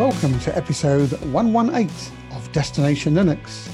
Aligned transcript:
Welcome 0.00 0.40
to 0.40 0.56
episode 0.56 1.12
118 1.24 2.34
of 2.34 2.52
Destination 2.52 3.12
Linux. 3.12 3.68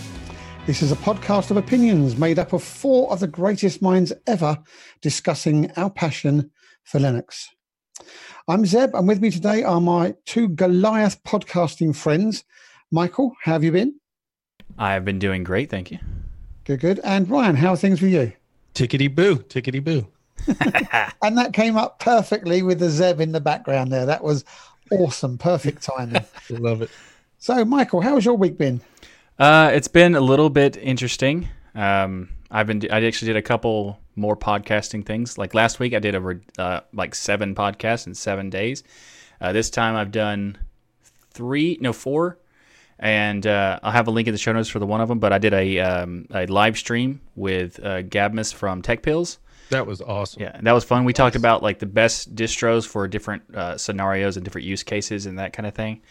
This 0.66 0.82
is 0.82 0.90
a 0.90 0.96
podcast 0.96 1.52
of 1.52 1.56
opinions 1.56 2.16
made 2.16 2.40
up 2.40 2.52
of 2.52 2.64
four 2.64 3.12
of 3.12 3.20
the 3.20 3.28
greatest 3.28 3.80
minds 3.80 4.12
ever 4.26 4.58
discussing 5.00 5.70
our 5.76 5.88
passion 5.88 6.50
for 6.82 6.98
Linux. 6.98 7.46
I'm 8.48 8.66
Zeb, 8.66 8.92
and 8.96 9.06
with 9.06 9.20
me 9.20 9.30
today 9.30 9.62
are 9.62 9.80
my 9.80 10.16
two 10.24 10.48
Goliath 10.48 11.22
podcasting 11.22 11.94
friends. 11.94 12.42
Michael, 12.90 13.32
how 13.44 13.52
have 13.52 13.62
you 13.62 13.70
been? 13.70 13.94
I 14.76 14.94
have 14.94 15.04
been 15.04 15.20
doing 15.20 15.44
great, 15.44 15.70
thank 15.70 15.92
you. 15.92 16.00
Good, 16.64 16.80
good. 16.80 17.00
And 17.04 17.30
Ryan, 17.30 17.54
how 17.54 17.74
are 17.74 17.76
things 17.76 18.02
with 18.02 18.10
you? 18.10 18.32
Tickety 18.74 19.14
boo, 19.14 19.36
tickety 19.36 19.82
boo. 19.82 20.08
and 21.22 21.38
that 21.38 21.52
came 21.52 21.76
up 21.76 22.00
perfectly 22.00 22.62
with 22.62 22.80
the 22.80 22.90
Zeb 22.90 23.20
in 23.20 23.30
the 23.30 23.40
background 23.40 23.92
there. 23.92 24.06
That 24.06 24.24
was 24.24 24.44
awesome, 24.90 25.38
perfect 25.38 25.82
timing. 25.82 26.24
Love 26.50 26.82
it. 26.82 26.90
So, 27.38 27.64
Michael, 27.64 28.00
how 28.00 28.14
has 28.14 28.24
your 28.24 28.36
week 28.36 28.58
been? 28.58 28.80
Uh, 29.38 29.70
it's 29.74 29.88
been 29.88 30.14
a 30.14 30.20
little 30.20 30.50
bit 30.50 30.76
interesting. 30.76 31.48
Um, 31.74 32.30
I've 32.50 32.66
been 32.66 32.82
I 32.90 33.04
actually 33.04 33.26
did 33.26 33.36
a 33.36 33.42
couple 33.42 33.98
more 34.14 34.36
podcasting 34.36 35.04
things. 35.04 35.36
Like 35.36 35.54
last 35.54 35.78
week, 35.78 35.94
I 35.94 35.98
did 35.98 36.14
over 36.14 36.40
uh, 36.58 36.80
like 36.92 37.14
seven 37.14 37.54
podcasts 37.54 38.06
in 38.06 38.14
seven 38.14 38.50
days. 38.50 38.82
Uh, 39.40 39.52
this 39.52 39.68
time, 39.68 39.94
I've 39.94 40.10
done 40.10 40.56
three, 41.30 41.76
no 41.80 41.92
four, 41.92 42.38
and 42.98 43.46
uh, 43.46 43.78
I'll 43.82 43.92
have 43.92 44.08
a 44.08 44.10
link 44.10 44.26
in 44.28 44.32
the 44.32 44.38
show 44.38 44.52
notes 44.52 44.68
for 44.70 44.78
the 44.78 44.86
one 44.86 45.02
of 45.02 45.08
them. 45.08 45.18
But 45.18 45.32
I 45.32 45.38
did 45.38 45.52
a 45.52 45.78
um, 45.80 46.26
a 46.30 46.46
live 46.46 46.78
stream 46.78 47.20
with 47.34 47.78
uh, 47.84 48.02
Gabmus 48.02 48.52
from 48.52 48.80
Tech 48.80 49.02
Pills. 49.02 49.38
That 49.70 49.86
was 49.86 50.00
awesome. 50.00 50.42
Yeah, 50.42 50.58
that 50.62 50.72
was 50.72 50.84
fun. 50.84 51.04
We 51.04 51.12
talked 51.12 51.36
about 51.36 51.62
like 51.62 51.78
the 51.78 51.86
best 51.86 52.34
distros 52.34 52.86
for 52.86 53.08
different 53.08 53.54
uh, 53.54 53.76
scenarios 53.76 54.36
and 54.36 54.44
different 54.44 54.66
use 54.66 54.82
cases 54.82 55.26
and 55.26 55.38
that 55.38 55.52
kind 55.52 55.66
of 55.66 55.74
thing. 55.74 56.02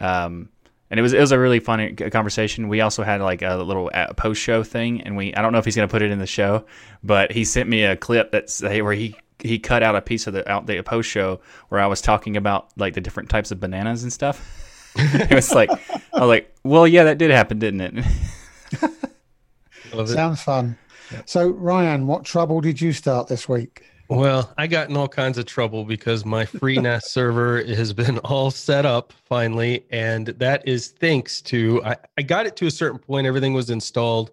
Um, 0.00 0.48
and 0.90 0.98
it 0.98 1.02
was 1.02 1.14
it 1.14 1.20
was 1.20 1.32
a 1.32 1.38
really 1.38 1.58
fun 1.58 1.96
conversation. 1.96 2.68
We 2.68 2.82
also 2.82 3.02
had 3.02 3.22
like 3.22 3.40
a 3.40 3.56
little 3.56 3.90
post 4.16 4.42
show 4.42 4.62
thing, 4.62 5.00
and 5.00 5.16
we 5.16 5.34
I 5.34 5.40
don't 5.40 5.52
know 5.52 5.58
if 5.58 5.64
he's 5.64 5.74
gonna 5.74 5.88
put 5.88 6.02
it 6.02 6.10
in 6.10 6.18
the 6.18 6.26
show, 6.26 6.66
but 7.02 7.32
he 7.32 7.44
sent 7.44 7.68
me 7.68 7.84
a 7.84 7.96
clip 7.96 8.30
that's 8.30 8.62
where 8.62 8.92
he 8.92 9.16
he 9.38 9.58
cut 9.58 9.82
out 9.82 9.96
a 9.96 10.02
piece 10.02 10.26
of 10.26 10.34
the 10.34 10.48
out 10.50 10.66
the 10.66 10.82
post 10.82 11.08
show 11.08 11.40
where 11.70 11.80
I 11.80 11.86
was 11.86 12.02
talking 12.02 12.36
about 12.36 12.68
like 12.76 12.92
the 12.92 13.00
different 13.00 13.30
types 13.30 13.50
of 13.50 13.58
bananas 13.58 14.02
and 14.02 14.12
stuff. 14.12 14.92
it 14.96 15.34
was 15.34 15.52
like 15.52 15.70
I 15.70 16.20
was 16.20 16.28
like, 16.28 16.54
well, 16.62 16.86
yeah, 16.86 17.04
that 17.04 17.16
did 17.16 17.30
happen, 17.30 17.58
didn't 17.58 17.80
it? 17.80 18.04
Sounds 20.06 20.42
fun. 20.42 20.78
So, 21.26 21.50
Ryan, 21.50 22.06
what 22.06 22.24
trouble 22.24 22.60
did 22.60 22.80
you 22.80 22.92
start 22.92 23.28
this 23.28 23.48
week? 23.48 23.84
Well, 24.08 24.52
I 24.58 24.66
got 24.66 24.90
in 24.90 24.96
all 24.96 25.08
kinds 25.08 25.38
of 25.38 25.46
trouble 25.46 25.84
because 25.84 26.26
my 26.26 26.44
FreeNAS 26.44 27.02
server 27.04 27.64
has 27.64 27.94
been 27.94 28.18
all 28.18 28.50
set 28.50 28.84
up 28.84 29.12
finally. 29.24 29.86
And 29.90 30.26
that 30.26 30.66
is 30.68 30.88
thanks 30.88 31.40
to, 31.42 31.82
I, 31.82 31.96
I 32.18 32.22
got 32.22 32.44
it 32.44 32.54
to 32.56 32.66
a 32.66 32.70
certain 32.70 32.98
point, 32.98 33.26
everything 33.26 33.54
was 33.54 33.70
installed. 33.70 34.30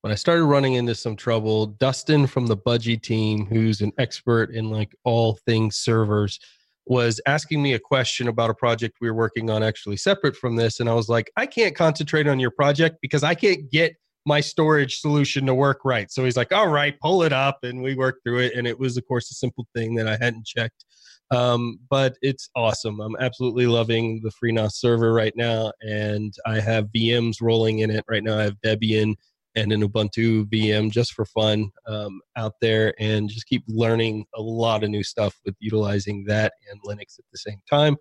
When 0.00 0.12
I 0.12 0.16
started 0.16 0.44
running 0.44 0.74
into 0.74 0.94
some 0.94 1.14
trouble, 1.14 1.66
Dustin 1.66 2.26
from 2.26 2.46
the 2.46 2.56
Budgie 2.56 3.02
team, 3.02 3.44
who's 3.44 3.82
an 3.82 3.92
expert 3.98 4.50
in 4.50 4.70
like 4.70 4.96
all 5.04 5.38
things 5.44 5.76
servers, 5.76 6.40
was 6.86 7.20
asking 7.26 7.62
me 7.62 7.74
a 7.74 7.78
question 7.78 8.28
about 8.28 8.48
a 8.48 8.54
project 8.54 8.96
we 9.00 9.10
were 9.10 9.16
working 9.16 9.50
on 9.50 9.62
actually 9.62 9.98
separate 9.98 10.36
from 10.36 10.56
this. 10.56 10.80
And 10.80 10.88
I 10.88 10.94
was 10.94 11.08
like, 11.08 11.30
I 11.36 11.44
can't 11.44 11.74
concentrate 11.74 12.26
on 12.26 12.40
your 12.40 12.50
project 12.50 12.96
because 13.02 13.22
I 13.22 13.34
can't 13.34 13.70
get 13.70 13.94
my 14.28 14.40
storage 14.40 15.00
solution 15.00 15.46
to 15.46 15.54
work 15.54 15.80
right. 15.84 16.12
So 16.12 16.22
he's 16.22 16.36
like, 16.36 16.52
all 16.52 16.68
right, 16.68 17.00
pull 17.00 17.22
it 17.22 17.32
up. 17.32 17.60
And 17.62 17.82
we 17.82 17.94
worked 17.94 18.22
through 18.22 18.40
it. 18.40 18.54
And 18.54 18.66
it 18.66 18.78
was, 18.78 18.98
of 18.98 19.08
course, 19.08 19.30
a 19.30 19.34
simple 19.34 19.66
thing 19.74 19.94
that 19.94 20.06
I 20.06 20.18
hadn't 20.20 20.46
checked. 20.46 20.84
Um, 21.30 21.80
but 21.88 22.16
it's 22.20 22.50
awesome. 22.54 23.00
I'm 23.00 23.16
absolutely 23.18 23.66
loving 23.66 24.20
the 24.22 24.30
FreeNAS 24.30 24.72
server 24.72 25.14
right 25.14 25.32
now. 25.34 25.72
And 25.80 26.34
I 26.46 26.60
have 26.60 26.92
VMs 26.94 27.36
rolling 27.40 27.78
in 27.78 27.90
it 27.90 28.04
right 28.06 28.22
now. 28.22 28.38
I 28.38 28.42
have 28.42 28.60
Debian 28.64 29.14
and 29.54 29.72
an 29.72 29.82
Ubuntu 29.82 30.44
VM 30.44 30.90
just 30.90 31.14
for 31.14 31.24
fun 31.24 31.70
um, 31.86 32.20
out 32.36 32.52
there 32.60 32.94
and 32.98 33.30
just 33.30 33.46
keep 33.46 33.64
learning 33.66 34.26
a 34.34 34.42
lot 34.42 34.84
of 34.84 34.90
new 34.90 35.02
stuff 35.02 35.34
with 35.46 35.54
utilizing 35.58 36.24
that 36.26 36.52
and 36.70 36.80
Linux 36.82 37.18
at 37.18 37.24
the 37.32 37.38
same 37.38 37.60
time. 37.68 37.96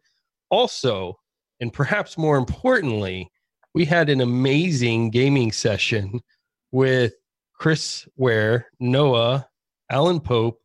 Also, 0.51 1.17
and 1.61 1.71
perhaps 1.71 2.17
more 2.17 2.37
importantly, 2.37 3.31
we 3.77 3.85
had 3.85 4.09
an 4.09 4.21
amazing 4.21 5.11
gaming 5.11 5.51
session 5.51 6.19
with 6.71 7.13
Chris 7.53 8.07
Were, 8.17 8.65
Noah, 8.79 9.47
Alan 9.91 10.19
Pope, 10.19 10.59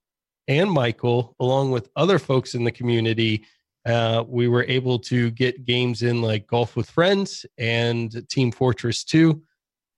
and 0.49 0.71
Michael, 0.71 1.37
along 1.39 1.73
with 1.73 1.91
other 1.95 2.19
folks 2.19 2.55
in 2.55 2.65
the 2.65 2.73
community. 2.73 3.45
Uh, 3.85 4.25
we 4.27 4.49
were 4.49 4.65
able 4.65 4.99
to 4.99 5.31
get 5.33 5.67
games 5.67 6.01
in 6.01 6.23
like 6.23 6.47
Golf 6.47 6.75
with 6.75 6.89
Friends 6.89 7.45
and 7.59 8.27
Team 8.31 8.51
Fortress 8.51 9.05
2. 9.05 9.43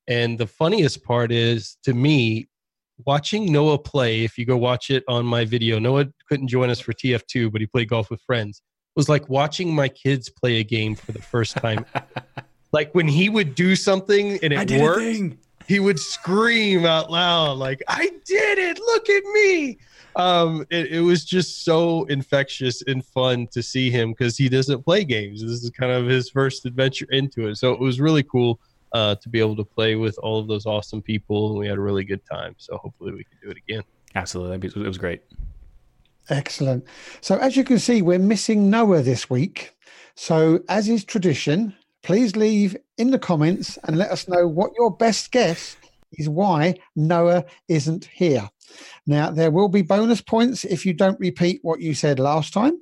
And 0.09 0.37
the 0.37 0.49
funniest 0.49 1.05
part 1.05 1.31
is 1.31 1.77
to 1.85 1.95
me, 1.95 2.49
watching 3.07 3.53
Noah 3.53 3.79
play, 3.79 4.25
if 4.25 4.37
you 4.37 4.45
go 4.45 4.57
watch 4.57 4.91
it 4.91 5.05
on 5.07 5.25
my 5.25 5.45
video, 5.45 5.79
Noah 5.79 6.07
couldn't 6.29 6.49
join 6.49 6.69
us 6.69 6.81
for 6.81 6.93
TF2, 6.93 7.53
but 7.53 7.61
he 7.61 7.69
played 7.69 7.91
Golf 7.91 8.11
with 8.11 8.23
Friends, 8.23 8.61
was 8.97 9.09
like 9.09 9.29
watching 9.29 9.73
my 9.73 9.89
kids 9.89 10.29
play 10.29 10.59
a 10.59 10.65
game 10.65 10.97
for 10.97 11.13
the 11.13 11.23
first 11.23 11.57
time. 11.59 11.87
Like 12.75 12.93
when 12.93 13.07
he 13.07 13.29
would 13.29 13.55
do 13.55 13.77
something 13.77 14.37
and 14.43 14.53
it 14.53 14.83
worked, 14.83 15.37
he 15.69 15.79
would 15.79 16.01
scream 16.01 16.85
out 16.85 17.09
loud, 17.09 17.57
like, 17.57 17.81
I 17.87 18.11
did 18.25 18.59
it, 18.59 18.81
look 18.81 19.09
at 19.09 19.23
me. 19.33 19.79
Um, 20.17 20.67
it, 20.71 20.89
it 20.89 21.01
was 21.01 21.25
just 21.25 21.65
so 21.65 22.03
infectious 22.07 22.83
and 22.83 23.07
fun 23.07 23.47
to 23.53 23.63
see 23.63 23.93
him 23.93 24.11
because 24.11 24.37
he 24.37 24.49
doesn't 24.49 24.83
play 24.83 25.05
games. 25.05 25.41
This 25.41 25.63
is 25.63 25.71
kind 25.71 25.93
of 25.93 26.07
his 26.07 26.29
first 26.31 26.67
adventure 26.67 27.07
into 27.11 27.47
it. 27.47 27.59
So 27.59 27.71
it 27.71 27.79
was 27.79 28.01
really 28.01 28.25
cool 28.25 28.59
uh, 28.93 29.15
to 29.23 29.29
be 29.29 29.39
able 29.39 29.55
to 29.55 29.65
play 29.65 29.95
with 29.95 30.19
all 30.19 30.41
of 30.41 30.49
those 30.49 30.67
awesome 30.67 31.01
people. 31.01 31.51
And 31.51 31.59
we 31.61 31.69
had 31.69 31.79
a 31.79 31.81
really 31.81 32.05
good 32.05 32.23
time. 32.29 32.57
So 32.59 32.77
hopefully 32.79 33.13
we 33.13 33.23
can 33.23 33.39
do 33.41 33.51
it 33.51 33.59
again. 33.69 33.85
Absolutely. 34.17 34.69
It 34.83 34.89
was 34.89 34.99
great. 34.99 35.23
Excellent. 36.29 36.85
So, 37.21 37.37
as 37.37 37.57
you 37.57 37.63
can 37.63 37.79
see, 37.79 38.03
we're 38.03 38.19
missing 38.19 38.69
Noah 38.69 39.03
this 39.03 39.31
week. 39.31 39.77
So, 40.17 40.65
as 40.69 40.89
is 40.89 41.05
tradition, 41.05 41.75
please 42.05 42.37
leave 42.37 42.77
in 42.99 43.11
the 43.11 43.19
comments 43.19 43.79
and 43.85 43.97
let 43.99 44.11
us 44.11 44.29
know 44.29 44.47
what 44.47 44.71
your 44.79 44.95
best 44.95 45.33
guess 45.33 45.77
is 46.13 46.29
why 46.29 46.75
Noah 46.95 47.45
isn't 47.67 48.05
here. 48.05 48.49
Now, 49.07 49.31
there 49.31 49.51
will 49.51 49.69
be 49.69 49.83
bonus 49.83 50.21
points 50.21 50.65
if 50.65 50.87
you 50.87 50.93
don't 50.93 51.19
repeat 51.19 51.61
what 51.63 51.81
you 51.81 51.95
said 51.95 52.21
last 52.21 52.53
time. 52.53 52.79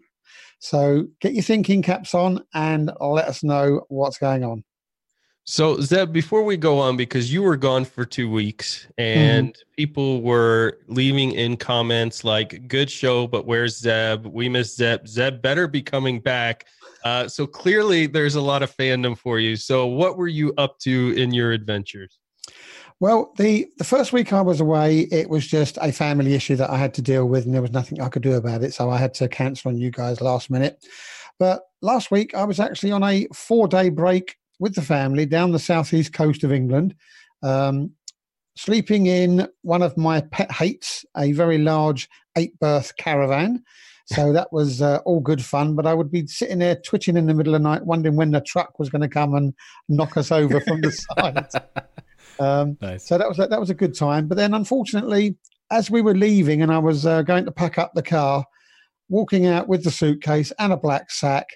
So 0.59 1.07
get 1.21 1.33
your 1.33 1.43
thinking 1.43 1.83
caps 1.83 2.15
on 2.15 2.45
and 2.53 2.91
let 3.01 3.27
us 3.27 3.43
know 3.43 3.87
what's 3.89 4.19
going 4.19 4.45
on. 4.45 4.65
So, 5.45 5.81
Zeb, 5.81 6.13
before 6.13 6.45
we 6.45 6.57
go 6.57 6.79
on, 6.79 6.97
because 6.97 7.33
you 7.33 7.43
were 7.43 7.57
gone 7.57 7.85
for 7.85 8.05
two 8.05 8.31
weeks 8.31 8.87
and 8.97 9.49
mm-hmm. 9.49 9.75
people 9.77 10.23
were 10.23 10.79
leaving 10.87 11.33
in 11.33 11.57
comments 11.57 12.23
like, 12.23 12.69
good 12.69 12.89
show, 12.89 13.27
but 13.27 13.45
where's 13.45 13.79
Zeb? 13.79 14.25
We 14.27 14.49
miss 14.49 14.77
Zeb. 14.77 15.09
Zeb 15.09 15.43
better 15.43 15.67
be 15.67 15.83
coming 15.83 16.21
back. 16.21 16.67
Uh, 17.05 17.29
so 17.29 17.47
clearly, 17.47 18.07
there's 18.07 18.35
a 18.35 18.41
lot 18.41 18.63
of 18.63 18.75
fandom 18.77 19.17
for 19.17 19.39
you. 19.39 19.57
So, 19.57 19.87
what 19.87 20.17
were 20.17 20.29
you 20.29 20.53
up 20.59 20.79
to 20.81 21.15
in 21.17 21.33
your 21.33 21.53
adventures? 21.53 22.19
Well, 23.01 23.33
the 23.37 23.67
the 23.79 23.85
first 23.85 24.13
week 24.13 24.33
I 24.33 24.41
was 24.41 24.61
away, 24.61 25.01
it 25.11 25.29
was 25.29 25.47
just 25.47 25.77
a 25.81 25.91
family 25.91 26.35
issue 26.35 26.55
that 26.57 26.71
I 26.71 26.77
had 26.77 26.95
to 26.95 27.03
deal 27.03 27.27
with, 27.27 27.45
and 27.45 27.53
there 27.53 27.63
was 27.63 27.73
nothing 27.73 28.01
I 28.01 28.09
could 28.09 28.23
do 28.23 28.35
about 28.35 28.63
it. 28.63 28.75
So 28.75 28.91
I 28.91 28.99
had 28.99 29.15
to 29.15 29.29
cancel 29.29 29.71
on 29.71 29.79
you 29.79 29.91
guys 29.91 30.21
last 30.21 30.51
minute. 30.51 30.85
But 31.39 31.63
last 31.81 32.13
week 32.13 32.35
I 32.35 32.45
was 32.45 32.61
actually 32.61 32.93
on 32.93 33.03
a 33.03 33.27
four 33.35 33.67
day 33.67 33.89
break 33.89 34.37
with 34.61 34.77
the 34.77 34.83
family 34.83 35.27
down 35.27 35.51
the 35.51 35.59
southeast 35.59 36.13
coast 36.13 36.45
of 36.45 36.53
England, 36.53 36.95
um, 37.43 37.91
sleeping 38.57 39.07
in 39.07 39.49
one 39.63 39.83
of 39.83 39.97
my 39.97 40.21
pet 40.21 40.53
hates, 40.53 41.05
a 41.17 41.33
very 41.33 41.59
large 41.59 42.09
eight 42.37 42.57
berth 42.61 42.97
caravan. 42.97 43.65
So 44.07 44.33
that 44.33 44.53
was 44.53 44.83
uh, 44.83 44.99
all 45.05 45.21
good 45.21 45.45
fun. 45.45 45.75
But 45.75 45.87
I 45.87 45.95
would 45.95 46.11
be 46.11 46.27
sitting 46.27 46.59
there 46.59 46.77
twitching 46.77 47.17
in 47.17 47.27
the 47.27 47.35
middle 47.35 47.55
of 47.55 47.63
the 47.63 47.69
night, 47.69 47.87
wondering 47.87 48.17
when 48.17 48.31
the 48.31 48.41
truck 48.41 48.79
was 48.79 48.91
going 48.91 49.03
to 49.03 49.09
come 49.09 49.35
and 49.35 49.55
knock 49.89 50.17
us 50.17 50.33
over 50.33 50.61
from 50.61 50.81
the 50.81 50.93
side. 51.17 51.49
Um, 52.39 52.77
nice. 52.81 53.07
So 53.07 53.19
that 53.19 53.29
was 53.29 53.39
a, 53.39 53.47
that 53.47 53.61
was 53.61 53.71
a 53.71 53.75
good 53.75 53.97
time. 53.97 54.27
But 54.29 54.37
then, 54.37 54.55
unfortunately, 54.55 55.37
as 55.71 55.91
we 55.91 56.03
were 56.03 56.15
leaving 56.15 56.63
and 56.63 56.73
I 56.73 56.79
was 56.79 57.07
uh, 57.07 57.23
going 57.23 57.45
to 57.45 57.53
pack 57.53 57.79
up 57.79 57.93
the 57.95 58.03
car, 58.03 58.45
walking 59.09 59.47
out 59.47 59.69
with 59.69 59.85
the 59.85 59.91
suitcase 59.91 60.53
and 60.59 60.73
a 60.73 60.77
black 60.77 61.11
sack, 61.11 61.47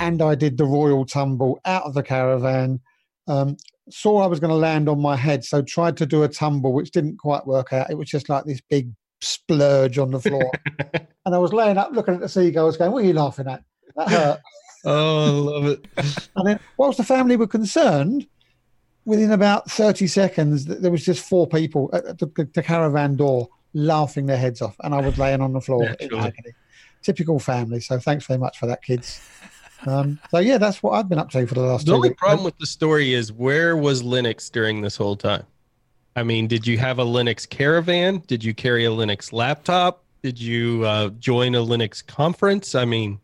and 0.00 0.22
I 0.22 0.34
did 0.34 0.56
the 0.56 0.64
royal 0.64 1.04
tumble 1.04 1.60
out 1.64 1.84
of 1.84 1.94
the 1.94 2.02
caravan. 2.02 2.80
Um, 3.26 3.56
saw 3.90 4.22
I 4.22 4.26
was 4.26 4.40
going 4.40 4.50
to 4.50 4.56
land 4.56 4.88
on 4.88 5.00
my 5.00 5.16
head, 5.16 5.44
so 5.44 5.62
tried 5.62 5.96
to 5.98 6.06
do 6.06 6.22
a 6.22 6.28
tumble, 6.28 6.72
which 6.72 6.90
didn't 6.90 7.18
quite 7.18 7.46
work 7.46 7.72
out. 7.72 7.90
It 7.90 7.98
was 7.98 8.08
just 8.08 8.28
like 8.28 8.44
this 8.44 8.60
big 8.68 8.90
splurge 9.24 9.98
on 9.98 10.10
the 10.10 10.20
floor. 10.20 10.50
and 10.94 11.34
I 11.34 11.38
was 11.38 11.52
laying 11.52 11.78
up 11.78 11.92
looking 11.92 12.14
at 12.14 12.20
the 12.20 12.28
seagulls 12.28 12.76
going, 12.76 12.92
What 12.92 13.04
are 13.04 13.06
you 13.06 13.12
laughing 13.12 13.48
at? 13.48 13.62
That 13.96 14.08
hurt. 14.08 14.40
oh, 14.84 15.24
I 15.24 15.30
love 15.30 15.66
it. 15.66 15.86
and 16.36 16.46
then, 16.46 16.60
whilst 16.76 16.98
the 16.98 17.04
family 17.04 17.36
were 17.36 17.46
concerned, 17.46 18.26
within 19.04 19.32
about 19.32 19.70
30 19.70 20.06
seconds, 20.06 20.66
there 20.66 20.90
was 20.90 21.04
just 21.04 21.28
four 21.28 21.46
people 21.46 21.90
at 21.92 22.18
the, 22.18 22.50
the 22.54 22.62
caravan 22.62 23.16
door 23.16 23.48
laughing 23.74 24.26
their 24.26 24.36
heads 24.36 24.62
off. 24.62 24.76
And 24.82 24.94
I 24.94 25.00
was 25.00 25.18
laying 25.18 25.40
on 25.40 25.52
the 25.52 25.60
floor. 25.60 25.94
Typical 27.02 27.38
family. 27.38 27.80
So 27.80 27.98
thanks 27.98 28.26
very 28.26 28.38
much 28.38 28.58
for 28.58 28.66
that, 28.66 28.82
kids. 28.82 29.20
Um, 29.86 30.18
so 30.30 30.38
yeah, 30.38 30.58
that's 30.58 30.82
what 30.82 30.92
I've 30.92 31.08
been 31.08 31.18
up 31.18 31.30
to 31.30 31.46
for 31.46 31.54
the 31.54 31.60
last. 31.60 31.86
The 31.86 31.92
only 31.92 32.10
weeks. 32.10 32.18
problem 32.18 32.44
with 32.44 32.56
the 32.58 32.66
story 32.66 33.12
is 33.12 33.32
where 33.32 33.76
was 33.76 34.02
Linux 34.02 34.50
during 34.50 34.80
this 34.80 34.96
whole 34.96 35.16
time? 35.16 35.44
I 36.16 36.22
mean, 36.22 36.46
did 36.46 36.66
you 36.66 36.78
have 36.78 36.98
a 36.98 37.04
Linux 37.04 37.48
caravan? 37.48 38.22
Did 38.26 38.44
you 38.44 38.54
carry 38.54 38.84
a 38.84 38.90
Linux 38.90 39.32
laptop? 39.32 40.04
Did 40.22 40.40
you 40.40 40.84
uh, 40.84 41.08
join 41.18 41.54
a 41.54 41.58
Linux 41.58 42.06
conference? 42.06 42.74
I 42.74 42.84
mean, 42.84 43.20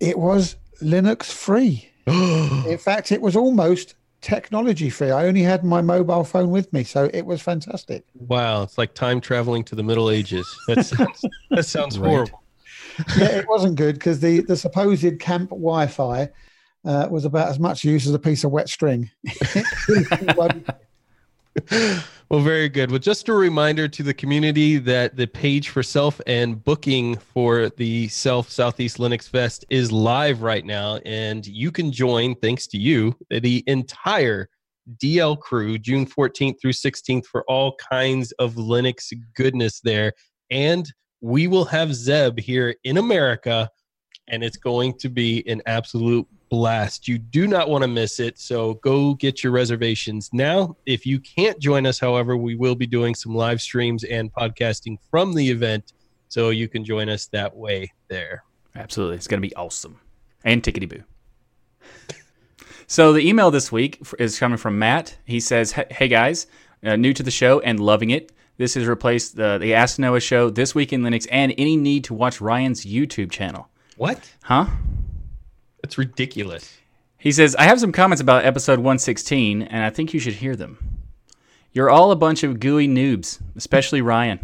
it 0.00 0.18
was 0.18 0.56
Linux 0.82 1.24
free. 1.24 1.88
In 2.06 2.78
fact, 2.78 3.12
it 3.12 3.20
was 3.20 3.36
almost 3.36 3.94
technology 4.22 4.90
free. 4.90 5.10
I 5.10 5.26
only 5.26 5.42
had 5.42 5.62
my 5.64 5.82
mobile 5.82 6.24
phone 6.24 6.50
with 6.50 6.72
me, 6.72 6.84
so 6.84 7.10
it 7.12 7.26
was 7.26 7.40
fantastic. 7.42 8.04
wow, 8.14 8.62
it's 8.62 8.76
like 8.78 8.94
time 8.94 9.20
traveling 9.20 9.62
to 9.64 9.74
the 9.74 9.82
Middle 9.82 10.10
Ages. 10.10 10.46
That 10.68 10.84
sounds, 10.84 11.24
that 11.50 11.64
sounds 11.66 11.98
Right. 11.98 12.10
horrible. 12.10 12.42
yeah, 13.18 13.26
it 13.38 13.46
wasn't 13.48 13.76
good 13.76 13.94
because 13.94 14.20
the 14.20 14.40
the 14.40 14.56
supposed 14.56 15.20
camp 15.20 15.50
Wi-Fi 15.50 16.28
uh, 16.84 17.08
was 17.10 17.24
about 17.24 17.48
as 17.48 17.58
much 17.58 17.84
use 17.84 18.06
as 18.06 18.12
a 18.14 18.18
piece 18.18 18.42
of 18.44 18.50
wet 18.50 18.68
string. 18.68 19.10
Well, 22.30 22.40
very 22.40 22.68
good. 22.68 22.90
Well, 22.90 23.00
just 23.00 23.28
a 23.28 23.34
reminder 23.34 23.88
to 23.88 24.04
the 24.04 24.14
community 24.14 24.78
that 24.78 25.16
the 25.16 25.26
page 25.26 25.70
for 25.70 25.82
self 25.82 26.20
and 26.28 26.62
booking 26.62 27.16
for 27.16 27.70
the 27.70 28.06
Self 28.06 28.50
Southeast 28.50 28.98
Linux 28.98 29.28
Fest 29.28 29.64
is 29.68 29.90
live 29.90 30.42
right 30.42 30.64
now, 30.64 30.98
and 30.98 31.44
you 31.44 31.72
can 31.72 31.90
join, 31.90 32.36
thanks 32.36 32.68
to 32.68 32.78
you, 32.78 33.16
the 33.30 33.64
entire 33.66 34.48
DL 35.02 35.38
crew 35.40 35.76
June 35.76 36.06
14th 36.06 36.60
through 36.60 36.72
16th 36.72 37.26
for 37.26 37.44
all 37.48 37.74
kinds 37.76 38.30
of 38.32 38.54
Linux 38.54 39.12
goodness 39.34 39.80
there. 39.80 40.12
And 40.50 40.86
we 41.20 41.48
will 41.48 41.64
have 41.64 41.94
Zeb 41.94 42.38
here 42.38 42.74
in 42.84 42.96
America, 42.96 43.68
and 44.28 44.44
it's 44.44 44.56
going 44.56 44.96
to 44.98 45.08
be 45.08 45.42
an 45.48 45.62
absolute 45.66 46.28
blast. 46.50 47.08
You 47.08 47.16
do 47.18 47.46
not 47.46 47.70
want 47.70 47.82
to 47.82 47.88
miss 47.88 48.20
it. 48.20 48.38
So 48.38 48.74
go 48.74 49.14
get 49.14 49.42
your 49.42 49.52
reservations 49.52 50.28
now. 50.32 50.76
If 50.84 51.06
you 51.06 51.18
can't 51.20 51.58
join 51.58 51.86
us, 51.86 51.98
however, 51.98 52.36
we 52.36 52.56
will 52.56 52.74
be 52.74 52.86
doing 52.86 53.14
some 53.14 53.34
live 53.34 53.60
streams 53.60 54.04
and 54.04 54.32
podcasting 54.32 54.98
from 55.10 55.32
the 55.32 55.48
event. 55.48 55.94
So 56.28 56.50
you 56.50 56.68
can 56.68 56.84
join 56.84 57.08
us 57.08 57.26
that 57.26 57.56
way 57.56 57.92
there. 58.08 58.44
Absolutely. 58.74 59.16
It's 59.16 59.26
going 59.26 59.40
to 59.40 59.48
be 59.48 59.54
awesome. 59.56 59.98
And 60.44 60.62
tickety 60.62 60.88
boo. 60.88 61.02
So 62.86 63.12
the 63.12 63.20
email 63.20 63.52
this 63.52 63.70
week 63.70 64.02
is 64.18 64.36
coming 64.36 64.58
from 64.58 64.76
Matt. 64.76 65.16
He 65.24 65.38
says, 65.38 65.70
"Hey- 65.70 66.08
guys, 66.08 66.48
uh, 66.84 66.96
new 66.96 67.12
to 67.12 67.22
the 67.22 67.30
show 67.30 67.60
and 67.60 67.78
loving 67.78 68.10
it. 68.10 68.32
This 68.56 68.74
has 68.74 68.84
replaced 68.84 69.36
the, 69.36 69.58
the 69.58 69.74
Ask 69.74 70.00
Noah 70.00 70.18
show, 70.18 70.50
This 70.50 70.74
Week 70.74 70.92
in 70.92 71.02
Linux, 71.02 71.24
and 71.30 71.54
any 71.56 71.76
need 71.76 72.02
to 72.04 72.14
watch 72.14 72.40
Ryan's 72.40 72.84
YouTube 72.84 73.30
channel. 73.30 73.68
What? 73.96 74.28
Huh? 74.42 74.66
That's 75.82 75.98
ridiculous. 75.98 76.76
He 77.18 77.32
says, 77.32 77.54
I 77.56 77.64
have 77.64 77.80
some 77.80 77.92
comments 77.92 78.20
about 78.20 78.44
episode 78.44 78.78
116, 78.78 79.62
and 79.62 79.84
I 79.84 79.90
think 79.90 80.14
you 80.14 80.20
should 80.20 80.34
hear 80.34 80.56
them. 80.56 81.00
You're 81.72 81.90
all 81.90 82.10
a 82.10 82.16
bunch 82.16 82.42
of 82.42 82.58
GUI 82.58 82.88
noobs, 82.88 83.40
especially 83.56 84.00
Ryan. 84.00 84.40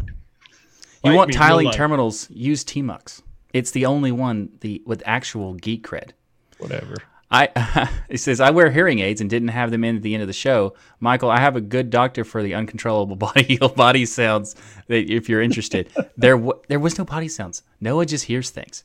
You 1.03 1.11
Like 1.11 1.17
want 1.17 1.33
tiling 1.33 1.71
terminals? 1.71 2.29
Use 2.31 2.65
Tmux. 2.65 3.23
It's 3.53 3.71
the 3.71 3.87
only 3.87 4.13
one 4.13 4.51
the 4.61 4.83
with 4.87 5.03
actual 5.07 5.55
geek 5.55 5.87
cred. 5.87 6.11
Whatever. 6.59 6.97
I 7.31 7.89
he 8.11 8.17
says 8.17 8.41
I 8.41 8.51
wear 8.51 8.71
hearing 8.71 8.99
aids 9.01 9.21
and 9.21 9.29
didn't 9.31 9.49
have 9.49 9.71
them 9.71 9.83
in 9.83 9.97
at 9.97 10.03
the 10.03 10.15
end 10.15 10.23
of 10.23 10.27
the 10.27 10.33
show. 10.33 10.75
Michael, 11.01 11.31
I 11.31 11.41
have 11.41 11.57
a 11.57 11.61
good 11.61 11.91
doctor 11.91 12.25
for 12.25 12.43
the 12.43 12.55
uncontrollable 12.55 13.17
body 13.29 13.57
body 13.57 14.07
sounds. 14.07 14.55
That 14.89 15.11
if 15.11 15.29
you're 15.29 15.43
interested, 15.43 15.91
there 16.17 16.37
w- 16.37 16.61
there 16.69 16.79
was 16.79 16.99
no 16.99 17.05
body 17.05 17.29
sounds. 17.29 17.63
Noah 17.81 18.07
just 18.07 18.25
hears 18.27 18.51
things. 18.51 18.85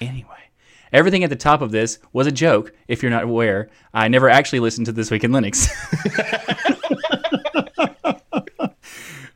Anyway, 0.00 0.50
everything 0.92 1.24
at 1.24 1.30
the 1.30 1.36
top 1.36 1.62
of 1.62 1.70
this 1.70 1.98
was 2.12 2.26
a 2.26 2.32
joke. 2.32 2.72
If 2.88 3.02
you're 3.02 3.10
not 3.10 3.24
aware, 3.24 3.70
I 3.92 4.08
never 4.08 4.28
actually 4.28 4.60
listened 4.60 4.86
to 4.86 4.92
this 4.92 5.10
week 5.10 5.24
in 5.24 5.30
Linux. 5.32 5.68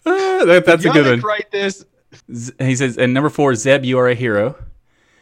That, 0.05 0.65
that's 0.65 0.85
a 0.85 0.91
good 0.91 1.07
one. 1.07 1.21
Write 1.21 1.51
this. 1.51 1.85
He 2.59 2.77
says, 2.77 2.97
and 2.97 3.13
number 3.13 3.29
four, 3.29 3.55
Zeb, 3.55 3.85
you 3.85 3.99
are 3.99 4.09
a 4.09 4.15
hero. 4.15 4.57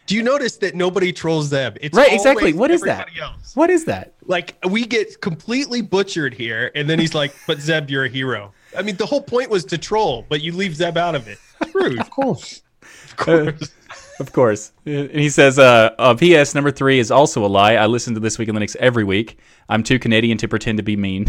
Do 0.06 0.14
you 0.14 0.22
notice 0.22 0.58
that 0.58 0.76
nobody 0.76 1.12
trolls 1.12 1.48
Zeb? 1.48 1.78
It's 1.80 1.96
Right, 1.96 2.12
exactly. 2.12 2.52
What 2.52 2.70
is 2.70 2.82
that? 2.82 3.08
Else. 3.20 3.56
What 3.56 3.70
is 3.70 3.86
that? 3.86 4.14
Like 4.24 4.56
we 4.68 4.86
get 4.86 5.20
completely 5.20 5.80
butchered 5.82 6.32
here, 6.32 6.70
and 6.76 6.88
then 6.88 7.00
he's 7.00 7.14
like, 7.14 7.34
"But 7.48 7.58
Zeb, 7.58 7.90
you're 7.90 8.04
a 8.04 8.08
hero." 8.08 8.52
I 8.78 8.82
mean, 8.82 8.96
the 8.96 9.06
whole 9.06 9.22
point 9.22 9.50
was 9.50 9.64
to 9.64 9.78
troll, 9.78 10.24
but 10.28 10.42
you 10.42 10.52
leave 10.52 10.76
Zeb 10.76 10.96
out 10.96 11.16
of 11.16 11.26
it. 11.26 11.38
Rude, 11.74 11.98
Of 11.98 12.10
course. 12.10 12.62
of 12.82 13.16
course. 13.16 13.62
Uh, 13.62 13.85
Of 14.18 14.32
course. 14.32 14.72
And 14.86 15.10
he 15.10 15.28
says, 15.28 15.58
uh, 15.58 15.90
uh, 15.98 16.14
P.S. 16.14 16.54
number 16.54 16.70
three 16.70 16.98
is 16.98 17.10
also 17.10 17.44
a 17.44 17.48
lie. 17.48 17.74
I 17.74 17.86
listen 17.86 18.14
to 18.14 18.20
This 18.20 18.38
Week 18.38 18.48
in 18.48 18.56
Linux 18.56 18.74
every 18.76 19.04
week. 19.04 19.38
I'm 19.68 19.82
too 19.82 19.98
Canadian 19.98 20.38
to 20.38 20.48
pretend 20.48 20.78
to 20.78 20.82
be 20.82 20.96
mean. 20.96 21.26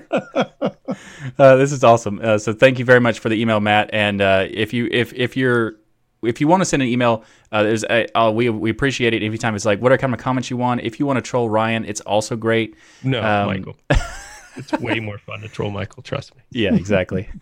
uh, 0.00 1.56
this 1.56 1.72
is 1.72 1.84
awesome. 1.84 2.20
Uh, 2.22 2.38
so 2.38 2.52
thank 2.52 2.78
you 2.78 2.84
very 2.84 3.00
much 3.00 3.18
for 3.18 3.28
the 3.28 3.40
email, 3.40 3.60
Matt. 3.60 3.90
And 3.92 4.20
uh, 4.20 4.46
if 4.50 4.72
you 4.72 4.88
if 4.90 5.12
if 5.14 5.36
you're 5.36 5.76
if 6.22 6.40
you 6.40 6.48
want 6.48 6.60
to 6.60 6.64
send 6.64 6.82
an 6.82 6.88
email, 6.88 7.24
uh, 7.50 7.62
there's 7.64 7.84
a, 7.84 8.06
uh, 8.16 8.30
we 8.30 8.48
we 8.48 8.70
appreciate 8.70 9.12
it. 9.14 9.22
Every 9.22 9.38
time 9.38 9.54
it's 9.54 9.64
like, 9.64 9.80
what 9.80 9.92
are 9.92 9.98
kind 9.98 10.14
of 10.14 10.20
comments 10.20 10.50
you 10.50 10.56
want? 10.56 10.82
If 10.82 11.00
you 11.00 11.06
want 11.06 11.16
to 11.18 11.22
troll 11.22 11.50
Ryan, 11.50 11.84
it's 11.84 12.00
also 12.02 12.36
great. 12.36 12.76
No, 13.02 13.22
Um, 13.22 13.46
Michael. 13.48 13.76
it's 14.56 14.72
way 14.74 15.00
more 15.00 15.18
fun 15.18 15.40
to 15.40 15.48
troll 15.48 15.70
Michael. 15.70 16.02
Trust 16.02 16.34
me. 16.36 16.42
Yeah, 16.50 16.74
exactly. 16.74 17.28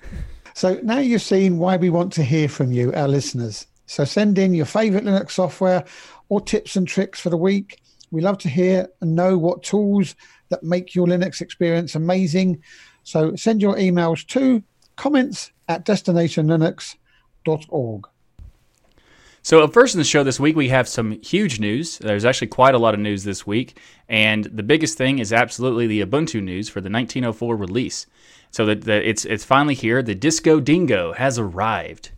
So 0.53 0.81
now 0.83 0.99
you've 0.99 1.23
seen 1.23 1.59
why 1.59 1.77
we 1.77 1.91
want 1.91 2.12
to 2.15 2.25
hear 2.25 2.49
from 2.49 2.73
you, 2.73 2.93
our 2.93 3.07
listeners. 3.07 3.67
So 3.90 4.04
send 4.04 4.38
in 4.38 4.54
your 4.54 4.66
favorite 4.66 5.04
Linux 5.04 5.32
software 5.32 5.84
or 6.28 6.40
tips 6.40 6.76
and 6.76 6.87
tricks 6.87 7.19
for 7.19 7.28
the 7.28 7.37
week. 7.37 7.81
We 8.12 8.20
love 8.20 8.38
to 8.38 8.48
hear 8.48 8.87
and 9.00 9.16
know 9.16 9.37
what 9.37 9.64
tools 9.64 10.14
that 10.50 10.62
make 10.62 10.94
your 10.94 11.08
Linux 11.08 11.40
experience 11.40 11.96
amazing. 11.96 12.62
So 13.02 13.34
send 13.34 13.60
your 13.60 13.75
emails 13.75 14.25
to 14.28 14.62
comments 14.94 15.50
at 15.69 15.84
destinationlinux.org. 15.84 18.06
So, 19.42 19.64
up 19.64 19.72
first 19.72 19.96
in 19.96 19.98
the 19.98 20.04
show 20.04 20.22
this 20.22 20.38
week, 20.38 20.54
we 20.54 20.69
have 20.69 20.87
some 20.87 21.20
huge 21.22 21.58
news. 21.58 21.98
There's 21.98 22.26
actually 22.26 22.48
quite 22.48 22.75
a 22.76 22.78
lot 22.78 22.94
of 22.94 23.00
news 23.00 23.25
this 23.25 23.44
week. 23.44 23.76
And 24.08 24.44
the 24.44 24.62
biggest 24.62 24.98
thing 24.98 25.19
is 25.19 25.32
absolutely 25.32 25.88
the 25.88 26.04
Ubuntu 26.04 26.40
news 26.40 26.69
for 26.69 26.81
the 26.81 26.90
1904 26.90 27.56
release. 27.56 28.06
So, 28.52 28.66
that 28.66 28.87
it's, 28.87 29.25
it's 29.25 29.44
finally 29.44 29.75
here. 29.75 30.00
The 30.00 30.14
Disco 30.14 30.60
Dingo 30.60 31.12
has 31.14 31.40
arrived. 31.40 32.12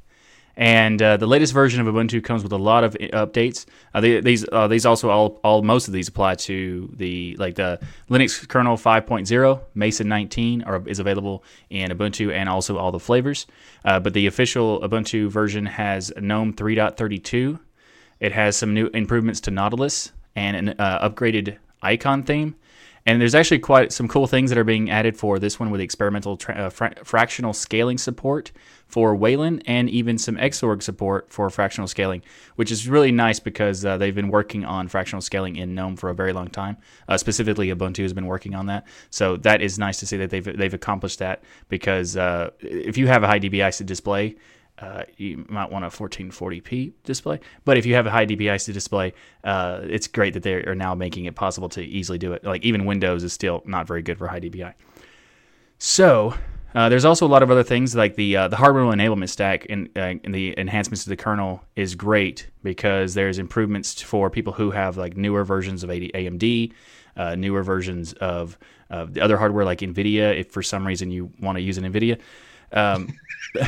And 0.56 1.00
uh, 1.00 1.17
the 1.17 1.27
latest 1.27 1.55
version 1.55 1.81
of 1.81 1.93
Ubuntu 1.93 2.22
comes 2.22 2.43
with 2.43 2.53
a 2.53 2.58
lot 2.58 2.84
of 2.84 2.94
updates. 2.94 3.65
Uh, 3.94 4.00
they, 4.00 4.20
these 4.20 4.44
uh, 4.53 4.69
these 4.69 4.84
also 4.84 5.08
all, 5.08 5.41
all 5.43 5.62
most 5.62 5.88
of 5.88 5.94
these 5.94 6.08
apply 6.08 6.34
to 6.34 6.91
the 6.94 7.36
like 7.38 7.55
the 7.55 7.81
Linux 8.10 8.46
kernel 8.46 8.77
5.0, 8.77 9.60
Mesa 9.74 10.05
19 10.05 10.62
are, 10.65 10.86
is 10.86 10.98
available 10.98 11.43
in 11.70 11.91
Ubuntu 11.91 12.32
and 12.32 12.48
also 12.48 12.77
all 12.77 12.93
the 12.93 13.00
flavors. 13.00 13.46
Uh, 13.84 13.98
but 13.98 14.12
the 14.12 14.27
official 14.27 14.81
Ubuntu 14.81 15.29
version 15.29 15.65
has 15.65 16.12
GNOME 16.20 16.53
3.32. 16.53 17.58
It 18.20 18.32
has 18.32 18.56
some 18.56 18.74
new 18.74 18.88
improvements 18.88 19.41
to 19.43 19.50
Nautilus 19.50 20.12
and 20.36 20.56
an 20.56 20.69
uh, 20.79 21.08
upgraded 21.08 21.56
icon 21.82 22.22
theme. 22.22 22.55
And 23.05 23.21
there's 23.21 23.35
actually 23.35 23.59
quite 23.59 23.93
some 23.93 24.06
cool 24.06 24.27
things 24.27 24.51
that 24.51 24.59
are 24.59 24.65
being 24.65 24.91
added 24.91 25.17
for 25.17 25.39
this 25.39 25.59
one 25.59 25.71
with 25.71 25.81
experimental 25.81 26.37
tra- 26.37 26.55
uh, 26.55 26.71
fra- 26.71 26.94
fractional 27.05 27.53
scaling 27.53 27.99
support 27.99 28.53
for 28.87 29.15
Wayland 29.17 29.63
and 29.67 29.91
even 29.91 30.19
some 30.19 30.37
Xorg 30.37 30.82
support 30.82 31.31
for 31.31 31.49
fractional 31.51 31.89
scaling, 31.89 32.23
which 32.56 32.71
is 32.71 32.87
really 32.87 33.11
nice 33.11 33.41
because 33.41 33.85
uh, 33.85 33.97
they've 33.97 34.15
been 34.15 34.29
working 34.29 34.65
on 34.65 34.87
fractional 34.87 35.21
scaling 35.21 35.56
in 35.56 35.75
GNOME 35.75 35.97
for 35.97 36.11
a 36.11 36.15
very 36.15 36.32
long 36.32 36.49
time. 36.49 36.77
Uh, 37.09 37.17
specifically, 37.17 37.69
Ubuntu 37.69 38.03
has 38.03 38.13
been 38.13 38.27
working 38.27 38.55
on 38.55 38.67
that. 38.67 38.87
So 39.11 39.37
that 39.39 39.63
is 39.63 39.79
nice 39.79 39.99
to 40.01 40.06
see 40.06 40.19
that 40.19 40.31
they've, 40.31 40.56
they've 40.56 40.75
accomplished 40.75 41.19
that 41.19 41.43
because 41.69 42.17
uh, 42.17 42.51
if 42.61 42.97
you 42.97 43.09
have 43.09 43.23
a 43.23 43.27
high 43.27 43.41
dB 43.41 43.55
ISO 43.55 43.85
display, 43.85 44.37
uh, 44.79 45.05
you 45.17 45.44
might 45.48 45.70
want 45.70 45.84
a 45.84 45.88
1440p 45.88 46.93
display. 47.05 47.41
But 47.64 47.76
if 47.79 47.86
you 47.86 47.94
have 47.94 48.06
a 48.06 48.10
high 48.10 48.26
dpi 48.26 48.72
display, 48.72 49.12
uh, 49.44 49.81
it's 49.84 50.08
great 50.08 50.34
that 50.34 50.43
they 50.43 50.55
are 50.55 50.74
now 50.74 50.94
making 50.94 51.26
it 51.26 51.34
possible 51.34 51.69
to 51.70 51.82
easily 51.82 52.19
do 52.19 52.32
it. 52.32 52.44
Like 52.44 52.64
even 52.64 52.84
Windows 52.84 53.22
is 53.22 53.32
still 53.32 53.62
not 53.64 53.86
very 53.86 54.02
good 54.02 54.19
for 54.19 54.26
high 54.26 54.41
dpi. 54.41 54.74
So 55.79 56.34
uh, 56.74 56.88
there's 56.88 57.05
also 57.05 57.26
a 57.26 57.29
lot 57.29 57.43
of 57.43 57.50
other 57.50 57.62
things 57.62 57.94
like 57.94 58.17
the 58.17 58.36
uh, 58.36 58.48
the 58.48 58.56
hardware 58.56 58.84
enablement 58.84 59.29
stack 59.29 59.67
and, 59.69 59.88
uh, 59.94 60.14
and 60.24 60.34
the 60.34 60.58
enhancements 60.58 61.05
to 61.05 61.10
the 61.10 61.17
kernel 61.17 61.62
is 61.76 61.94
great 61.94 62.48
because 62.62 63.14
there's 63.14 63.38
improvements 63.38 64.00
for 64.00 64.31
people 64.31 64.52
who 64.52 64.70
have 64.70 64.96
like 64.96 65.17
newer 65.17 65.44
versions 65.44 65.84
of 65.84 65.91
AMD, 65.91 66.72
uh, 67.17 67.34
newer 67.34 67.62
versions 67.62 68.14
of 68.14 68.58
the 68.91 69.20
other 69.22 69.38
hardware 69.38 69.64
like 69.64 69.79
NVIDIA. 69.79 70.41
If 70.41 70.50
for 70.50 70.62
some 70.62 70.86
reason 70.86 71.10
you 71.10 71.31
want 71.41 71.56
to 71.56 71.62
use 71.62 71.79
an 71.79 71.84
NVIDIA. 71.91 72.19
Um, 72.72 73.12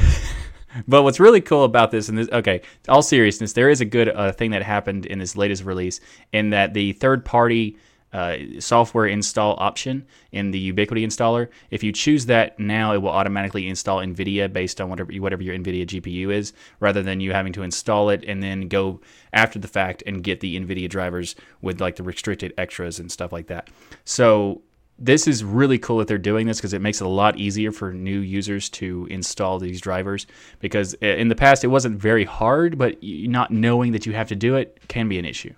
But 0.87 1.03
what's 1.03 1.21
really 1.21 1.41
cool 1.41 1.65
about 1.65 1.91
this, 1.91 2.09
and 2.09 2.19
this, 2.19 2.29
okay, 2.31 2.63
all 2.89 3.03
seriousness, 3.03 3.53
there 3.53 3.71
is 3.71 3.81
a 3.81 3.85
good 3.85 4.09
uh, 4.09 4.33
thing 4.33 4.51
that 4.53 4.63
happened 4.63 5.07
in 5.07 5.19
this 5.19 5.37
latest 5.37 5.65
release, 5.65 6.01
in 6.33 6.51
that 6.51 6.75
the 6.75 6.93
third-party 6.93 7.77
uh, 8.15 8.37
software 8.61 9.07
install 9.07 9.57
option 9.59 10.07
in 10.31 10.53
the 10.53 10.59
Ubiquity 10.59 11.05
installer. 11.05 11.49
If 11.73 11.83
you 11.83 11.91
choose 11.91 12.27
that 12.27 12.59
now, 12.61 12.95
it 12.95 12.99
will 12.99 13.11
automatically 13.11 13.67
install 13.67 13.99
NVIDIA 13.99 14.53
based 14.53 14.81
on 14.81 14.89
whatever 14.89 15.13
whatever 15.15 15.43
your 15.43 15.57
NVIDIA 15.57 15.85
GPU 15.85 16.33
is, 16.33 16.53
rather 16.79 17.03
than 17.03 17.19
you 17.19 17.33
having 17.33 17.53
to 17.55 17.63
install 17.63 18.11
it 18.11 18.25
and 18.25 18.41
then 18.41 18.69
go 18.69 19.01
after 19.33 19.59
the 19.59 19.67
fact 19.67 20.05
and 20.07 20.23
get 20.23 20.39
the 20.39 20.59
NVIDIA 20.59 20.89
drivers 20.89 21.35
with 21.61 21.81
like 21.81 21.97
the 21.97 22.05
restricted 22.05 22.55
extras 22.57 23.01
and 23.01 23.11
stuff 23.11 23.33
like 23.33 23.49
that. 23.49 23.69
So 24.05 24.63
this 24.99 25.27
is 25.27 25.43
really 25.43 25.79
cool 25.79 25.99
that 25.99 26.09
they're 26.09 26.19
doing 26.19 26.47
this 26.47 26.59
because 26.59 26.73
it 26.73 26.81
makes 26.81 27.01
it 27.01 27.05
a 27.05 27.11
lot 27.11 27.37
easier 27.39 27.73
for 27.73 27.93
new 27.93 28.21
users 28.21 28.69
to 28.71 29.07
install 29.11 29.59
these 29.59 29.81
drivers. 29.81 30.27
Because 30.61 30.95
in 30.95 31.29
the 31.29 31.35
past, 31.35 31.65
it 31.65 31.69
wasn't 31.69 32.01
very 32.01 32.25
hard, 32.25 32.79
but 32.79 32.97
not 33.03 33.51
knowing 33.51 33.93
that 33.93 34.07
you 34.07 34.13
have 34.13 34.29
to 34.29 34.37
do 34.37 34.55
it 34.55 34.81
can 34.89 35.09
be 35.09 35.19
an 35.19 35.25
issue. 35.25 35.53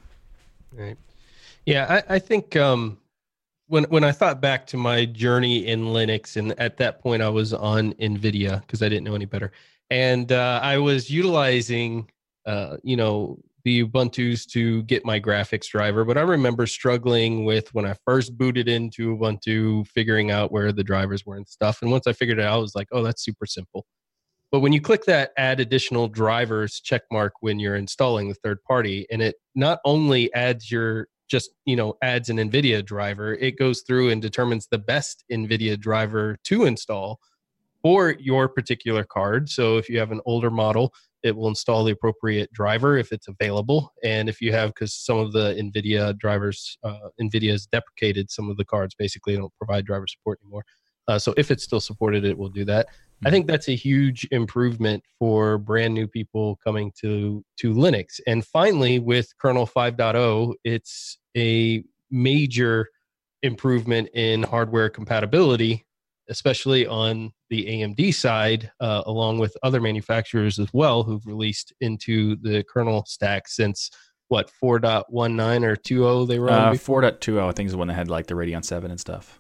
Right. 0.73 0.97
Yeah, 1.67 2.03
I, 2.09 2.15
I 2.15 2.19
think 2.19 2.57
um, 2.57 2.99
when 3.67 3.85
when 3.85 4.05
I 4.05 4.13
thought 4.13 4.41
back 4.41 4.67
to 4.69 4.77
my 4.77 5.05
journey 5.05 5.67
in 5.67 5.87
Linux, 5.87 6.37
and 6.37 6.59
at 6.61 6.77
that 6.79 7.01
point 7.01 7.23
I 7.23 7.29
was 7.29 7.53
on 7.53 7.93
NVIDIA 7.95 8.61
because 8.61 8.83
I 8.83 8.89
didn't 8.89 9.05
know 9.05 9.15
any 9.15 9.25
better, 9.25 9.53
and 9.91 10.31
uh, 10.31 10.61
I 10.63 10.79
was 10.79 11.11
utilizing, 11.11 12.09
uh, 12.47 12.77
you 12.85 12.97
know, 12.97 13.39
the 13.67 13.85
Ubuntu's 13.85 14.47
to 14.47 14.85
get 14.85 15.05
my 15.05 15.19
graphics 15.19 15.67
driver, 15.67 16.05
but 16.05 16.17
I 16.17 16.21
remember 16.21 16.69
struggling 16.69 17.45
with 17.45 17.75
when 17.75 17.85
I 17.85 17.97
first 18.05 18.39
booted 18.39 18.69
into 18.69 19.17
Ubuntu, 19.17 19.89
figuring 19.89 20.31
out 20.31 20.53
where 20.53 20.71
the 20.71 20.85
drivers 20.85 21.27
were 21.27 21.35
and 21.35 21.49
stuff. 21.49 21.83
And 21.83 21.91
once 21.91 22.07
I 22.07 22.13
figured 22.13 22.39
it 22.39 22.45
out, 22.45 22.55
I 22.55 22.59
was 22.59 22.77
like, 22.77 22.87
oh, 22.93 23.03
that's 23.03 23.25
super 23.25 23.45
simple. 23.45 23.85
But 24.53 24.61
when 24.61 24.73
you 24.73 24.81
click 24.81 25.05
that 25.07 25.33
add 25.37 25.59
additional 25.59 26.07
drivers 26.07 26.79
check 26.79 27.03
mark 27.11 27.33
when 27.41 27.59
you're 27.59 27.75
installing 27.75 28.29
the 28.29 28.37
third 28.37 28.63
party, 28.63 29.05
and 29.11 29.21
it 29.21 29.35
not 29.57 29.81
only 29.85 30.33
adds 30.33 30.71
your 30.71 31.09
just 31.29 31.51
you 31.65 31.75
know 31.75 31.95
adds 32.03 32.29
an 32.29 32.37
nvidia 32.37 32.87
driver 32.87 33.35
it 33.35 33.59
goes 33.59 33.83
through 33.85 34.11
and 34.11 34.23
determines 34.23 34.69
the 34.71 34.79
best 34.79 35.25
nvidia 35.33 35.77
driver 35.77 36.37
to 36.45 36.67
install 36.67 37.19
for 37.83 38.15
your 38.21 38.49
particular 38.49 39.03
card 39.03 39.49
so 39.49 39.77
if 39.77 39.89
you 39.89 39.99
have 39.99 40.13
an 40.13 40.21
older 40.25 40.53
model 40.53 40.95
it 41.27 41.37
will 41.37 41.49
install 41.49 41.85
the 41.85 41.93
appropriate 41.93 42.53
driver 42.53 42.97
if 42.97 43.13
it's 43.13 43.29
available. 43.29 43.93
And 44.05 44.29
if 44.29 44.41
you 44.41 44.53
have, 44.53 44.71
because 44.71 44.95
some 44.95 45.19
of 45.19 45.33
the 45.33 45.55
NVIDIA 45.55 46.17
drivers, 46.19 46.79
uh, 46.85 47.09
NVIDIA 47.21 47.51
has 47.51 47.67
deprecated 47.67 48.31
some 48.31 48.49
of 48.49 48.57
the 48.57 48.65
cards, 48.65 48.95
basically, 48.95 49.37
don't 49.37 49.53
provide 49.59 49.85
driver 49.85 50.07
support 50.07 50.39
anymore. 50.43 50.65
Uh, 51.09 51.19
so 51.19 51.35
if 51.37 51.51
it's 51.51 51.63
still 51.63 51.81
supported, 51.81 52.25
it 52.25 52.37
will 52.37 52.49
do 52.49 52.65
that. 52.65 52.87
I 53.25 53.31
think 53.31 53.47
that's 53.47 53.69
a 53.69 53.75
huge 53.75 54.29
improvement 54.31 55.03
for 55.19 55.57
brand 55.57 55.95
new 55.95 56.07
people 56.07 56.59
coming 56.63 56.93
to 57.01 57.43
to 57.61 57.73
Linux. 57.73 58.21
And 58.27 58.45
finally, 58.45 58.99
with 58.99 59.33
kernel 59.39 59.67
5.0, 59.67 60.53
it's 60.65 61.19
a 61.37 61.83
major 62.11 62.89
improvement 63.43 64.11
in 64.13 64.43
hardware 64.43 64.91
compatibility 64.91 65.87
especially 66.29 66.87
on 66.87 67.33
the 67.51 67.67
AMD 67.67 68.15
side, 68.15 68.71
uh, 68.81 69.03
along 69.07 69.39
with 69.39 69.57
other 69.63 69.81
manufacturers 69.81 70.59
as 70.59 70.69
well 70.73 71.03
who've 71.03 71.25
released 71.27 71.73
into 71.81 72.37
the 72.37 72.65
kernel 72.65 73.05
stack 73.07 73.49
since 73.49 73.91
what 74.29 74.51
4.19 74.63 75.65
or 75.65 75.77
2.0 75.77 76.29
they 76.29 76.39
were 76.39 76.51
on. 76.51 76.69
Uh, 76.69 76.73
4.20 76.73 77.49
I 77.49 77.53
think 77.53 77.67
is 77.67 77.73
the 77.73 77.79
one 77.79 77.89
that 77.89 77.95
had 77.95 78.09
like 78.09 78.27
the 78.27 78.35
Radeon 78.35 78.65
7 78.65 78.91
and 78.91 79.01
stuff. 79.01 79.39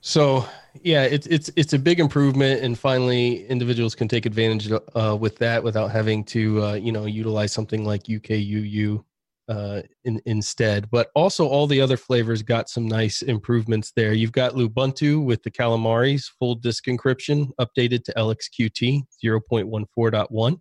So 0.00 0.46
yeah, 0.82 1.02
it's 1.02 1.26
it's 1.26 1.50
it's 1.56 1.72
a 1.72 1.78
big 1.78 1.98
improvement, 1.98 2.62
and 2.62 2.78
finally 2.78 3.44
individuals 3.46 3.96
can 3.96 4.06
take 4.06 4.26
advantage 4.26 4.70
uh, 4.94 5.16
with 5.18 5.36
that 5.38 5.62
without 5.64 5.90
having 5.90 6.22
to 6.26 6.62
uh, 6.64 6.74
you 6.74 6.92
know 6.92 7.06
utilize 7.06 7.52
something 7.52 7.84
like 7.84 8.04
UKUU 8.04 9.02
uh, 9.48 9.82
in, 10.04 10.20
instead. 10.26 10.90
But 10.90 11.10
also, 11.14 11.46
all 11.46 11.66
the 11.66 11.80
other 11.80 11.96
flavors 11.96 12.42
got 12.42 12.68
some 12.68 12.86
nice 12.86 13.22
improvements 13.22 13.92
there. 13.96 14.12
You've 14.12 14.32
got 14.32 14.54
Lubuntu 14.54 15.24
with 15.24 15.42
the 15.42 15.50
Calamares 15.50 16.30
full 16.38 16.54
disk 16.54 16.86
encryption 16.86 17.50
updated 17.60 18.04
to 18.04 18.12
LXQT 18.14 19.02
0.14.1. 19.24 20.60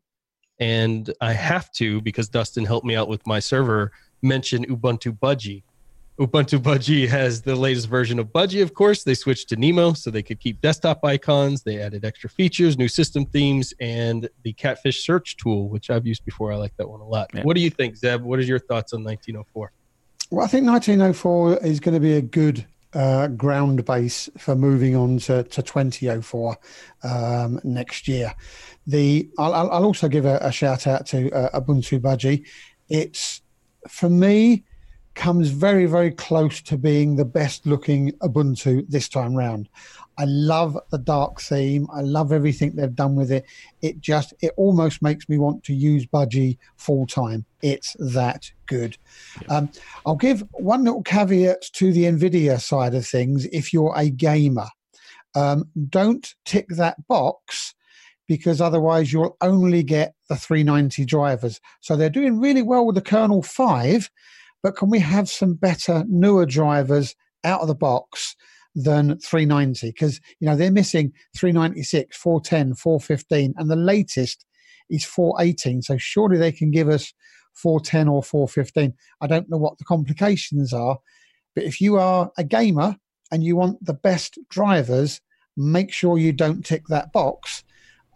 And 0.59 1.13
I 1.21 1.33
have 1.33 1.71
to, 1.73 2.01
because 2.01 2.29
Dustin 2.29 2.65
helped 2.65 2.85
me 2.85 2.95
out 2.95 3.07
with 3.07 3.25
my 3.27 3.39
server, 3.39 3.91
mention 4.23 4.65
Ubuntu 4.65 5.17
Budgie 5.19 5.63
Ubuntu 6.19 6.57
Budgie 6.57 7.07
has 7.07 7.43
the 7.43 7.55
latest 7.55 7.87
version 7.87 8.17
of 8.17 8.27
Budgie, 8.29 8.63
of 8.63 8.73
course. 8.73 9.03
They 9.03 9.13
switched 9.13 9.49
to 9.49 9.55
Nemo 9.55 9.93
so 9.93 10.09
they 10.09 10.23
could 10.23 10.39
keep 10.39 10.59
desktop 10.61 11.05
icons. 11.05 11.61
They 11.61 11.79
added 11.79 12.03
extra 12.03 12.27
features, 12.27 12.75
new 12.75 12.87
system 12.87 13.23
themes, 13.27 13.71
and 13.79 14.27
the 14.41 14.53
Catfish 14.53 15.05
search 15.05 15.37
tool, 15.37 15.69
which 15.69 15.91
I've 15.91 16.07
used 16.07 16.25
before. 16.25 16.51
I 16.51 16.55
like 16.55 16.75
that 16.77 16.89
one 16.89 17.01
a 17.01 17.07
lot. 17.07 17.29
Yeah. 17.35 17.43
What 17.43 17.55
do 17.55 17.61
you 17.61 17.69
think, 17.69 17.97
Zeb? 17.97 18.23
What 18.23 18.39
is 18.39 18.49
your 18.49 18.57
thoughts 18.57 18.93
on 18.93 19.03
1904? 19.03 19.71
Well, 20.31 20.43
I 20.43 20.47
think 20.47 20.65
1904 20.65 21.57
is 21.63 21.79
going 21.79 21.93
to 21.93 21.99
be 21.99 22.13
a 22.13 22.21
good 22.21 22.65
uh, 22.93 23.27
ground 23.27 23.85
base 23.85 24.27
for 24.39 24.55
moving 24.55 24.95
on 24.95 25.19
to, 25.19 25.43
to 25.43 25.61
2004 25.61 26.57
um, 27.03 27.59
next 27.63 28.07
year. 28.07 28.33
The 28.87 29.29
I'll, 29.37 29.53
I'll 29.53 29.85
also 29.85 30.07
give 30.07 30.25
a, 30.25 30.39
a 30.41 30.51
shout 30.51 30.87
out 30.87 31.05
to 31.07 31.31
uh, 31.31 31.59
Ubuntu 31.59 31.99
Budgie. 31.99 32.47
It's 32.89 33.41
for 33.87 34.09
me 34.09 34.63
comes 35.17 35.49
very, 35.49 35.87
very 35.87 36.11
close 36.11 36.61
to 36.61 36.77
being 36.77 37.15
the 37.15 37.25
best 37.25 37.65
looking 37.65 38.11
Ubuntu 38.19 38.87
this 38.87 39.09
time 39.09 39.35
round. 39.35 39.67
I 40.19 40.25
love 40.25 40.77
the 40.91 40.97
dark 40.97 41.41
theme. 41.41 41.87
I 41.93 42.01
love 42.01 42.31
everything 42.31 42.75
they've 42.75 42.95
done 42.95 43.15
with 43.15 43.31
it. 43.31 43.45
It 43.81 43.99
just, 43.99 44.33
it 44.41 44.53
almost 44.57 45.01
makes 45.01 45.27
me 45.27 45.37
want 45.37 45.63
to 45.65 45.73
use 45.73 46.05
Budgie 46.05 46.57
full 46.77 47.05
time. 47.05 47.45
It's 47.61 47.95
that 47.99 48.51
good. 48.67 48.97
Um, 49.49 49.69
I'll 50.05 50.15
give 50.15 50.43
one 50.53 50.83
little 50.83 51.03
caveat 51.03 51.63
to 51.73 51.91
the 51.91 52.05
NVIDIA 52.05 52.61
side 52.61 52.95
of 52.95 53.05
things. 53.05 53.45
If 53.51 53.73
you're 53.73 53.93
a 53.95 54.09
gamer, 54.09 54.67
um, 55.35 55.65
don't 55.89 56.33
tick 56.45 56.67
that 56.69 57.05
box 57.07 57.75
because 58.27 58.61
otherwise 58.61 59.11
you'll 59.11 59.37
only 59.41 59.83
get 59.83 60.13
the 60.29 60.35
390 60.35 61.05
drivers. 61.05 61.59
So 61.81 61.95
they're 61.95 62.09
doing 62.09 62.39
really 62.39 62.61
well 62.61 62.85
with 62.85 62.95
the 62.95 63.01
kernel 63.01 63.41
5 63.41 64.09
but 64.63 64.75
can 64.75 64.89
we 64.89 64.99
have 64.99 65.29
some 65.29 65.53
better, 65.53 66.03
newer 66.07 66.45
drivers 66.45 67.15
out 67.43 67.61
of 67.61 67.67
the 67.67 67.75
box 67.75 68.35
than 68.75 69.19
390? 69.19 69.87
Because, 69.87 70.19
you 70.39 70.47
know, 70.47 70.55
they're 70.55 70.71
missing 70.71 71.13
396, 71.37 72.17
410, 72.17 72.75
415, 72.75 73.53
and 73.57 73.69
the 73.69 73.75
latest 73.75 74.45
is 74.89 75.05
418. 75.05 75.81
So 75.81 75.97
surely 75.97 76.37
they 76.37 76.51
can 76.51 76.71
give 76.71 76.89
us 76.89 77.13
410 77.53 78.07
or 78.07 78.23
415. 78.23 78.93
I 79.21 79.27
don't 79.27 79.49
know 79.49 79.57
what 79.57 79.77
the 79.77 79.85
complications 79.85 80.73
are, 80.73 80.99
but 81.55 81.63
if 81.63 81.81
you 81.81 81.97
are 81.97 82.31
a 82.37 82.43
gamer 82.43 82.97
and 83.31 83.43
you 83.43 83.55
want 83.55 83.83
the 83.83 83.93
best 83.93 84.37
drivers, 84.49 85.21
make 85.55 85.91
sure 85.91 86.17
you 86.17 86.31
don't 86.31 86.65
tick 86.65 86.83
that 86.87 87.11
box 87.11 87.63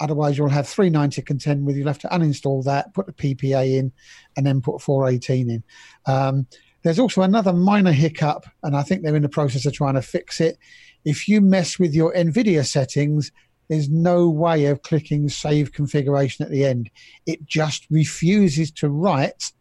Otherwise, 0.02 0.36
you'll 0.36 0.50
have 0.50 0.68
390 0.68 1.22
contend 1.22 1.66
with. 1.66 1.78
You'll 1.78 1.88
have 1.88 2.00
to 2.00 2.08
uninstall 2.08 2.64
that, 2.66 2.92
put 2.96 3.06
the 3.06 3.14
PPA 3.14 3.78
in, 3.78 3.92
and 4.36 4.46
then 4.46 4.60
put 4.60 4.82
418 4.82 5.50
in. 5.50 5.64
Um, 6.08 6.48
there's 6.82 6.98
also 6.98 7.22
another 7.22 7.54
minor 7.54 7.92
hiccup, 7.92 8.48
and 8.64 8.76
I 8.76 8.82
think 8.82 9.04
they're 9.04 9.16
in 9.16 9.22
the 9.22 9.30
process 9.30 9.68
of 9.68 9.74
trying 9.74 9.94
to 9.94 10.02
fix 10.02 10.42
it. 10.42 10.58
If 11.06 11.28
you 11.28 11.40
mess 11.40 11.78
with 11.78 11.94
your 11.94 12.12
NVIDIA 12.14 12.66
settings, 12.66 13.32
there's 13.70 13.90
no 13.90 14.28
way 14.28 14.66
of 14.66 14.82
clicking 14.82 15.30
save 15.30 15.72
configuration 15.72 16.44
at 16.44 16.52
the 16.52 16.66
end. 16.66 16.90
It 17.28 17.46
just 17.46 17.86
refuses 17.92 18.72
to 18.72 18.90
write 18.90 19.52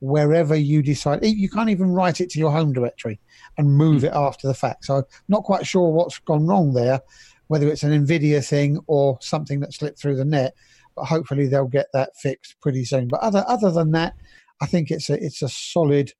wherever 0.00 0.56
you 0.56 0.82
decide. 0.82 1.24
You 1.24 1.48
can't 1.48 1.70
even 1.70 1.90
write 1.90 2.20
it 2.20 2.30
to 2.30 2.38
your 2.40 2.50
home 2.50 2.72
directory 2.72 3.20
and 3.56 3.72
move 3.72 4.00
hmm. 4.00 4.06
it 4.06 4.12
after 4.12 4.48
the 4.48 4.54
fact. 4.54 4.86
So, 4.86 5.04
not 5.28 5.44
quite 5.44 5.66
sure 5.66 5.90
what's 5.92 6.18
gone 6.18 6.46
wrong 6.46 6.74
there 6.74 7.00
whether 7.48 7.68
it's 7.68 7.82
an 7.82 8.06
Nvidia 8.06 8.46
thing 8.46 8.78
or 8.86 9.18
something 9.20 9.60
that 9.60 9.72
slipped 9.72 10.00
through 10.00 10.16
the 10.16 10.24
net. 10.24 10.54
But 10.96 11.06
hopefully 11.06 11.48
they'll 11.48 11.66
get 11.66 11.86
that 11.92 12.16
fixed 12.16 12.56
pretty 12.60 12.84
soon. 12.84 13.08
But 13.08 13.20
other 13.20 13.44
other 13.48 13.70
than 13.70 13.92
that, 13.92 14.14
I 14.62 14.66
think 14.66 14.90
it's 14.90 15.10
a 15.10 15.22
it's 15.22 15.42
a 15.42 15.48
solid 15.48 16.12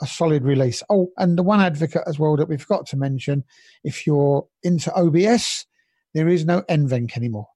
a 0.00 0.06
solid 0.06 0.44
release. 0.44 0.82
Oh, 0.90 1.10
and 1.18 1.38
the 1.38 1.42
one 1.42 1.60
advocate 1.60 2.02
as 2.06 2.18
well 2.18 2.36
that 2.36 2.48
we 2.48 2.56
forgot 2.56 2.86
to 2.86 2.96
mention, 2.96 3.44
if 3.84 4.06
you're 4.06 4.46
into 4.62 4.92
OBS, 4.94 5.66
there 6.14 6.28
is 6.28 6.44
no 6.44 6.62
NVENC 6.62 7.16
anymore. 7.16 7.48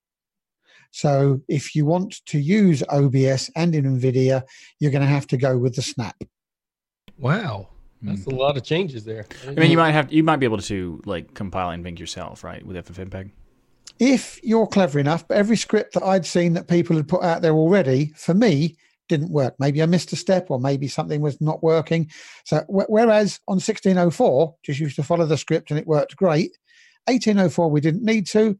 So 0.91 1.41
if 1.47 1.75
you 1.75 1.85
want 1.85 2.25
to 2.27 2.39
use 2.39 2.83
OBS 2.89 3.51
and 3.55 3.75
in 3.75 3.85
NVIDIA, 3.85 4.43
you're 4.79 4.91
going 4.91 5.03
to 5.03 5.07
have 5.07 5.27
to 5.27 5.37
go 5.37 5.57
with 5.57 5.75
the 5.75 5.81
Snap. 5.81 6.15
Wow. 7.17 7.69
That's 8.01 8.25
a 8.25 8.29
lot 8.29 8.55
of 8.55 8.63
changes 8.63 9.03
there. 9.03 9.25
I 9.47 9.51
mean, 9.51 9.71
you 9.71 9.77
might 9.77 9.91
have 9.91 10.11
you 10.11 10.23
might 10.23 10.37
be 10.37 10.45
able 10.45 10.59
to 10.59 11.01
like 11.05 11.33
compile 11.33 11.69
NVENC 11.69 11.99
yourself, 11.99 12.43
right, 12.43 12.65
with 12.65 12.77
FFmpeg. 12.77 13.31
If 13.99 14.39
you're 14.43 14.67
clever 14.67 14.99
enough, 14.99 15.27
but 15.27 15.37
every 15.37 15.57
script 15.57 15.93
that 15.93 16.03
I'd 16.03 16.25
seen 16.25 16.53
that 16.53 16.69
people 16.69 16.95
had 16.95 17.09
put 17.09 17.23
out 17.23 17.41
there 17.41 17.53
already, 17.53 18.13
for 18.15 18.33
me, 18.33 18.77
didn't 19.09 19.31
work. 19.31 19.55
Maybe 19.59 19.81
I 19.81 19.87
missed 19.87 20.13
a 20.13 20.15
step, 20.15 20.49
or 20.49 20.59
maybe 20.59 20.87
something 20.87 21.19
was 21.19 21.41
not 21.41 21.61
working. 21.61 22.09
So, 22.45 22.63
whereas 22.69 23.39
on 23.47 23.55
1604, 23.55 24.55
just 24.63 24.79
used 24.79 24.95
to 24.95 25.03
follow 25.03 25.25
the 25.25 25.37
script 25.37 25.71
and 25.71 25.79
it 25.79 25.87
worked 25.87 26.15
great. 26.15 26.51
1804, 27.07 27.69
we 27.69 27.81
didn't 27.81 28.03
need 28.03 28.27
to. 28.27 28.57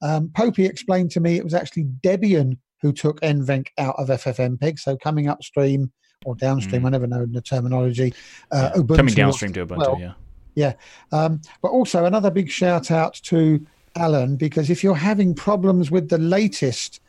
Um, 0.00 0.28
Popey 0.28 0.66
explained 0.66 1.10
to 1.10 1.20
me 1.20 1.36
it 1.36 1.44
was 1.44 1.54
actually 1.54 1.84
Debian 2.02 2.58
who 2.80 2.92
took 2.92 3.20
NVENC 3.20 3.66
out 3.76 3.96
of 3.98 4.08
FFmpeg. 4.08 4.78
So, 4.78 4.96
coming 4.96 5.28
upstream 5.28 5.92
or 6.24 6.34
downstream. 6.34 6.84
I 6.86 6.90
never 6.90 7.06
know 7.06 7.26
the 7.26 7.40
terminology. 7.40 8.14
Uh, 8.50 8.70
Yeah. 8.76 8.96
Coming 8.96 9.14
downstream 9.14 9.52
to 9.54 9.66
Ubuntu, 9.66 9.78
well. 9.78 9.98
yeah. 10.00 10.12
Yeah. 10.54 10.72
Um, 11.12 11.40
but 11.62 11.68
also 11.68 12.04
another 12.04 12.30
big 12.30 12.50
shout 12.50 12.90
out 12.90 13.14
to 13.24 13.64
Alan 13.96 14.36
because 14.36 14.70
if 14.70 14.82
you're 14.82 14.94
having 14.96 15.34
problems 15.34 15.90
with 15.90 16.08
the 16.08 16.18
latest 16.18 17.00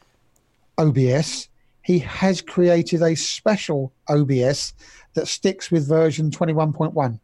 OBS, 0.78 1.50
he 1.84 2.00
has 2.00 2.42
created 2.42 3.02
a 3.02 3.16
special 3.16 3.92
OBS 4.08 4.74
that 5.16 5.28
sticks 5.28 5.72
with 5.72 5.88
version 5.88 6.30
21.1. 6.30 7.20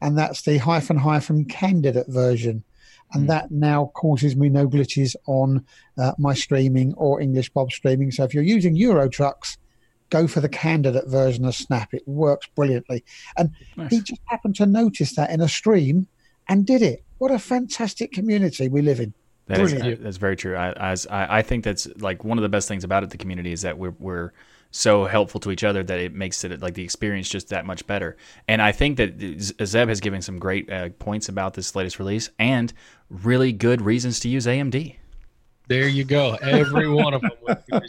And 0.00 0.18
that's 0.18 0.42
the 0.42 0.58
hyphen 0.58 0.96
hyphen 0.98 1.44
candidate 1.44 2.08
version. 2.08 2.64
And 3.12 3.24
Mm. 3.24 3.28
that 3.28 3.50
now 3.50 3.90
causes 3.94 4.36
me 4.36 4.48
no 4.48 4.66
glitches 4.68 5.14
on 5.26 5.64
uh, 5.96 6.12
my 6.18 6.34
streaming 6.34 6.92
or 6.94 7.20
English 7.20 7.50
Bob 7.50 7.70
streaming. 7.72 8.10
So 8.10 8.24
if 8.24 8.34
you're 8.34 8.42
using 8.42 8.76
Euro 8.76 9.08
trucks, 9.08 9.56
go 10.10 10.26
for 10.26 10.40
the 10.40 10.48
candidate 10.48 11.06
version 11.06 11.44
of 11.44 11.54
Snap. 11.54 11.92
It 11.92 12.06
works 12.06 12.46
brilliantly. 12.54 13.04
And 13.36 13.50
Nice. 13.76 13.90
he 13.90 14.00
just 14.00 14.20
happened 14.26 14.56
to 14.56 14.66
notice 14.66 15.14
that 15.16 15.30
in 15.30 15.40
a 15.40 15.48
stream 15.48 16.06
and 16.48 16.66
did 16.66 16.82
it. 16.82 17.04
What 17.18 17.30
a 17.30 17.38
fantastic 17.38 18.12
community 18.12 18.68
we 18.68 18.82
live 18.82 19.00
in. 19.00 19.14
That 19.46 19.60
is, 19.60 19.98
that's 20.00 20.18
very 20.18 20.36
true. 20.36 20.54
I, 20.56 20.72
as 20.72 21.06
I, 21.06 21.38
I 21.38 21.42
think 21.42 21.64
that's 21.64 21.88
like 22.00 22.22
one 22.22 22.36
of 22.36 22.42
the 22.42 22.50
best 22.50 22.68
things 22.68 22.84
about 22.84 23.02
it. 23.02 23.10
The 23.10 23.16
community 23.16 23.50
is 23.52 23.62
that 23.62 23.78
we're 23.78 23.94
we're 23.98 24.32
so 24.70 25.06
helpful 25.06 25.40
to 25.40 25.50
each 25.50 25.64
other 25.64 25.82
that 25.82 25.98
it 25.98 26.12
makes 26.12 26.44
it 26.44 26.60
like 26.60 26.74
the 26.74 26.84
experience 26.84 27.28
just 27.28 27.48
that 27.48 27.64
much 27.64 27.86
better. 27.86 28.18
And 28.46 28.60
I 28.60 28.72
think 28.72 28.98
that 28.98 29.18
Zeb 29.64 29.88
has 29.88 30.00
given 30.00 30.20
some 30.20 30.38
great 30.38 30.70
uh, 30.70 30.90
points 30.98 31.30
about 31.30 31.54
this 31.54 31.74
latest 31.74 31.98
release 31.98 32.28
and 32.38 32.72
really 33.08 33.52
good 33.52 33.80
reasons 33.80 34.20
to 34.20 34.28
use 34.28 34.44
AMD. 34.44 34.96
There 35.68 35.88
you 35.88 36.04
go. 36.04 36.36
Every 36.42 36.88
one 36.88 37.14
of 37.14 37.22
them. 37.22 37.30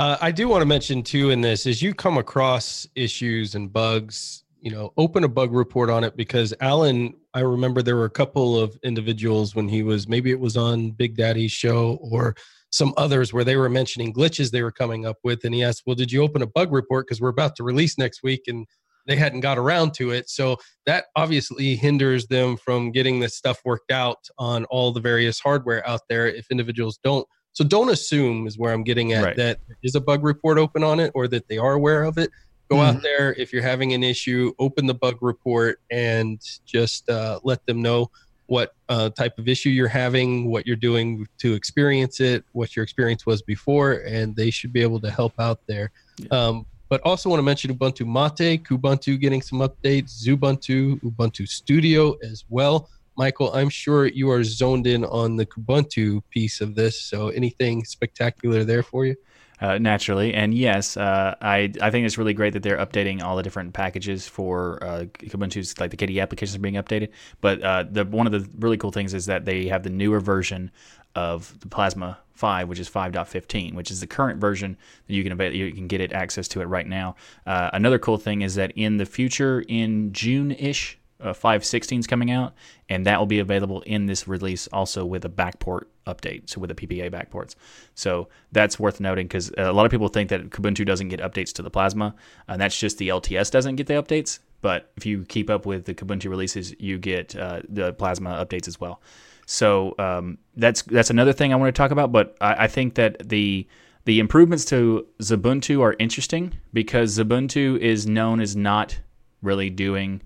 Uh, 0.00 0.16
I 0.22 0.30
do 0.30 0.48
want 0.48 0.62
to 0.62 0.66
mention 0.66 1.02
too 1.02 1.28
in 1.28 1.42
this 1.42 1.66
is 1.66 1.82
you 1.82 1.92
come 1.92 2.16
across 2.16 2.88
issues 2.94 3.54
and 3.54 3.70
bugs, 3.70 4.44
you 4.58 4.70
know, 4.70 4.94
open 4.96 5.24
a 5.24 5.28
bug 5.28 5.52
report 5.52 5.90
on 5.90 6.04
it 6.04 6.16
because 6.16 6.54
Alan, 6.62 7.12
I 7.34 7.40
remember 7.40 7.82
there 7.82 7.96
were 7.96 8.06
a 8.06 8.10
couple 8.10 8.58
of 8.58 8.78
individuals 8.82 9.54
when 9.54 9.68
he 9.68 9.82
was 9.82 10.08
maybe 10.08 10.30
it 10.30 10.40
was 10.40 10.56
on 10.56 10.92
Big 10.92 11.18
Daddy's 11.18 11.52
show 11.52 11.98
or 12.00 12.34
some 12.70 12.94
others 12.96 13.34
where 13.34 13.44
they 13.44 13.56
were 13.56 13.68
mentioning 13.68 14.14
glitches 14.14 14.50
they 14.50 14.62
were 14.62 14.72
coming 14.72 15.04
up 15.04 15.18
with, 15.22 15.44
and 15.44 15.54
he 15.54 15.62
asked, 15.62 15.82
"Well, 15.86 15.96
did 15.96 16.10
you 16.10 16.22
open 16.22 16.40
a 16.40 16.46
bug 16.46 16.72
report 16.72 17.06
because 17.06 17.20
we're 17.20 17.28
about 17.28 17.54
to 17.56 17.62
release 17.62 17.98
next 17.98 18.22
week?" 18.22 18.44
and 18.46 18.66
they 19.06 19.16
hadn't 19.16 19.40
got 19.40 19.58
around 19.58 19.92
to 19.94 20.12
it. 20.12 20.30
So 20.30 20.56
that 20.86 21.06
obviously 21.14 21.76
hinders 21.76 22.26
them 22.28 22.56
from 22.56 22.90
getting 22.90 23.20
this 23.20 23.36
stuff 23.36 23.60
worked 23.66 23.92
out 23.92 24.24
on 24.38 24.64
all 24.66 24.92
the 24.92 25.00
various 25.00 25.40
hardware 25.40 25.86
out 25.86 26.00
there 26.08 26.26
if 26.26 26.46
individuals 26.50 26.98
don't. 27.04 27.26
So 27.52 27.64
don't 27.64 27.90
assume 27.90 28.46
is 28.46 28.58
where 28.58 28.72
I'm 28.72 28.84
getting 28.84 29.12
at 29.12 29.24
Right. 29.24 29.36
that 29.36 29.58
there 29.66 29.76
is 29.82 29.94
a 29.94 30.00
bug 30.00 30.24
report 30.24 30.58
open 30.58 30.82
on 30.84 31.00
it 31.00 31.10
or 31.14 31.28
that 31.28 31.48
they 31.48 31.58
are 31.58 31.72
aware 31.74 32.04
of 32.04 32.16
it. 32.18 32.30
Go 32.70 32.76
Mhm. 32.76 32.84
out 32.96 33.02
there 33.02 33.34
if 33.34 33.52
you're 33.52 33.62
having 33.62 33.92
an 33.92 34.04
issue, 34.04 34.52
open 34.58 34.86
the 34.86 34.94
bug 34.94 35.16
report 35.20 35.80
and 35.90 36.40
just 36.64 37.08
uh, 37.10 37.40
let 37.42 37.64
them 37.66 37.82
know 37.82 38.10
what 38.46 38.74
uh, 38.88 39.08
type 39.10 39.38
of 39.38 39.46
issue 39.48 39.68
you're 39.68 39.86
having, 39.88 40.50
what 40.50 40.66
you're 40.66 40.74
doing 40.74 41.24
to 41.38 41.54
experience 41.54 42.20
it, 42.20 42.44
what 42.52 42.74
your 42.74 42.82
experience 42.82 43.24
was 43.24 43.42
before, 43.42 44.02
and 44.06 44.34
they 44.34 44.50
should 44.50 44.72
be 44.72 44.82
able 44.82 44.98
to 45.00 45.08
help 45.10 45.32
out 45.38 45.60
there. 45.68 45.92
Um, 46.32 46.66
but 46.88 47.00
also 47.02 47.28
want 47.28 47.38
to 47.38 47.44
mention 47.44 47.72
Ubuntu 47.72 48.04
Mate, 48.04 48.64
Kubuntu 48.64 49.20
getting 49.20 49.40
some 49.42 49.60
updates, 49.60 50.24
Xubuntu, 50.24 51.00
Ubuntu 51.02 51.46
Studio 51.48 52.16
as 52.24 52.44
well. 52.48 52.88
Michael, 53.16 53.52
I'm 53.52 53.68
sure 53.68 54.06
you 54.06 54.30
are 54.30 54.42
zoned 54.44 54.86
in 54.86 55.04
on 55.04 55.36
the 55.36 55.46
Kubuntu 55.46 56.22
piece 56.30 56.60
of 56.60 56.74
this. 56.74 57.00
So 57.00 57.28
anything 57.28 57.84
spectacular 57.84 58.64
there 58.64 58.82
for 58.82 59.06
you? 59.06 59.16
uh, 59.60 59.78
naturally. 59.78 60.32
And 60.34 60.54
yes, 60.54 60.96
uh, 60.96 61.34
I 61.40 61.72
I 61.80 61.90
think 61.90 62.06
it's 62.06 62.18
really 62.18 62.34
great 62.34 62.52
that 62.54 62.62
they're 62.62 62.78
updating 62.78 63.22
all 63.22 63.36
the 63.36 63.42
different 63.42 63.74
packages 63.74 64.26
for 64.26 64.82
uh, 64.82 65.04
Ubuntu's 65.20 65.78
like 65.78 65.90
the 65.90 65.96
KDE 65.96 66.20
applications 66.22 66.56
are 66.56 66.60
being 66.60 66.74
updated. 66.74 67.10
But 67.40 67.62
uh, 67.62 67.84
the 67.90 68.04
one 68.04 68.26
of 68.26 68.32
the 68.32 68.48
really 68.58 68.76
cool 68.76 68.90
things 68.90 69.14
is 69.14 69.26
that 69.26 69.44
they 69.44 69.68
have 69.68 69.82
the 69.82 69.90
newer 69.90 70.20
version 70.20 70.70
of 71.14 71.58
the 71.60 71.66
Plasma 71.66 72.18
5, 72.34 72.68
which 72.68 72.78
is 72.78 72.88
5.15, 72.88 73.74
which 73.74 73.90
is 73.90 74.00
the 74.00 74.06
current 74.06 74.40
version 74.40 74.76
that 75.08 75.14
you 75.14 75.24
can 75.24 75.32
avail- 75.32 75.52
you 75.52 75.72
can 75.72 75.88
get 75.88 76.00
it 76.00 76.12
access 76.12 76.46
to 76.48 76.60
it 76.60 76.66
right 76.66 76.86
now. 76.86 77.16
Uh, 77.46 77.68
another 77.72 77.98
cool 77.98 78.16
thing 78.16 78.42
is 78.42 78.54
that 78.54 78.72
in 78.76 78.96
the 78.96 79.04
future, 79.04 79.64
in 79.68 80.12
June 80.12 80.52
ish. 80.52 80.99
Uh, 81.20 81.32
5.16 81.32 82.00
is 82.00 82.06
coming 82.06 82.30
out, 82.30 82.54
and 82.88 83.06
that 83.06 83.18
will 83.18 83.26
be 83.26 83.40
available 83.40 83.82
in 83.82 84.06
this 84.06 84.26
release 84.26 84.66
also 84.68 85.04
with 85.04 85.24
a 85.24 85.28
backport 85.28 85.84
update, 86.06 86.48
so 86.48 86.60
with 86.60 86.74
the 86.74 86.86
PPA 86.86 87.10
backports. 87.10 87.54
So 87.94 88.28
that's 88.52 88.78
worth 88.78 89.00
noting 89.00 89.26
because 89.26 89.52
a 89.58 89.72
lot 89.72 89.84
of 89.84 89.90
people 89.90 90.08
think 90.08 90.30
that 90.30 90.50
Kubuntu 90.50 90.86
doesn't 90.86 91.08
get 91.08 91.20
updates 91.20 91.52
to 91.54 91.62
the 91.62 91.70
Plasma, 91.70 92.14
and 92.48 92.60
that's 92.60 92.78
just 92.78 92.98
the 92.98 93.08
LTS 93.08 93.50
doesn't 93.50 93.76
get 93.76 93.86
the 93.86 93.94
updates. 93.94 94.38
But 94.62 94.90
if 94.96 95.06
you 95.06 95.24
keep 95.24 95.48
up 95.50 95.66
with 95.66 95.84
the 95.84 95.94
Kubuntu 95.94 96.28
releases, 96.28 96.74
you 96.78 96.98
get 96.98 97.36
uh, 97.36 97.60
the 97.68 97.92
Plasma 97.92 98.44
updates 98.44 98.68
as 98.68 98.80
well. 98.80 99.00
So 99.46 99.94
um, 99.98 100.38
that's 100.56 100.82
that's 100.82 101.10
another 101.10 101.32
thing 101.32 101.52
I 101.52 101.56
want 101.56 101.74
to 101.74 101.78
talk 101.78 101.90
about. 101.90 102.12
But 102.12 102.36
I, 102.40 102.64
I 102.64 102.66
think 102.68 102.94
that 102.94 103.28
the 103.28 103.66
the 104.04 104.20
improvements 104.20 104.64
to 104.66 105.06
Xubuntu 105.20 105.80
are 105.80 105.96
interesting 105.98 106.54
because 106.72 107.18
Xubuntu 107.18 107.78
is 107.78 108.06
known 108.06 108.40
as 108.40 108.54
not 108.54 108.98
really 109.42 109.70
doing 109.70 110.22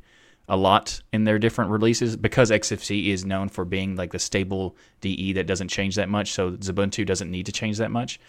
a 0.48 0.56
lot 0.56 1.00
in 1.12 1.24
their 1.24 1.38
different 1.38 1.70
releases 1.70 2.16
because 2.16 2.50
XFC 2.50 3.08
is 3.08 3.24
known 3.24 3.48
for 3.48 3.64
being 3.64 3.96
like 3.96 4.12
the 4.12 4.18
stable 4.18 4.76
DE 5.00 5.32
that 5.34 5.46
doesn't 5.46 5.68
change 5.68 5.96
that 5.96 6.08
much. 6.08 6.32
So 6.32 6.52
Xubuntu 6.52 7.06
doesn't 7.06 7.30
need 7.30 7.46
to 7.46 7.52
change 7.52 7.78
that 7.78 7.90
much, 7.90 8.20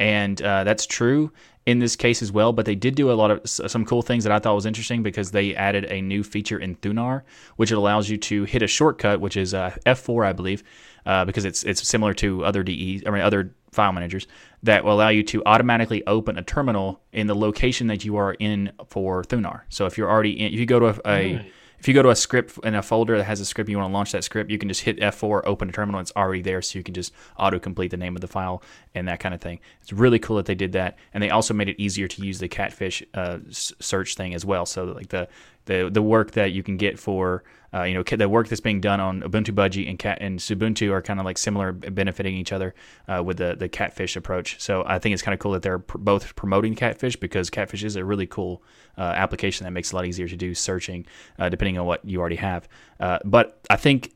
and 0.00 0.40
uh, 0.42 0.64
that's 0.64 0.86
true 0.86 1.32
in 1.64 1.78
this 1.78 1.94
case 1.94 2.22
as 2.22 2.32
well. 2.32 2.52
But 2.52 2.66
they 2.66 2.74
did 2.74 2.94
do 2.94 3.10
a 3.10 3.14
lot 3.14 3.30
of 3.30 3.48
some 3.48 3.84
cool 3.84 4.02
things 4.02 4.24
that 4.24 4.32
I 4.32 4.38
thought 4.38 4.54
was 4.54 4.66
interesting 4.66 5.02
because 5.02 5.30
they 5.30 5.54
added 5.54 5.84
a 5.84 6.00
new 6.00 6.24
feature 6.24 6.58
in 6.58 6.76
Thunar, 6.76 7.22
which 7.56 7.70
it 7.70 7.76
allows 7.76 8.08
you 8.08 8.18
to 8.18 8.44
hit 8.44 8.62
a 8.62 8.66
shortcut, 8.66 9.20
which 9.20 9.36
is 9.36 9.54
uh, 9.54 9.76
F4, 9.86 10.26
I 10.26 10.32
believe, 10.32 10.64
uh, 11.06 11.24
because 11.24 11.44
it's 11.44 11.62
it's 11.64 11.86
similar 11.86 12.14
to 12.14 12.44
other 12.44 12.62
DE, 12.62 13.02
I 13.06 13.10
mean 13.10 13.22
other 13.22 13.54
file 13.72 13.92
managers 13.92 14.26
that 14.62 14.84
will 14.84 14.92
allow 14.92 15.08
you 15.08 15.22
to 15.24 15.42
automatically 15.44 16.06
open 16.06 16.38
a 16.38 16.42
terminal 16.42 17.00
in 17.12 17.26
the 17.26 17.34
location 17.34 17.86
that 17.88 18.04
you 18.04 18.16
are 18.16 18.34
in 18.34 18.70
for 18.88 19.22
Thunar. 19.24 19.62
So 19.68 19.86
if 19.86 19.98
you're 19.98 20.10
already 20.10 20.38
in, 20.38 20.52
if 20.52 20.60
you 20.60 20.66
go 20.66 20.78
to 20.78 20.86
a, 20.86 21.00
a 21.06 21.52
if 21.80 21.88
you 21.88 21.94
go 21.94 22.02
to 22.02 22.10
a 22.10 22.14
script 22.14 22.60
in 22.62 22.76
a 22.76 22.82
folder 22.82 23.18
that 23.18 23.24
has 23.24 23.40
a 23.40 23.44
script 23.44 23.68
you 23.68 23.76
want 23.76 23.90
to 23.90 23.92
launch 23.92 24.12
that 24.12 24.22
script, 24.22 24.52
you 24.52 24.58
can 24.58 24.68
just 24.68 24.82
hit 24.82 25.00
F4, 25.00 25.42
open 25.44 25.68
a 25.68 25.72
terminal, 25.72 26.00
it's 26.00 26.12
already 26.14 26.40
there, 26.40 26.62
so 26.62 26.78
you 26.78 26.84
can 26.84 26.94
just 26.94 27.12
auto 27.36 27.58
complete 27.58 27.90
the 27.90 27.96
name 27.96 28.14
of 28.14 28.20
the 28.20 28.28
file 28.28 28.62
and 28.94 29.08
that 29.08 29.18
kind 29.18 29.34
of 29.34 29.40
thing. 29.40 29.58
It's 29.80 29.92
really 29.92 30.20
cool 30.20 30.36
that 30.36 30.46
they 30.46 30.54
did 30.54 30.70
that, 30.74 30.96
and 31.12 31.20
they 31.20 31.30
also 31.30 31.54
made 31.54 31.68
it 31.68 31.82
easier 31.82 32.06
to 32.06 32.24
use 32.24 32.38
the 32.38 32.46
catfish 32.46 33.02
uh, 33.14 33.38
s- 33.48 33.72
search 33.80 34.14
thing 34.14 34.32
as 34.32 34.44
well. 34.44 34.64
So 34.64 34.84
like 34.84 35.08
the 35.08 35.26
the 35.66 35.90
the 35.92 36.02
work 36.02 36.32
that 36.32 36.52
you 36.52 36.62
can 36.62 36.76
get 36.76 36.98
for 36.98 37.44
uh, 37.74 37.84
you 37.84 37.94
know 37.94 38.02
the 38.02 38.28
work 38.28 38.48
that's 38.48 38.60
being 38.60 38.80
done 38.80 39.00
on 39.00 39.22
Ubuntu 39.22 39.54
Budgie 39.54 39.88
and 39.88 39.98
Cat 39.98 40.18
and 40.20 40.38
Ubuntu 40.38 40.90
are 40.92 41.00
kind 41.00 41.18
of 41.18 41.24
like 41.24 41.38
similar, 41.38 41.72
benefiting 41.72 42.36
each 42.36 42.52
other 42.52 42.74
uh, 43.08 43.22
with 43.24 43.38
the 43.38 43.56
the 43.58 43.68
catfish 43.68 44.14
approach. 44.16 44.60
So 44.60 44.84
I 44.86 44.98
think 44.98 45.14
it's 45.14 45.22
kind 45.22 45.32
of 45.32 45.38
cool 45.38 45.52
that 45.52 45.62
they're 45.62 45.78
pr- 45.78 45.98
both 45.98 46.34
promoting 46.36 46.74
catfish 46.74 47.16
because 47.16 47.48
catfish 47.48 47.82
is 47.82 47.96
a 47.96 48.04
really 48.04 48.26
cool 48.26 48.62
uh, 48.98 49.02
application 49.02 49.64
that 49.64 49.70
makes 49.70 49.90
it 49.90 49.94
a 49.94 49.96
lot 49.96 50.06
easier 50.06 50.28
to 50.28 50.36
do 50.36 50.54
searching 50.54 51.06
uh, 51.38 51.48
depending 51.48 51.78
on 51.78 51.86
what 51.86 52.04
you 52.04 52.20
already 52.20 52.36
have. 52.36 52.68
Uh, 53.00 53.18
but 53.24 53.58
I 53.70 53.76
think 53.76 54.12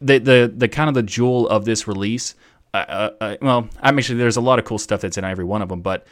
the 0.00 0.18
the 0.18 0.52
the 0.54 0.68
kind 0.68 0.88
of 0.88 0.94
the 0.94 1.02
jewel 1.02 1.48
of 1.48 1.64
this 1.64 1.88
release. 1.88 2.34
Uh, 2.72 3.36
well, 3.42 3.68
I'm 3.80 3.98
actually 3.98 4.18
there's 4.18 4.36
a 4.36 4.40
lot 4.40 4.58
of 4.58 4.64
cool 4.64 4.78
stuff 4.78 5.00
that's 5.00 5.18
in 5.18 5.24
every 5.24 5.44
one 5.44 5.62
of 5.62 5.68
them, 5.68 5.80
but 5.80 6.06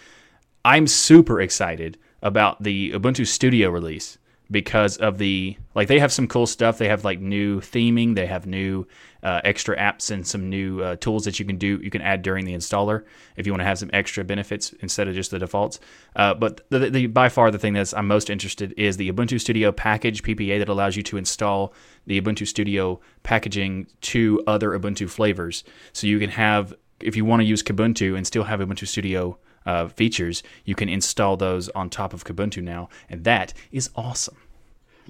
I'm 0.65 0.87
super 0.87 1.41
excited 1.41 1.99
about 2.21 2.63
the 2.63 2.93
Ubuntu 2.93 3.27
Studio 3.27 3.71
release 3.71 4.19
because 4.51 4.97
of 4.97 5.19
the 5.19 5.57
like 5.75 5.89
they 5.89 5.99
have 5.99 6.13
some 6.13 6.27
cool 6.27 6.47
stuff. 6.47 6.79
They 6.79 6.89
have 6.89 7.05
like 7.05 7.21
new 7.21 7.61
theming, 7.61 8.15
they 8.15 8.27
have 8.27 8.47
new 8.47 8.87
uh, 9.23 9.41
extra 9.45 9.77
apps 9.77 10.11
and 10.11 10.27
some 10.27 10.49
new 10.49 10.81
uh, 10.83 10.97
tools 10.97 11.25
that 11.25 11.39
you 11.39 11.45
can 11.45 11.59
do 11.59 11.81
you 11.83 11.91
can 11.91 12.01
add 12.01 12.23
during 12.23 12.45
the 12.45 12.55
installer 12.55 13.05
if 13.37 13.47
you 13.47 13.53
want 13.53 13.61
to 13.61 13.67
have 13.67 13.79
some 13.79 13.91
extra 13.93 14.25
benefits 14.25 14.73
instead 14.81 15.09
of 15.09 15.15
just 15.15 15.31
the 15.31 15.39
defaults. 15.39 15.81
Uh, 16.17 16.35
but 16.35 16.69
the, 16.71 16.91
the 16.91 17.07
by 17.07 17.29
far 17.29 17.51
the 17.51 17.59
thing 17.59 17.75
that's 17.75 17.93
I'm 17.93 18.07
most 18.07 18.31
interested 18.31 18.73
is 18.77 18.97
the 18.97 19.11
Ubuntu 19.13 19.41
Studio 19.41 19.73
package 19.73 20.23
PPA 20.23 20.59
that 20.59 20.69
allows 20.69 20.97
you 20.97 21.03
to 21.05 21.17
install 21.17 21.75
the 22.07 22.21
Ubuntu 22.21 22.47
Studio 22.47 23.01
packaging 23.23 23.87
to 24.03 24.43
other 24.47 24.71
Ubuntu 24.71 25.11
flavors, 25.11 25.65
so 25.93 26.07
you 26.07 26.19
can 26.19 26.31
have 26.31 26.75
if 27.01 27.17
you 27.17 27.25
want 27.25 27.41
to 27.41 27.47
use 27.47 27.63
Kubuntu 27.63 28.17
and 28.17 28.27
still 28.27 28.45
have 28.45 28.61
Ubuntu 28.61 28.87
Studio 28.87 29.39
uh, 29.67 29.89
features, 29.89 30.43
you 30.65 30.75
can 30.75 30.89
install 30.89 31.37
those 31.37 31.69
on 31.71 31.91
top 31.91 32.13
of 32.13 32.25
Kubuntu 32.25 32.63
now, 32.63 32.89
and 33.09 33.25
that 33.25 33.53
is 33.73 33.91
awesome. 33.97 34.37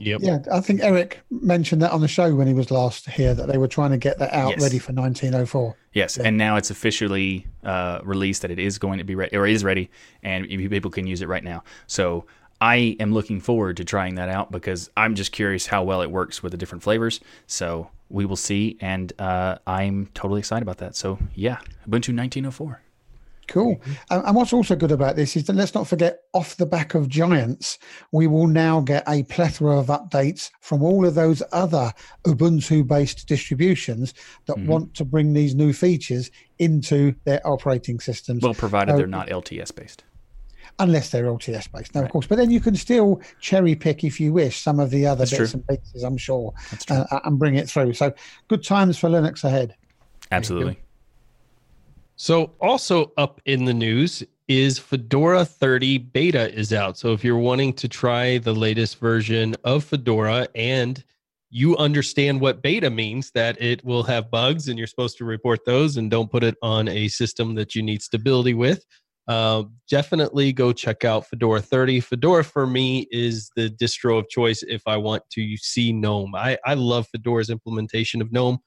Yep. 0.01 0.21
Yeah, 0.23 0.39
I 0.53 0.61
think 0.61 0.81
Eric 0.81 1.23
mentioned 1.29 1.83
that 1.83 1.91
on 1.91 2.01
the 2.01 2.07
show 2.07 2.33
when 2.33 2.47
he 2.47 2.55
was 2.55 2.71
last 2.71 3.09
here 3.09 3.35
that 3.35 3.49
they 3.49 3.59
were 3.59 3.67
trying 3.67 3.91
to 3.91 3.99
get 3.99 4.19
that 4.21 4.33
out 4.33 4.51
Yes. 4.51 4.63
ready 4.63 4.79
for 4.79 4.93
1904. 4.93 5.75
Yes, 5.93 6.17
and 6.19 6.37
now 6.39 6.55
it's 6.55 6.71
officially 6.71 7.47
uh, 7.65 7.99
released 8.05 8.43
that 8.43 8.53
it 8.53 8.61
is 8.61 8.79
going 8.79 8.99
to 8.99 9.05
be 9.05 9.17
ready 9.17 9.37
or 9.37 9.45
is 9.47 9.65
ready, 9.65 9.91
and 10.23 10.47
people 10.47 10.91
can 10.93 11.07
use 11.09 11.21
it 11.21 11.27
right 11.27 11.43
now. 11.43 11.65
So 11.89 12.27
I 12.61 12.97
am 13.01 13.13
looking 13.13 13.41
forward 13.41 13.77
to 13.79 13.85
trying 13.85 14.15
that 14.17 14.29
out 14.29 14.53
because 14.53 14.89
I'm 14.97 15.17
just 15.17 15.33
curious 15.33 15.67
how 15.67 15.83
well 15.83 16.01
it 16.03 16.11
works 16.13 16.45
with 16.45 16.53
the 16.53 16.59
different 16.59 16.85
flavors. 16.85 17.19
So 17.49 17.91
we 18.09 18.25
will 18.25 18.37
see, 18.37 18.77
and 18.81 19.13
uh, 19.21 19.59
I'm 19.67 20.07
totally 20.15 20.39
excited 20.39 20.63
about 20.63 20.79
that. 20.79 20.95
So 20.95 21.19
yeah, 21.35 21.57
Ubuntu 21.89 22.15
1904. 22.15 22.81
Cool. 23.49 23.77
Mm-hmm. 23.77 24.27
And, 24.27 24.37
what's 24.37 24.53
also 24.53 24.77
good 24.77 24.93
about 24.93 25.17
this 25.17 25.35
is 25.37 25.45
that 25.45 25.57
let's 25.57 25.75
not 25.75 25.89
forget, 25.89 26.19
off 26.35 26.57
the 26.59 26.67
back 26.67 26.95
of 26.95 27.09
Giants, 27.09 27.79
we 28.13 28.27
will 28.27 28.47
now 28.47 28.81
get 28.81 29.03
a 29.09 29.23
plethora 29.25 29.79
of 29.79 29.87
updates 29.87 30.51
from 30.61 30.83
all 30.83 31.05
of 31.07 31.15
those 31.15 31.43
other 31.53 31.93
Ubuntu 32.25 32.87
based 32.87 33.27
distributions 33.27 34.15
that 34.47 34.57
Mhm. 34.59 34.67
want 34.67 34.95
to 34.95 35.05
bring 35.05 35.33
these 35.33 35.55
new 35.55 35.73
features 35.73 36.31
into 36.59 37.15
their 37.25 37.41
operating 37.47 37.99
systems, 38.01 38.43
Well, 38.43 38.55
provided 38.55 38.97
they're 38.97 39.07
Oh. 39.07 39.09
not 39.09 39.31
LTS 39.31 39.71
based. 39.71 40.05
unless 40.81 41.11
they're 41.11 41.27
LTS 41.27 41.67
based. 41.73 41.95
Now, 41.95 42.03
of 42.05 42.11
course, 42.11 42.27
but 42.27 42.37
then 42.37 42.51
you 42.53 42.61
can 42.61 42.77
still 42.77 43.21
cherry 43.41 43.75
pick, 43.75 44.05
if 44.05 44.21
you 44.21 44.33
wish, 44.33 44.61
some 44.61 44.79
of 44.79 44.91
the 44.91 45.07
other 45.07 45.21
That's 45.25 45.31
bits 45.37 45.51
true. 45.53 45.65
and 45.69 45.81
pieces, 45.83 46.05
I'm 46.05 46.17
sure, 46.19 46.53
That's 46.71 46.85
true. 46.85 46.97
uh, 46.99 47.21
and 47.25 47.39
bring 47.39 47.57
it 47.57 47.69
through. 47.69 47.95
So 47.95 48.13
good 48.47 48.63
times 48.63 48.97
for 48.99 49.09
Linux 49.09 49.43
ahead. 49.43 49.75
Absolutely. 50.31 50.79
So, 52.21 52.57
also 52.61 53.13
up 53.17 53.41
in 53.45 53.65
the 53.65 53.73
news 53.73 54.25
is 54.49 54.77
Fedora 54.77 55.45
30 55.45 55.99
beta 55.99 56.53
is 56.53 56.73
out. 56.73 56.99
So, 56.99 57.13
if 57.13 57.23
you're 57.23 57.39
wanting 57.39 57.75
to 57.75 57.87
try 57.87 58.39
the 58.39 58.53
latest 58.53 58.99
version 58.99 59.55
of 59.63 59.85
Fedora 59.85 60.49
and 60.57 61.03
you 61.49 61.77
understand 61.77 62.41
what 62.41 62.61
beta 62.61 62.91
means, 62.91 63.31
that 63.37 63.63
it 63.63 63.85
will 63.85 64.03
have 64.03 64.33
bugs 64.33 64.67
and 64.67 64.77
you're 64.77 64.89
supposed 64.89 65.17
to 65.19 65.25
report 65.25 65.65
those 65.65 65.97
and 65.97 66.11
don't 66.11 66.29
put 66.29 66.43
it 66.43 66.57
on 66.61 66.89
a 66.89 67.07
system 67.07 67.55
that 67.55 67.77
you 67.77 67.85
need 67.85 68.03
stability 68.03 68.53
with, 68.53 68.85
uh, 69.29 69.63
definitely 69.89 70.53
go 70.53 70.73
check 70.73 71.05
out 71.05 71.25
Fedora 71.25 71.63
30. 71.63 72.01
Fedora 72.01 72.43
for 72.43 72.67
me 72.67 73.07
is 73.13 73.49
the 73.55 73.71
distro 73.71 74.19
of 74.19 74.29
choice 74.29 74.65
if 74.65 74.83
I 74.89 74.97
want 74.97 75.23
to 75.35 75.57
see 75.57 75.93
GNOME. 75.93 76.35
I, 76.35 76.59
I 76.67 76.75
love 76.75 77.07
Fedora's 77.15 77.49
implementation 77.49 78.21
of 78.21 78.33
GNOME 78.33 78.59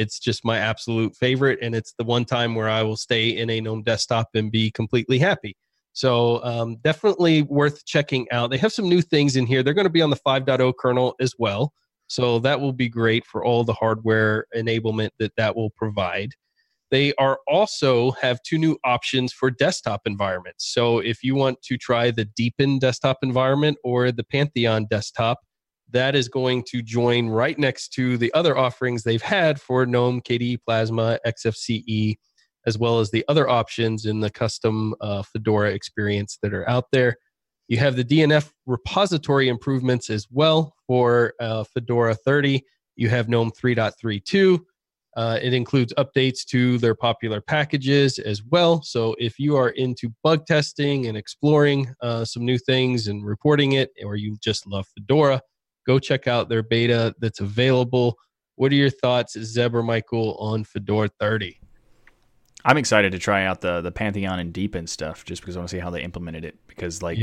it's 0.00 0.18
just 0.18 0.44
my 0.44 0.56
absolute 0.56 1.14
favorite 1.14 1.58
and 1.60 1.74
it's 1.74 1.92
the 1.98 2.04
one 2.04 2.24
time 2.24 2.54
where 2.54 2.70
i 2.70 2.82
will 2.82 2.96
stay 2.96 3.28
in 3.28 3.50
a 3.50 3.60
gnome 3.60 3.82
desktop 3.82 4.28
and 4.34 4.50
be 4.50 4.70
completely 4.70 5.18
happy. 5.18 5.54
So 5.92 6.42
um, 6.44 6.76
definitely 6.82 7.42
worth 7.42 7.84
checking 7.84 8.30
out. 8.30 8.50
They 8.50 8.58
have 8.58 8.72
some 8.72 8.88
new 8.88 9.02
things 9.02 9.36
in 9.36 9.46
here. 9.46 9.62
They're 9.62 9.74
going 9.74 9.86
to 9.86 9.90
be 9.90 10.02
on 10.02 10.10
the 10.10 10.16
5.0 10.16 10.72
kernel 10.78 11.14
as 11.20 11.34
well. 11.38 11.72
So 12.06 12.38
that 12.40 12.60
will 12.60 12.72
be 12.72 12.88
great 12.88 13.24
for 13.26 13.44
all 13.44 13.64
the 13.64 13.72
hardware 13.72 14.46
enablement 14.56 15.10
that 15.18 15.32
that 15.36 15.54
will 15.56 15.70
provide. 15.70 16.30
They 16.90 17.12
are 17.14 17.38
also 17.46 18.12
have 18.12 18.42
two 18.42 18.58
new 18.58 18.76
options 18.84 19.32
for 19.32 19.50
desktop 19.50 20.02
environments. 20.06 20.72
So 20.72 20.98
if 20.98 21.22
you 21.22 21.36
want 21.36 21.62
to 21.62 21.76
try 21.76 22.10
the 22.10 22.24
Deepin 22.24 22.80
desktop 22.80 23.18
environment 23.22 23.78
or 23.84 24.10
the 24.10 24.24
pantheon 24.24 24.86
desktop 24.90 25.38
that 25.92 26.14
is 26.14 26.28
going 26.28 26.64
to 26.68 26.82
join 26.82 27.28
right 27.28 27.58
next 27.58 27.88
to 27.94 28.16
the 28.16 28.32
other 28.34 28.56
offerings 28.56 29.02
they've 29.02 29.22
had 29.22 29.60
for 29.60 29.86
GNOME, 29.86 30.20
KDE 30.22 30.58
Plasma, 30.64 31.18
XFCE, 31.26 32.16
as 32.66 32.78
well 32.78 33.00
as 33.00 33.10
the 33.10 33.24
other 33.28 33.48
options 33.48 34.06
in 34.06 34.20
the 34.20 34.30
custom 34.30 34.94
uh, 35.00 35.22
Fedora 35.22 35.70
experience 35.70 36.38
that 36.42 36.52
are 36.52 36.68
out 36.68 36.84
there. 36.92 37.16
You 37.68 37.78
have 37.78 37.96
the 37.96 38.04
DNF 38.04 38.50
repository 38.66 39.48
improvements 39.48 40.10
as 40.10 40.26
well 40.30 40.74
for 40.86 41.34
uh, 41.40 41.64
Fedora 41.64 42.14
30. 42.14 42.62
You 42.96 43.08
have 43.08 43.28
GNOME 43.28 43.52
3.32. 43.52 44.60
Uh, 45.16 45.38
it 45.42 45.52
includes 45.52 45.92
updates 45.98 46.44
to 46.46 46.78
their 46.78 46.94
popular 46.94 47.40
packages 47.40 48.18
as 48.18 48.42
well. 48.44 48.82
So 48.82 49.14
if 49.18 49.38
you 49.38 49.56
are 49.56 49.70
into 49.70 50.12
bug 50.22 50.46
testing 50.46 51.06
and 51.06 51.16
exploring 51.16 51.92
uh, 52.00 52.24
some 52.24 52.44
new 52.44 52.58
things 52.58 53.08
and 53.08 53.24
reporting 53.24 53.72
it, 53.72 53.90
or 54.04 54.16
you 54.16 54.36
just 54.40 54.66
love 54.66 54.86
Fedora, 54.94 55.40
go 55.90 55.98
check 55.98 56.26
out 56.28 56.48
their 56.48 56.62
beta 56.62 57.14
that's 57.18 57.40
available. 57.40 58.16
What 58.54 58.70
are 58.72 58.76
your 58.76 58.90
thoughts, 58.90 59.38
Zeb 59.38 59.74
or 59.74 59.82
Michael, 59.82 60.36
on 60.38 60.64
Fedora 60.64 61.08
30? 61.18 61.58
I'm 62.64 62.76
excited 62.76 63.12
to 63.12 63.18
try 63.18 63.46
out 63.46 63.62
the 63.62 63.80
the 63.80 63.90
Pantheon 63.90 64.38
and 64.38 64.52
Deepin 64.52 64.86
stuff 64.86 65.24
just 65.24 65.40
because 65.40 65.56
I 65.56 65.60
want 65.60 65.70
to 65.70 65.76
see 65.76 65.80
how 65.80 65.90
they 65.90 66.02
implemented 66.02 66.44
it. 66.44 66.58
Because 66.66 67.02
like, 67.02 67.18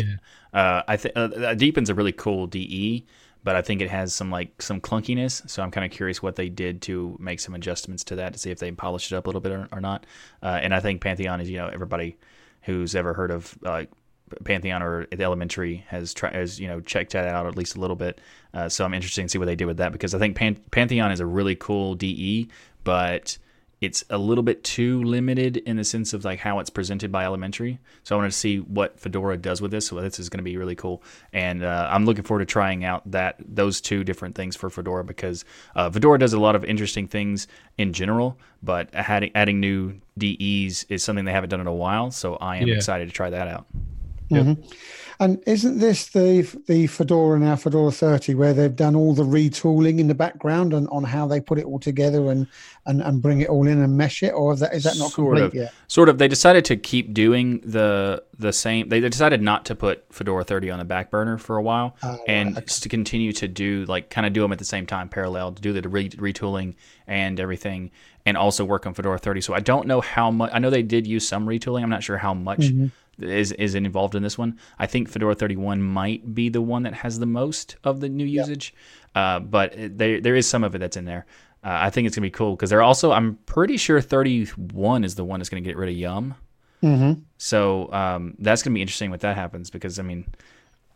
uh, 0.54 0.82
I 0.88 0.98
think 0.98 1.14
uh, 1.16 1.54
Deepin's 1.54 1.92
a 1.92 1.94
really 1.94 2.12
cool 2.12 2.48
DE, 2.48 3.06
but 3.44 3.56
I 3.56 3.62
think 3.62 3.82
it 3.82 3.90
has 3.90 4.16
some 4.16 4.32
like 4.32 4.60
some 4.62 4.82
clunkiness. 4.82 5.48
So 5.48 5.62
I'm 5.62 5.70
kind 5.70 5.86
of 5.86 5.92
curious 5.92 6.24
what 6.24 6.36
they 6.36 6.50
did 6.50 6.82
to 6.84 7.16
make 7.20 7.40
some 7.40 7.54
adjustments 7.54 8.04
to 8.06 8.16
that 8.16 8.34
to 8.34 8.40
see 8.40 8.50
if 8.50 8.58
they 8.58 8.72
polished 8.72 9.12
it 9.12 9.16
up 9.16 9.28
a 9.28 9.30
little 9.30 9.42
bit 9.42 9.52
or, 9.52 9.68
or 9.72 9.80
not. 9.80 10.08
Uh, 10.42 10.60
and 10.62 10.74
I 10.74 10.80
think 10.80 11.02
Pantheon 11.02 11.40
is 11.40 11.50
you 11.50 11.58
know 11.58 11.68
everybody 11.68 12.18
who's 12.64 12.96
ever 12.96 13.14
heard 13.14 13.30
of 13.30 13.56
like 13.62 13.92
Pantheon 14.44 14.82
or 14.84 15.08
Elementary 15.12 15.86
has 15.88 16.14
tried 16.14 16.34
has 16.36 16.60
you 16.60 16.68
know 16.68 16.80
checked 16.82 17.14
that 17.14 17.28
out 17.28 17.46
at 17.48 17.56
least 17.58 17.76
a 17.76 17.80
little 17.80 17.96
bit. 17.96 18.20
Uh, 18.54 18.68
so 18.70 18.84
I'm 18.86 18.94
interested 18.94 19.22
to 19.24 19.30
see 19.30 19.38
what 19.38 19.46
they 19.46 19.56
did 19.56 19.66
with 19.66 19.78
that 19.78 19.92
because 19.92 20.14
I 20.16 20.20
think 20.20 20.36
Pan- 20.36 20.58
Pantheon 20.72 21.12
is 21.12 21.20
a 21.20 21.26
really 21.26 21.56
cool 21.56 21.96
DE, 21.96 22.48
but 22.84 23.38
it's 23.80 24.04
a 24.10 24.18
little 24.18 24.44
bit 24.44 24.64
too 24.64 25.04
limited 25.04 25.58
in 25.58 25.78
the 25.78 25.84
sense 25.84 26.12
of 26.12 26.26
like 26.26 26.40
how 26.40 26.58
it's 26.58 26.72
presented 26.72 27.12
by 27.12 27.24
Elementary. 27.26 27.78
So 28.04 28.16
I 28.16 28.18
wanted 28.18 28.32
to 28.32 28.38
see 28.38 28.58
what 28.58 29.00
Fedora 29.00 29.38
does 29.38 29.62
with 29.62 29.70
this. 29.70 29.86
So 29.86 30.02
this 30.02 30.18
is 30.18 30.30
going 30.30 30.40
to 30.40 30.44
be 30.44 30.58
really 30.58 30.74
cool, 30.76 31.04
and 31.32 31.64
uh, 31.64 31.88
I'm 31.92 32.04
looking 32.06 32.24
forward 32.24 32.40
to 32.48 32.52
trying 32.52 32.84
out 32.86 33.04
that 33.12 33.36
those 33.40 33.80
two 33.80 34.04
different 34.04 34.34
things 34.34 34.56
for 34.56 34.72
Fedora 34.72 35.04
because 35.04 35.46
uh, 35.76 35.92
Fedora 35.92 36.18
does 36.18 36.34
a 36.34 36.40
lot 36.40 36.56
of 36.56 36.66
interesting 36.66 37.08
things 37.08 37.48
in 37.78 37.94
general, 37.94 38.40
but 38.64 38.90
adding 38.94 39.30
adding 39.36 39.60
new 39.60 40.00
DEs 40.18 40.86
is 40.90 41.04
something 41.04 41.26
they 41.26 41.32
haven't 41.32 41.50
done 41.52 41.62
in 41.62 41.68
a 41.68 41.74
while. 41.74 42.10
So 42.10 42.36
I 42.38 42.58
am 42.58 42.68
Yeah. 42.68 42.76
excited 42.76 43.08
to 43.08 43.14
try 43.14 43.30
that 43.30 43.48
out. 43.48 43.68
Yep. 44.30 44.46
Mhm. 44.46 44.74
And 45.20 45.42
isn't 45.48 45.80
this 45.80 46.10
the 46.10 46.42
the 46.68 46.86
Fedora 46.86 47.40
now 47.40 47.56
Fedora 47.56 47.92
30 47.92 48.36
where 48.36 48.54
they've 48.54 48.76
done 48.76 48.96
all 48.96 49.16
the 49.16 49.24
retooling 49.24 49.98
in 50.00 50.08
the 50.08 50.14
background 50.14 50.74
and 50.76 50.88
on 50.90 51.04
how 51.06 51.26
they 51.26 51.42
put 51.42 51.58
it 51.58 51.66
all 51.66 51.80
together 51.80 52.30
and 52.30 52.46
and, 52.86 53.02
and 53.02 53.20
bring 53.20 53.42
it 53.42 53.50
all 53.50 53.66
in 53.68 53.82
and 53.82 53.98
mesh 53.98 54.22
it, 54.22 54.30
or 54.32 54.54
is 54.54 54.60
that 54.60 54.76
is 54.76 54.84
that 54.84 54.96
not 55.00 55.10
Sort 55.12 55.38
complete 55.38 55.44
of. 55.46 55.56
yet? 55.56 55.74
Sort 55.88 56.08
of. 56.10 56.20
They 56.20 56.28
decided 56.28 56.66
to 56.66 56.76
keep 56.78 57.16
doing 57.16 57.62
the 57.66 58.22
the 58.38 58.54
same. 58.54 58.90
They 58.90 59.00
decided 59.00 59.42
not 59.42 59.66
to 59.66 59.76
put 59.76 60.06
Fedora 60.14 60.44
30 60.44 60.70
on 60.70 60.78
the 60.78 60.86
back 60.86 61.10
burner 61.10 61.40
for 61.40 61.58
a 61.58 61.64
while, 61.64 61.96
Ah, 62.04 62.12
right, 62.12 62.20
and 62.28 62.56
okay. 62.56 62.66
just 62.68 62.84
to 62.84 62.90
continue 62.90 63.32
to 63.34 63.48
do 63.48 63.86
like 63.88 64.12
kind 64.12 64.28
of 64.28 64.34
do 64.34 64.42
them 64.42 64.52
at 64.52 64.60
the 64.60 64.66
same 64.66 64.86
time, 64.86 65.10
parallel 65.10 65.52
to 65.54 65.62
do 65.62 65.74
the 65.74 65.90
re- 65.90 66.10
retooling 66.10 66.76
and 67.08 67.40
everything, 67.40 67.90
and 68.26 68.38
also 68.38 68.64
work 68.64 68.86
on 68.86 68.94
Fedora 68.94 69.18
30. 69.18 69.42
So 69.42 69.56
I 69.56 69.62
don't 69.62 69.88
know 69.88 70.00
how 70.02 70.30
much. 70.30 70.52
I 70.54 70.60
know 70.60 70.70
they 70.70 70.84
did 70.84 71.08
use 71.08 71.28
some 71.28 71.48
retooling. 71.48 71.82
I'm 71.82 71.90
not 71.90 72.04
sure 72.04 72.18
how 72.18 72.36
much 72.36 72.60
Mhm. 72.60 72.92
Is 73.20 73.52
is 73.54 73.76
involved 73.76 74.16
in 74.16 74.24
this 74.24 74.38
one. 74.38 74.58
I 74.80 74.86
think 74.88 75.10
Fedora 75.10 75.36
31 75.36 75.82
might 75.82 76.36
be 76.36 76.50
the 76.50 76.62
one 76.62 76.84
that 76.84 76.94
has 76.94 77.20
the 77.20 77.26
most 77.26 77.76
of 77.84 78.00
the 78.00 78.10
new 78.10 78.26
usage, 78.26 78.74
uh, 79.16 79.40
but 79.40 79.74
it- 79.76 79.98
there 79.98 80.22
there 80.22 80.36
is 80.36 80.48
some 80.48 80.64
of 80.64 80.76
it 80.76 80.80
that's 80.80 80.98
in 80.98 81.06
there. 81.06 81.26
Uh, 81.64 81.78
I 81.82 81.90
think 81.90 82.06
it's 82.08 82.16
gonna 82.16 82.26
be 82.28 82.32
cool 82.32 82.56
because 82.56 82.70
they're 82.70 82.82
also. 82.84 83.12
I'm 83.12 83.36
pretty 83.46 83.78
sure 83.78 84.00
31 84.02 85.04
is 85.04 85.16
the 85.16 85.24
one 85.26 85.40
that's 85.40 85.50
gonna 85.50 85.62
get 85.62 85.78
rid 85.78 85.90
of 85.90 85.96
Yum. 85.96 86.36
Mm-hmm. 86.84 87.22
So 87.38 87.92
um, 87.92 88.36
that's 88.38 88.62
going 88.62 88.72
to 88.72 88.76
be 88.76 88.82
interesting 88.82 89.10
when 89.10 89.20
that 89.20 89.36
happens 89.36 89.72
because 89.72 89.98
I 89.98 90.04
mean, 90.04 90.26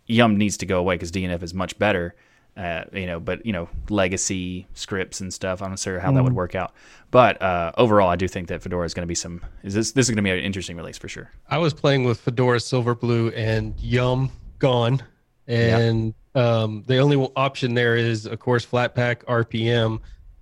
Yum 0.05 0.37
needs 0.37 0.57
to 0.57 0.65
go 0.67 0.77
away 0.79 0.93
because 0.95 1.11
DNF 1.11 1.41
is 1.41 1.53
much 1.55 1.77
better. 1.79 2.13
Uh, 2.57 2.83
you 2.91 3.05
know, 3.05 3.19
but 3.19 3.45
you 3.45 3.53
know, 3.53 3.69
legacy 3.89 4.67
scripts 4.73 5.21
and 5.21 5.33
stuff. 5.33 5.61
I'm 5.61 5.69
not 5.69 5.79
sure 5.79 5.99
how 5.99 6.11
that 6.11 6.21
would 6.21 6.33
work 6.33 6.53
out. 6.53 6.73
But 7.09 7.41
uh, 7.41 7.71
overall, 7.77 8.09
I 8.09 8.17
do 8.17 8.27
think 8.27 8.49
that 8.49 8.61
Fedora 8.61 8.85
is 8.85 8.93
going 8.93 9.03
to 9.03 9.07
be 9.07 9.15
some. 9.15 9.41
Is 9.63 9.73
this 9.73 9.93
this 9.93 10.07
is 10.07 10.09
going 10.09 10.17
to 10.17 10.21
be 10.23 10.31
an 10.31 10.43
interesting 10.43 10.75
release 10.75 10.97
for 10.97 11.07
sure? 11.07 11.31
I 11.49 11.57
was 11.57 11.73
playing 11.73 12.03
with 12.03 12.19
Fedora 12.19 12.57
Silverblue 12.57 13.33
and 13.37 13.79
Yum 13.79 14.31
gone, 14.59 15.01
and 15.47 16.13
um, 16.35 16.83
the 16.87 16.97
only 16.97 17.17
option 17.35 17.73
there 17.73 17.95
is, 17.95 18.25
of 18.25 18.39
course, 18.39 18.65
Flatpak 18.65 19.23
RPM, 19.25 19.99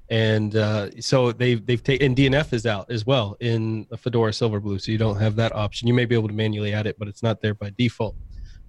and 0.10 0.56
uh, 0.56 0.90
so 1.00 1.32
they've 1.32 1.64
they've 1.64 1.84
taken 1.84 2.16
DNF 2.16 2.54
is 2.54 2.66
out 2.66 2.90
as 2.90 3.06
well 3.06 3.38
in 3.40 3.86
Fedora 3.98 4.32
Silverblue, 4.32 4.82
so 4.82 4.92
you 4.92 4.98
don't 4.98 5.18
have 5.18 5.36
that 5.36 5.54
option. 5.56 5.88
You 5.88 5.94
may 5.94 6.06
be 6.06 6.16
able 6.16 6.28
to 6.28 6.34
manually 6.34 6.74
add 6.74 6.88
it, 6.88 6.98
but 6.98 7.08
it's 7.08 7.22
not 7.22 7.42
there 7.42 7.54
by 7.54 7.72
default. 7.78 8.16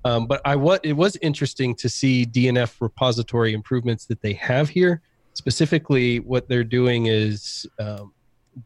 Um, 0.04 0.26
but 0.26 0.40
I 0.44 0.56
what 0.56 0.84
it 0.84 0.94
was 0.94 1.16
interesting 1.16 1.74
to 1.76 1.88
see 1.88 2.24
DNF 2.24 2.80
repository 2.80 3.52
improvements 3.52 4.06
that 4.06 4.22
they 4.22 4.32
have 4.34 4.68
here. 4.68 5.02
Specifically, 5.34 6.20
what 6.20 6.48
they're 6.48 6.64
doing 6.64 7.06
is 7.06 7.66
um, 7.78 8.12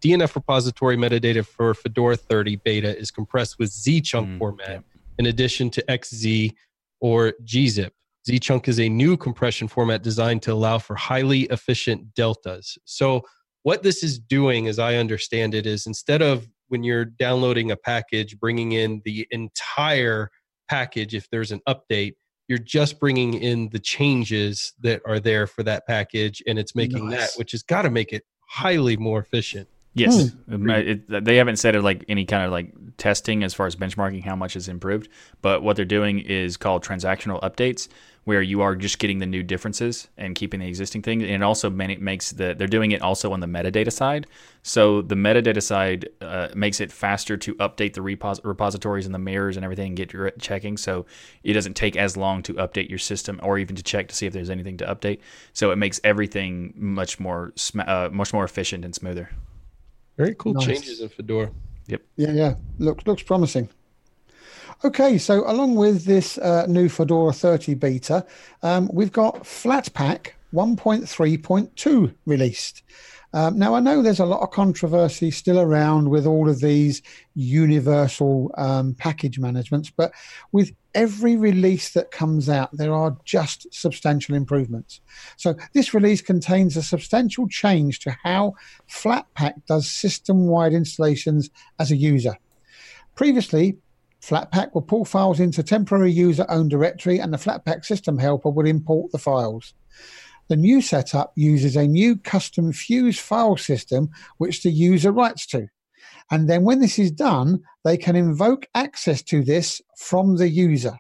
DNF 0.01 0.35
repository 0.35 0.97
metadata 0.97 1.45
for 1.45 1.75
Fedora 1.75 2.17
30 2.17 2.57
beta 2.57 2.97
is 2.99 3.11
compressed 3.11 3.59
with 3.59 3.71
zchunk 3.71 4.35
Mm, 4.35 4.39
format 4.39 4.69
yeah. 4.71 4.81
in 5.19 5.27
addition 5.27 5.71
to 5.71 5.83
XZ 5.89 6.53
or 7.01 7.35
gzip. 7.45 7.91
Zchunk 8.29 8.69
is 8.69 8.81
a 8.81 8.89
new 8.89 9.17
compression 9.17 9.69
format 9.69 10.03
designed 10.03 10.43
to 10.43 10.53
allow 10.53 10.79
for 10.79 10.95
highly 10.97 11.43
efficient 11.43 12.15
deltas. 12.15 12.79
So, 12.85 13.23
what 13.65 13.83
this 13.83 14.03
is 14.03 14.19
doing, 14.19 14.67
as 14.69 14.79
I 14.79 14.97
understand 14.97 15.55
it, 15.55 15.67
is 15.67 15.87
instead 15.87 16.23
of 16.23 16.49
when 16.69 16.83
you're 16.83 17.05
downloading 17.05 17.71
a 17.71 17.77
package, 17.77 18.39
bringing 18.39 18.73
in 18.73 19.01
the 19.05 19.27
entire 19.31 20.31
package 20.69 21.15
if 21.15 21.29
there's 21.31 21.53
an 21.53 21.61
update, 21.69 22.15
you're 22.49 22.59
just 22.59 23.01
bringing 23.01 23.35
in 23.35 23.69
the 23.71 23.79
changes 23.79 24.73
that 24.81 25.01
are 25.07 25.19
there 25.21 25.47
for 25.47 25.63
that 25.63 25.87
package, 25.87 26.43
and 26.47 26.59
it's 26.59 26.75
making 26.75 27.09
Nice. 27.09 27.19
that, 27.33 27.39
which 27.39 27.53
has 27.53 27.63
got 27.63 27.83
to 27.83 27.91
make 27.91 28.13
it 28.13 28.23
highly 28.49 28.97
more 28.97 29.21
efficient. 29.21 29.69
Yes, 29.97 30.33
Um, 30.51 30.69
it- 30.71 31.03
it- 31.09 31.25
they 31.25 31.37
haven't 31.37 31.57
said 31.57 31.77
it 31.77 31.83
like 31.83 32.05
any 32.09 32.25
kind 32.25 32.45
of 32.45 32.51
like 32.51 32.73
testing 32.99 33.45
as 33.45 33.55
far 33.55 33.67
as 33.67 33.77
benchmarking 33.77 34.25
how 34.25 34.35
much 34.35 34.57
is 34.57 34.69
improved. 34.69 35.09
But 35.41 35.63
what 35.63 35.77
they're 35.77 35.85
doing 35.85 36.19
is 36.19 36.57
called 36.57 36.85
transactional 36.85 37.41
updates, 37.43 37.89
where 38.25 38.41
you 38.41 38.63
are 38.63 38.75
just 38.75 38.99
getting 38.99 39.19
the 39.19 39.27
new 39.27 39.43
differences 39.43 40.09
and 40.17 40.35
keeping 40.35 40.61
the 40.61 40.67
existing 40.67 41.03
thing. 41.03 41.23
And 41.23 41.31
it 41.31 41.43
also 41.43 41.69
makes 41.71 42.33
the 42.33 42.55
they're 42.55 42.67
doing 42.67 42.93
it 42.93 43.03
also 43.03 43.33
on 43.33 43.41
the 43.41 43.47
metadata 43.47 43.93
side. 43.93 44.27
So 44.63 45.03
the 45.03 45.15
metadata 45.15 45.63
side 45.63 46.09
uh, 46.23 46.49
makes 46.55 46.81
it 46.81 46.91
faster 46.91 47.37
to 47.37 47.55
update 47.57 47.93
the 47.93 48.01
repos- 48.01 48.41
repositories 48.43 49.05
and 49.05 49.15
the 49.15 49.19
mirrors 49.19 49.57
and 49.57 49.65
everything 49.65 49.89
and 49.89 49.97
get 49.97 50.13
your 50.13 50.31
checking. 50.33 50.77
So 50.79 51.05
it 51.43 51.53
doesn't 51.53 51.75
take 51.75 51.97
as 51.97 52.17
long 52.17 52.43
to 52.45 52.55
update 52.55 52.89
your 52.89 52.99
system 52.99 53.39
or 53.43 53.59
even 53.59 53.77
to 53.77 53.83
check 53.83 54.09
to 54.09 54.15
see 54.15 54.27
if 54.27 54.33
there's 54.33 54.51
anything 54.51 54.79
to 54.79 54.87
update. 54.87 55.19
So 55.53 55.71
it 55.71 55.77
makes 55.77 56.01
everything 56.03 56.73
much 56.77 57.21
more 57.21 57.53
uh, 57.79 58.09
much 58.11 58.33
more 58.33 58.45
efficient 58.45 58.85
and 58.85 58.95
smoother. 58.95 59.31
Very 60.17 60.35
cool 60.39 60.55
nice. 60.55 60.65
changes 60.65 61.01
in 61.01 61.09
Fedora. 61.11 61.51
Yep. 61.89 62.03
Yeah, 62.17 62.33
yeah. 62.33 62.55
Looks 62.79 63.07
looks 63.07 63.23
promising. 63.23 63.69
Okay, 64.85 65.17
so 65.17 65.51
along 65.51 65.77
with 65.77 66.05
this 66.05 66.37
uh, 66.37 66.67
new 66.69 66.91
Fedora 66.91 67.33
30 67.33 67.73
beta, 67.73 68.27
um, 68.63 68.91
we've 68.93 69.13
got 69.13 69.45
Flatpak 69.45 70.33
1.3.2 70.53 72.15
released. 72.27 72.83
Um, 73.33 73.59
now, 73.59 73.75
I 73.75 73.81
know 73.81 74.03
there's 74.03 74.21
a 74.21 74.27
lot 74.27 74.43
of 74.43 74.51
controversy 74.51 75.31
still 75.31 75.59
around 75.59 76.11
with 76.11 76.27
all 76.27 76.51
of 76.51 76.61
these 76.61 77.01
universal 77.35 78.51
um, 78.59 78.93
package 78.93 79.39
managements, 79.39 79.89
but 79.89 80.13
with 80.53 80.71
every 80.95 81.39
release 81.39 81.95
that 81.95 82.11
comes 82.11 82.51
out, 82.51 82.69
there 82.75 82.93
are 82.93 83.17
just 83.25 83.67
substantial 83.73 84.35
improvements. 84.35 85.01
So, 85.39 85.55
this 85.73 85.95
release 85.95 86.21
contains 86.21 86.77
a 86.77 86.83
substantial 86.83 87.49
change 87.49 88.01
to 88.01 88.15
how 88.23 88.53
Flatpak 88.91 89.65
does 89.67 89.91
system 89.91 90.47
wide 90.47 90.75
installations 90.75 91.49
as 91.79 91.91
a 91.91 91.97
user. 91.97 92.37
Previously, 93.15 93.79
Flatpak 94.25 94.73
will 94.73 94.83
pull 94.83 95.05
files 95.05 95.39
into 95.39 95.63
temporary 95.63 96.11
user 96.11 96.47
owned 96.49 96.71
directory, 96.71 97.19
and 97.19 97.33
the 97.33 97.37
Flatpak 97.37 97.85
system 97.85 98.17
helper 98.17 98.49
would 98.49 98.67
import 98.67 99.13
the 99.13 99.19
files. 99.19 99.75
The 100.49 100.57
new 100.57 100.81
setup 100.81 101.33
uses 101.37 101.77
a 101.77 101.87
new 101.87 102.17
custom 102.17 102.73
fuse 102.73 103.19
file 103.19 103.59
system 103.59 104.09
which 104.39 104.63
the 104.63 104.71
user 104.71 105.13
writes 105.13 105.47
to. 105.49 105.67
And 106.31 106.49
then 106.49 106.65
when 106.65 106.81
this 106.81 106.99
is 106.99 107.11
done, 107.11 107.61
they 107.85 107.99
can 107.99 108.17
invoke 108.17 108.67
access 108.75 109.23
to 109.25 109.45
this 109.45 109.83
from 109.99 110.37
the 110.37 110.49
user, 110.49 110.97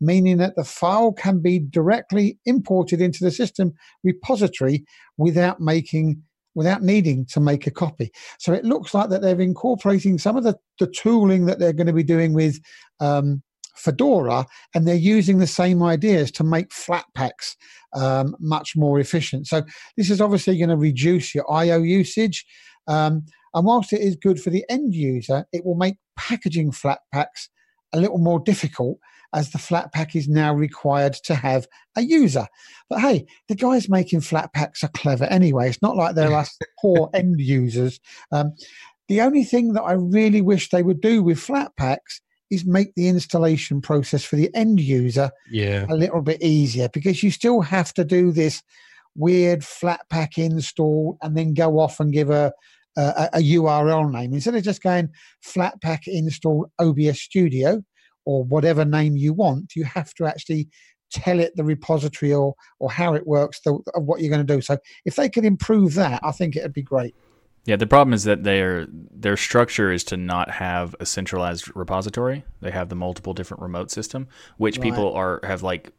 meaning 0.00 0.38
that 0.38 0.56
the 0.56 0.64
file 0.64 1.12
can 1.12 1.40
be 1.40 1.58
directly 1.58 2.38
imported 2.46 3.02
into 3.02 3.22
the 3.22 3.30
system 3.30 3.74
repository 4.02 4.86
without 5.18 5.60
making 5.60 6.22
without 6.54 6.82
needing 6.82 7.26
to 7.26 7.40
make 7.40 7.66
a 7.66 7.70
copy. 7.70 8.10
So 8.38 8.52
it 8.52 8.64
looks 8.64 8.94
like 8.94 9.10
that 9.10 9.22
they're 9.22 9.40
incorporating 9.40 10.18
some 10.18 10.36
of 10.36 10.44
the, 10.44 10.56
the 10.78 10.86
tooling 10.86 11.46
that 11.46 11.58
they're 11.58 11.72
going 11.72 11.86
to 11.86 11.92
be 11.92 12.02
doing 12.02 12.32
with 12.34 12.60
um, 13.00 13.42
Fedora, 13.74 14.46
and 14.74 14.86
they're 14.86 14.94
using 14.94 15.38
the 15.38 15.46
same 15.46 15.82
ideas 15.82 16.30
to 16.32 16.44
make 16.44 16.70
Flatpaks 16.70 17.56
um, 17.94 18.36
much 18.38 18.76
more 18.76 19.00
efficient. 19.00 19.46
So 19.46 19.62
this 19.96 20.10
is 20.10 20.20
obviously 20.20 20.58
going 20.58 20.68
to 20.68 20.76
reduce 20.76 21.34
your 21.34 21.50
I/O 21.50 21.82
usage. 21.82 22.44
Um, 22.86 23.24
and 23.54 23.66
whilst 23.66 23.92
it 23.92 24.00
is 24.00 24.16
good 24.16 24.40
for 24.40 24.50
the 24.50 24.64
end 24.68 24.94
user, 24.94 25.46
it 25.52 25.64
will 25.64 25.74
make 25.74 25.96
packaging 26.16 26.72
Flatpaks 26.72 27.48
a 27.92 28.00
little 28.00 28.18
more 28.18 28.40
difficult 28.40 28.98
as 29.34 29.50
the 29.50 29.58
Flatpak 29.58 30.14
is 30.14 30.28
now 30.28 30.54
required 30.54 31.14
to 31.24 31.34
have 31.34 31.66
a 31.96 32.02
user. 32.02 32.46
But 32.88 33.00
hey, 33.00 33.26
the 33.48 33.54
guys 33.54 33.88
making 33.88 34.20
Flatpaks 34.20 34.82
are 34.82 34.88
clever 34.88 35.24
anyway. 35.24 35.68
It's 35.68 35.82
not 35.82 35.96
like 35.96 36.14
they're 36.14 36.34
us 36.34 36.56
poor 36.80 37.10
end 37.14 37.40
users. 37.40 37.98
Um, 38.30 38.52
the 39.08 39.20
only 39.20 39.44
thing 39.44 39.72
that 39.74 39.82
I 39.82 39.92
really 39.92 40.40
wish 40.40 40.70
they 40.70 40.82
would 40.82 41.00
do 41.00 41.22
with 41.22 41.38
Flatpaks 41.38 42.20
is 42.50 42.66
make 42.66 42.94
the 42.94 43.08
installation 43.08 43.80
process 43.80 44.22
for 44.24 44.36
the 44.36 44.54
end 44.54 44.78
user 44.78 45.30
yeah. 45.50 45.86
a 45.88 45.96
little 45.96 46.20
bit 46.20 46.42
easier 46.42 46.88
because 46.90 47.22
you 47.22 47.30
still 47.30 47.62
have 47.62 47.94
to 47.94 48.04
do 48.04 48.30
this 48.30 48.62
weird 49.14 49.60
Flatpak 49.60 50.36
install 50.36 51.16
and 51.22 51.36
then 51.36 51.54
go 51.54 51.78
off 51.78 51.98
and 51.98 52.12
give 52.12 52.30
a, 52.30 52.52
a, 52.96 53.30
a 53.34 53.38
URL 53.38 54.10
name 54.10 54.34
instead 54.34 54.54
of 54.54 54.62
just 54.62 54.82
going 54.82 55.08
Flatpak 55.44 56.00
install 56.06 56.70
OBS 56.78 57.20
Studio 57.20 57.82
or 58.24 58.44
whatever 58.44 58.84
name 58.84 59.16
you 59.16 59.32
want. 59.32 59.74
You 59.76 59.84
have 59.84 60.14
to 60.14 60.26
actually 60.26 60.68
tell 61.10 61.38
it 61.40 61.54
the 61.56 61.64
repository 61.64 62.32
or 62.32 62.54
or 62.78 62.90
how 62.90 63.14
it 63.14 63.26
works, 63.26 63.60
the, 63.60 63.72
what 63.96 64.20
you're 64.20 64.30
going 64.30 64.46
to 64.46 64.54
do. 64.54 64.60
So 64.60 64.78
if 65.04 65.16
they 65.16 65.28
could 65.28 65.44
improve 65.44 65.94
that, 65.94 66.20
I 66.22 66.32
think 66.32 66.56
it'd 66.56 66.72
be 66.72 66.82
great. 66.82 67.14
Yeah, 67.64 67.76
the 67.76 67.86
problem 67.86 68.12
is 68.12 68.24
that 68.24 68.42
their 68.42 68.86
their 68.90 69.36
structure 69.36 69.92
is 69.92 70.02
to 70.04 70.16
not 70.16 70.50
have 70.50 70.96
a 70.98 71.06
centralized 71.06 71.74
repository. 71.76 72.44
They 72.60 72.72
have 72.72 72.88
the 72.88 72.96
multiple 72.96 73.34
different 73.34 73.62
remote 73.62 73.90
system, 73.90 74.26
which 74.56 74.78
right. 74.78 74.82
people 74.82 75.12
are 75.12 75.40
have 75.44 75.62
like 75.62 75.92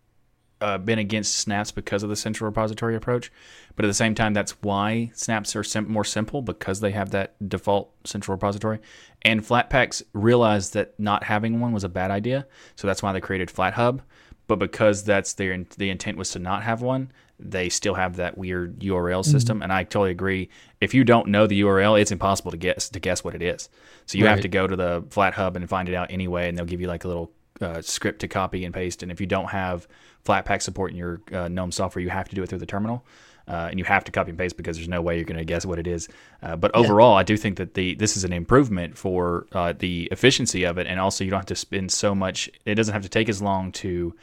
uh, 0.61 0.77
been 0.77 0.99
against 0.99 1.35
snaps 1.35 1.71
because 1.71 2.03
of 2.03 2.09
the 2.09 2.15
central 2.15 2.49
repository 2.49 2.95
approach. 2.95 3.31
But 3.75 3.85
at 3.85 3.87
the 3.87 3.93
same 3.93 4.15
time, 4.15 4.33
that's 4.33 4.51
why 4.61 5.11
snaps 5.13 5.55
are 5.55 5.63
sim- 5.63 5.91
more 5.91 6.03
simple 6.03 6.41
because 6.41 6.79
they 6.79 6.91
have 6.91 7.11
that 7.11 7.35
default 7.49 7.91
central 8.05 8.35
repository. 8.35 8.79
And 9.23 9.41
Flatpaks 9.41 10.03
realized 10.13 10.73
that 10.73 10.97
not 10.99 11.23
having 11.23 11.59
one 11.59 11.73
was 11.73 11.83
a 11.83 11.89
bad 11.89 12.11
idea, 12.11 12.47
so 12.75 12.87
that's 12.87 13.03
why 13.03 13.11
they 13.13 13.21
created 13.21 13.49
FlatHub. 13.49 14.01
But 14.47 14.59
because 14.59 15.03
that's 15.03 15.33
their 15.33 15.65
the 15.77 15.89
intent 15.89 16.17
was 16.17 16.31
to 16.31 16.39
not 16.39 16.63
have 16.63 16.81
one, 16.81 17.11
they 17.39 17.69
still 17.69 17.93
have 17.95 18.17
that 18.17 18.37
weird 18.37 18.79
URL 18.79 19.21
mm-hmm. 19.21 19.31
system. 19.31 19.57
Mm-hmm. 19.57 19.63
And 19.63 19.73
I 19.73 19.83
totally 19.83 20.11
agree. 20.11 20.49
If 20.81 20.93
you 20.93 21.03
don't 21.03 21.29
know 21.29 21.47
the 21.47 21.61
URL, 21.61 21.99
it's 21.99 22.11
impossible 22.11 22.51
to 22.51 22.57
guess 22.57 22.89
to 22.89 22.99
guess 22.99 23.23
what 23.23 23.35
it 23.35 23.41
is. 23.41 23.69
So 24.05 24.17
you 24.17 24.25
right. 24.25 24.31
have 24.31 24.41
to 24.41 24.49
go 24.49 24.67
to 24.67 24.75
the 24.75 25.01
FlatHub 25.03 25.55
and 25.55 25.67
find 25.67 25.89
it 25.89 25.95
out 25.95 26.11
anyway, 26.11 26.49
and 26.49 26.57
they'll 26.57 26.65
give 26.65 26.81
you 26.81 26.87
like 26.87 27.05
a 27.05 27.07
little 27.07 27.31
uh, 27.63 27.81
script 27.81 28.19
to 28.19 28.27
copy 28.27 28.65
and 28.65 28.73
paste. 28.73 29.03
And 29.03 29.11
if 29.11 29.19
you 29.21 29.27
don't 29.27 29.49
have 29.49 29.87
Flatpak 30.25 30.61
support 30.61 30.91
in 30.91 30.97
your 30.97 31.21
uh, 31.31 31.47
GNOME 31.47 31.71
software, 31.71 32.03
you 32.03 32.09
have 32.09 32.29
to 32.29 32.35
do 32.35 32.43
it 32.43 32.47
through 32.49 32.59
the 32.59 32.65
terminal. 32.65 33.05
Uh, 33.45 33.67
and 33.69 33.77
you 33.77 33.83
have 33.83 34.05
to 34.05 34.11
copy 34.11 34.29
and 34.29 34.39
paste 34.39 34.55
because 34.55 34.77
there's 34.77 34.87
no 34.87 35.01
way 35.01 35.17
you're 35.17 35.25
going 35.25 35.37
to 35.37 35.43
guess 35.43 35.65
what 35.65 35.77
it 35.77 35.85
is. 35.85 36.07
Uh, 36.41 36.55
but 36.55 36.73
overall, 36.73 37.13
yeah. 37.13 37.19
I 37.19 37.23
do 37.23 37.35
think 37.35 37.57
that 37.57 37.73
the 37.73 37.93
this 37.95 38.15
is 38.15 38.23
an 38.23 38.31
improvement 38.31 38.97
for 38.97 39.47
uh, 39.51 39.73
the 39.77 40.07
efficiency 40.11 40.63
of 40.63 40.77
it, 40.77 40.87
and 40.87 40.97
also 40.97 41.25
you 41.25 41.29
don't 41.29 41.39
have 41.39 41.45
to 41.47 41.55
spend 41.55 41.91
so 41.91 42.15
much. 42.15 42.49
It 42.65 42.75
doesn't 42.75 42.93
have 42.93 43.03
to 43.03 43.09
take 43.09 43.27
as 43.27 43.41
long 43.41 43.73
to 43.73 44.15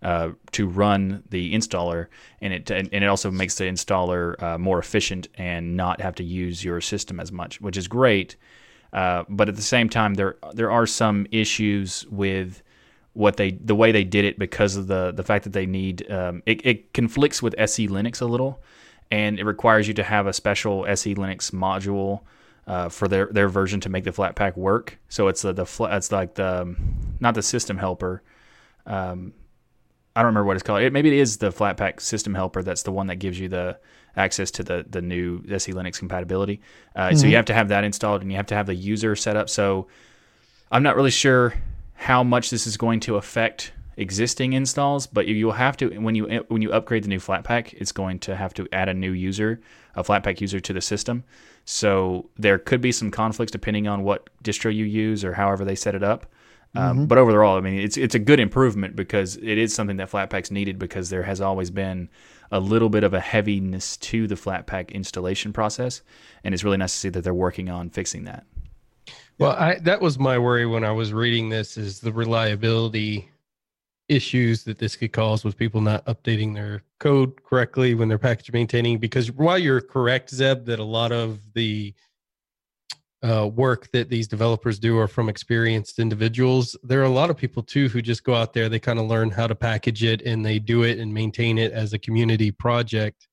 uh, 0.00 0.30
to 0.52 0.68
run 0.68 1.24
the 1.30 1.54
installer, 1.54 2.06
and 2.40 2.52
it 2.52 2.70
and, 2.70 2.88
it 2.92 3.02
also 3.08 3.32
makes 3.32 3.56
the 3.56 3.64
installer 3.64 4.40
uh, 4.40 4.58
more 4.58 4.78
efficient 4.78 5.26
and 5.34 5.76
not 5.76 6.00
have 6.00 6.14
to 6.14 6.22
use 6.22 6.62
your 6.62 6.80
system 6.80 7.18
as 7.18 7.32
much, 7.32 7.60
which 7.60 7.76
is 7.76 7.88
great. 7.88 8.36
Uh, 8.92 9.24
but 9.28 9.48
at 9.48 9.56
the 9.56 9.62
same 9.62 9.88
time, 9.88 10.14
there 10.14 10.36
there 10.54 10.70
are 10.70 10.86
some 10.86 11.26
issues 11.32 12.06
with 12.10 12.62
what 13.18 13.36
they 13.36 13.50
the 13.50 13.74
way 13.74 13.90
they 13.90 14.04
did 14.04 14.24
it 14.24 14.38
because 14.38 14.76
of 14.76 14.86
the 14.86 15.12
the 15.12 15.24
fact 15.24 15.42
that 15.42 15.52
they 15.52 15.66
need 15.66 16.08
um, 16.08 16.40
it, 16.46 16.64
it 16.64 16.92
conflicts 16.94 17.42
with 17.42 17.52
SE 17.58 17.88
Linux 17.88 18.22
a 18.22 18.24
little, 18.24 18.62
and 19.10 19.40
it 19.40 19.44
requires 19.44 19.88
you 19.88 19.94
to 19.94 20.04
have 20.04 20.28
a 20.28 20.32
special 20.32 20.86
SE 20.86 21.14
Linux 21.14 21.50
module. 21.50 22.20
Uh, 22.66 22.90
for 22.90 23.08
their, 23.08 23.28
their 23.32 23.48
version 23.48 23.80
to 23.80 23.88
make 23.88 24.04
the 24.04 24.10
Flatpak 24.10 24.54
work, 24.54 24.98
so 25.08 25.28
it's 25.28 25.40
the 25.40 25.54
the 25.54 25.66
it's 25.90 26.12
like 26.12 26.34
the 26.34 26.76
not 27.18 27.34
the 27.34 27.40
system 27.40 27.78
helper, 27.78 28.22
um, 28.84 29.32
I 30.14 30.20
don't 30.20 30.26
remember 30.26 30.44
what 30.44 30.56
it's 30.56 30.62
called. 30.62 30.82
It, 30.82 30.92
maybe 30.92 31.08
it 31.08 31.18
is 31.18 31.38
the 31.38 31.50
Flatpak 31.50 31.98
System 32.02 32.34
Helper. 32.34 32.62
That's 32.62 32.82
the 32.82 32.92
one 32.92 33.06
that 33.06 33.16
gives 33.16 33.40
you 33.40 33.48
the 33.48 33.78
access 34.16 34.50
to 34.50 34.62
the 34.62 34.84
the 34.86 35.00
new 35.00 35.42
SE 35.50 35.72
Linux 35.72 35.98
compatibility. 35.98 36.60
Uh, 36.94 37.06
mm-hmm. 37.06 37.16
So 37.16 37.22
you 37.22 37.28
mm-hmm. 37.28 37.36
have 37.36 37.44
to 37.46 37.54
have 37.54 37.68
that 37.68 37.84
installed, 37.84 38.20
and 38.20 38.30
you 38.30 38.36
have 38.36 38.48
to 38.48 38.54
have 38.54 38.66
the 38.66 38.74
user 38.74 39.16
set 39.16 39.36
up. 39.36 39.48
So 39.48 39.86
I'm 40.70 40.82
not 40.82 40.94
really 40.94 41.10
sure 41.10 41.54
how 41.98 42.22
much 42.22 42.50
this 42.50 42.64
is 42.64 42.76
going 42.76 43.00
to 43.00 43.16
affect 43.16 43.72
existing 43.96 44.52
installs, 44.52 45.08
but 45.08 45.26
you'll 45.26 45.50
have 45.50 45.76
to 45.76 45.88
when 45.98 46.14
you 46.14 46.44
when 46.46 46.62
you 46.62 46.72
upgrade 46.72 47.02
the 47.02 47.08
new 47.08 47.18
Flatpak, 47.18 47.74
it's 47.74 47.90
going 47.90 48.20
to 48.20 48.36
have 48.36 48.54
to 48.54 48.68
add 48.72 48.88
a 48.88 48.94
new 48.94 49.10
user, 49.10 49.60
a 49.96 50.04
Flatpak 50.04 50.40
user 50.40 50.60
to 50.60 50.72
the 50.72 50.80
system. 50.80 51.24
So 51.64 52.30
there 52.38 52.56
could 52.56 52.80
be 52.80 52.92
some 52.92 53.10
conflicts 53.10 53.50
depending 53.50 53.88
on 53.88 54.04
what 54.04 54.30
distro 54.44 54.72
you 54.72 54.84
use 54.84 55.24
or 55.24 55.32
however 55.34 55.64
they 55.64 55.74
set 55.74 55.96
it 55.96 56.04
up. 56.04 56.26
Um, 56.76 56.98
mm-hmm. 56.98 57.04
But 57.06 57.18
overall, 57.18 57.56
I 57.56 57.60
mean, 57.60 57.80
it's 57.80 57.96
it's 57.96 58.14
a 58.14 58.20
good 58.20 58.38
improvement 58.38 58.94
because 58.94 59.36
it 59.36 59.58
is 59.58 59.74
something 59.74 59.96
that 59.96 60.08
Flatpaks 60.08 60.52
needed 60.52 60.78
because 60.78 61.10
there 61.10 61.24
has 61.24 61.40
always 61.40 61.70
been 61.72 62.08
a 62.52 62.60
little 62.60 62.90
bit 62.90 63.02
of 63.02 63.12
a 63.12 63.20
heaviness 63.20 63.96
to 63.96 64.28
the 64.28 64.36
Flatpak 64.36 64.92
installation 64.92 65.52
process, 65.52 66.02
and 66.44 66.54
it's 66.54 66.62
really 66.62 66.76
nice 66.76 66.92
to 66.92 66.98
see 66.98 67.08
that 67.08 67.24
they're 67.24 67.34
working 67.34 67.68
on 67.68 67.90
fixing 67.90 68.22
that. 68.24 68.46
Well, 69.38 69.52
I, 69.52 69.78
that 69.82 70.00
was 70.00 70.18
my 70.18 70.38
worry 70.38 70.66
when 70.66 70.84
I 70.84 70.90
was 70.90 71.12
reading 71.12 71.48
this: 71.48 71.76
is 71.76 72.00
the 72.00 72.12
reliability 72.12 73.30
issues 74.08 74.64
that 74.64 74.78
this 74.78 74.96
could 74.96 75.12
cause 75.12 75.44
with 75.44 75.56
people 75.56 75.80
not 75.80 76.04
updating 76.06 76.54
their 76.54 76.82
code 76.98 77.42
correctly 77.44 77.94
when 77.94 78.08
they're 78.08 78.18
package 78.18 78.52
maintaining. 78.52 78.98
Because 78.98 79.30
while 79.30 79.58
you're 79.58 79.80
correct, 79.80 80.30
Zeb, 80.30 80.64
that 80.64 80.78
a 80.78 80.84
lot 80.84 81.12
of 81.12 81.40
the 81.52 81.94
uh, 83.22 83.48
work 83.52 83.90
that 83.92 84.08
these 84.08 84.28
developers 84.28 84.78
do 84.78 84.96
are 84.98 85.08
from 85.08 85.28
experienced 85.28 85.98
individuals. 85.98 86.76
There 86.82 87.00
are 87.00 87.04
a 87.04 87.10
lot 87.10 87.30
of 87.30 87.36
people 87.36 87.62
too 87.62 87.88
who 87.88 88.00
just 88.00 88.24
go 88.24 88.34
out 88.34 88.52
there, 88.52 88.68
they 88.68 88.78
kind 88.78 88.98
of 88.98 89.06
learn 89.06 89.30
how 89.30 89.46
to 89.46 89.54
package 89.54 90.04
it 90.04 90.22
and 90.22 90.44
they 90.44 90.58
do 90.58 90.84
it 90.84 90.98
and 90.98 91.12
maintain 91.12 91.58
it 91.58 91.72
as 91.72 91.92
a 91.92 91.98
community 91.98 92.50
project. 92.50 93.26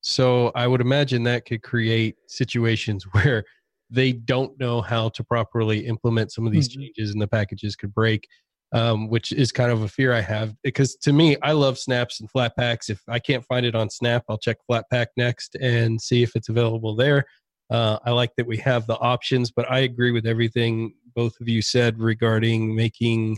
So 0.00 0.52
I 0.54 0.66
would 0.66 0.80
imagine 0.80 1.24
that 1.24 1.44
could 1.44 1.62
create 1.62 2.16
situations 2.26 3.04
where 3.12 3.44
they 3.92 4.12
don't 4.12 4.58
know 4.58 4.80
how 4.80 5.08
to 5.10 5.22
properly 5.22 5.86
implement 5.86 6.32
some 6.32 6.46
of 6.46 6.52
these 6.52 6.68
Mhm. 6.68 6.80
changes 6.80 7.12
and 7.12 7.20
the 7.20 7.28
packages 7.28 7.76
could 7.76 7.94
break 7.94 8.26
um, 8.74 9.08
which 9.08 9.32
is 9.32 9.52
kind 9.52 9.70
of 9.70 9.82
a 9.82 9.88
fear 9.88 10.12
i 10.14 10.20
have 10.20 10.54
because 10.62 10.96
to 10.96 11.12
me 11.12 11.36
i 11.42 11.52
love 11.52 11.78
snaps 11.78 12.20
and 12.20 12.30
flat 12.30 12.56
packs 12.56 12.88
if 12.88 13.00
i 13.08 13.18
can't 13.18 13.44
find 13.44 13.66
it 13.66 13.74
on 13.74 13.90
snap 13.90 14.24
i'll 14.28 14.38
check 14.38 14.56
flat 14.66 14.84
pack 14.90 15.08
next 15.16 15.54
and 15.56 16.00
see 16.00 16.22
if 16.22 16.34
it's 16.34 16.48
available 16.48 16.96
there 16.96 17.24
uh, 17.70 17.98
i 18.06 18.10
like 18.10 18.30
that 18.36 18.46
we 18.46 18.56
have 18.56 18.86
the 18.86 18.98
options 18.98 19.50
but 19.50 19.70
i 19.70 19.80
agree 19.80 20.10
with 20.10 20.26
everything 20.26 20.94
both 21.14 21.34
of 21.40 21.48
you 21.48 21.60
said 21.60 21.98
regarding 21.98 22.74
making 22.74 23.36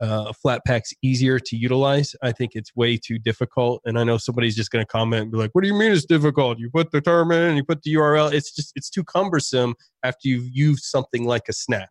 uh, 0.00 0.32
flat 0.32 0.62
packs 0.66 0.92
easier 1.02 1.38
to 1.38 1.56
utilize. 1.56 2.14
I 2.22 2.32
think 2.32 2.52
it's 2.54 2.74
way 2.74 2.96
too 2.96 3.18
difficult. 3.18 3.82
And 3.84 3.98
I 3.98 4.04
know 4.04 4.18
somebody's 4.18 4.56
just 4.56 4.70
going 4.70 4.84
to 4.84 4.90
comment 4.90 5.22
and 5.22 5.32
be 5.32 5.38
like, 5.38 5.50
what 5.52 5.62
do 5.62 5.68
you 5.68 5.74
mean 5.74 5.92
it's 5.92 6.04
difficult? 6.04 6.58
You 6.58 6.70
put 6.70 6.90
the 6.90 7.00
term 7.00 7.32
in 7.32 7.42
and 7.42 7.56
you 7.56 7.64
put 7.64 7.82
the 7.82 7.94
URL. 7.94 8.32
It's 8.32 8.54
just, 8.54 8.72
it's 8.76 8.90
too 8.90 9.04
cumbersome 9.04 9.74
after 10.02 10.28
you've 10.28 10.48
used 10.52 10.84
something 10.84 11.24
like 11.24 11.48
a 11.48 11.52
snap 11.52 11.88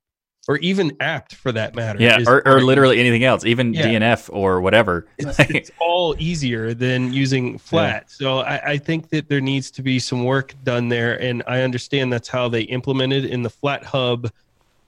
or 0.47 0.57
even 0.57 0.95
apt 0.99 1.35
for 1.35 1.51
that 1.53 1.73
matter. 1.75 1.99
Yeah, 2.01 2.19
or, 2.27 2.45
or 2.45 2.61
literally 2.61 2.99
anything 2.99 3.23
else, 3.23 3.45
even 3.45 3.73
Yeah. 3.73 3.87
DNF 3.87 4.29
or 4.33 4.59
whatever. 4.59 5.07
it's, 5.17 5.39
it's 5.39 5.71
all 5.79 6.15
easier 6.19 6.73
than 6.73 7.13
using 7.13 7.57
flat. 7.57 8.11
So 8.11 8.39
I, 8.39 8.71
I 8.71 8.77
think 8.77 9.09
that 9.09 9.29
there 9.29 9.39
needs 9.39 9.71
to 9.71 9.81
be 9.81 9.99
some 9.99 10.25
work 10.25 10.53
done 10.63 10.89
there. 10.89 11.21
And 11.21 11.43
I 11.47 11.61
understand 11.61 12.11
that's 12.11 12.27
how 12.27 12.49
they 12.49 12.63
implemented 12.63 13.25
in 13.25 13.41
the 13.43 13.49
Flat 13.49 13.85
Hub 13.85 14.29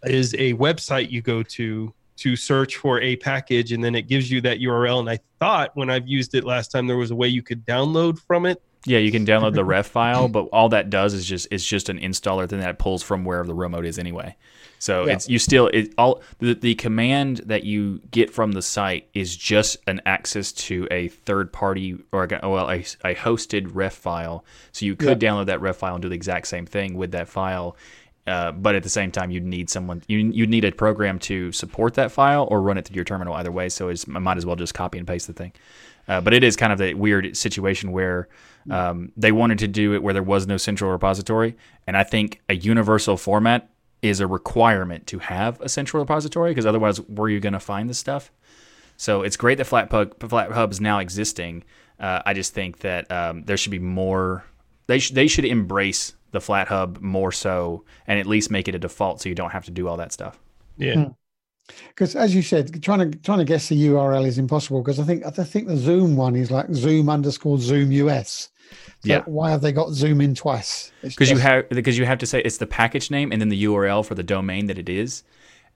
is 0.03 0.33
a 0.33 0.53
website 0.55 1.09
you 1.09 1.21
go 1.21 1.41
to 1.41 1.93
to 2.17 2.35
search 2.35 2.77
for 2.77 3.01
a 3.01 3.15
package 3.17 3.71
and 3.71 3.83
then 3.83 3.95
it 3.95 4.03
gives 4.07 4.31
you 4.31 4.41
that 4.41 4.59
URL. 4.59 4.99
And 4.99 5.09
I 5.09 5.19
thought 5.39 5.71
when 5.75 5.89
I've 5.89 6.07
used 6.07 6.33
it 6.35 6.43
last 6.43 6.71
time 6.71 6.87
there 6.87 6.97
was 6.97 7.11
a 7.11 7.15
way 7.15 7.27
you 7.27 7.43
could 7.43 7.65
download 7.65 8.19
from 8.19 8.45
it. 8.45 8.61
Yeah, 8.87 8.99
you 8.99 9.11
can 9.11 9.25
download 9.25 9.53
the 9.55 9.65
ref 9.65 9.87
file, 9.87 10.27
but 10.27 10.47
all 10.53 10.69
that 10.69 10.89
does 10.91 11.13
is 11.13 11.25
just 11.25 11.47
it's 11.51 11.65
just 11.65 11.89
an 11.89 11.99
installer 11.99 12.47
thing 12.47 12.59
that 12.59 12.77
pulls 12.77 13.01
from 13.03 13.25
wherever 13.25 13.47
the 13.47 13.55
remote 13.55 13.85
is 13.85 13.97
anyway. 13.97 14.35
So 14.77 15.07
Yeah. 15.07 15.13
it's 15.13 15.27
you 15.27 15.39
still 15.39 15.67
it 15.69 15.93
all 15.97 16.21
the, 16.39 16.53
the 16.53 16.75
command 16.75 17.37
that 17.45 17.63
you 17.63 17.99
get 18.11 18.29
from 18.31 18.51
the 18.51 18.61
site 18.61 19.07
is 19.13 19.35
just 19.35 19.77
an 19.87 20.01
access 20.05 20.51
to 20.51 20.87
a 20.91 21.07
third 21.07 21.51
party 21.51 21.97
or 22.11 22.27
well 22.43 22.69
a, 22.69 22.75
a 23.03 23.15
hosted 23.15 23.71
ref 23.73 23.93
file. 23.95 24.45
So 24.71 24.85
you 24.85 24.95
could 24.95 25.19
download 25.19 25.47
that 25.47 25.61
ref 25.61 25.77
file 25.77 25.95
and 25.95 26.01
do 26.03 26.09
the 26.09 26.15
exact 26.15 26.47
same 26.47 26.65
thing 26.67 26.93
with 26.95 27.11
that 27.11 27.27
file. 27.27 27.75
Uh, 28.27 28.51
but 28.51 28.73
at 28.73 28.81
the 28.81 28.89
same 28.89 29.11
time, 29.11 29.29
you'd 29.29 29.45
need 29.45 29.69
someone 29.69 30.01
you 30.07 30.17
you 30.17 30.47
need 30.47 30.65
a 30.65 30.71
program 30.71 31.19
to 31.19 31.51
support 31.51 31.93
that 31.93 32.11
file 32.11 32.47
or 32.49 32.61
run 32.61 32.77
it 32.77 32.85
through 32.85 32.95
your 32.95 33.05
terminal 33.05 33.33
either 33.35 33.51
way. 33.51 33.69
So 33.69 33.89
I 33.89 34.19
might 34.19 34.37
as 34.37 34.45
well 34.45 34.55
just 34.55 34.73
copy 34.73 34.97
and 34.97 35.07
paste 35.07 35.27
the 35.27 35.33
thing. 35.33 35.53
Uh, 36.07 36.21
but 36.21 36.33
it 36.33 36.43
is 36.43 36.55
kind 36.55 36.73
of 36.73 36.81
a 36.81 36.93
weird 36.93 37.35
situation 37.35 37.91
where 37.91 38.27
um, 38.69 39.11
they 39.17 39.31
wanted 39.31 39.59
to 39.59 39.67
do 39.67 39.93
it 39.93 40.01
where 40.03 40.13
there 40.13 40.23
was 40.23 40.47
no 40.47 40.57
central 40.57 40.91
repository, 40.91 41.55
and 41.85 41.95
I 41.95 42.03
think 42.03 42.41
a 42.49 42.55
universal 42.55 43.17
format 43.17 43.69
is 44.01 44.19
a 44.19 44.27
requirement 44.27 45.07
to 45.07 45.19
have 45.19 45.59
a 45.61 45.69
central 45.69 46.01
repository 46.01 46.51
because 46.51 46.65
otherwise, 46.65 46.99
where 47.01 47.25
are 47.25 47.29
you 47.29 47.39
going 47.39 47.53
to 47.53 47.59
find 47.59 47.89
this 47.89 47.97
stuff? 47.97 48.31
So 48.97 49.23
it's 49.23 49.37
great 49.37 49.57
that 49.57 49.67
Flatpak, 49.67 50.15
FlatHub 50.19 50.71
is 50.71 50.79
now 50.79 50.99
existing. 50.99 51.63
Uh, 51.99 52.21
I 52.25 52.33
just 52.33 52.53
think 52.53 52.79
that 52.79 53.11
um, 53.11 53.43
there 53.43 53.57
should 53.57 53.71
be 53.71 53.79
more. 53.79 54.45
They 54.87 54.99
should 54.99 55.15
they 55.15 55.27
should 55.27 55.45
embrace 55.45 56.13
the 56.31 56.39
FlatHub 56.39 57.01
more 57.01 57.31
so, 57.31 57.83
and 58.07 58.19
at 58.19 58.25
least 58.25 58.51
make 58.51 58.67
it 58.67 58.75
a 58.75 58.79
default 58.79 59.21
so 59.21 59.29
you 59.29 59.35
don't 59.35 59.51
have 59.51 59.65
to 59.65 59.71
do 59.71 59.87
all 59.87 59.97
that 59.97 60.11
stuff. 60.11 60.39
Yeah. 60.77 60.95
Hmm. 60.95 61.11
because 61.89 62.15
as 62.15 62.35
you 62.35 62.41
said, 62.41 62.83
trying 62.83 63.11
to 63.11 63.17
trying 63.19 63.39
to 63.39 63.45
guess 63.45 63.69
the 63.69 63.87
URL 63.87 64.27
is 64.27 64.37
impossible. 64.37 64.81
Because 64.81 64.99
I 64.99 65.03
think 65.03 65.25
I 65.25 65.31
think 65.31 65.67
the 65.67 65.77
Zoom 65.77 66.15
one 66.15 66.35
is 66.35 66.51
like 66.51 66.67
Zoom 66.73 67.09
underscore 67.09 67.57
Zoom 67.59 67.91
US. 67.93 68.49
So 69.03 69.09
Yeah. 69.09 69.21
Why 69.25 69.51
have 69.51 69.61
they 69.61 69.71
got 69.71 69.91
Zoom 69.91 70.19
in 70.21 70.35
twice? 70.35 70.91
It's 71.03 71.15
because 71.15 71.29
you 71.31 71.37
have 71.37 71.69
because 71.69 71.97
you 71.97 72.05
have 72.05 72.17
to 72.19 72.25
say 72.25 72.41
it's 72.41 72.57
the 72.57 72.67
package 72.67 73.09
name 73.11 73.31
and 73.31 73.39
then 73.41 73.49
the 73.49 73.63
URL 73.63 74.05
for 74.05 74.15
the 74.15 74.23
domain 74.23 74.65
that 74.67 74.77
it 74.77 74.89
is. 74.89 75.23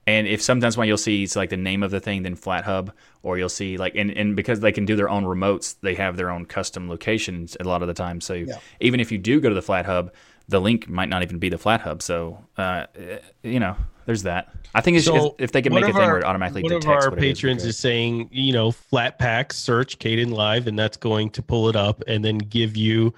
And 0.06 0.26
if 0.26 0.40
sometimes 0.42 0.76
when 0.76 0.88
you'll 0.88 0.96
see 0.96 1.22
it's 1.22 1.36
like 1.36 1.50
the 1.50 1.56
name 1.56 1.82
of 1.82 1.90
the 1.90 2.00
thing, 2.00 2.22
then 2.22 2.34
FlatHub, 2.34 2.90
or 3.22 3.38
you'll 3.38 3.48
see 3.48 3.76
like 3.76 3.94
and, 3.94 4.10
and 4.10 4.34
because 4.34 4.60
they 4.60 4.72
can 4.72 4.84
do 4.84 4.96
their 4.96 5.08
own 5.08 5.24
remotes, 5.24 5.76
they 5.82 5.94
have 5.94 6.16
their 6.16 6.30
own 6.30 6.46
custom 6.46 6.88
locations 6.88 7.56
a 7.60 7.64
lot 7.64 7.82
of 7.82 7.88
the 7.88 7.94
time. 7.94 8.20
So 8.20 8.34
Yeah. 8.34 8.58
even 8.80 8.98
if 9.00 9.12
you 9.12 9.18
do 9.18 9.40
go 9.40 9.48
to 9.48 9.54
the 9.54 9.60
FlatHub, 9.62 10.10
the 10.50 10.60
link 10.60 10.88
might 10.88 11.08
not 11.08 11.22
even 11.22 11.38
be 11.38 11.48
the 11.48 11.56
FlatHub. 11.56 12.02
So 12.02 12.44
uh, 12.58 12.86
you 13.42 13.60
know, 13.60 13.76
there's 14.06 14.24
that. 14.24 14.48
I 14.74 14.80
think 14.80 14.96
it's 14.96 15.06
So 15.06 15.28
if, 15.38 15.44
if 15.44 15.52
they 15.52 15.62
can 15.62 15.72
make 15.72 15.84
a 15.84 15.86
thing 15.88 15.96
our- 15.96 16.08
where 16.08 16.18
it 16.18 16.24
automatically 16.24 16.62
One 16.62 16.72
of 16.72 16.86
our 16.86 17.10
what 17.10 17.18
patrons 17.18 17.62
okay. 17.62 17.68
is 17.70 17.78
saying, 17.78 18.28
you 18.32 18.52
know, 18.52 18.70
Flatpak 18.70 19.52
search 19.52 19.98
Kdenlive, 19.98 20.66
and 20.66 20.78
that's 20.78 20.96
going 20.96 21.30
to 21.30 21.42
pull 21.42 21.68
it 21.68 21.76
up 21.76 22.02
and 22.06 22.24
then 22.24 22.38
give 22.38 22.76
you 22.76 23.14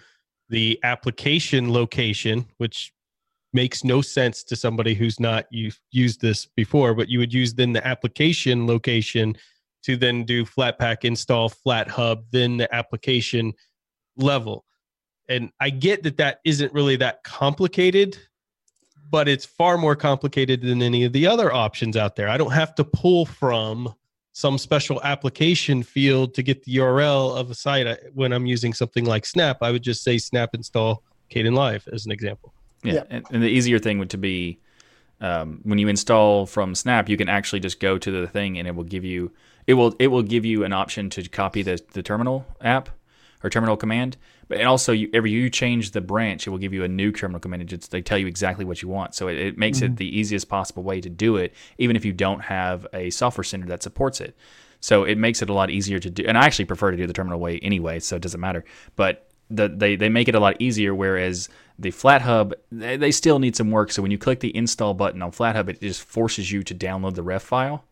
the 0.50 0.78
application 0.82 1.72
location, 1.72 2.46
which 2.58 2.92
makes 3.54 3.84
no 3.84 4.00
sense 4.00 4.42
to 4.44 4.56
somebody 4.56 4.94
who's 4.94 5.18
not 5.20 5.46
u- 5.50 5.72
used 5.90 6.20
this 6.20 6.46
before. 6.56 6.94
But 6.94 7.08
you 7.08 7.18
would 7.18 7.32
use 7.32 7.54
then 7.54 7.72
the 7.72 7.86
application 7.86 8.66
location 8.66 9.36
to 9.84 9.96
then 9.96 10.24
do 10.24 10.44
Flatpak 10.44 11.04
install 11.04 11.48
Flat 11.48 11.88
Hub, 11.88 12.24
then 12.30 12.56
the 12.58 12.72
application 12.74 13.52
level. 14.16 14.64
And 15.28 15.50
I 15.60 15.70
get 15.70 16.02
that 16.02 16.16
that 16.18 16.40
isn't 16.44 16.72
really 16.72 16.96
that 16.96 17.22
complicated, 17.24 18.18
but 19.10 19.28
it's 19.28 19.44
far 19.44 19.78
more 19.78 19.96
complicated 19.96 20.62
than 20.62 20.82
any 20.82 21.04
of 21.04 21.12
the 21.12 21.26
other 21.26 21.52
options 21.52 21.96
out 21.96 22.16
there. 22.16 22.28
I 22.28 22.36
don't 22.36 22.52
have 22.52 22.74
to 22.76 22.84
pull 22.84 23.26
from 23.26 23.94
some 24.32 24.58
special 24.58 25.00
application 25.02 25.82
field 25.82 26.34
to 26.34 26.42
get 26.42 26.64
the 26.64 26.76
URL 26.76 27.36
of 27.36 27.50
a 27.50 27.54
site 27.54 27.86
when 28.14 28.32
I'm 28.32 28.46
using 28.46 28.72
something 28.72 29.04
like 29.04 29.26
Snap. 29.26 29.58
I 29.60 29.70
would 29.70 29.82
just 29.82 30.02
say 30.02 30.18
Snap 30.18 30.54
install 30.54 31.02
Kdenlive 31.30 31.86
as 31.92 32.06
an 32.06 32.12
example. 32.12 32.54
Yeah, 32.82 32.94
Yeah. 32.94 33.04
And, 33.10 33.26
and 33.30 33.42
the 33.42 33.48
easier 33.48 33.78
thing 33.78 33.98
would 33.98 34.10
to 34.10 34.18
be 34.18 34.58
um, 35.20 35.60
when 35.62 35.78
you 35.78 35.88
install 35.88 36.46
from 36.46 36.74
Snap, 36.74 37.08
you 37.08 37.16
can 37.16 37.28
actually 37.28 37.60
just 37.60 37.78
go 37.78 37.96
to 37.96 38.10
the 38.10 38.26
thing 38.26 38.58
and 38.58 38.66
it 38.66 38.74
will 38.74 38.84
give 38.84 39.04
you 39.04 39.30
it 39.66 39.74
will 39.74 39.94
it 39.98 40.08
will 40.08 40.22
give 40.22 40.44
you 40.44 40.64
an 40.64 40.72
option 40.72 41.08
to 41.10 41.28
copy 41.28 41.62
the 41.62 41.80
the 41.92 42.02
terminal 42.02 42.44
app 42.60 42.88
or 43.44 43.50
terminal 43.50 43.76
command. 43.76 44.16
But 44.52 44.60
and 44.60 44.68
also, 44.68 44.92
you, 44.92 45.08
every 45.14 45.30
you 45.30 45.48
change 45.48 45.92
the 45.92 46.02
branch, 46.02 46.46
it 46.46 46.50
will 46.50 46.58
give 46.58 46.74
you 46.74 46.84
a 46.84 46.88
new 46.88 47.10
terminal 47.10 47.40
command. 47.40 47.62
It 47.62 47.64
just, 47.64 47.90
they 47.90 48.02
tell 48.02 48.18
you 48.18 48.26
exactly 48.26 48.66
what 48.66 48.82
you 48.82 48.88
want, 48.88 49.14
so 49.14 49.28
it, 49.28 49.38
it 49.38 49.56
makes 49.56 49.80
it 49.80 49.86
mm-hmm. 49.86 49.94
the 49.94 50.18
easiest 50.18 50.50
possible 50.50 50.82
way 50.82 51.00
to 51.00 51.08
do 51.08 51.36
it, 51.36 51.54
even 51.78 51.96
if 51.96 52.04
you 52.04 52.12
don't 52.12 52.40
have 52.40 52.86
a 52.92 53.08
software 53.08 53.44
center 53.44 53.64
that 53.68 53.82
supports 53.82 54.20
it. 54.20 54.36
So 54.80 55.04
it 55.04 55.16
makes 55.16 55.40
it 55.40 55.48
a 55.48 55.54
lot 55.54 55.70
easier 55.70 55.98
to 55.98 56.10
do. 56.10 56.24
And 56.28 56.36
I 56.36 56.44
actually 56.44 56.66
prefer 56.66 56.90
to 56.90 56.98
do 56.98 57.06
the 57.06 57.14
terminal 57.14 57.40
way 57.40 57.60
anyway, 57.60 57.98
so 57.98 58.16
it 58.16 58.20
doesn't 58.20 58.40
matter. 58.40 58.62
But 58.94 59.26
the, 59.48 59.70
they 59.70 59.96
they 59.96 60.10
make 60.10 60.28
it 60.28 60.34
a 60.34 60.40
lot 60.40 60.60
easier. 60.60 60.94
Whereas 60.94 61.48
the 61.78 61.90
FlatHub, 61.90 62.52
they, 62.70 62.98
they 62.98 63.10
still 63.10 63.38
need 63.38 63.56
some 63.56 63.70
work. 63.70 63.90
So 63.90 64.02
when 64.02 64.10
you 64.10 64.18
click 64.18 64.40
the 64.40 64.54
install 64.54 64.92
button 64.92 65.22
on 65.22 65.32
FlatHub, 65.32 65.70
it 65.70 65.80
just 65.80 66.02
forces 66.02 66.52
you 66.52 66.62
to 66.64 66.74
download 66.74 67.14
the 67.14 67.22
ref 67.22 67.42
file. 67.42 67.86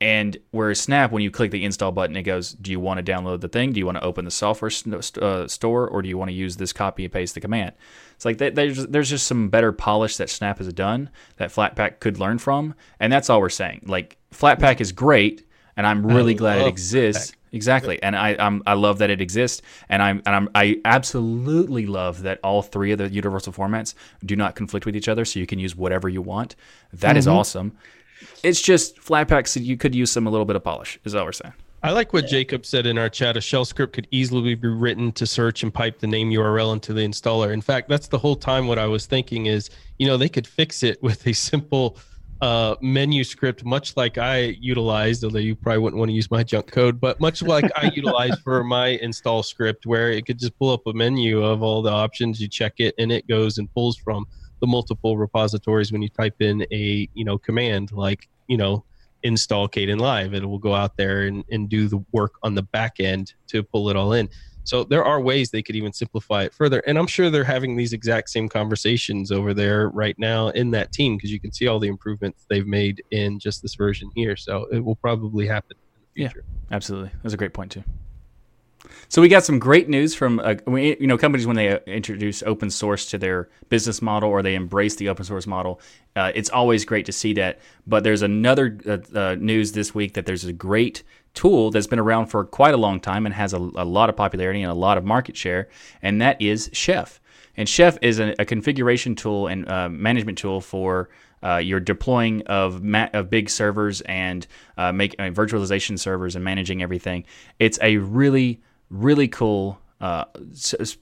And 0.00 0.36
whereas 0.50 0.80
Snap, 0.80 1.12
when 1.12 1.22
you 1.22 1.30
click 1.30 1.50
the 1.50 1.64
install 1.64 1.92
button, 1.92 2.16
it 2.16 2.24
goes, 2.24 2.52
"Do 2.52 2.70
you 2.70 2.80
want 2.80 3.04
to 3.04 3.12
download 3.12 3.40
the 3.40 3.48
thing? 3.48 3.72
Do 3.72 3.78
you 3.78 3.86
want 3.86 3.96
to 3.96 4.04
open 4.04 4.24
the 4.24 4.30
software 4.30 4.70
st- 4.70 5.18
uh, 5.18 5.48
store, 5.48 5.88
or 5.88 6.02
do 6.02 6.08
you 6.08 6.18
want 6.18 6.30
to 6.30 6.34
use 6.34 6.56
this 6.56 6.72
copy 6.72 7.04
and 7.04 7.12
paste 7.12 7.34
the 7.34 7.40
command?" 7.40 7.72
It's 8.16 8.24
like 8.24 8.38
that, 8.38 8.54
there's 8.54 8.86
there's 8.86 9.10
just 9.10 9.26
some 9.26 9.48
better 9.48 9.72
polish 9.72 10.16
that 10.16 10.30
Snap 10.30 10.58
has 10.58 10.72
done 10.72 11.10
that 11.36 11.50
Flatpak 11.50 12.00
could 12.00 12.18
learn 12.18 12.38
from, 12.38 12.74
and 12.98 13.12
that's 13.12 13.30
all 13.30 13.40
we're 13.40 13.48
saying. 13.48 13.82
Like 13.86 14.18
Flatpak 14.32 14.80
is 14.80 14.92
great, 14.92 15.46
and 15.76 15.86
I'm 15.86 16.04
really 16.04 16.34
glad 16.34 16.58
it 16.58 16.66
exists. 16.68 17.32
Exactly, 17.52 18.02
and 18.02 18.16
I 18.16 18.34
I'm, 18.36 18.64
I 18.66 18.72
love 18.74 18.98
that 18.98 19.10
it 19.10 19.20
exists, 19.20 19.62
and 19.88 20.02
I'm 20.02 20.22
and 20.26 20.34
I'm 20.34 20.48
I 20.56 20.80
absolutely 20.84 21.86
love 21.86 22.22
that 22.22 22.40
all 22.42 22.62
three 22.62 22.90
of 22.90 22.98
the 22.98 23.08
universal 23.08 23.52
formats 23.52 23.94
do 24.24 24.34
not 24.34 24.56
conflict 24.56 24.86
with 24.86 24.96
each 24.96 25.08
other, 25.08 25.24
so 25.24 25.38
you 25.38 25.46
can 25.46 25.60
use 25.60 25.76
whatever 25.76 26.08
you 26.08 26.20
want. 26.20 26.56
That 26.92 27.16
is 27.16 27.28
awesome. 27.28 27.76
It's 28.42 28.60
just 28.60 28.96
Flatpak, 28.96 29.48
so 29.48 29.60
you 29.60 29.76
could 29.76 29.94
use 29.94 30.10
some 30.10 30.26
a 30.26 30.30
little 30.30 30.44
bit 30.44 30.56
of 30.56 30.64
polish. 30.64 30.98
Is 31.04 31.14
all 31.14 31.24
we're 31.24 31.32
saying. 31.32 31.54
I 31.84 31.90
like 31.90 32.14
what 32.14 32.26
Jacob 32.26 32.64
said 32.64 32.86
in 32.86 32.96
our 32.96 33.10
chat. 33.10 33.36
A 33.36 33.42
shell 33.42 33.66
script 33.66 33.92
could 33.92 34.08
easily 34.10 34.54
be 34.54 34.68
written 34.68 35.12
to 35.12 35.26
search 35.26 35.62
and 35.62 35.72
pipe 35.72 35.98
the 35.98 36.06
name 36.06 36.30
URL 36.30 36.72
into 36.72 36.94
the 36.94 37.02
installer. 37.02 37.52
In 37.52 37.60
fact, 37.60 37.90
that's 37.90 38.08
the 38.08 38.18
whole 38.18 38.36
time 38.36 38.66
what 38.66 38.78
I 38.78 38.86
was 38.86 39.04
thinking 39.04 39.46
is, 39.46 39.68
you 39.98 40.06
know, 40.06 40.16
they 40.16 40.30
could 40.30 40.46
fix 40.46 40.82
it 40.82 41.02
with 41.02 41.26
a 41.26 41.34
simple 41.34 41.98
uh, 42.40 42.76
menu 42.80 43.22
script, 43.22 43.64
much 43.64 43.96
like 43.96 44.18
I 44.18 44.56
utilized, 44.60 45.24
although 45.24 45.38
you 45.38 45.54
probably 45.54 45.78
wouldn't 45.78 45.98
want 45.98 46.08
to 46.08 46.14
use 46.14 46.30
my 46.30 46.42
junk 46.42 46.70
code, 46.70 47.00
but 47.00 47.20
much 47.20 47.42
like 47.42 47.70
I 47.76 47.90
utilized 47.94 48.40
for 48.42 48.64
my 48.64 48.88
install 49.02 49.42
script, 49.42 49.86
where 49.86 50.10
it 50.10 50.26
could 50.26 50.38
just 50.38 50.58
pull 50.58 50.70
up 50.70 50.86
a 50.86 50.92
menu 50.92 51.44
of 51.44 51.62
all 51.62 51.82
the 51.82 51.90
options, 51.90 52.40
you 52.40 52.48
check 52.48 52.74
it, 52.78 52.94
and 52.98 53.12
it 53.12 53.28
goes 53.28 53.58
and 53.58 53.72
pulls 53.74 53.96
from 53.96 54.26
the 54.64 54.68
multiple 54.68 55.18
repositories 55.18 55.92
when 55.92 56.00
you 56.00 56.08
type 56.08 56.40
in 56.40 56.66
a 56.72 57.06
you 57.12 57.22
know 57.22 57.36
command 57.36 57.92
like 57.92 58.30
you 58.48 58.56
know 58.56 58.82
install 59.22 59.68
Kdenlive. 59.68 60.34
It 60.34 60.46
will 60.46 60.58
go 60.58 60.74
out 60.74 60.96
there 60.96 61.22
and, 61.22 61.44
and 61.50 61.68
do 61.68 61.86
the 61.86 62.02
work 62.12 62.34
on 62.42 62.54
the 62.54 62.62
back 62.62 62.94
end 62.98 63.34
to 63.48 63.62
pull 63.62 63.90
it 63.90 63.96
all 63.96 64.14
in. 64.14 64.28
So 64.64 64.84
there 64.84 65.04
are 65.04 65.20
ways 65.20 65.50
they 65.50 65.62
could 65.62 65.76
even 65.76 65.92
simplify 65.92 66.44
it 66.44 66.54
further. 66.54 66.78
And 66.86 66.98
I'm 66.98 67.06
sure 67.06 67.28
they're 67.28 67.44
having 67.44 67.76
these 67.76 67.92
exact 67.92 68.30
same 68.30 68.48
conversations 68.48 69.30
over 69.30 69.52
there 69.52 69.90
right 69.90 70.18
now 70.18 70.48
in 70.48 70.70
that 70.70 70.92
team 70.92 71.16
because 71.16 71.30
you 71.30 71.40
can 71.40 71.52
see 71.52 71.66
all 71.66 71.78
the 71.78 71.88
improvements 71.88 72.46
they've 72.48 72.66
made 72.66 73.02
in 73.10 73.38
just 73.38 73.60
this 73.60 73.74
version 73.74 74.10
here. 74.14 74.36
So 74.36 74.66
it 74.72 74.82
will 74.82 74.96
probably 74.96 75.46
happen 75.46 75.76
in 75.76 76.00
the 76.14 76.22
Yeah. 76.22 76.32
Absolutely, 76.70 77.10
that's 77.22 77.34
a 77.34 77.36
great 77.36 77.52
point 77.52 77.72
too. 77.72 77.84
So 79.08 79.22
we 79.22 79.28
got 79.28 79.44
some 79.44 79.58
great 79.58 79.88
news 79.88 80.14
from 80.14 80.40
uh, 80.40 80.56
you 80.66 81.06
know 81.06 81.18
companies 81.18 81.46
when 81.46 81.56
they 81.56 81.68
uh, 81.70 81.78
introduce 81.86 82.42
open 82.42 82.70
source 82.70 83.06
to 83.10 83.18
their 83.18 83.48
business 83.68 84.02
model 84.02 84.28
or 84.30 84.42
they 84.42 84.54
embrace 84.54 84.96
the 84.96 85.08
open 85.08 85.24
source 85.24 85.46
model. 85.46 85.80
Uh, 86.16 86.32
it's 86.34 86.50
always 86.50 86.84
great 86.84 87.06
to 87.06 87.12
see 87.12 87.32
that. 87.34 87.60
But 87.86 88.04
there's 88.04 88.22
another 88.22 88.78
uh, 88.86 89.18
uh, 89.18 89.36
news 89.38 89.72
this 89.72 89.94
week 89.94 90.14
that 90.14 90.26
there's 90.26 90.44
a 90.44 90.52
great 90.52 91.02
tool 91.34 91.70
that's 91.70 91.86
been 91.86 91.98
around 91.98 92.26
for 92.26 92.44
quite 92.44 92.74
a 92.74 92.76
long 92.76 93.00
time 93.00 93.26
and 93.26 93.34
has 93.34 93.52
a, 93.52 93.58
a 93.58 93.84
lot 93.84 94.08
of 94.08 94.16
popularity 94.16 94.62
and 94.62 94.70
a 94.70 94.74
lot 94.74 94.98
of 94.98 95.04
market 95.04 95.36
share, 95.36 95.68
and 96.02 96.20
that 96.20 96.40
is 96.40 96.70
Chef. 96.72 97.20
And 97.56 97.68
Chef 97.68 97.98
is 98.02 98.18
a, 98.18 98.34
a 98.38 98.44
configuration 98.44 99.14
tool 99.14 99.46
and 99.46 99.68
uh, 99.68 99.88
management 99.88 100.38
tool 100.38 100.60
for 100.60 101.08
uh, 101.42 101.58
your 101.58 101.78
deploying 101.78 102.42
of, 102.46 102.82
ma- 102.82 103.10
of 103.12 103.30
big 103.30 103.50
servers 103.50 104.00
and 104.02 104.46
uh, 104.76 104.92
make 104.92 105.16
virtualization 105.18 105.98
servers 105.98 106.34
and 106.34 106.44
managing 106.44 106.82
everything. 106.82 107.24
It's 107.58 107.78
a 107.82 107.98
really 107.98 108.60
really 108.90 109.28
cool 109.28 109.78
uh, 110.00 110.24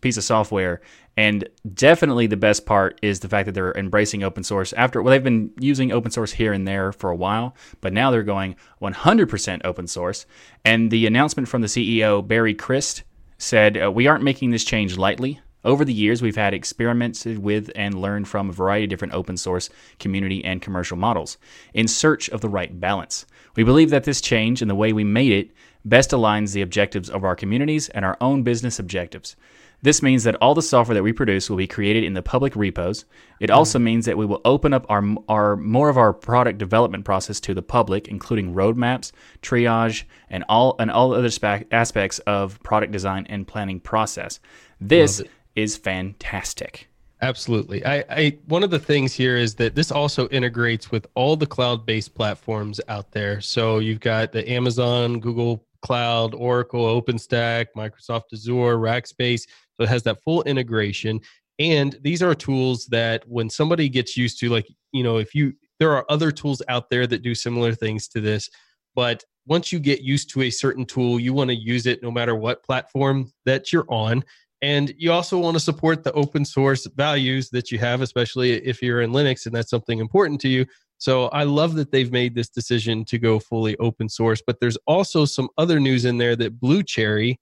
piece 0.01 0.17
of 0.17 0.25
software. 0.25 0.81
And 1.17 1.49
definitely 1.75 2.27
the 2.27 2.37
best 2.37 2.65
part 2.65 2.99
is 3.03 3.21
the 3.21 3.29
fact 3.29 3.47
that 3.47 3.53
they're 3.53 3.73
embracing 3.73 4.23
open 4.23 4.45
source. 4.45 4.73
After 4.75 5.03
well, 5.03 5.11
they've 5.11 5.23
been 5.23 5.51
using 5.59 5.93
open 5.93 6.11
source 6.11 6.33
here 6.33 6.53
and 6.53 6.67
there 6.67 6.93
for 6.93 7.11
a 7.11 7.17
while, 7.17 7.57
but 7.81 7.93
now 7.93 8.11
they're 8.11 8.23
going 8.23 8.57
100% 8.81 9.61
open 9.65 9.87
source. 9.87 10.25
And 10.65 10.91
the 10.91 11.07
announcement 11.07 11.49
from 11.49 11.63
the 11.63 11.69
CEO 11.69 12.27
Barry 12.27 12.55
Crist 12.55 13.03
said, 13.39 13.77
uh, 13.77 13.91
"We 13.91 14.07
aren't 14.07 14.25
making 14.25 14.51
this 14.51 14.65
change 14.65 14.97
lightly. 14.97 15.41
Over 15.65 15.85
the 15.85 15.93
years, 15.93 16.23
we've 16.23 16.37
had 16.37 16.55
experimented 16.55 17.39
with 17.39 17.71
and 17.77 18.01
learned 18.01 18.27
from 18.27 18.49
a 18.49 18.53
variety 18.53 18.85
of 18.85 18.91
different 18.91 19.15
open 19.15 19.37
source 19.37 19.71
community 20.01 20.45
and 20.45 20.61
commercial 20.61 20.97
models 20.97 21.39
in 21.73 21.87
search 21.87 22.29
of 22.31 22.41
the 22.41 22.49
right 22.49 22.81
balance. 22.81 23.27
We 23.55 23.63
believe 23.63 23.91
that 23.91 24.05
this 24.05 24.21
change 24.21 24.61
and 24.61 24.71
the 24.71 24.75
way 24.75 24.93
we 24.93 25.05
made 25.05 25.33
it 25.33 25.51
best 25.85 26.11
aligns 26.11 26.53
the 26.53 26.63
objectives 26.63 27.11
of 27.11 27.25
our 27.25 27.37
communities 27.37 27.89
and 27.91 28.05
our 28.05 28.17
own 28.21 28.43
business 28.43 28.79
objectives. 28.79 29.37
This 29.83 30.01
means 30.01 30.23
that 30.23 30.37
all 30.37 30.55
the 30.55 30.63
software 30.63 30.95
that 30.95 31.03
we 31.03 31.13
produce 31.13 31.51
will 31.51 31.57
be 31.57 31.67
created 31.67 32.05
in 32.05 32.15
the 32.15 32.23
public 32.23 32.55
repos. 32.55 33.05
It 33.41 33.51
hmm. 33.51 33.57
also 33.57 33.79
means 33.81 34.07
that 34.07 34.17
we 34.17 34.27
will 34.27 34.41
open 34.45 34.73
up 34.73 34.87
our, 34.89 35.05
our 35.29 35.57
more 35.57 35.89
of 35.89 35.99
our 35.99 36.13
product 36.13 36.59
development 36.59 37.05
process 37.05 37.41
to 37.41 37.55
the 37.55 37.63
public, 37.63 38.07
including 38.07 38.55
roadmaps, 38.55 39.11
triage, 39.43 40.05
and 40.31 40.45
all 40.49 40.77
and 40.79 40.91
all 40.91 41.13
other 41.13 41.31
spa- 41.31 41.63
aspects 41.73 42.21
of 42.21 42.63
product 42.63 42.93
design 42.93 43.27
and 43.29 43.47
planning 43.47 43.81
process. 43.81 44.39
This 44.81 45.21
is 45.57 45.77
fantastic. 45.77 46.89
Absolutely. 47.21 47.85
I, 47.85 48.05
I 48.11 48.39
one 48.47 48.65
of 48.65 48.71
the 48.71 48.81
things 48.81 49.15
here 49.15 49.37
is 49.37 49.55
that 49.57 49.77
this 49.77 49.93
also 49.93 50.29
integrates 50.29 50.91
with 50.91 51.07
all 51.15 51.37
the 51.37 51.47
cloud-based 51.47 52.15
platforms 52.15 52.81
out 52.89 53.13
there. 53.13 53.41
So 53.41 53.79
you've 53.79 54.01
got 54.01 54.33
the 54.33 54.49
Amazon, 54.51 55.21
Google 55.21 55.65
Cloud, 55.83 56.35
Oracle, 56.35 57.03
OpenStack, 57.03 57.67
Microsoft 57.77 58.33
Azure, 58.33 58.79
Rackspace. 58.79 59.43
So 59.75 59.85
it 59.85 59.89
has 59.89 60.03
that 60.05 60.23
full 60.23 60.43
integration. 60.45 61.21
And 61.59 61.99
these 62.03 62.23
are 62.23 62.35
tools 62.35 62.87
that 62.87 63.25
when 63.29 63.51
somebody 63.51 63.89
gets 63.89 64.17
used 64.17 64.41
to, 64.41 64.49
like, 64.49 64.67
you 64.93 65.03
know, 65.03 65.19
if 65.19 65.35
you, 65.35 65.53
there 65.79 65.93
are 65.93 66.07
other 66.09 66.31
tools 66.31 66.63
out 66.69 66.89
there 66.91 67.07
that 67.07 67.23
do 67.23 67.35
similar 67.35 67.75
things 67.75 68.09
to 68.09 68.21
this. 68.21 68.49
But 68.95 69.25
once 69.47 69.73
you 69.73 69.79
get 69.79 70.03
used 70.03 70.31
to 70.31 70.43
a 70.43 70.51
certain 70.51 70.85
tool, 70.85 71.19
you 71.19 71.33
want 71.33 71.51
to 71.51 71.57
use 71.57 71.87
it 71.87 72.03
no 72.03 72.11
matter 72.11 72.35
what 72.35 72.65
platform 72.65 73.33
that 73.45 73.73
you're 73.73 73.87
on. 73.89 74.25
And 74.63 74.95
you 74.97 75.11
also 75.11 75.39
want 75.39 75.57
to 75.57 75.61
support 75.61 76.05
the 76.05 76.13
open 76.13 76.45
source 76.45 76.87
values 76.95 77.51
that 77.51 77.73
you 77.73 77.79
have, 77.79 78.01
especially 78.01 78.53
if 78.53 78.81
you're 78.81 79.03
in 79.03 79.11
Linux 79.11 79.47
and 79.47 79.55
that's 79.55 79.71
something 79.71 79.99
important 79.99 80.41
to 80.43 80.49
you. 80.49 80.65
So 81.03 81.27
I 81.31 81.43
love 81.43 81.75
that 81.75 81.91
they've 81.91 82.13
made 82.13 82.37
this 82.37 82.49
decision 82.49 83.05
to 83.07 83.19
go 83.19 83.41
fully 83.41 83.77
open 83.79 84.09
source. 84.09 84.41
But 84.47 84.61
there's 84.61 84.79
also 84.87 85.25
some 85.25 85.49
other 85.59 85.81
news 85.81 86.05
in 86.05 86.17
there 86.17 86.37
that 86.37 86.61
Bluecherry, 86.61 87.41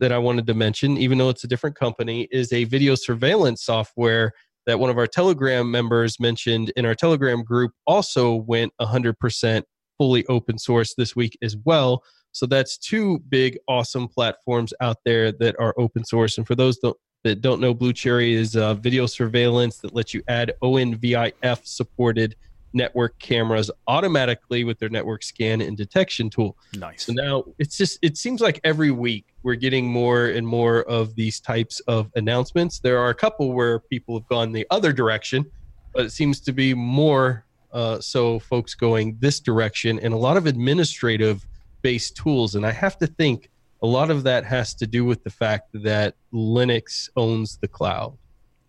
that 0.00 0.10
I 0.10 0.18
wanted 0.18 0.44
to 0.48 0.54
mention, 0.54 0.96
even 0.96 1.16
though 1.16 1.28
it's 1.28 1.44
a 1.44 1.46
different 1.46 1.76
company, 1.76 2.26
is 2.32 2.52
a 2.52 2.64
video 2.64 2.96
surveillance 2.96 3.62
software 3.62 4.32
that 4.66 4.80
one 4.80 4.90
of 4.90 4.98
our 4.98 5.06
Telegram 5.06 5.70
members 5.70 6.18
mentioned 6.18 6.72
in 6.74 6.84
our 6.84 6.96
Telegram 6.96 7.44
group 7.44 7.70
also 7.86 8.34
went 8.34 8.72
100% 8.80 9.62
fully 9.96 10.26
open 10.26 10.58
source 10.58 10.92
this 10.98 11.14
week 11.14 11.38
as 11.42 11.56
well. 11.64 12.02
So 12.32 12.44
that's 12.44 12.76
two 12.76 13.20
big, 13.28 13.56
awesome 13.68 14.08
platforms 14.08 14.74
out 14.80 14.96
there 15.04 15.30
that 15.30 15.54
are 15.60 15.76
open 15.78 16.04
source. 16.04 16.38
And 16.38 16.46
for 16.46 16.56
those 16.56 16.76
that 17.22 17.40
don't 17.40 17.60
know, 17.60 17.72
Bluecherry 17.72 18.34
is 18.34 18.56
a 18.56 18.74
video 18.74 19.06
surveillance 19.06 19.78
that 19.78 19.94
lets 19.94 20.12
you 20.12 20.24
add 20.26 20.54
ONVIF 20.60 21.64
supported 21.64 22.34
network 22.72 23.18
cameras 23.18 23.70
automatically 23.86 24.64
with 24.64 24.78
their 24.78 24.88
network 24.88 25.22
scan 25.22 25.60
and 25.60 25.76
detection 25.76 26.30
tool. 26.30 26.56
Nice. 26.76 27.06
So 27.06 27.12
now 27.12 27.44
it's 27.58 27.76
just 27.76 27.98
it 28.02 28.16
seems 28.16 28.40
like 28.40 28.60
every 28.64 28.90
week 28.90 29.26
we're 29.42 29.56
getting 29.56 29.88
more 29.88 30.26
and 30.26 30.46
more 30.46 30.82
of 30.82 31.14
these 31.14 31.40
types 31.40 31.80
of 31.80 32.10
announcements. 32.14 32.78
There 32.78 32.98
are 32.98 33.10
a 33.10 33.14
couple 33.14 33.52
where 33.52 33.80
people 33.80 34.18
have 34.18 34.28
gone 34.28 34.52
the 34.52 34.66
other 34.70 34.92
direction, 34.92 35.44
but 35.92 36.04
it 36.04 36.12
seems 36.12 36.40
to 36.40 36.52
be 36.52 36.74
more 36.74 37.44
uh, 37.72 38.00
so 38.00 38.38
folks 38.38 38.74
going 38.74 39.16
this 39.20 39.40
direction 39.40 39.98
and 40.00 40.12
a 40.12 40.16
lot 40.16 40.36
of 40.36 40.46
administrative 40.46 41.46
based 41.82 42.16
tools 42.16 42.56
and 42.56 42.66
I 42.66 42.72
have 42.72 42.98
to 42.98 43.06
think 43.06 43.48
a 43.82 43.86
lot 43.86 44.10
of 44.10 44.24
that 44.24 44.44
has 44.44 44.74
to 44.74 44.86
do 44.86 45.04
with 45.04 45.24
the 45.24 45.30
fact 45.30 45.70
that 45.72 46.14
Linux 46.32 47.08
owns 47.16 47.56
the 47.58 47.68
cloud. 47.68 48.16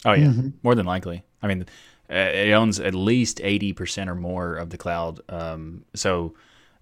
Oh 0.06 0.14
yeah, 0.14 0.28
mm-hmm. 0.28 0.50
more 0.64 0.76
than 0.76 0.86
likely. 0.86 1.24
I 1.42 1.48
mean, 1.48 1.66
it 2.12 2.52
owns 2.52 2.80
at 2.80 2.94
least 2.94 3.38
80% 3.38 4.08
or 4.08 4.16
more 4.16 4.56
of 4.56 4.70
the 4.70 4.78
cloud. 4.78 5.22
Um, 5.30 5.86
so 5.94 6.34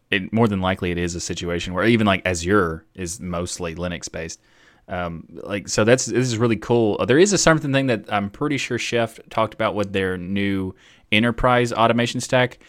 it 0.10 0.34
more 0.34 0.48
than 0.48 0.62
likely 0.62 0.92
it 0.92 0.98
is 0.98 1.16
a 1.16 1.20
situation 1.20 1.74
where 1.74 1.86
even 1.86 2.08
like 2.08 2.26
Azure 2.26 2.86
is 2.96 3.20
mostly 3.20 3.76
Linux 3.76 4.12
based. 4.12 4.42
Um, 4.88 5.26
like 5.30 5.68
so 5.68 5.84
that's 5.84 6.08
this 6.08 6.28
is 6.28 6.38
really 6.38 6.56
cool. 6.56 6.98
Uh, 7.00 7.06
there 7.06 7.20
is 7.20 7.32
a 7.32 7.38
something 7.38 7.72
thing 7.72 7.88
that 7.88 8.12
I'm 8.12 8.30
pretty 8.32 8.58
sure 8.58 8.80
Chef 8.80 9.20
talked 9.30 9.54
about 9.54 9.76
with 9.76 9.94
their 9.94 10.18
new 10.18 10.74
enterprise 11.12 11.72
automation 11.72 12.20
stack. 12.22 12.60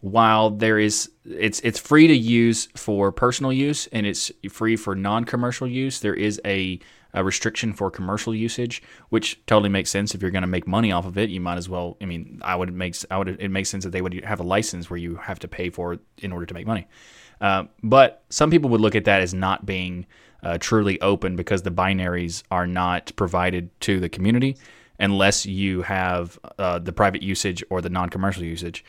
While 0.00 0.50
there 0.50 0.78
is 0.78 1.10
it's 1.26 1.60
it's 1.60 1.78
free 1.78 2.06
to 2.06 2.16
use 2.16 2.68
for 2.76 3.12
personal 3.12 3.52
use 3.52 3.88
and 3.88 4.06
it's 4.06 4.32
free 4.50 4.76
for 4.76 4.94
non-commercial 4.94 5.66
use, 5.66 6.00
there 6.00 6.14
is 6.14 6.40
a 6.46 6.80
a 7.16 7.24
restriction 7.24 7.72
for 7.72 7.90
commercial 7.90 8.34
usage, 8.34 8.82
which 9.08 9.40
totally 9.46 9.70
makes 9.70 9.90
sense. 9.90 10.14
If 10.14 10.22
you're 10.22 10.30
going 10.30 10.42
to 10.42 10.46
make 10.46 10.66
money 10.66 10.92
off 10.92 11.06
of 11.06 11.16
it, 11.16 11.30
you 11.30 11.40
might 11.40 11.56
as 11.56 11.68
well. 11.68 11.96
I 12.00 12.04
mean, 12.04 12.40
I 12.44 12.54
would 12.54 12.72
make 12.72 12.94
I 13.10 13.18
would 13.18 13.28
it 13.28 13.50
makes 13.50 13.70
sense 13.70 13.82
that 13.84 13.90
they 13.90 14.02
would 14.02 14.22
have 14.24 14.38
a 14.38 14.44
license 14.44 14.88
where 14.88 14.98
you 14.98 15.16
have 15.16 15.38
to 15.40 15.48
pay 15.48 15.70
for 15.70 15.94
it 15.94 16.00
in 16.18 16.30
order 16.30 16.46
to 16.46 16.54
make 16.54 16.66
money. 16.66 16.86
Uh, 17.40 17.64
but 17.82 18.22
some 18.28 18.50
people 18.50 18.70
would 18.70 18.80
look 18.80 18.94
at 18.94 19.06
that 19.06 19.22
as 19.22 19.34
not 19.34 19.66
being 19.66 20.06
uh, 20.42 20.58
truly 20.58 21.00
open 21.00 21.36
because 21.36 21.62
the 21.62 21.70
binaries 21.70 22.42
are 22.50 22.66
not 22.66 23.10
provided 23.16 23.68
to 23.80 23.98
the 23.98 24.08
community 24.08 24.56
unless 24.98 25.44
you 25.44 25.82
have 25.82 26.38
uh, 26.58 26.78
the 26.78 26.92
private 26.92 27.22
usage 27.22 27.64
or 27.70 27.80
the 27.80 27.90
non-commercial 27.90 28.44
usage. 28.44 28.84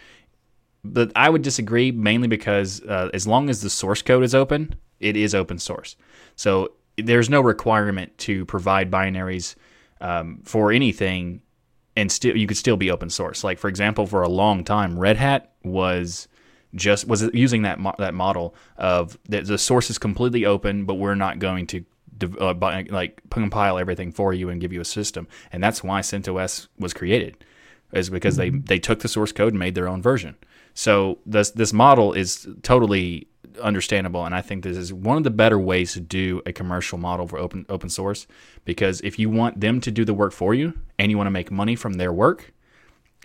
But 0.84 1.12
I 1.16 1.30
would 1.30 1.42
disagree 1.42 1.92
mainly 1.92 2.28
because 2.28 2.82
uh, 2.84 3.10
as 3.14 3.26
long 3.26 3.50
as 3.50 3.62
the 3.62 3.70
source 3.70 4.02
code 4.02 4.24
is 4.24 4.36
open, 4.36 4.76
it 5.00 5.18
is 5.18 5.36
open 5.36 5.60
source. 5.60 5.98
So 6.36 6.74
there's 6.98 7.30
no 7.30 7.42
requirement 7.42 8.18
to 8.20 8.46
provide 8.46 8.92
binaries 8.92 9.56
um, 10.02 10.42
for 10.44 10.72
anything, 10.72 11.42
and 11.96 12.12
still 12.12 12.36
you 12.36 12.48
could 12.48 12.58
still 12.58 12.78
be 12.78 12.92
open 12.92 13.10
source. 13.10 13.44
Like 13.44 13.60
for 13.60 13.68
example, 13.68 14.06
for 14.08 14.22
a 14.22 14.30
long 14.30 14.64
time, 14.64 14.98
Red 14.98 15.18
Hat 15.18 15.54
was 15.64 16.28
just 16.76 17.08
was 17.08 17.24
using 17.34 17.62
that 17.64 17.80
mo- 17.80 17.96
that 17.98 18.14
model 18.14 18.56
of 18.78 19.18
the, 19.28 19.42
the 19.42 19.58
source 19.58 19.90
is 19.90 19.98
completely 19.98 20.46
open, 20.46 20.86
but 20.86 20.96
we're 20.96 21.16
not 21.16 21.40
going 21.40 21.68
to 21.68 21.86
uh, 22.40 22.54
like 22.90 23.22
compile 23.30 23.78
everything 23.78 24.12
for 24.12 24.34
you 24.34 24.50
and 24.50 24.60
give 24.62 24.74
you 24.74 24.82
a 24.82 24.86
system, 24.86 25.28
and 25.52 25.64
that's 25.64 25.84
why 25.84 26.02
CentOS 26.02 26.68
was 26.80 26.94
created, 26.94 27.44
is 27.94 28.10
because 28.10 28.38
mm-hmm. 28.38 28.58
they 28.58 28.76
they 28.76 28.80
took 28.80 29.00
the 29.00 29.08
source 29.08 29.32
code 29.32 29.54
and 29.54 29.60
made 29.60 29.76
their 29.76 29.88
own 29.88 30.02
version. 30.02 30.36
So 30.74 31.20
this 31.26 31.52
this 31.52 31.74
model 31.74 32.14
is 32.14 32.48
totally 32.64 33.28
understandable, 33.60 34.26
and 34.26 34.36
I 34.36 34.42
think 34.42 34.64
this 34.64 34.78
is 34.78 34.94
one 34.94 35.18
of 35.18 35.24
the 35.24 35.30
better 35.30 35.60
ways 35.60 35.94
to 35.94 36.00
do 36.00 36.42
a 36.46 36.54
commercial 36.54 36.98
model 36.98 37.28
for 37.28 37.38
open 37.38 37.66
open 37.70 37.90
source. 37.90 38.28
Because 38.66 39.02
if 39.02 39.20
you 39.20 39.30
want 39.30 39.60
them 39.60 39.82
to 39.82 39.92
do 39.92 40.06
the 40.06 40.14
work 40.14 40.34
for 40.34 40.54
you 40.54 40.74
and 41.00 41.12
you 41.12 41.18
want 41.18 41.28
to 41.28 41.32
make 41.32 41.52
money 41.52 41.76
from 41.76 41.94
their 41.94 42.14
work, 42.14 42.54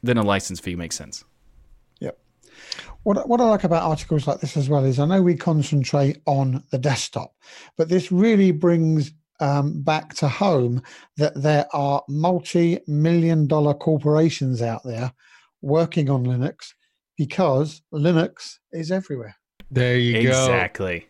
then 0.02 0.18
a 0.18 0.22
license 0.22 0.60
fee 0.60 0.74
makes 0.74 0.96
sense. 0.96 1.24
Yep. 2.00 2.18
What 3.02 3.28
what 3.28 3.40
I 3.40 3.44
like 3.44 3.64
about 3.64 3.82
articles 3.82 4.26
like 4.26 4.40
this 4.40 4.56
as 4.56 4.68
well 4.68 4.84
is 4.84 4.98
I 4.98 5.06
know 5.06 5.22
we 5.22 5.36
concentrate 5.36 6.20
on 6.26 6.62
the 6.70 6.78
desktop, 6.78 7.34
but 7.76 7.88
this 7.88 8.12
really 8.12 8.50
brings 8.52 9.12
um, 9.40 9.82
back 9.82 10.14
to 10.14 10.28
home 10.28 10.82
that 11.16 11.34
there 11.34 11.66
are 11.72 12.02
multi-million 12.08 13.46
dollar 13.48 13.74
corporations 13.74 14.62
out 14.62 14.84
there 14.84 15.12
working 15.62 16.08
on 16.10 16.24
Linux 16.24 16.74
because 17.16 17.82
Linux 17.92 18.58
is 18.72 18.92
everywhere. 18.92 19.36
There 19.72 19.96
you 19.96 20.16
exactly. 20.16 20.28
go. 20.28 20.54
Exactly. 20.54 21.06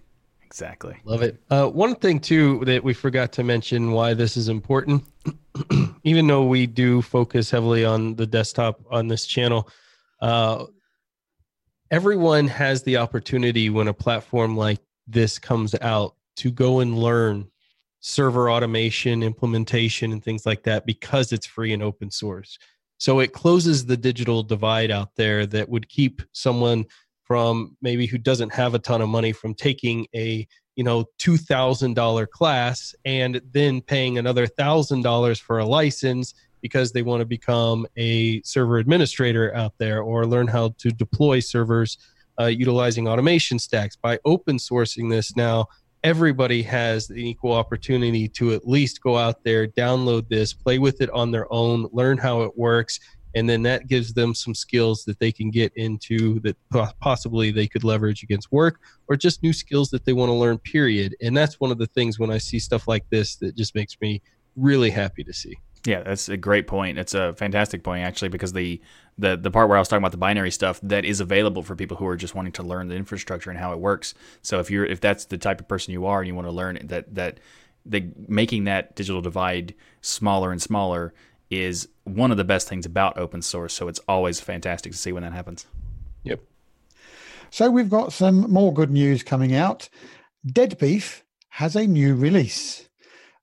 Exactly. 0.47 0.97
Love 1.05 1.23
it. 1.23 1.43
Uh, 1.51 1.67
one 1.67 1.95
thing 1.95 2.21
too 2.21 2.63
that 2.67 2.85
we 2.85 2.93
forgot 2.93 3.33
to 3.33 3.43
mention 3.43 3.91
why 3.91 4.15
this 4.15 4.37
is 4.37 4.49
important, 4.49 5.03
even 6.05 6.27
though 6.27 6.45
we 6.45 6.67
do 6.67 7.01
focus 7.01 7.51
heavily 7.51 7.85
on 7.85 8.15
the 8.17 8.27
desktop 8.27 8.81
on 8.91 9.09
this 9.09 9.27
channel, 9.27 9.69
uh, 10.21 10.67
everyone 11.91 12.47
has 12.47 12.83
the 12.83 12.99
opportunity 12.99 13.71
when 13.71 13.89
a 13.89 13.95
platform 13.95 14.57
like 14.57 14.79
this 15.07 15.39
comes 15.39 15.75
out 15.81 16.15
to 16.37 16.51
go 16.51 16.81
and 16.81 16.99
learn 16.99 17.49
server 18.01 18.51
automation, 18.51 19.23
implementation, 19.23 20.13
and 20.13 20.23
things 20.23 20.45
like 20.45 20.63
that 20.65 20.87
because 20.87 21.33
it's 21.33 21.47
free 21.47 21.73
and 21.73 21.83
open 21.83 22.11
source. 22.11 22.59
So 22.99 23.21
it 23.21 23.33
closes 23.33 23.87
the 23.87 23.97
digital 23.97 24.43
divide 24.43 24.91
out 24.91 25.17
there 25.17 25.47
that 25.47 25.69
would 25.69 25.89
keep 25.89 26.23
someone 26.33 26.85
from 27.33 27.75
maybe 27.81 28.05
who 28.05 28.19
doesn't 28.19 28.53
have 28.53 28.75
a 28.75 28.79
ton 28.79 29.01
of 29.01 29.09
money 29.09 29.33
from 29.33 29.55
taking 29.55 30.07
a 30.15 30.47
you 30.77 30.85
know 30.85 31.07
$2000 31.19 32.29
class 32.29 32.95
and 33.07 33.41
then 33.53 33.81
paying 33.81 34.19
another 34.19 34.47
$1000 34.47 35.41
for 35.41 35.59
a 35.59 35.65
license 35.65 36.35
because 36.61 36.93
they 36.93 37.01
want 37.01 37.23
to 37.23 37.25
become 37.25 37.87
a 37.97 38.43
server 38.43 38.77
administrator 38.77 39.55
out 39.55 39.73
there 39.79 40.03
or 40.03 40.27
learn 40.27 40.47
how 40.47 40.75
to 40.77 40.91
deploy 40.91 41.41
servers 41.41 41.97
uh, 42.39 42.45
utilizing 42.45 43.09
automation 43.09 43.59
stacks. 43.59 43.97
By 43.97 44.19
open 44.27 44.59
sourcing 44.59 45.09
this 45.09 45.35
now 45.35 45.69
everybody 46.05 46.63
has 46.63 47.09
the 47.09 47.27
equal 47.27 47.55
opportunity 47.55 48.29
to 48.29 48.53
at 48.53 48.69
least 48.69 49.01
go 49.01 49.17
out 49.17 49.43
there 49.43 49.67
download 49.69 50.29
this 50.29 50.53
play 50.53 50.79
with 50.79 51.01
it 51.01 51.09
on 51.11 51.31
their 51.31 51.51
own 51.51 51.89
learn 51.93 52.19
how 52.19 52.43
it 52.43 52.59
works 52.59 53.01
and 53.35 53.49
then 53.49 53.63
that 53.63 53.87
gives 53.87 54.13
them 54.13 54.35
some 54.35 54.55
skills 54.55 55.05
that 55.05 55.19
they 55.19 55.33
can 55.33 55.51
get 55.51 55.73
into 55.77 56.41
that 56.41 56.57
possibly 57.01 57.51
they 57.51 57.67
could 57.67 57.85
leverage 57.85 58.23
against 58.23 58.51
work 58.53 58.81
or 59.09 59.17
just 59.17 59.43
new 59.43 59.53
skills 59.53 59.91
that 59.91 60.05
they 60.05 60.13
want 60.13 60.29
to 60.29 60.35
learn 60.35 60.59
period. 60.59 61.17
And 61.21 61.37
that's 61.37 61.61
one 61.61 61.71
of 61.71 61.79
the 61.79 61.87
things 61.87 62.19
when 62.19 62.31
i 62.31 62.39
see 62.39 62.59
stuff 62.59 62.89
like 62.89 63.05
this 63.11 63.37
that 63.37 63.57
just 63.57 63.75
makes 63.75 63.97
me 64.01 64.21
really 64.57 64.91
happy 64.91 65.25
to 65.25 65.33
see. 65.33 65.57
Yeah 65.85 66.03
that's 66.03 66.29
a 66.29 66.37
great 66.37 66.67
point. 66.67 66.99
It's 66.99 67.15
a 67.15 67.35
fantastic 67.35 67.83
point 67.83 68.05
actually 68.05 68.29
because 68.29 68.53
the 68.53 68.81
the 69.19 69.37
the 69.37 69.51
part 69.51 69.69
where 69.69 69.77
i 69.77 69.81
was 69.81 69.89
talking 69.89 70.03
about 70.03 70.13
the 70.13 70.19
binary 70.19 70.51
stuff 70.51 70.81
that 70.83 71.05
is 71.05 71.21
available 71.21 71.63
for 71.63 71.77
people 71.77 71.97
who 71.97 72.07
are 72.07 72.17
just 72.17 72.35
wanting 72.35 72.53
to 72.53 72.63
learn 72.63 72.89
the 72.89 72.97
infrastructure 72.97 73.51
and 73.51 73.59
how 73.59 73.73
it 73.73 73.79
works. 73.79 74.15
So 74.43 74.59
if 74.61 74.71
you're 74.71 74.85
if 74.85 75.01
that's 75.01 75.27
the 75.27 75.39
type 75.39 75.61
of 75.61 75.69
person 75.69 75.93
you 75.93 76.07
are 76.07 76.21
and 76.21 76.29
you 76.29 76.35
want 76.35 76.49
to 76.49 76.53
learn 76.53 76.79
that 76.85 77.15
that 77.15 77.41
the 77.85 78.11
making 78.29 78.65
that 78.65 78.95
digital 78.95 79.21
divide 79.21 79.75
smaller 80.01 80.53
and 80.53 80.63
smaller 80.63 81.13
is 81.53 81.89
one 82.05 82.31
of 82.31 82.37
the 82.37 82.45
best 82.45 82.69
things 82.69 82.87
about 82.87 83.19
open 83.19 83.43
source. 83.43 83.75
So 83.75 83.89
it's 83.89 84.01
always 84.09 84.41
fantastic 84.41 84.93
to 84.93 84.99
see 84.99 85.13
when 85.13 85.23
that 85.23 85.33
happens. 85.33 85.67
Yep. 86.25 86.41
So 87.51 87.71
we've 87.71 87.91
got 87.91 88.13
some 88.13 88.51
more 88.51 88.73
good 88.73 88.91
news 88.91 89.23
coming 89.23 89.55
out. 89.55 89.89
Dead 90.47 90.79
Beef 90.79 91.23
has 91.51 91.77
a 91.77 91.87
new 91.87 92.15
release. 92.15 92.89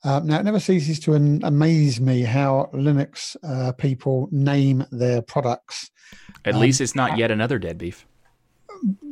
Uh, 0.04 0.22
now, 0.24 0.40
it 0.40 0.44
never 0.44 0.60
ceases 0.60 1.00
to 1.02 1.14
an- 1.14 1.44
amaze 1.44 2.00
me 2.02 2.22
how 2.22 2.70
Linux 2.74 3.36
uh, 3.44 3.74
people 3.74 4.28
name 4.32 4.86
their 4.92 5.22
products. 5.22 5.92
At 6.46 6.56
um, 6.56 6.62
least 6.62 6.82
it's 6.82 6.96
not 6.96 7.18
yet 7.18 7.32
another 7.32 7.60
dead 7.60 7.78
beef. 7.78 8.08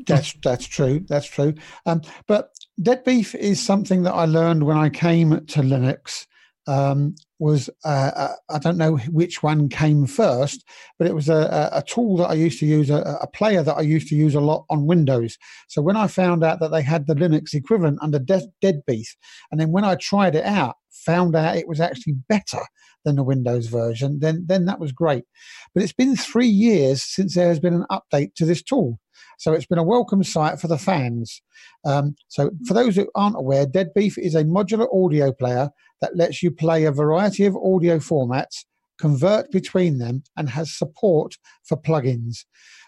That's 0.07 0.33
that's 0.41 0.65
true. 0.65 1.05
That's 1.09 1.27
true. 1.27 1.53
Um, 1.85 2.01
but 2.25 2.55
dead 2.81 3.03
beef 3.03 3.35
is 3.35 3.61
something 3.61 4.03
that 4.03 4.13
I 4.13 4.23
learned 4.25 4.63
when 4.63 4.77
I 4.77 4.89
came 4.89 5.45
to 5.45 5.61
Linux 5.61 6.25
um, 6.67 7.15
was 7.39 7.69
uh, 7.85 8.11
uh, 8.15 8.35
I 8.49 8.59
don't 8.59 8.77
know 8.77 8.97
which 8.97 9.43
one 9.43 9.69
came 9.69 10.07
first, 10.07 10.63
but 10.97 11.07
it 11.07 11.13
was 11.13 11.29
a, 11.29 11.69
a 11.71 11.83
tool 11.83 12.17
that 12.17 12.29
I 12.29 12.33
used 12.33 12.59
to 12.59 12.65
use, 12.65 12.89
a, 12.89 13.17
a, 13.21 13.27
player 13.27 13.61
that 13.63 13.77
I 13.77 13.81
used 13.81 14.07
to 14.09 14.15
use 14.15 14.33
a 14.33 14.41
lot 14.41 14.65
on 14.69 14.87
Windows. 14.87 15.37
So 15.67 15.81
when 15.81 15.95
I 15.95 16.07
found 16.07 16.43
out 16.43 16.59
that 16.59 16.71
they 16.71 16.81
had 16.81 17.05
the 17.05 17.13
Linux 17.13 17.53
equivalent 17.53 17.99
under 18.01 18.19
De- 18.19 18.47
Deadbeef, 18.63 19.07
and 19.51 19.59
then 19.59 19.71
when 19.71 19.83
I 19.83 19.95
tried 19.95 20.35
it 20.35 20.45
out, 20.45 20.75
found 20.89 21.35
out 21.35 21.55
it 21.55 21.67
was 21.67 21.79
actually 21.79 22.15
better 22.27 22.61
than 23.05 23.15
the 23.15 23.23
Windows 23.23 23.67
version, 23.67 24.19
then 24.19 24.45
then 24.47 24.65
that 24.65 24.79
was 24.79 24.91
great. 24.91 25.23
But 25.73 25.83
it's 25.83 25.93
been 25.93 26.15
three 26.15 26.47
years 26.47 27.03
since 27.03 27.35
there 27.35 27.47
has 27.47 27.59
been 27.59 27.73
an 27.73 27.85
update 27.91 28.33
to 28.35 28.45
this 28.45 28.63
tool. 28.63 28.99
So 29.39 29.53
it's 29.53 29.65
been 29.65 29.77
a 29.77 29.83
welcome 29.83 30.23
sight 30.23 30.59
for 30.59 30.67
the 30.67 30.77
fans. 30.77 31.41
Um, 31.85 32.15
so 32.27 32.51
for 32.67 32.73
those 32.73 32.95
who 32.95 33.09
aren't 33.15 33.37
aware, 33.37 33.65
Deadbeef 33.65 34.17
is 34.17 34.35
a 34.35 34.43
modular 34.43 34.87
audio 34.93 35.31
player 35.31 35.69
that 36.01 36.15
lets 36.15 36.43
you 36.43 36.51
play 36.51 36.85
a 36.85 36.91
variety 36.91 37.45
of 37.45 37.55
audio 37.55 37.97
formats, 37.97 38.65
convert 38.99 39.51
between 39.51 39.97
them, 39.97 40.23
and 40.35 40.49
has 40.49 40.73
support 40.73 41.35
for 41.63 41.77
plugins. 41.77 42.45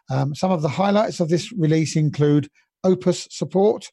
Um, 0.09 0.33
some 0.33 0.51
of 0.51 0.61
the 0.61 0.69
highlights 0.69 1.19
of 1.19 1.29
this 1.29 1.51
release 1.51 1.95
include 1.95 2.49
Opus 2.83 3.27
support, 3.29 3.91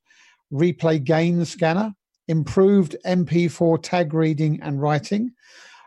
replay 0.52 1.02
gain 1.02 1.44
scanner, 1.44 1.92
improved 2.28 2.96
MP4 3.04 3.82
tag 3.82 4.14
reading 4.14 4.60
and 4.62 4.80
writing, 4.80 5.32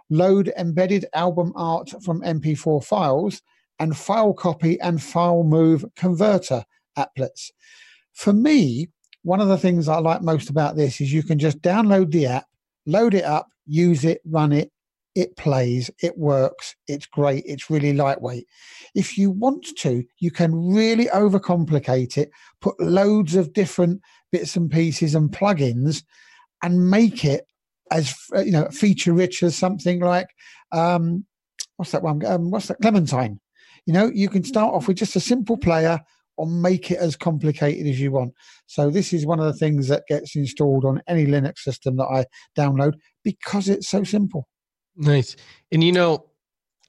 load 0.10 0.52
embedded 0.58 1.06
album 1.14 1.54
art 1.56 1.90
from 2.04 2.22
MP4 2.22 2.84
files, 2.84 3.42
and 3.80 3.98
file 3.98 4.34
copy 4.34 4.80
and 4.82 5.02
file 5.02 5.44
move 5.44 5.86
converter 5.96 6.64
applets. 6.98 7.52
For 8.14 8.34
me, 8.34 8.90
one 9.24 9.40
of 9.40 9.48
the 9.48 9.58
things 9.58 9.88
I 9.88 10.00
like 10.00 10.22
most 10.22 10.50
about 10.50 10.76
this 10.76 11.00
is 11.00 11.14
you 11.14 11.24
can 11.24 11.40
just 11.40 11.62
download 11.62 12.12
the 12.12 12.26
app, 12.26 12.46
load 12.90 13.14
it 13.14 13.24
up, 13.24 13.48
use 13.66 14.04
it, 14.04 14.22
run 14.26 14.52
it, 14.52 14.72
it 15.16 15.36
plays, 15.36 15.90
it 16.02 16.18
works, 16.18 16.76
it's 16.88 17.06
great, 17.06 17.44
it's 17.46 17.70
really 17.70 17.94
lightweight. 17.94 18.46
If 18.96 19.18
you 19.18 19.32
want 19.32 19.66
to, 19.78 20.04
you 20.20 20.32
can 20.32 20.74
really 20.74 21.06
overcomplicate 21.06 22.18
it, 22.18 22.30
put 22.62 22.80
loads 22.80 23.36
of 23.36 23.54
different 23.54 24.02
bits 24.32 24.56
and 24.56 24.70
pieces 24.70 25.16
and 25.16 25.32
plugins 25.32 26.04
and 26.62 26.90
make 26.90 27.26
it 27.26 27.46
as 27.92 28.16
you 28.36 28.52
know 28.52 28.68
feature 28.70 29.14
rich 29.14 29.42
as 29.44 29.56
something 29.56 30.00
like 30.00 30.28
um, 30.72 31.26
what's 31.78 31.92
that 31.92 32.04
one 32.04 32.24
um, 32.26 32.52
what's 32.52 32.68
that 32.68 32.80
clementine 32.82 33.40
you 33.86 33.94
know 33.94 34.12
you 34.14 34.30
can 34.30 34.44
start 34.44 34.74
off 34.74 34.88
with 34.88 34.98
just 34.98 35.16
a 35.16 35.20
simple 35.20 35.58
player 35.58 36.00
or 36.40 36.48
make 36.48 36.90
it 36.90 36.98
as 37.00 37.18
complicated 37.18 37.86
as 37.86 38.00
you 38.00 38.12
want. 38.12 38.34
So 38.66 38.90
this 38.90 39.12
is 39.12 39.26
one 39.26 39.42
of 39.42 39.46
the 39.46 39.54
things 39.54 39.90
that 39.90 40.08
gets 40.08 40.38
installed 40.38 40.86
on 40.86 41.02
any 41.06 41.26
Linux 41.26 41.60
system 41.60 41.98
that 41.98 42.06
I 42.06 42.26
download 42.58 42.94
because 43.26 43.68
it's 43.68 43.90
so 43.90 44.06
simple. 44.06 44.48
Nice. 44.96 45.36
And 45.74 45.84
you 45.84 45.92
know, 45.92 46.28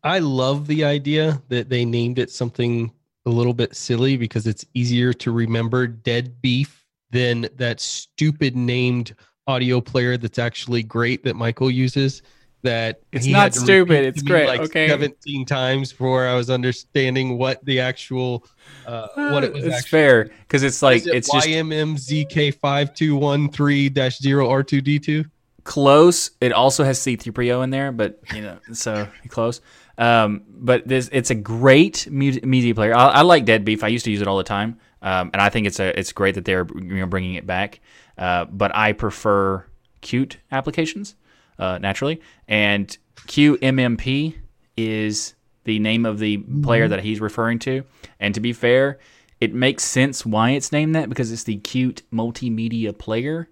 I 0.05 0.20
love 0.20 0.68
the 0.68 0.84
idea 0.84 1.42
that 1.48 1.68
they 1.68 1.84
named 1.84 2.20
it 2.20 2.30
something 2.30 2.92
a 3.26 3.30
little 3.30 3.53
bit 3.53 3.74
silly 3.74 4.16
because 4.16 4.46
it's 4.46 4.64
easier 4.74 5.12
to 5.14 5.32
remember 5.32 5.88
dead 5.88 6.40
beef 6.40 6.86
than 7.11 7.48
that 7.57 7.80
stupid 7.80 8.55
named 8.55 9.16
audio 9.48 9.80
player 9.80 10.16
that's 10.16 10.38
actually 10.38 10.84
great 10.84 11.24
that 11.24 11.34
Michael 11.34 11.72
uses 11.72 12.22
that 12.62 13.00
it's 13.12 13.26
not 13.26 13.54
stupid. 13.54 14.04
It's 14.04 14.22
great. 14.22 14.46
Like 14.46 14.61
okay, 14.61 14.88
seventeen 14.88 15.46
times 15.46 15.92
before 15.92 16.26
I 16.26 16.34
was 16.34 16.50
understanding 16.50 17.38
what 17.38 17.64
the 17.64 17.80
actual 17.80 18.46
uh, 18.86 19.08
what 19.14 19.44
it 19.44 19.52
was. 19.52 19.64
It's 19.64 19.88
fair 19.88 20.24
because 20.24 20.62
it's 20.62 20.82
like 20.82 21.06
it 21.06 21.14
it's 21.14 21.30
YMMZK 21.30 22.54
five 22.54 22.94
two 22.94 23.16
one 23.16 23.50
three 23.50 23.88
dash 23.88 24.18
zero 24.18 24.48
R 24.50 24.62
two 24.62 24.80
D 24.80 24.98
two. 24.98 25.24
Close. 25.64 26.30
It 26.40 26.52
also 26.52 26.84
has 26.84 26.98
C3PO 27.00 27.62
in 27.64 27.70
there, 27.70 27.92
but 27.92 28.20
you 28.34 28.42
know, 28.42 28.58
so 28.72 29.06
close. 29.28 29.61
Um, 29.98 30.42
but 30.48 30.88
this 30.88 31.08
it's 31.12 31.30
a 31.30 31.34
great 31.34 32.11
media 32.11 32.74
player. 32.74 32.94
I, 32.94 33.08
I, 33.08 33.20
like 33.22 33.44
Dead 33.44 33.64
Beef. 33.64 33.84
I 33.84 33.88
used 33.88 34.06
to 34.06 34.11
use 34.11 34.22
it 34.22 34.28
all 34.28 34.38
the 34.38 34.44
time, 34.44 34.78
um, 35.02 35.30
and 35.32 35.42
I 35.42 35.50
think 35.50 35.66
it's 35.66 35.78
a 35.78 35.98
it's 35.98 36.12
great 36.12 36.36
that 36.36 36.46
they're 36.46 36.66
you 36.74 37.00
know, 37.00 37.06
bringing 37.06 37.34
it 37.34 37.46
back. 37.46 37.80
Uh, 38.16 38.46
but 38.46 38.74
I 38.74 38.92
prefer 38.92 39.66
Qt 40.02 40.36
applications 40.50 41.16
uh, 41.61 41.78
naturally. 41.78 42.20
And 42.48 42.96
QMMP 43.26 44.34
is 44.76 45.34
the 45.64 45.78
name 45.78 46.06
of 46.06 46.18
the 46.18 46.38
player 46.62 46.84
mm-hmm. 46.84 46.90
that 46.90 47.04
he's 47.04 47.20
referring 47.20 47.58
to. 47.61 47.84
And 48.18 48.34
to 48.34 48.40
be 48.40 48.52
fair, 48.52 48.98
it 49.40 49.54
makes 49.54 49.84
sense 49.84 50.26
why 50.26 50.50
it's 50.50 50.72
named 50.72 50.94
that 50.94 51.08
because 51.08 51.30
it's 51.32 51.44
the 51.44 51.58
cute 51.58 52.02
multimedia 52.12 52.96
player. 52.96 53.48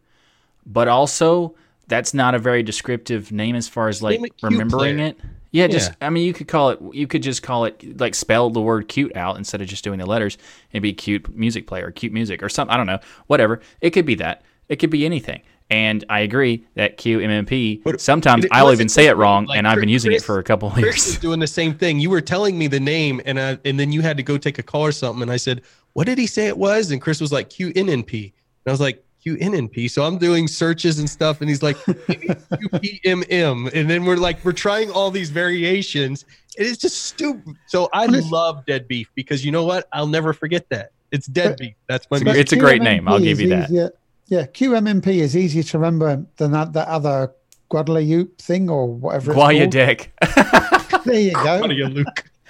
But 0.67 0.89
also, 0.89 1.55
that's 1.87 2.13
not 2.13 2.35
a 2.35 2.39
very 2.39 2.63
descriptive 2.63 3.33
name 3.33 3.57
as 3.57 3.69
far 3.69 3.89
as 3.89 4.03
like 4.03 4.21
remembering 4.43 4.97
player. 4.97 5.09
it. 5.09 5.21
Yeah, 5.51 5.67
just 5.67 5.93
yeah. 5.93 6.07
I 6.07 6.11
mean, 6.11 6.27
you 6.27 6.35
could 6.35 6.47
call 6.47 6.71
it. 6.71 6.79
You 6.93 7.07
could 7.07 7.23
just 7.23 7.43
call 7.43 7.65
it 7.65 7.99
like 7.99 8.15
spell 8.15 8.51
the 8.51 8.61
word 8.61 8.89
"cute" 8.89 9.17
out 9.17 9.39
instead 9.39 9.63
of 9.63 9.67
just 9.67 9.83
doing 9.83 9.99
the 9.99 10.05
letters. 10.05 10.37
It'd 10.73 10.83
be 10.83 10.93
"cute 10.93 11.35
music 11.35 11.67
player," 11.67 11.91
"cute 11.91 12.13
music," 12.13 12.43
or 12.43 12.51
something. 12.51 12.75
I 12.75 12.77
don't 12.77 12.87
know. 12.87 12.99
Whatever. 13.29 13.61
It 13.81 13.91
could 13.91 14.05
be 14.05 14.15
that. 14.17 14.43
It 14.69 14.77
could 14.77 14.91
be 14.91 15.07
anything. 15.07 15.41
And 15.71 16.03
I 16.09 16.21
agree 16.21 16.65
that 16.77 16.97
QMMP, 16.97 17.83
but 17.85 18.01
sometimes 18.01 18.47
I'll 18.51 18.73
even 18.73 18.89
say 18.89 19.07
it 19.07 19.17
wrong, 19.19 19.45
like, 19.45 19.59
and 19.59 19.69
I've 19.69 19.79
been 19.79 19.91
using 19.91 20.13
Chris, 20.13 20.23
it 20.23 20.27
for 20.27 20.39
a 20.39 20.43
couple 20.43 20.71
of 20.71 20.79
years. 20.79 20.95
Chris 20.95 21.09
is 21.09 21.19
doing 21.19 21.41
the 21.41 21.47
same 21.47 21.75
thing. 21.75 22.01
You 22.01 22.09
were 22.09 22.23
telling 22.23 22.59
me 22.59 22.69
the 22.69 22.81
name, 22.81 23.21
and 23.27 23.39
I, 23.39 23.59
and 23.67 23.79
then 23.79 23.93
you 23.93 24.01
had 24.01 24.17
to 24.17 24.23
go 24.23 24.39
take 24.39 24.59
a 24.59 24.63
call 24.63 24.87
or 24.87 24.93
something, 24.93 25.21
and 25.21 25.31
I 25.31 25.37
said, 25.37 25.61
"What 25.93 26.07
did 26.07 26.17
he 26.17 26.27
say 26.27 26.47
it 26.47 26.57
was?" 26.57 26.91
And 26.91 27.03
Chris 27.03 27.21
was 27.21 27.33
like, 27.33 27.51
"QNNP," 27.51 28.23
and 28.25 28.33
I 28.67 28.71
was 28.71 28.81
like, 28.81 29.05
QNNP. 29.25 29.91
So 29.91 30.05
I'm 30.05 30.19
doing 30.19 30.49
searches 30.49 30.99
and 30.99 31.09
stuff, 31.09 31.41
and 31.41 31.51
he's 31.51 31.63
like, 31.63 31.77
QPMM, 31.85 33.73
and 33.75 33.91
then 33.91 34.05
we're 34.05 34.17
like, 34.17 34.45
we're 34.45 34.53
trying 34.53 34.91
all 34.91 35.11
these 35.11 35.31
variations. 35.31 36.25
It 36.57 36.67
is 36.67 36.79
just 36.79 37.05
stupid. 37.05 37.57
So 37.67 37.89
I 37.93 38.07
love 38.07 38.65
Dead 38.67 38.89
Beef 38.89 39.11
because 39.15 39.45
you 39.45 39.53
know 39.53 39.65
what? 39.65 39.87
I'll 39.93 40.07
never 40.07 40.33
forget 40.33 40.69
that. 40.71 40.93
It's 41.11 41.27
Dead 41.27 41.57
Beef. 41.59 41.75
That's 41.89 42.07
my. 42.11 42.21
It's 42.25 42.53
a 42.53 42.57
great 42.57 42.83
name. 42.83 43.09
I'll 43.09 43.21
give 43.21 43.41
you 43.41 43.49
that. 43.51 43.93
Yeah, 44.29 44.47
QMMP 44.47 45.07
is 45.07 45.37
easier 45.37 45.63
to 45.63 45.79
remember 45.79 46.25
than 46.37 46.53
that, 46.53 46.73
that 46.75 46.89
other 46.89 47.33
Guadalupe 47.71 48.31
thing 48.39 48.69
or 48.71 48.87
whatever 48.87 49.33
it's 49.37 49.75
Deck. 49.75 50.13
there 51.05 51.21
you 51.21 51.33
go. 51.33 51.61
Guadalupe. 51.61 52.09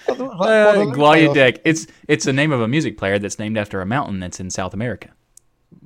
Uh, 0.09 1.59
It's 1.65 1.87
it's 2.09 2.25
the 2.25 2.33
name 2.33 2.53
of 2.53 2.61
a 2.61 2.69
music 2.69 2.97
player 2.99 3.19
that's 3.19 3.39
named 3.39 3.59
after 3.59 3.81
a 3.81 3.87
mountain 3.87 4.21
that's 4.21 4.41
in 4.41 4.51
South 4.51 4.75
America. 4.75 5.11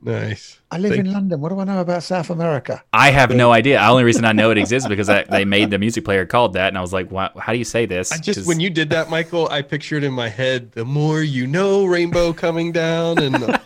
Nice. 0.05 0.59
I 0.70 0.78
live 0.78 0.93
Thank- 0.93 1.07
in 1.07 1.12
London. 1.12 1.40
What 1.40 1.51
do 1.51 1.61
I 1.61 1.64
know 1.64 1.80
about 1.80 2.03
South 2.03 2.30
America? 2.30 2.82
I 2.93 3.11
have 3.11 3.30
no 3.34 3.53
idea. 3.53 3.78
The 3.78 3.86
only 3.88 4.05
reason 4.05 4.24
I 4.24 4.32
know 4.32 4.51
it 4.51 4.59
exists 4.59 4.86
is 4.86 4.88
because 4.88 5.09
I, 5.09 5.22
they 5.24 5.45
made 5.45 5.70
the 5.70 5.78
music 5.78 6.05
player 6.05 6.26
called 6.26 6.55
that, 6.55 6.68
and 6.68 6.78
I 6.78 6.80
was 6.80 6.93
like, 6.93 7.11
"Wow, 7.11 7.30
how 7.38 7.53
do 7.53 7.59
you 7.59 7.64
say 7.64 7.86
this?" 7.86 8.11
I 8.12 8.18
just 8.18 8.40
'Cause 8.40 8.47
when 8.47 8.59
you 8.61 8.68
did 8.70 8.90
that, 8.90 9.11
Michael, 9.11 9.49
I 9.51 9.62
pictured 9.62 10.03
in 10.05 10.12
my 10.12 10.28
head 10.28 10.72
the 10.72 10.84
more 10.84 11.22
you 11.22 11.47
know, 11.47 11.84
rainbow 11.84 12.32
coming 12.32 12.72
down, 12.72 13.18
and 13.18 13.34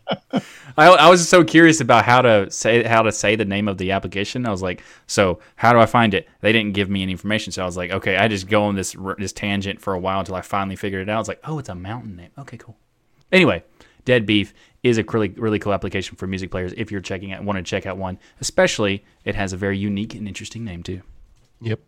I, 0.79 0.89
I 0.89 1.09
was 1.09 1.29
so 1.29 1.45
curious 1.45 1.81
about 1.81 2.05
how 2.05 2.23
to 2.23 2.51
say 2.51 2.83
how 2.83 3.03
to 3.03 3.13
say 3.13 3.37
the 3.37 3.45
name 3.45 3.69
of 3.69 3.79
the 3.79 3.93
application. 3.93 4.47
I 4.47 4.51
was 4.51 4.63
like, 4.63 4.83
"So 5.07 5.41
how 5.57 5.73
do 5.73 5.79
I 5.79 5.87
find 5.87 6.15
it?" 6.15 6.29
They 6.41 6.53
didn't 6.53 6.73
give 6.73 6.89
me 6.89 7.03
any 7.03 7.13
information, 7.13 7.53
so 7.53 7.63
I 7.63 7.67
was 7.67 7.77
like, 7.77 7.91
"Okay." 7.91 8.17
I 8.17 8.29
just 8.29 8.49
go 8.49 8.65
on 8.65 8.77
this 8.77 8.97
this 9.19 9.33
tangent 9.33 9.81
for 9.81 9.95
a 9.95 9.99
while 9.99 10.21
until 10.21 10.35
I 10.35 10.41
finally 10.41 10.77
figured 10.77 11.03
it 11.03 11.11
out. 11.11 11.17
I 11.17 11.19
was 11.19 11.29
like, 11.29 11.41
"Oh, 11.45 11.59
it's 11.59 11.69
a 11.69 11.75
mountain 11.75 12.17
name." 12.17 12.31
Okay, 12.39 12.57
cool. 12.57 12.77
Anyway, 13.33 13.63
Dead 14.05 14.27
Beef 14.27 14.55
is 14.83 14.99
a 14.99 15.05
really 15.05 15.29
really 15.31 15.59
cool 15.59 15.73
application 15.73 16.17
for 16.17 16.27
music 16.27 16.51
players 16.51 16.73
if 16.77 16.91
you're 16.91 17.01
checking 17.01 17.33
out 17.33 17.45
want 17.45 17.59
to 17.59 17.63
check 17.63 17.87
out 17.87 17.99
one. 17.99 18.19
Especially, 18.41 19.05
it 19.25 19.35
has 19.35 19.53
a 19.53 19.57
very 19.57 19.79
unique 19.79 20.15
and 20.15 20.27
interesting 20.27 20.65
name 20.65 20.83
too. 20.83 21.03
Yep. 21.61 21.81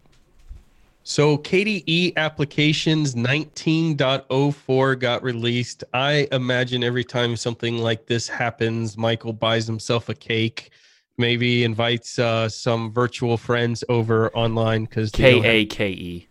So 1.09 1.39
KDE 1.39 2.17
applications 2.17 3.15
19.04 3.15 4.99
got 4.99 5.23
released. 5.23 5.83
I 5.95 6.29
imagine 6.33 6.85
every 6.85 7.03
time 7.03 7.35
something 7.35 7.79
like 7.79 8.05
this 8.05 8.29
happens, 8.29 8.99
Michael 8.99 9.33
buys 9.33 9.67
himself 9.67 10.11
a 10.11 10.15
cake, 10.15 10.71
maybe 11.17 11.65
invites 11.65 12.19
uh, 12.19 12.51
some 12.51 12.93
virtual 12.93 13.39
friends 13.39 13.83
over 13.89 14.29
online 14.37 14.85
because 14.85 15.11
K 15.11 15.41
A 15.43 15.65
K 15.65 15.89
E. 15.89 16.29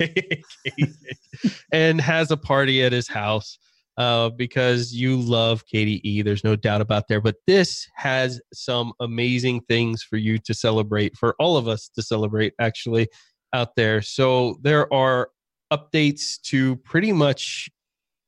and 1.72 2.00
has 2.00 2.32
a 2.32 2.36
party 2.36 2.82
at 2.82 2.90
his 2.90 3.06
house 3.06 3.58
uh, 3.96 4.28
because 4.30 4.92
you 4.92 5.16
love 5.16 5.64
KDE. 5.72 6.24
There's 6.24 6.42
no 6.42 6.56
doubt 6.56 6.80
about 6.80 7.06
there. 7.06 7.20
But 7.20 7.36
this 7.46 7.86
has 7.94 8.40
some 8.52 8.92
amazing 8.98 9.60
things 9.68 10.02
for 10.02 10.16
you 10.16 10.38
to 10.38 10.52
celebrate, 10.52 11.16
for 11.16 11.36
all 11.38 11.56
of 11.56 11.68
us 11.68 11.88
to 11.90 12.02
celebrate, 12.02 12.54
actually, 12.58 13.08
out 13.54 13.76
there. 13.76 14.02
So 14.02 14.58
there 14.62 14.92
are 14.92 15.30
updates 15.72 16.40
to 16.42 16.76
pretty 16.76 17.12
much 17.12 17.70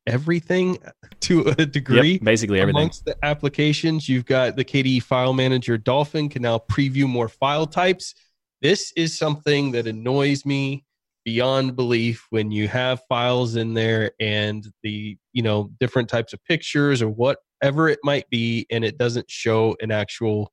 everything 0.06 0.78
to 1.20 1.48
a 1.58 1.66
degree. 1.66 2.12
Yep, 2.12 2.22
basically 2.22 2.60
everything. 2.60 2.80
Amongst 2.80 3.04
the 3.04 3.16
applications, 3.22 4.08
you've 4.08 4.24
got 4.24 4.56
the 4.56 4.64
KDE 4.64 5.02
File 5.02 5.34
Manager 5.34 5.76
Dolphin 5.76 6.28
can 6.28 6.42
now 6.42 6.58
preview 6.58 7.06
more 7.06 7.28
file 7.28 7.66
types. 7.66 8.14
This 8.62 8.92
is 8.96 9.18
something 9.18 9.72
that 9.72 9.86
annoys 9.86 10.46
me 10.46 10.84
beyond 11.24 11.74
belief 11.74 12.24
when 12.30 12.52
you 12.52 12.68
have 12.68 13.02
files 13.08 13.56
in 13.56 13.74
there 13.74 14.12
and 14.20 14.68
the 14.84 15.18
you 15.32 15.42
know 15.42 15.68
different 15.80 16.08
types 16.08 16.32
of 16.32 16.42
pictures 16.44 17.02
or 17.02 17.08
whatever 17.08 17.88
it 17.88 17.98
might 18.04 18.30
be 18.30 18.64
and 18.70 18.84
it 18.84 18.96
doesn't 18.96 19.28
show 19.28 19.76
an 19.80 19.90
actual 19.90 20.52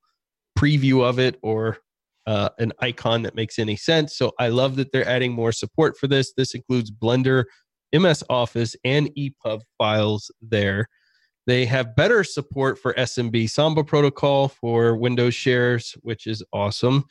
preview 0.58 1.04
of 1.04 1.20
it 1.20 1.38
or 1.42 1.78
uh, 2.26 2.48
an 2.58 2.72
icon 2.80 3.22
that 3.22 3.34
makes 3.34 3.58
any 3.58 3.76
sense. 3.76 4.16
So 4.16 4.32
i 4.38 4.48
love 4.48 4.76
that 4.76 4.92
they're 4.92 5.08
adding 5.08 5.32
more 5.32 5.52
support 5.52 5.96
for 5.98 6.06
this. 6.06 6.32
This 6.36 6.54
includes 6.54 6.90
blender 6.90 7.44
ms 7.92 8.24
office 8.28 8.74
and 8.84 9.10
epub 9.16 9.60
files 9.78 10.30
there. 10.40 10.88
They 11.46 11.66
have 11.66 11.94
better 11.94 12.24
support 12.24 12.78
for 12.78 12.94
smb 12.94 13.48
samba 13.50 13.84
protocol 13.84 14.48
for 14.48 14.96
windows 14.96 15.34
shares 15.34 15.94
which 16.02 16.26
is 16.26 16.42
awesome. 16.52 17.04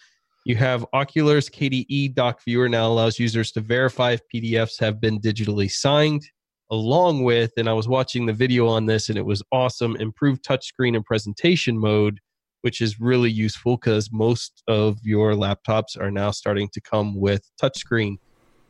You 0.45 0.57
have 0.57 0.85
Okular's 0.93 1.49
KDE 1.49 2.15
Doc 2.15 2.41
Viewer 2.43 2.67
now 2.67 2.87
allows 2.87 3.17
users 3.17 3.51
to 3.53 3.61
verify 3.61 4.11
if 4.11 4.21
PDFs 4.33 4.77
have 4.81 4.99
been 4.99 5.21
digitally 5.21 5.71
signed, 5.71 6.21
along 6.69 7.23
with, 7.23 7.53
and 7.55 7.69
I 7.69 7.73
was 7.73 7.87
watching 7.87 8.25
the 8.25 8.33
video 8.33 8.67
on 8.67 8.85
this 8.85 9.07
and 9.07 9.17
it 9.17 9.25
was 9.25 9.41
awesome, 9.53 9.95
improved 9.95 10.43
touchscreen 10.43 10.97
and 10.97 11.05
presentation 11.05 11.79
mode, 11.79 12.19
which 12.63 12.81
is 12.81 12.99
really 12.99 13.29
useful 13.29 13.75
because 13.75 14.09
most 14.11 14.63
of 14.67 14.97
your 15.03 15.33
laptops 15.33 15.99
are 15.99 16.09
now 16.09 16.31
starting 16.31 16.69
to 16.69 16.79
come 16.79 17.13
with 17.13 17.49
touchscreen 17.61 18.17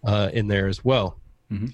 uh, 0.04 0.30
in 0.34 0.48
there 0.48 0.68
as 0.68 0.84
well. 0.84 1.20
Mhm. 1.52 1.72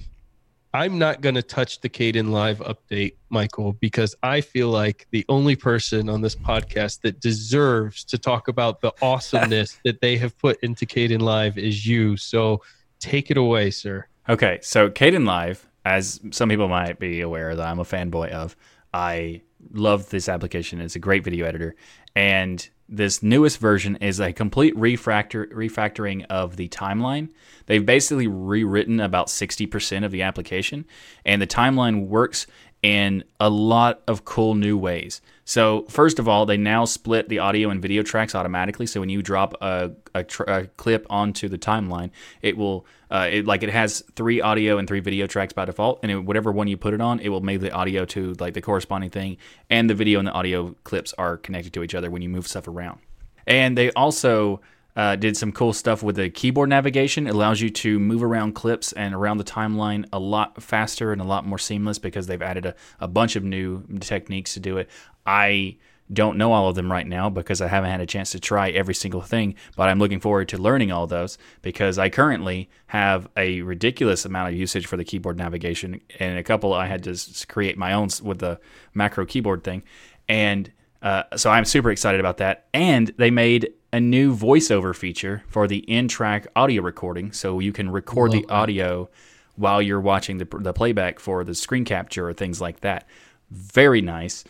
I'm 0.73 0.99
not 0.99 1.21
going 1.21 1.33
to 1.33 1.41
touch 1.41 1.81
the 1.81 1.89
Kdenlive 1.89 2.57
update, 2.57 3.13
Michael, 3.29 3.73
because 3.73 4.15
I 4.21 4.41
feel 4.41 4.69
like 4.69 5.07
the 5.09 5.25
only 5.27 5.55
person 5.55 6.09
on 6.09 6.21
this 6.21 6.35
podcast 6.35 7.01
that 7.01 7.19
deserves 7.21 8.03
to 8.03 8.19
talk 8.19 8.49
about 8.49 8.81
the 8.81 8.91
awesomeness 9.01 9.79
that 9.83 9.99
they 10.01 10.17
have 10.17 10.37
put 10.37 10.59
into 10.61 10.85
Kdenlive 10.85 11.57
is 11.57 11.87
you. 11.87 12.17
So 12.17 12.61
take 12.99 13.31
it 13.31 13.37
away, 13.37 13.71
sir. 13.71 14.05
Okay, 14.27 14.59
so 14.61 14.89
Caden 14.91 15.25
Live, 15.25 15.67
as 15.85 16.19
some 16.29 16.49
people 16.49 16.67
might 16.67 16.99
be 16.99 17.21
aware 17.21 17.55
that 17.55 17.65
I'm 17.65 17.79
a 17.79 17.83
fanboy 17.85 18.29
of, 18.29 18.55
I 18.93 19.41
love 19.71 20.09
this 20.09 20.29
application. 20.29 20.81
It's 20.81 20.95
a 20.95 20.99
great 20.99 21.23
video 21.23 21.45
editor, 21.45 21.75
and 22.15 22.67
this 22.87 23.21
newest 23.21 23.59
version 23.59 23.97
is 23.97 24.19
a 24.19 24.33
complete 24.33 24.75
refactor 24.75 25.51
refactoring 25.53 26.25
of 26.29 26.55
the 26.55 26.67
timeline. 26.69 27.29
They've 27.67 27.85
basically 27.85 28.27
rewritten 28.27 28.99
about 28.99 29.27
60% 29.27 30.03
of 30.03 30.11
the 30.11 30.23
application, 30.23 30.85
and 31.23 31.41
the 31.41 31.47
timeline 31.47 32.07
works 32.07 32.47
in 32.81 33.23
a 33.39 33.49
lot 33.49 34.01
of 34.07 34.25
cool 34.25 34.55
new 34.55 34.77
ways. 34.77 35.21
So, 35.49 35.85
first 35.89 36.19
of 36.19 36.27
all, 36.27 36.45
they 36.45 36.57
now 36.57 36.85
split 36.85 37.27
the 37.27 37.39
audio 37.39 37.71
and 37.71 37.81
video 37.81 38.03
tracks 38.03 38.35
automatically. 38.35 38.85
So, 38.85 38.99
when 38.99 39.09
you 39.09 39.23
drop 39.23 39.55
a, 39.61 39.89
a, 40.13 40.23
tr- 40.23 40.43
a 40.43 40.67
clip 40.67 41.07
onto 41.09 41.49
the 41.49 41.57
timeline, 41.57 42.11
it 42.43 42.55
will, 42.55 42.85
uh, 43.09 43.29
it, 43.31 43.47
like, 43.47 43.63
it 43.63 43.71
has 43.71 44.03
three 44.15 44.41
audio 44.41 44.77
and 44.77 44.87
three 44.87 44.99
video 44.99 45.25
tracks 45.25 45.51
by 45.51 45.65
default. 45.65 46.01
And 46.03 46.11
it, 46.11 46.19
whatever 46.19 46.51
one 46.51 46.67
you 46.67 46.77
put 46.77 46.93
it 46.93 47.01
on, 47.01 47.19
it 47.19 47.29
will 47.29 47.41
make 47.41 47.61
the 47.61 47.71
audio 47.71 48.05
to, 48.05 48.35
like, 48.39 48.53
the 48.53 48.61
corresponding 48.61 49.09
thing. 49.09 49.37
And 49.71 49.89
the 49.89 49.95
video 49.95 50.19
and 50.19 50.27
the 50.27 50.33
audio 50.33 50.75
clips 50.83 51.15
are 51.17 51.37
connected 51.37 51.73
to 51.73 51.81
each 51.81 51.95
other 51.95 52.11
when 52.11 52.21
you 52.21 52.29
move 52.29 52.47
stuff 52.47 52.67
around. 52.67 52.99
And 53.47 53.75
they 53.75 53.89
also 53.93 54.61
uh, 54.99 55.15
did 55.15 55.37
some 55.37 55.53
cool 55.53 55.71
stuff 55.71 56.03
with 56.03 56.17
the 56.17 56.29
keyboard 56.29 56.67
navigation. 56.67 57.25
It 57.25 57.33
allows 57.33 57.61
you 57.61 57.69
to 57.69 57.97
move 57.99 58.21
around 58.21 58.51
clips 58.51 58.91
and 58.91 59.15
around 59.15 59.37
the 59.37 59.45
timeline 59.45 60.05
a 60.11 60.19
lot 60.19 60.61
faster 60.61 61.13
and 61.13 61.21
a 61.21 61.23
lot 61.23 61.45
more 61.45 61.57
seamless 61.57 61.97
because 61.97 62.27
they've 62.27 62.41
added 62.41 62.65
a, 62.65 62.75
a 62.99 63.07
bunch 63.07 63.37
of 63.37 63.45
new 63.45 63.81
techniques 64.01 64.55
to 64.55 64.59
do 64.59 64.77
it. 64.77 64.89
I 65.25 65.77
don't 66.11 66.37
know 66.37 66.51
all 66.51 66.67
of 66.67 66.75
them 66.75 66.91
right 66.91 67.07
now 67.07 67.29
because 67.29 67.61
I 67.61 67.69
haven't 67.69 67.91
had 67.91 68.01
a 68.01 68.05
chance 68.05 68.31
to 68.31 68.41
try 68.41 68.71
every 68.71 68.93
single 68.93 69.21
thing, 69.21 69.55
but 69.77 69.87
I'm 69.87 69.99
looking 69.99 70.19
forward 70.19 70.49
to 70.49 70.57
learning 70.57 70.91
all 70.91 71.07
those 71.07 71.37
because 71.61 71.97
I 71.97 72.09
currently 72.09 72.69
have 72.87 73.29
a 73.37 73.61
ridiculous 73.61 74.25
amount 74.25 74.49
of 74.49 74.59
usage 74.59 74.85
for 74.85 74.97
the 74.97 75.05
keyboard 75.05 75.37
navigation, 75.37 76.01
and 76.19 76.37
a 76.37 76.43
couple 76.43 76.73
I 76.73 76.87
had 76.87 77.03
to 77.03 77.47
create 77.47 77.77
my 77.77 77.93
own 77.93 78.09
with 78.21 78.39
the 78.39 78.59
macro 78.93 79.25
keyboard 79.25 79.63
thing, 79.63 79.81
and 80.27 80.69
uh, 81.01 81.23
so 81.37 81.49
I'm 81.49 81.63
super 81.63 81.89
excited 81.89 82.19
about 82.19 82.37
that. 82.37 82.67
And 82.73 83.13
they 83.17 83.31
made 83.31 83.71
a 83.91 83.99
new 83.99 84.35
voiceover 84.35 84.95
feature 84.95 85.43
for 85.47 85.67
the 85.67 85.79
in-track 85.79 86.47
audio 86.55 86.81
recording, 86.81 87.31
so 87.31 87.59
you 87.59 87.71
can 87.71 87.89
record 87.89 88.31
the 88.31 88.45
audio 88.49 89.09
while 89.55 89.81
you're 89.81 89.99
watching 89.99 90.37
the, 90.37 90.45
the 90.59 90.73
playback 90.73 91.19
for 91.19 91.43
the 91.43 91.55
screen 91.55 91.85
capture 91.85 92.27
or 92.27 92.33
things 92.33 92.61
like 92.61 92.81
that. 92.81 93.07
Very 93.51 94.01
nice. 94.01 94.43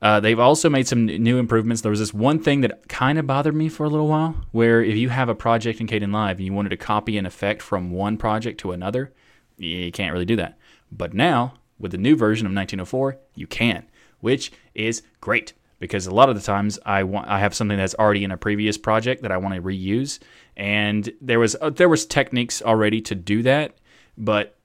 Uh, 0.00 0.20
they've 0.20 0.38
also 0.38 0.70
made 0.70 0.86
some 0.86 1.06
new 1.06 1.38
improvements. 1.38 1.82
There 1.82 1.90
was 1.90 1.98
this 1.98 2.14
one 2.14 2.38
thing 2.38 2.60
that 2.62 2.88
kind 2.88 3.18
of 3.18 3.26
bothered 3.26 3.54
me 3.54 3.68
for 3.68 3.84
a 3.84 3.88
little 3.88 4.08
while, 4.08 4.36
where 4.52 4.82
if 4.82 4.96
you 4.96 5.08
have 5.08 5.28
a 5.28 5.34
project 5.34 5.80
in 5.80 5.86
Kdenlive 5.86 6.32
and 6.32 6.40
you 6.40 6.52
wanted 6.52 6.70
to 6.70 6.76
copy 6.76 7.18
an 7.18 7.26
effect 7.26 7.62
from 7.62 7.90
one 7.90 8.16
project 8.16 8.60
to 8.60 8.72
another, 8.72 9.12
you 9.56 9.90
can't 9.92 10.12
really 10.12 10.24
do 10.24 10.36
that. 10.36 10.56
But 10.90 11.14
now, 11.14 11.54
with 11.78 11.92
the 11.92 11.98
new 11.98 12.16
version 12.16 12.46
of 12.46 12.52
1904, 12.52 13.18
you 13.34 13.46
can, 13.46 13.86
which 14.20 14.52
is 14.74 15.02
great 15.20 15.52
because 15.78 16.06
a 16.06 16.14
lot 16.14 16.28
of 16.28 16.34
the 16.34 16.42
times 16.42 16.78
I 16.84 17.02
want 17.04 17.28
I 17.28 17.38
have 17.38 17.54
something 17.54 17.78
that's 17.78 17.94
already 17.94 18.24
in 18.24 18.30
a 18.30 18.36
previous 18.36 18.76
project 18.76 19.22
that 19.22 19.32
I 19.32 19.36
want 19.36 19.54
to 19.54 19.62
reuse, 19.62 20.18
and 20.56 21.10
there 21.20 21.38
was 21.38 21.56
uh, 21.60 21.70
there 21.70 21.88
was 21.88 22.06
techniques 22.06 22.62
already 22.62 23.00
to 23.02 23.14
do 23.14 23.42
that, 23.42 23.76
but 24.16 24.56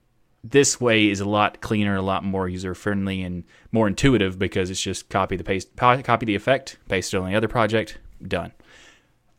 this 0.42 0.80
way 0.80 1.08
is 1.08 1.20
a 1.20 1.24
lot 1.24 1.60
cleaner, 1.62 1.96
a 1.96 2.02
lot 2.02 2.22
more 2.22 2.48
user 2.48 2.74
friendly, 2.74 3.22
and 3.22 3.44
more 3.72 3.88
intuitive 3.88 4.38
because 4.38 4.70
it's 4.70 4.80
just 4.80 5.08
copy 5.08 5.36
the 5.36 5.44
paste, 5.44 5.74
po- 5.76 6.02
copy 6.02 6.26
the 6.26 6.34
effect, 6.34 6.76
paste 6.88 7.14
it 7.14 7.16
on 7.16 7.30
the 7.30 7.36
other 7.36 7.48
project, 7.48 7.98
done. 8.26 8.52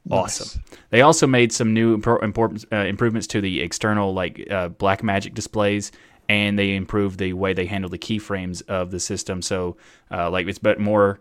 Awesome. 0.10 0.62
They 0.92 1.02
also 1.02 1.26
made 1.26 1.52
some 1.52 1.74
new 1.74 2.00
uh, 2.06 2.76
improvements 2.76 3.28
to 3.28 3.42
the 3.42 3.62
external 3.62 4.14
like 4.14 4.48
uh, 4.52 4.70
Black 4.70 5.04
Magic 5.04 5.34
displays, 5.34 5.92
and 6.30 6.58
they 6.58 6.76
improved 6.76 7.20
the 7.20 7.34
way 7.34 7.54
they 7.54 7.66
handle 7.66 7.90
the 7.90 7.98
keyframes 7.98 8.62
of 8.68 8.92
the 8.92 9.00
system. 9.00 9.42
So, 9.42 9.78
uh, 10.12 10.30
like 10.30 10.48
it's 10.48 10.60
but 10.60 10.80
more 10.80 11.20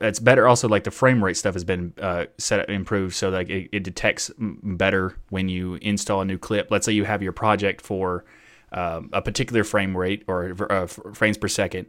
it's 0.00 0.18
better 0.18 0.46
also 0.46 0.68
like 0.68 0.84
the 0.84 0.90
frame 0.90 1.22
rate 1.22 1.36
stuff 1.36 1.54
has 1.54 1.64
been 1.64 1.92
uh, 2.00 2.24
set 2.38 2.68
improved 2.70 3.14
so 3.14 3.28
like 3.28 3.48
it, 3.50 3.68
it 3.72 3.82
detects 3.82 4.30
better 4.38 5.16
when 5.30 5.48
you 5.48 5.74
install 5.76 6.20
a 6.20 6.24
new 6.24 6.38
clip 6.38 6.70
let's 6.70 6.86
say 6.86 6.92
you 6.92 7.04
have 7.04 7.22
your 7.22 7.32
project 7.32 7.80
for 7.80 8.24
um, 8.72 9.10
a 9.12 9.20
particular 9.20 9.62
frame 9.62 9.96
rate 9.96 10.24
or 10.26 10.54
uh, 10.72 10.86
frames 10.86 11.36
per 11.36 11.48
second 11.48 11.86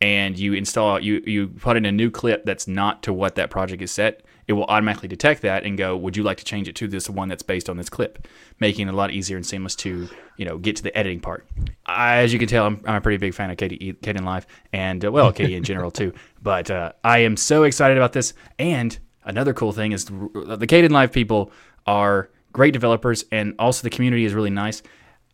and 0.00 0.38
you 0.38 0.52
install 0.52 1.00
you 1.00 1.22
you 1.26 1.48
put 1.48 1.76
in 1.76 1.84
a 1.84 1.92
new 1.92 2.10
clip 2.10 2.44
that's 2.44 2.68
not 2.68 3.02
to 3.02 3.12
what 3.12 3.34
that 3.34 3.50
project 3.50 3.82
is 3.82 3.90
set 3.90 4.22
it 4.48 4.54
will 4.54 4.64
automatically 4.64 5.08
detect 5.08 5.42
that 5.42 5.64
and 5.64 5.76
go, 5.76 5.94
"Would 5.96 6.16
you 6.16 6.22
like 6.22 6.38
to 6.38 6.44
change 6.44 6.68
it 6.68 6.74
to 6.76 6.88
this 6.88 7.08
one 7.08 7.28
that's 7.28 7.42
based 7.42 7.68
on 7.68 7.76
this 7.76 7.90
clip?" 7.90 8.26
Making 8.58 8.88
it 8.88 8.94
a 8.94 8.96
lot 8.96 9.10
easier 9.10 9.36
and 9.36 9.44
seamless 9.44 9.76
to 9.76 10.08
you 10.38 10.44
know 10.46 10.56
get 10.56 10.74
to 10.76 10.82
the 10.82 10.96
editing 10.96 11.20
part. 11.20 11.46
I, 11.84 12.16
as 12.18 12.32
you 12.32 12.38
can 12.38 12.48
tell, 12.48 12.64
I'm, 12.64 12.80
I'm 12.86 12.96
a 12.96 13.00
pretty 13.02 13.18
big 13.18 13.34
fan 13.34 13.50
of 13.50 13.58
KDE, 13.58 13.98
Kdenlive, 14.00 14.46
and 14.72 15.04
uh, 15.04 15.12
well, 15.12 15.32
KDE 15.32 15.56
in 15.56 15.64
general 15.64 15.90
too. 15.90 16.14
But 16.42 16.70
uh, 16.70 16.92
I 17.02 17.18
am 17.18 17.36
so 17.36 17.64
excited 17.64 17.96
about 17.96 18.12
this. 18.12 18.34
And 18.58 18.98
another 19.24 19.52
cool 19.52 19.72
thing 19.72 19.92
is 19.92 20.04
the, 20.06 20.56
the 20.58 20.66
Kdenlive 20.66 21.12
people 21.12 21.50
are 21.86 22.30
great 22.52 22.72
developers, 22.72 23.24
and 23.30 23.54
also 23.58 23.82
the 23.82 23.90
community 23.90 24.24
is 24.24 24.34
really 24.34 24.50
nice. 24.50 24.82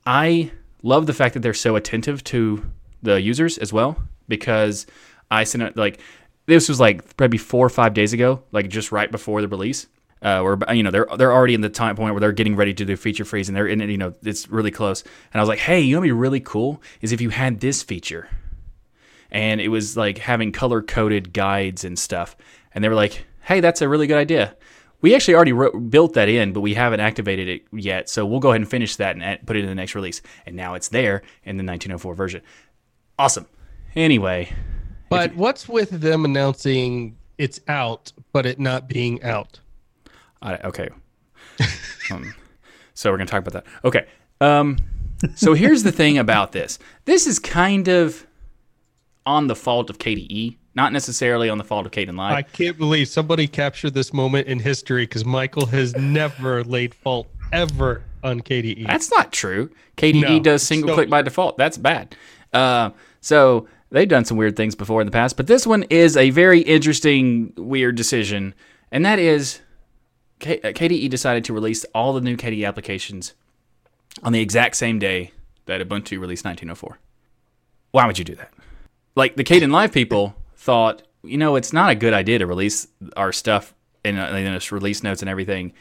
I 0.06 0.50
love 0.82 1.06
the 1.06 1.14
fact 1.14 1.34
that 1.34 1.40
they're 1.40 1.54
so 1.54 1.76
attentive 1.76 2.22
to 2.24 2.70
the 3.02 3.20
users 3.20 3.58
as 3.58 3.72
well 3.72 3.96
because 4.28 4.86
I 5.30 5.44
sent 5.44 5.62
it 5.62 5.76
like 5.76 6.00
this 6.46 6.68
was 6.68 6.80
like 6.80 7.16
probably 7.16 7.38
four 7.38 7.64
or 7.64 7.70
five 7.70 7.94
days 7.94 8.12
ago, 8.12 8.42
like 8.52 8.68
just 8.68 8.92
right 8.92 9.10
before 9.10 9.40
the 9.40 9.48
release. 9.48 9.86
Uh, 10.22 10.40
where 10.40 10.74
you 10.74 10.82
know 10.82 10.90
they're 10.90 11.06
they're 11.18 11.32
already 11.34 11.52
in 11.52 11.60
the 11.60 11.68
time 11.68 11.94
point 11.96 12.14
where 12.14 12.20
they're 12.20 12.32
getting 12.32 12.56
ready 12.56 12.72
to 12.72 12.86
do 12.86 12.96
feature 12.96 13.26
freeze 13.26 13.50
and 13.50 13.54
they're 13.54 13.66
in 13.66 13.82
it, 13.82 13.90
you 13.90 13.98
know 13.98 14.14
it's 14.22 14.48
really 14.48 14.70
close. 14.70 15.02
And 15.02 15.38
I 15.38 15.40
was 15.40 15.50
like, 15.50 15.58
hey, 15.58 15.80
you 15.80 15.92
know, 15.92 16.00
what'd 16.00 16.08
be 16.08 16.12
really 16.12 16.40
cool 16.40 16.80
is 17.02 17.12
if 17.12 17.20
you 17.20 17.28
had 17.28 17.60
this 17.60 17.82
feature, 17.82 18.30
and 19.34 19.60
it 19.60 19.68
was 19.68 19.96
like 19.96 20.18
having 20.18 20.52
color 20.52 20.80
coded 20.80 21.32
guides 21.32 21.84
and 21.84 21.98
stuff. 21.98 22.36
And 22.72 22.82
they 22.82 22.88
were 22.88 22.94
like, 22.94 23.26
hey, 23.42 23.58
that's 23.58 23.82
a 23.82 23.88
really 23.88 24.06
good 24.06 24.16
idea. 24.16 24.56
We 25.00 25.14
actually 25.14 25.34
already 25.34 25.52
wrote, 25.52 25.90
built 25.90 26.14
that 26.14 26.28
in, 26.28 26.52
but 26.52 26.60
we 26.60 26.72
haven't 26.72 27.00
activated 27.00 27.48
it 27.48 27.64
yet. 27.72 28.08
So 28.08 28.24
we'll 28.24 28.38
go 28.38 28.50
ahead 28.50 28.60
and 28.60 28.70
finish 28.70 28.94
that 28.96 29.16
and 29.16 29.44
put 29.44 29.56
it 29.56 29.60
in 29.60 29.66
the 29.66 29.74
next 29.74 29.96
release. 29.96 30.22
And 30.46 30.54
now 30.54 30.74
it's 30.74 30.88
there 30.88 31.22
in 31.42 31.56
the 31.56 31.64
1904 31.64 32.14
version. 32.14 32.42
Awesome. 33.18 33.46
Anyway, 33.96 34.54
but 35.10 35.32
you, 35.32 35.38
what's 35.38 35.68
with 35.68 35.90
them 35.90 36.24
announcing 36.24 37.16
it's 37.36 37.60
out, 37.66 38.12
but 38.32 38.46
it 38.46 38.60
not 38.60 38.88
being 38.88 39.22
out? 39.24 39.58
Okay. 40.42 40.88
um, 42.10 42.34
so 42.94 43.10
we're 43.10 43.18
gonna 43.18 43.30
talk 43.30 43.44
about 43.44 43.64
that. 43.64 43.72
Okay. 43.84 44.06
Um, 44.40 44.78
so 45.34 45.54
here's 45.54 45.82
the 45.82 45.92
thing 45.92 46.18
about 46.18 46.52
this. 46.52 46.78
This 47.04 47.26
is 47.26 47.38
kind 47.38 47.88
of 47.88 48.26
on 49.26 49.46
the 49.46 49.56
fault 49.56 49.90
of 49.90 49.98
KDE, 49.98 50.56
not 50.74 50.92
necessarily 50.92 51.48
on 51.48 51.58
the 51.58 51.64
fault 51.64 51.86
of 51.86 51.92
Kdenlive. 51.92 52.32
I 52.32 52.42
can't 52.42 52.76
believe 52.76 53.08
somebody 53.08 53.46
captured 53.46 53.94
this 53.94 54.12
moment 54.12 54.46
in 54.46 54.58
history 54.58 55.04
because 55.04 55.24
Michael 55.24 55.66
has 55.66 55.94
never 55.96 56.64
laid 56.64 56.94
fault 56.94 57.28
ever 57.52 58.02
on 58.22 58.40
KDE. 58.40 58.86
That's 58.86 59.10
not 59.10 59.32
true. 59.32 59.70
KDE 59.96 60.20
no, 60.20 60.40
does 60.40 60.62
single 60.62 60.90
so, 60.90 60.94
click 60.94 61.10
by 61.10 61.22
default. 61.22 61.56
That's 61.56 61.78
bad. 61.78 62.16
Uh, 62.52 62.90
so 63.20 63.68
they've 63.90 64.08
done 64.08 64.24
some 64.24 64.36
weird 64.36 64.56
things 64.56 64.74
before 64.74 65.00
in 65.00 65.06
the 65.06 65.12
past, 65.12 65.36
but 65.36 65.46
this 65.46 65.66
one 65.66 65.84
is 65.84 66.16
a 66.16 66.30
very 66.30 66.60
interesting, 66.60 67.52
weird 67.56 67.96
decision, 67.96 68.54
and 68.90 69.04
that 69.04 69.18
is 69.18 69.60
K- 70.40 70.60
uh, 70.60 70.68
KDE 70.68 71.08
decided 71.08 71.44
to 71.44 71.52
release 71.52 71.84
all 71.94 72.12
the 72.12 72.20
new 72.20 72.36
KDE 72.36 72.66
applications 72.66 73.34
on 74.22 74.32
the 74.32 74.40
exact 74.40 74.76
same 74.76 74.98
day 74.98 75.32
that 75.66 75.80
Ubuntu 75.80 76.20
released 76.20 76.44
1904. 76.44 76.98
Why 77.92 78.06
would 78.06 78.18
you 78.18 78.24
do 78.24 78.34
that? 78.34 78.52
Like 79.16 79.36
the 79.36 79.44
Kdenlive 79.44 79.92
people 79.92 80.34
thought, 80.56 81.02
you 81.22 81.38
know, 81.38 81.56
it's 81.56 81.72
not 81.72 81.90
a 81.90 81.94
good 81.94 82.12
idea 82.12 82.38
to 82.38 82.46
release 82.46 82.88
our 83.16 83.32
stuff 83.32 83.74
and 84.04 84.18
uh, 84.18 84.60
release 84.70 85.02
notes 85.02 85.22
and 85.22 85.28
everything 85.28 85.72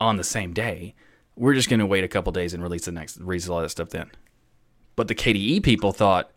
on 0.00 0.16
the 0.16 0.24
same 0.24 0.52
day. 0.52 0.94
We're 1.36 1.54
just 1.54 1.68
going 1.68 1.80
to 1.80 1.86
wait 1.86 2.04
a 2.04 2.08
couple 2.08 2.32
days 2.32 2.54
and 2.54 2.62
release 2.62 2.84
the 2.84 2.92
next 2.92 3.18
release 3.18 3.48
all 3.48 3.60
that 3.60 3.70
stuff 3.70 3.90
then. 3.90 4.10
But 4.96 5.08
the 5.08 5.14
KDE 5.14 5.62
people 5.62 5.92
thought, 5.92 6.30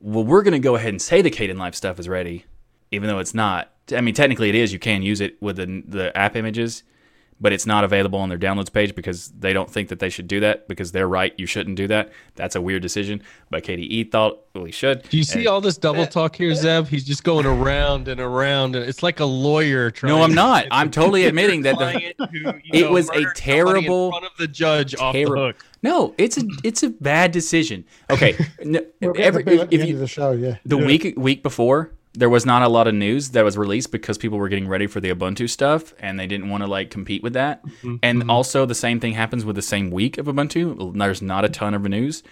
well, 0.00 0.24
we're 0.24 0.42
going 0.42 0.52
to 0.52 0.60
go 0.60 0.76
ahead 0.76 0.90
and 0.90 1.02
say 1.02 1.22
the 1.22 1.30
Kdenlive 1.30 1.74
stuff 1.74 1.98
is 1.98 2.08
ready, 2.08 2.44
even 2.90 3.08
though 3.08 3.18
it's 3.18 3.34
not. 3.34 3.72
I 3.92 4.00
mean, 4.00 4.14
technically 4.14 4.48
it 4.48 4.54
is. 4.54 4.72
You 4.72 4.78
can 4.78 5.02
use 5.02 5.20
it 5.20 5.40
with 5.40 5.56
the, 5.56 5.82
the 5.86 6.16
app 6.16 6.36
images, 6.36 6.82
but 7.40 7.52
it's 7.52 7.66
not 7.66 7.84
available 7.84 8.18
on 8.18 8.28
their 8.28 8.38
downloads 8.38 8.72
page 8.72 8.94
because 8.94 9.28
they 9.30 9.52
don't 9.52 9.70
think 9.70 9.88
that 9.88 9.98
they 9.98 10.08
should 10.08 10.26
do 10.26 10.40
that 10.40 10.68
because 10.68 10.92
they're 10.92 11.08
right. 11.08 11.34
You 11.36 11.46
shouldn't 11.46 11.76
do 11.76 11.86
that. 11.88 12.12
That's 12.34 12.56
a 12.56 12.60
weird 12.60 12.82
decision. 12.82 13.22
But 13.50 13.64
KDE 13.64 14.10
thought 14.10 14.40
well, 14.54 14.64
we 14.64 14.72
should. 14.72 15.02
Do 15.08 15.16
you 15.18 15.24
see 15.24 15.40
and, 15.40 15.48
all 15.48 15.60
this 15.60 15.76
double 15.76 16.02
eh. 16.02 16.06
talk 16.06 16.36
here, 16.36 16.54
Zeb? 16.54 16.86
He's 16.88 17.04
just 17.04 17.24
going 17.24 17.44
around 17.44 18.08
and 18.08 18.20
around, 18.20 18.74
and 18.74 18.88
it's 18.88 19.02
like 19.02 19.20
a 19.20 19.24
lawyer. 19.24 19.90
Trying 19.90 20.14
no, 20.14 20.22
I'm 20.22 20.34
not. 20.34 20.66
I'm 20.70 20.90
totally 20.90 21.26
admitting 21.26 21.62
that 21.62 21.78
the, 21.78 22.14
who, 22.26 22.48
it 22.72 22.84
know, 22.84 22.92
was 22.92 23.10
a 23.10 23.24
terrible 23.34 24.06
in 24.06 24.12
front 24.12 24.24
of 24.24 24.36
the 24.38 24.48
judge 24.48 24.94
off 24.96 25.12
the 25.12 25.24
hook. 25.24 25.64
No, 25.82 26.14
it's 26.16 26.38
a 26.38 26.42
it's 26.64 26.82
a 26.82 26.90
bad 26.90 27.32
decision. 27.32 27.84
Okay, 28.10 28.36
no, 28.64 28.80
every, 29.02 29.44
if, 29.46 29.68
if 29.70 29.84
you, 29.86 29.98
the 29.98 30.06
show, 30.06 30.32
yeah, 30.32 30.56
the 30.64 30.78
yeah. 30.78 30.86
week 30.86 31.14
week 31.16 31.42
before 31.42 31.92
there 32.16 32.30
was 32.30 32.46
not 32.46 32.62
a 32.62 32.68
lot 32.68 32.88
of 32.88 32.94
news 32.94 33.30
that 33.30 33.44
was 33.44 33.56
released 33.56 33.92
because 33.92 34.18
people 34.18 34.38
were 34.38 34.48
getting 34.48 34.68
ready 34.68 34.86
for 34.86 35.00
the 35.00 35.10
Ubuntu 35.14 35.48
stuff 35.48 35.94
and 35.98 36.18
they 36.18 36.26
didn't 36.26 36.48
want 36.48 36.62
to 36.62 36.66
like 36.66 36.90
compete 36.90 37.22
with 37.22 37.34
that. 37.34 37.64
Mm-hmm. 37.66 37.96
And 38.02 38.20
mm-hmm. 38.20 38.30
also 38.30 38.66
the 38.66 38.74
same 38.74 39.00
thing 39.00 39.12
happens 39.12 39.44
with 39.44 39.56
the 39.56 39.62
same 39.62 39.90
week 39.90 40.18
of 40.18 40.26
Ubuntu. 40.26 40.96
There's 40.98 41.22
not 41.22 41.44
a 41.44 41.48
ton 41.48 41.74
of 41.74 41.82
news 41.82 42.22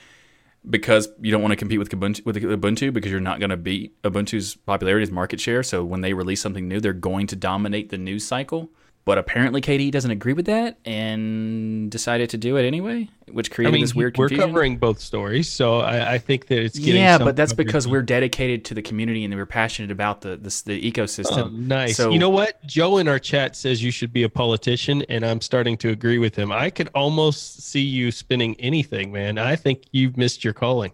because 0.68 1.08
you 1.20 1.30
don't 1.30 1.42
want 1.42 1.52
to 1.52 1.56
compete 1.56 1.78
with 1.78 1.90
Ubuntu, 1.90 2.24
with 2.24 2.36
Ubuntu 2.36 2.92
because 2.92 3.10
you're 3.10 3.20
not 3.20 3.38
going 3.38 3.50
to 3.50 3.56
beat 3.56 4.00
Ubuntu's 4.02 4.54
popularity 4.54 5.02
as 5.02 5.10
market 5.10 5.40
share. 5.40 5.62
So 5.62 5.84
when 5.84 6.00
they 6.00 6.14
release 6.14 6.40
something 6.40 6.66
new, 6.66 6.80
they're 6.80 6.92
going 6.92 7.26
to 7.28 7.36
dominate 7.36 7.90
the 7.90 7.98
news 7.98 8.26
cycle. 8.26 8.70
But 9.06 9.18
apparently, 9.18 9.60
KDE 9.60 9.90
doesn't 9.90 10.10
agree 10.10 10.32
with 10.32 10.46
that 10.46 10.78
and 10.86 11.90
decided 11.90 12.30
to 12.30 12.38
do 12.38 12.56
it 12.56 12.64
anyway, 12.64 13.10
which 13.30 13.50
created 13.50 13.68
I 13.68 13.72
mean, 13.72 13.82
this 13.82 13.94
weird 13.94 14.14
confusion. 14.14 14.38
We're 14.38 14.46
covering 14.46 14.76
both 14.78 14.98
stories, 14.98 15.46
so 15.46 15.80
I, 15.80 16.14
I 16.14 16.18
think 16.18 16.46
that 16.46 16.58
it's 16.58 16.78
getting 16.78 17.02
yeah, 17.02 17.18
but 17.18 17.36
that's 17.36 17.52
because 17.52 17.86
we're 17.86 18.02
dedicated 18.02 18.64
to 18.66 18.74
the 18.74 18.80
community 18.80 19.22
and 19.22 19.34
we're 19.34 19.44
passionate 19.44 19.90
about 19.90 20.22
the 20.22 20.36
the, 20.36 20.62
the 20.64 20.90
ecosystem. 20.90 21.44
Oh, 21.44 21.48
nice. 21.48 21.98
So, 21.98 22.12
you 22.12 22.18
know 22.18 22.30
what? 22.30 22.64
Joe 22.64 22.96
in 22.96 23.06
our 23.06 23.18
chat 23.18 23.56
says 23.56 23.82
you 23.82 23.90
should 23.90 24.12
be 24.12 24.22
a 24.22 24.28
politician, 24.30 25.02
and 25.10 25.22
I'm 25.22 25.42
starting 25.42 25.76
to 25.78 25.90
agree 25.90 26.18
with 26.18 26.34
him. 26.34 26.50
I 26.50 26.70
could 26.70 26.88
almost 26.94 27.60
see 27.60 27.82
you 27.82 28.10
spinning 28.10 28.56
anything, 28.58 29.12
man. 29.12 29.36
I 29.36 29.54
think 29.54 29.82
you've 29.92 30.16
missed 30.16 30.44
your 30.44 30.54
calling, 30.54 30.92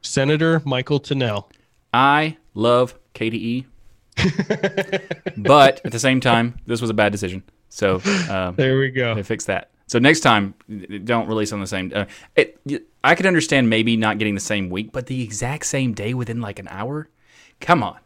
Senator 0.00 0.60
Michael 0.64 0.98
Tunnell. 0.98 1.48
I 1.92 2.36
love 2.54 2.98
KDE 3.14 3.66
but 5.36 5.80
at 5.84 5.92
the 5.92 5.98
same 5.98 6.20
time, 6.20 6.58
this 6.66 6.80
was 6.80 6.90
a 6.90 6.94
bad 6.94 7.12
decision. 7.12 7.42
So 7.68 8.00
um, 8.30 8.54
there 8.56 8.78
we 8.78 8.90
go. 8.90 9.14
They 9.14 9.22
fixed 9.22 9.48
that. 9.48 9.70
So 9.86 9.98
next 9.98 10.20
time, 10.20 10.54
don't 11.04 11.28
release 11.28 11.52
on 11.52 11.60
the 11.60 11.66
same. 11.66 11.92
Uh, 11.94 12.06
it, 12.36 12.58
I 13.02 13.14
could 13.14 13.26
understand 13.26 13.68
maybe 13.68 13.96
not 13.96 14.18
getting 14.18 14.34
the 14.34 14.40
same 14.40 14.70
week, 14.70 14.92
but 14.92 15.06
the 15.06 15.22
exact 15.22 15.66
same 15.66 15.92
day 15.92 16.14
within 16.14 16.40
like 16.40 16.58
an 16.58 16.68
hour. 16.68 17.08
Come 17.60 17.82
on, 17.82 17.98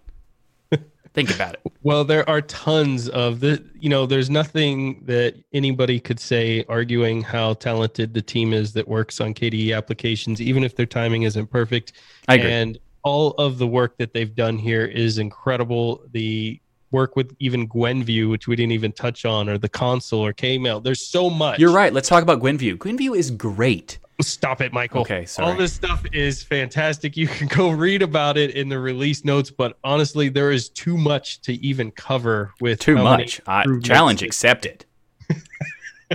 think 1.14 1.32
about 1.34 1.54
it. 1.54 1.60
Well, 1.82 2.04
there 2.04 2.28
are 2.28 2.40
tons 2.42 3.08
of 3.08 3.40
the. 3.40 3.62
You 3.78 3.90
know, 3.90 4.06
there's 4.06 4.28
nothing 4.28 5.04
that 5.04 5.36
anybody 5.52 6.00
could 6.00 6.18
say 6.18 6.64
arguing 6.68 7.22
how 7.22 7.54
talented 7.54 8.12
the 8.12 8.22
team 8.22 8.52
is 8.52 8.72
that 8.72 8.88
works 8.88 9.20
on 9.20 9.32
KDE 9.32 9.76
applications, 9.76 10.40
even 10.40 10.64
if 10.64 10.74
their 10.74 10.86
timing 10.86 11.22
isn't 11.22 11.46
perfect. 11.46 11.92
I 12.26 12.34
agree. 12.34 12.50
And 12.50 12.78
all 13.08 13.30
of 13.38 13.56
the 13.56 13.66
work 13.66 13.96
that 13.96 14.12
they've 14.12 14.34
done 14.34 14.58
here 14.58 14.84
is 14.84 15.16
incredible. 15.16 16.02
The 16.12 16.60
work 16.90 17.16
with 17.16 17.34
even 17.38 17.66
Gwenview, 17.66 18.28
which 18.30 18.46
we 18.46 18.54
didn't 18.54 18.72
even 18.72 18.92
touch 18.92 19.24
on, 19.24 19.48
or 19.48 19.56
the 19.56 19.68
console 19.68 20.20
or 20.20 20.34
Kmail. 20.34 20.82
There's 20.82 21.00
so 21.00 21.30
much. 21.30 21.58
You're 21.58 21.72
right. 21.72 21.90
Let's 21.90 22.08
talk 22.08 22.22
about 22.22 22.40
Gwenview. 22.40 22.76
Gwenview 22.76 23.16
is 23.16 23.30
great. 23.30 23.98
Stop 24.20 24.60
it, 24.60 24.74
Michael. 24.74 25.00
Okay, 25.02 25.24
sorry. 25.24 25.50
All 25.50 25.56
this 25.56 25.72
stuff 25.72 26.04
is 26.12 26.42
fantastic. 26.42 27.16
You 27.16 27.28
can 27.28 27.46
go 27.46 27.70
read 27.70 28.02
about 28.02 28.36
it 28.36 28.50
in 28.50 28.68
the 28.68 28.78
release 28.78 29.24
notes, 29.24 29.50
but 29.50 29.78
honestly, 29.84 30.28
there 30.28 30.50
is 30.50 30.68
too 30.68 30.98
much 30.98 31.40
to 31.42 31.54
even 31.64 31.90
cover 31.92 32.52
with 32.60 32.80
too 32.80 32.96
much. 32.96 33.40
Uh, 33.46 33.62
challenge 33.82 34.22
accepted. 34.22 34.84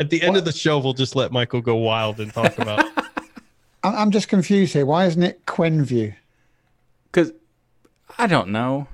At 0.00 0.10
the 0.10 0.20
end 0.20 0.32
what? 0.32 0.40
of 0.40 0.44
the 0.44 0.52
show, 0.52 0.78
we'll 0.80 0.92
just 0.92 1.16
let 1.16 1.32
Michael 1.32 1.62
go 1.62 1.76
wild 1.76 2.20
and 2.20 2.30
talk 2.30 2.58
about. 2.58 2.84
I'm 3.84 4.10
just 4.10 4.28
confused 4.28 4.72
here. 4.72 4.84
Why 4.84 5.06
isn't 5.06 5.22
it 5.22 5.46
Quenview? 5.46 6.14
Because 7.16 7.32
I 8.18 8.26
don't 8.26 8.48
know. 8.48 8.88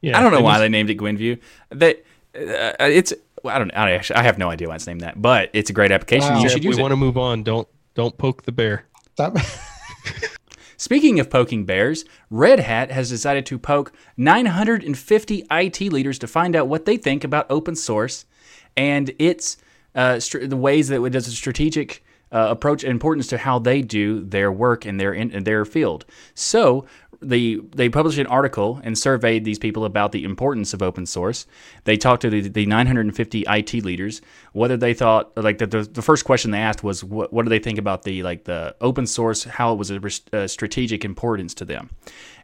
Yeah, 0.00 0.16
I 0.16 0.22
don't 0.22 0.30
know 0.30 0.42
why 0.42 0.60
they 0.60 0.68
named 0.68 0.90
it 0.90 0.96
Gwenview. 0.96 1.40
That 1.70 2.04
uh, 2.36 2.72
it's 2.78 3.12
I 3.44 3.58
don't 3.58 3.72
I 3.72 3.92
actually 3.92 4.16
I 4.16 4.22
have 4.22 4.38
no 4.38 4.48
idea 4.48 4.68
why 4.68 4.76
it's 4.76 4.86
named 4.86 5.00
that, 5.00 5.20
but 5.20 5.50
it's 5.52 5.70
a 5.70 5.72
great 5.72 5.90
application. 5.90 6.34
Wow. 6.34 6.40
You 6.42 6.48
should 6.48 6.62
use 6.62 6.76
we 6.76 6.80
it. 6.80 6.82
want 6.82 6.92
to 6.92 6.96
move 6.96 7.18
on. 7.18 7.42
Don't 7.42 7.66
don't 7.94 8.16
poke 8.16 8.44
the 8.44 8.52
bear. 8.52 8.86
Speaking 10.76 11.18
of 11.18 11.30
poking 11.30 11.64
bears, 11.64 12.04
Red 12.30 12.60
Hat 12.60 12.92
has 12.92 13.08
decided 13.08 13.44
to 13.46 13.58
poke 13.58 13.92
950 14.16 15.46
IT 15.50 15.80
leaders 15.80 16.18
to 16.20 16.26
find 16.28 16.54
out 16.54 16.68
what 16.68 16.84
they 16.84 16.96
think 16.96 17.24
about 17.24 17.46
open 17.50 17.74
source 17.74 18.24
and 18.76 19.12
its 19.18 19.56
uh, 19.94 20.20
st- 20.20 20.50
the 20.50 20.56
ways 20.56 20.88
that 20.88 21.02
it 21.02 21.10
does 21.10 21.26
a 21.26 21.30
strategic 21.32 22.04
uh, 22.34 22.48
approach 22.50 22.82
importance 22.82 23.28
to 23.28 23.38
how 23.38 23.60
they 23.60 23.80
do 23.80 24.20
their 24.20 24.50
work 24.50 24.84
in 24.84 24.96
their 24.96 25.12
in, 25.12 25.30
in 25.30 25.44
their 25.44 25.64
field. 25.64 26.04
So 26.34 26.84
the 27.24 27.60
they 27.74 27.88
published 27.88 28.18
an 28.18 28.26
article 28.26 28.80
and 28.84 28.96
surveyed 28.96 29.44
these 29.44 29.58
people 29.58 29.84
about 29.84 30.12
the 30.12 30.24
importance 30.24 30.74
of 30.74 30.82
open 30.82 31.06
source. 31.06 31.46
They 31.84 31.96
talked 31.96 32.22
to 32.22 32.30
the, 32.30 32.48
the 32.48 32.66
950 32.66 33.44
IT 33.48 33.74
leaders 33.84 34.20
whether 34.52 34.76
they 34.76 34.94
thought 34.94 35.36
like 35.36 35.58
the, 35.58 35.66
the, 35.66 35.82
the 35.82 36.02
first 36.02 36.24
question 36.24 36.52
they 36.52 36.58
asked 36.58 36.84
was 36.84 37.02
what, 37.02 37.32
what 37.32 37.44
do 37.44 37.48
they 37.48 37.58
think 37.58 37.78
about 37.78 38.02
the 38.02 38.22
like 38.22 38.44
the 38.44 38.74
open 38.80 39.06
source 39.06 39.44
how 39.44 39.72
it 39.72 39.76
was 39.76 39.90
a, 39.90 40.00
a 40.32 40.44
uh, 40.44 40.48
strategic 40.48 41.04
importance 41.04 41.54
to 41.54 41.64
them. 41.64 41.90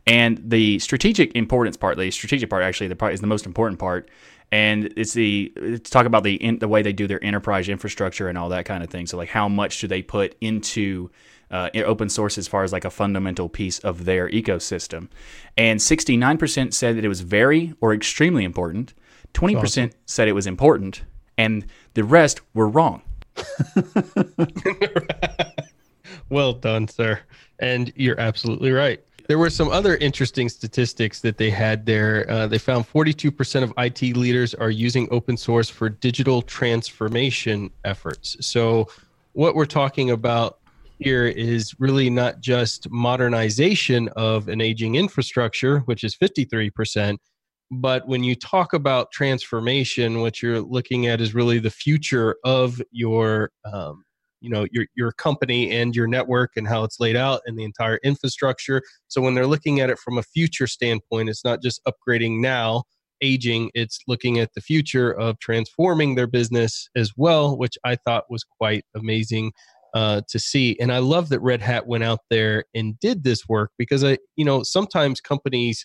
And 0.06 0.40
the 0.44 0.78
strategic 0.78 1.34
importance 1.36 1.76
part, 1.76 1.98
the 1.98 2.10
strategic 2.10 2.50
part 2.50 2.62
actually 2.62 2.88
the 2.88 2.96
part 2.96 3.14
is 3.14 3.20
the 3.20 3.26
most 3.26 3.46
important 3.46 3.78
part 3.78 4.10
and 4.52 4.92
it's 4.96 5.12
the 5.12 5.52
it's 5.56 5.90
talk 5.90 6.06
about 6.06 6.24
the 6.24 6.38
the 6.58 6.68
way 6.68 6.82
they 6.82 6.92
do 6.92 7.06
their 7.06 7.22
enterprise 7.24 7.68
infrastructure 7.68 8.28
and 8.28 8.36
all 8.36 8.48
that 8.48 8.64
kind 8.64 8.82
of 8.82 8.90
thing. 8.90 9.06
So 9.06 9.16
like 9.16 9.28
how 9.28 9.48
much 9.48 9.80
do 9.80 9.86
they 9.86 10.02
put 10.02 10.36
into 10.40 11.10
uh, 11.50 11.70
open 11.84 12.08
source 12.08 12.38
as 12.38 12.48
far 12.48 12.62
as 12.62 12.72
like 12.72 12.84
a 12.84 12.90
fundamental 12.90 13.48
piece 13.48 13.78
of 13.80 14.04
their 14.04 14.28
ecosystem? 14.28 15.08
And 15.56 15.80
69% 15.80 16.72
said 16.72 16.96
that 16.96 17.04
it 17.04 17.08
was 17.08 17.20
very 17.20 17.74
or 17.80 17.94
extremely 17.94 18.44
important. 18.44 18.94
20% 19.34 19.56
awesome. 19.56 19.90
said 20.06 20.28
it 20.28 20.32
was 20.32 20.46
important, 20.46 21.02
and 21.38 21.66
the 21.94 22.04
rest 22.04 22.40
were 22.54 22.68
wrong. 22.68 23.02
well 26.30 26.52
done, 26.52 26.88
sir. 26.88 27.20
And 27.58 27.92
you're 27.96 28.18
absolutely 28.18 28.72
right. 28.72 29.00
There 29.28 29.38
were 29.38 29.50
some 29.50 29.68
other 29.68 29.96
interesting 29.98 30.48
statistics 30.48 31.20
that 31.20 31.38
they 31.38 31.50
had 31.50 31.86
there. 31.86 32.28
Uh, 32.28 32.48
they 32.48 32.58
found 32.58 32.88
42% 32.88 33.62
of 33.62 33.72
IT 33.78 34.16
leaders 34.16 34.54
are 34.54 34.70
using 34.70 35.06
open 35.12 35.36
source 35.36 35.68
for 35.68 35.88
digital 35.88 36.42
transformation 36.42 37.70
efforts. 37.84 38.36
So, 38.40 38.88
what 39.32 39.54
we're 39.54 39.66
talking 39.66 40.10
about 40.10 40.58
here 41.00 41.26
is 41.26 41.74
really 41.78 42.10
not 42.10 42.40
just 42.40 42.90
modernization 42.90 44.08
of 44.16 44.48
an 44.48 44.60
aging 44.60 44.96
infrastructure, 44.96 45.80
which 45.80 46.04
is 46.04 46.16
53%, 46.16 47.16
but 47.70 48.06
when 48.06 48.22
you 48.22 48.34
talk 48.34 48.72
about 48.72 49.10
transformation, 49.12 50.20
what 50.20 50.42
you're 50.42 50.60
looking 50.60 51.06
at 51.06 51.20
is 51.20 51.34
really 51.34 51.58
the 51.58 51.70
future 51.70 52.36
of 52.44 52.80
your 52.90 53.50
um, 53.64 54.04
you 54.40 54.50
know 54.50 54.66
your 54.72 54.86
your 54.96 55.12
company 55.12 55.70
and 55.70 55.94
your 55.94 56.06
network 56.06 56.52
and 56.56 56.66
how 56.66 56.82
it's 56.82 56.98
laid 56.98 57.14
out 57.14 57.42
and 57.46 57.58
the 57.58 57.64
entire 57.64 57.98
infrastructure. 58.02 58.82
So 59.08 59.20
when 59.20 59.34
they're 59.34 59.46
looking 59.46 59.80
at 59.80 59.90
it 59.90 59.98
from 59.98 60.18
a 60.18 60.22
future 60.22 60.66
standpoint 60.66 61.28
it's 61.28 61.44
not 61.44 61.62
just 61.62 61.80
upgrading 61.84 62.40
now 62.40 62.84
aging 63.22 63.70
it's 63.74 64.00
looking 64.08 64.38
at 64.38 64.52
the 64.54 64.60
future 64.60 65.12
of 65.12 65.38
transforming 65.40 66.14
their 66.14 66.26
business 66.26 66.88
as 66.96 67.12
well 67.16 67.56
which 67.56 67.76
i 67.84 67.94
thought 67.94 68.24
was 68.30 68.44
quite 68.44 68.84
amazing 68.96 69.52
uh, 69.94 70.20
to 70.28 70.38
see 70.38 70.76
and 70.80 70.92
i 70.92 70.98
love 70.98 71.28
that 71.28 71.40
red 71.40 71.60
hat 71.60 71.86
went 71.86 72.04
out 72.04 72.20
there 72.30 72.64
and 72.74 72.98
did 73.00 73.24
this 73.24 73.48
work 73.48 73.70
because 73.78 74.04
i 74.04 74.16
you 74.36 74.44
know 74.44 74.62
sometimes 74.62 75.20
companies 75.20 75.84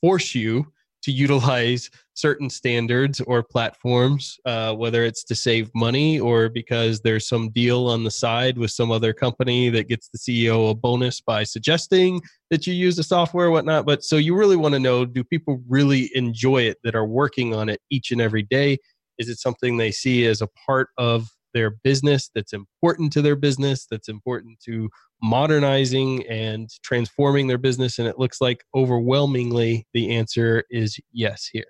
force 0.00 0.34
you 0.34 0.66
to 1.02 1.12
utilize 1.12 1.90
certain 2.14 2.50
standards 2.50 3.20
or 3.22 3.42
platforms, 3.42 4.36
uh, 4.44 4.74
whether 4.74 5.04
it's 5.04 5.24
to 5.24 5.34
save 5.34 5.70
money 5.74 6.20
or 6.20 6.48
because 6.48 7.00
there's 7.00 7.26
some 7.26 7.50
deal 7.50 7.86
on 7.86 8.04
the 8.04 8.10
side 8.10 8.58
with 8.58 8.70
some 8.70 8.90
other 8.90 9.12
company 9.12 9.70
that 9.70 9.88
gets 9.88 10.08
the 10.08 10.18
CEO 10.18 10.70
a 10.70 10.74
bonus 10.74 11.20
by 11.20 11.42
suggesting 11.42 12.20
that 12.50 12.66
you 12.66 12.74
use 12.74 12.96
the 12.96 13.02
software 13.02 13.46
or 13.46 13.50
whatnot. 13.50 13.86
But 13.86 14.04
so 14.04 14.16
you 14.16 14.36
really 14.36 14.56
want 14.56 14.74
to 14.74 14.78
know 14.78 15.04
do 15.06 15.24
people 15.24 15.62
really 15.68 16.10
enjoy 16.14 16.62
it 16.62 16.76
that 16.84 16.94
are 16.94 17.06
working 17.06 17.54
on 17.54 17.68
it 17.68 17.80
each 17.90 18.10
and 18.10 18.20
every 18.20 18.42
day? 18.42 18.78
Is 19.18 19.28
it 19.28 19.38
something 19.38 19.76
they 19.76 19.90
see 19.90 20.26
as 20.26 20.42
a 20.42 20.48
part 20.66 20.88
of 20.98 21.28
their 21.52 21.70
business 21.70 22.30
that's 22.34 22.52
important 22.52 23.12
to 23.14 23.22
their 23.22 23.36
business, 23.36 23.86
that's 23.90 24.08
important 24.08 24.58
to 24.66 24.88
modernizing 25.22 26.26
and 26.28 26.70
transforming 26.82 27.46
their 27.46 27.58
business? 27.58 27.98
And 27.98 28.08
it 28.08 28.18
looks 28.18 28.40
like 28.40 28.64
overwhelmingly 28.74 29.86
the 29.92 30.14
answer 30.14 30.64
is 30.70 30.98
yes 31.12 31.48
here. 31.52 31.66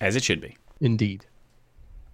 As 0.00 0.16
it 0.16 0.22
should 0.22 0.40
be. 0.40 0.56
Indeed. 0.80 1.26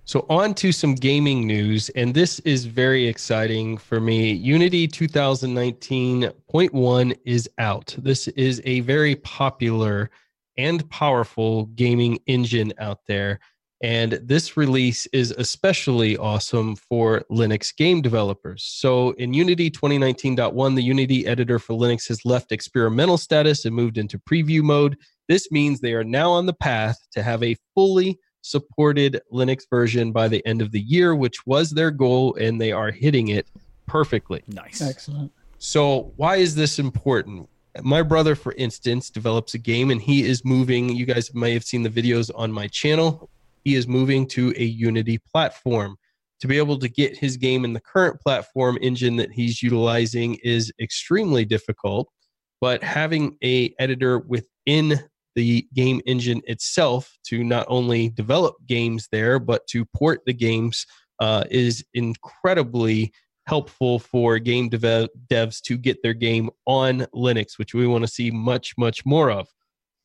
So, 0.07 0.27
on 0.29 0.53
to 0.57 0.71
some 0.71 0.95
gaming 0.95 1.47
news, 1.47 1.89
and 1.91 2.13
this 2.13 2.39
is 2.41 2.67
very 2.67 3.09
exciting 3.09 3.79
for 3.79 4.01
me. 4.01 4.33
Unity 4.33 4.87
2019.1 4.87 7.17
is 7.25 7.49
out. 7.57 7.97
This 7.97 8.29
is 8.29 8.61
a 8.67 8.81
very 8.81 9.17
popular 9.17 10.11
and 10.59 10.87
powerful 10.91 11.65
gaming 11.75 12.19
engine 12.27 12.75
out 12.79 12.99
there. 13.07 13.41
And 13.85 14.13
this 14.13 14.57
release 14.57 15.05
is 15.13 15.33
especially 15.33 16.17
awesome 16.17 16.75
for 16.75 17.23
Linux 17.31 17.77
game 17.77 18.01
developers. 18.01 18.65
So 18.65 19.11
in 19.19 19.35
Unity 19.35 19.71
2019.1, 19.71 20.75
the 20.75 20.83
Unity 20.83 21.27
editor 21.27 21.59
for 21.59 21.75
Linux 21.75 22.09
has 22.09 22.25
left 22.25 22.51
experimental 22.51 23.19
status 23.19 23.67
and 23.67 23.77
moved 23.77 23.99
into 23.99 24.19
preview 24.19 24.63
mode. 24.63 24.97
This 25.29 25.53
means 25.53 25.81
they 25.81 25.93
are 25.93 26.03
now 26.03 26.31
on 26.31 26.47
the 26.47 26.55
path 26.55 26.97
to 27.13 27.23
have 27.23 27.43
a 27.43 27.59
fully 27.75 28.19
supported 28.41 29.21
Linux 29.31 29.65
version 29.69 30.13
by 30.13 30.29
the 30.29 30.45
end 30.47 30.63
of 30.63 30.73
the 30.73 30.81
year, 30.81 31.15
which 31.15 31.45
was 31.45 31.69
their 31.69 31.91
goal, 31.91 32.35
and 32.37 32.59
they 32.59 32.73
are 32.73 32.91
hitting 32.91 33.29
it 33.29 33.51
perfectly. 33.87 34.43
Nice. 34.49 34.81
Excellent. 34.81 35.31
So, 35.59 36.15
why 36.17 36.37
is 36.37 36.55
this 36.55 36.79
important? 36.79 37.51
My 37.83 38.01
brother, 38.01 38.35
for 38.35 38.55
instance, 38.55 39.11
develops 39.11 39.53
a 39.53 39.59
game 39.59 39.91
and 39.91 40.01
he 40.01 40.25
is 40.25 40.43
moving. 40.43 40.89
You 40.89 41.05
guys 41.05 41.35
may 41.35 41.53
have 41.53 41.65
seen 41.65 41.83
the 41.83 41.91
videos 41.91 42.31
on 42.35 42.51
my 42.51 42.67
channel 42.69 43.29
he 43.65 43.75
is 43.75 43.89
moving 43.89 44.27
to 44.29 44.53
a 44.57 44.65
Unity 44.65 45.19
platform. 45.19 45.97
To 46.41 46.49
be 46.49 46.59
able 46.59 46.79
to 46.79 46.89
get 46.89 47.17
his 47.17 47.37
game 47.39 47.65
in 47.65 47.73
the 47.73 47.81
current 47.81 48.21
platform 48.21 48.79
engine 48.83 49.17
that 49.17 49.33
he's 49.33 49.63
utilizing 49.63 50.37
is 50.43 50.71
extremely 50.79 51.45
difficult, 51.45 52.09
but 52.61 52.83
having 52.83 53.39
a 53.43 53.75
editor 53.79 54.19
within 54.19 55.01
the 55.35 55.67
game 55.75 56.01
engine 56.07 56.43
itself 56.45 57.17
to 57.29 57.43
not 57.43 57.67
only 57.69 58.11
develop 58.11 58.55
games 58.67 59.09
there 59.11 59.39
but 59.39 59.67
to 59.67 59.85
port 59.97 60.21
the 60.27 60.33
games 60.33 60.87
uh, 61.21 61.45
is 61.51 61.85
incredibly 61.95 63.13
helpful 63.47 63.99
for 63.99 64.39
game 64.39 64.69
dev- 64.69 65.09
devs 65.29 65.61
to 65.63 65.77
get 65.77 66.03
their 66.03 66.15
game 66.15 66.51
on 66.67 67.01
Linux, 67.15 67.59
which 67.59 67.75
we 67.75 67.87
want 67.87 68.03
to 68.03 68.09
see 68.09 68.31
much, 68.31 68.75
much 68.79 69.05
more 69.05 69.31
of 69.31 69.49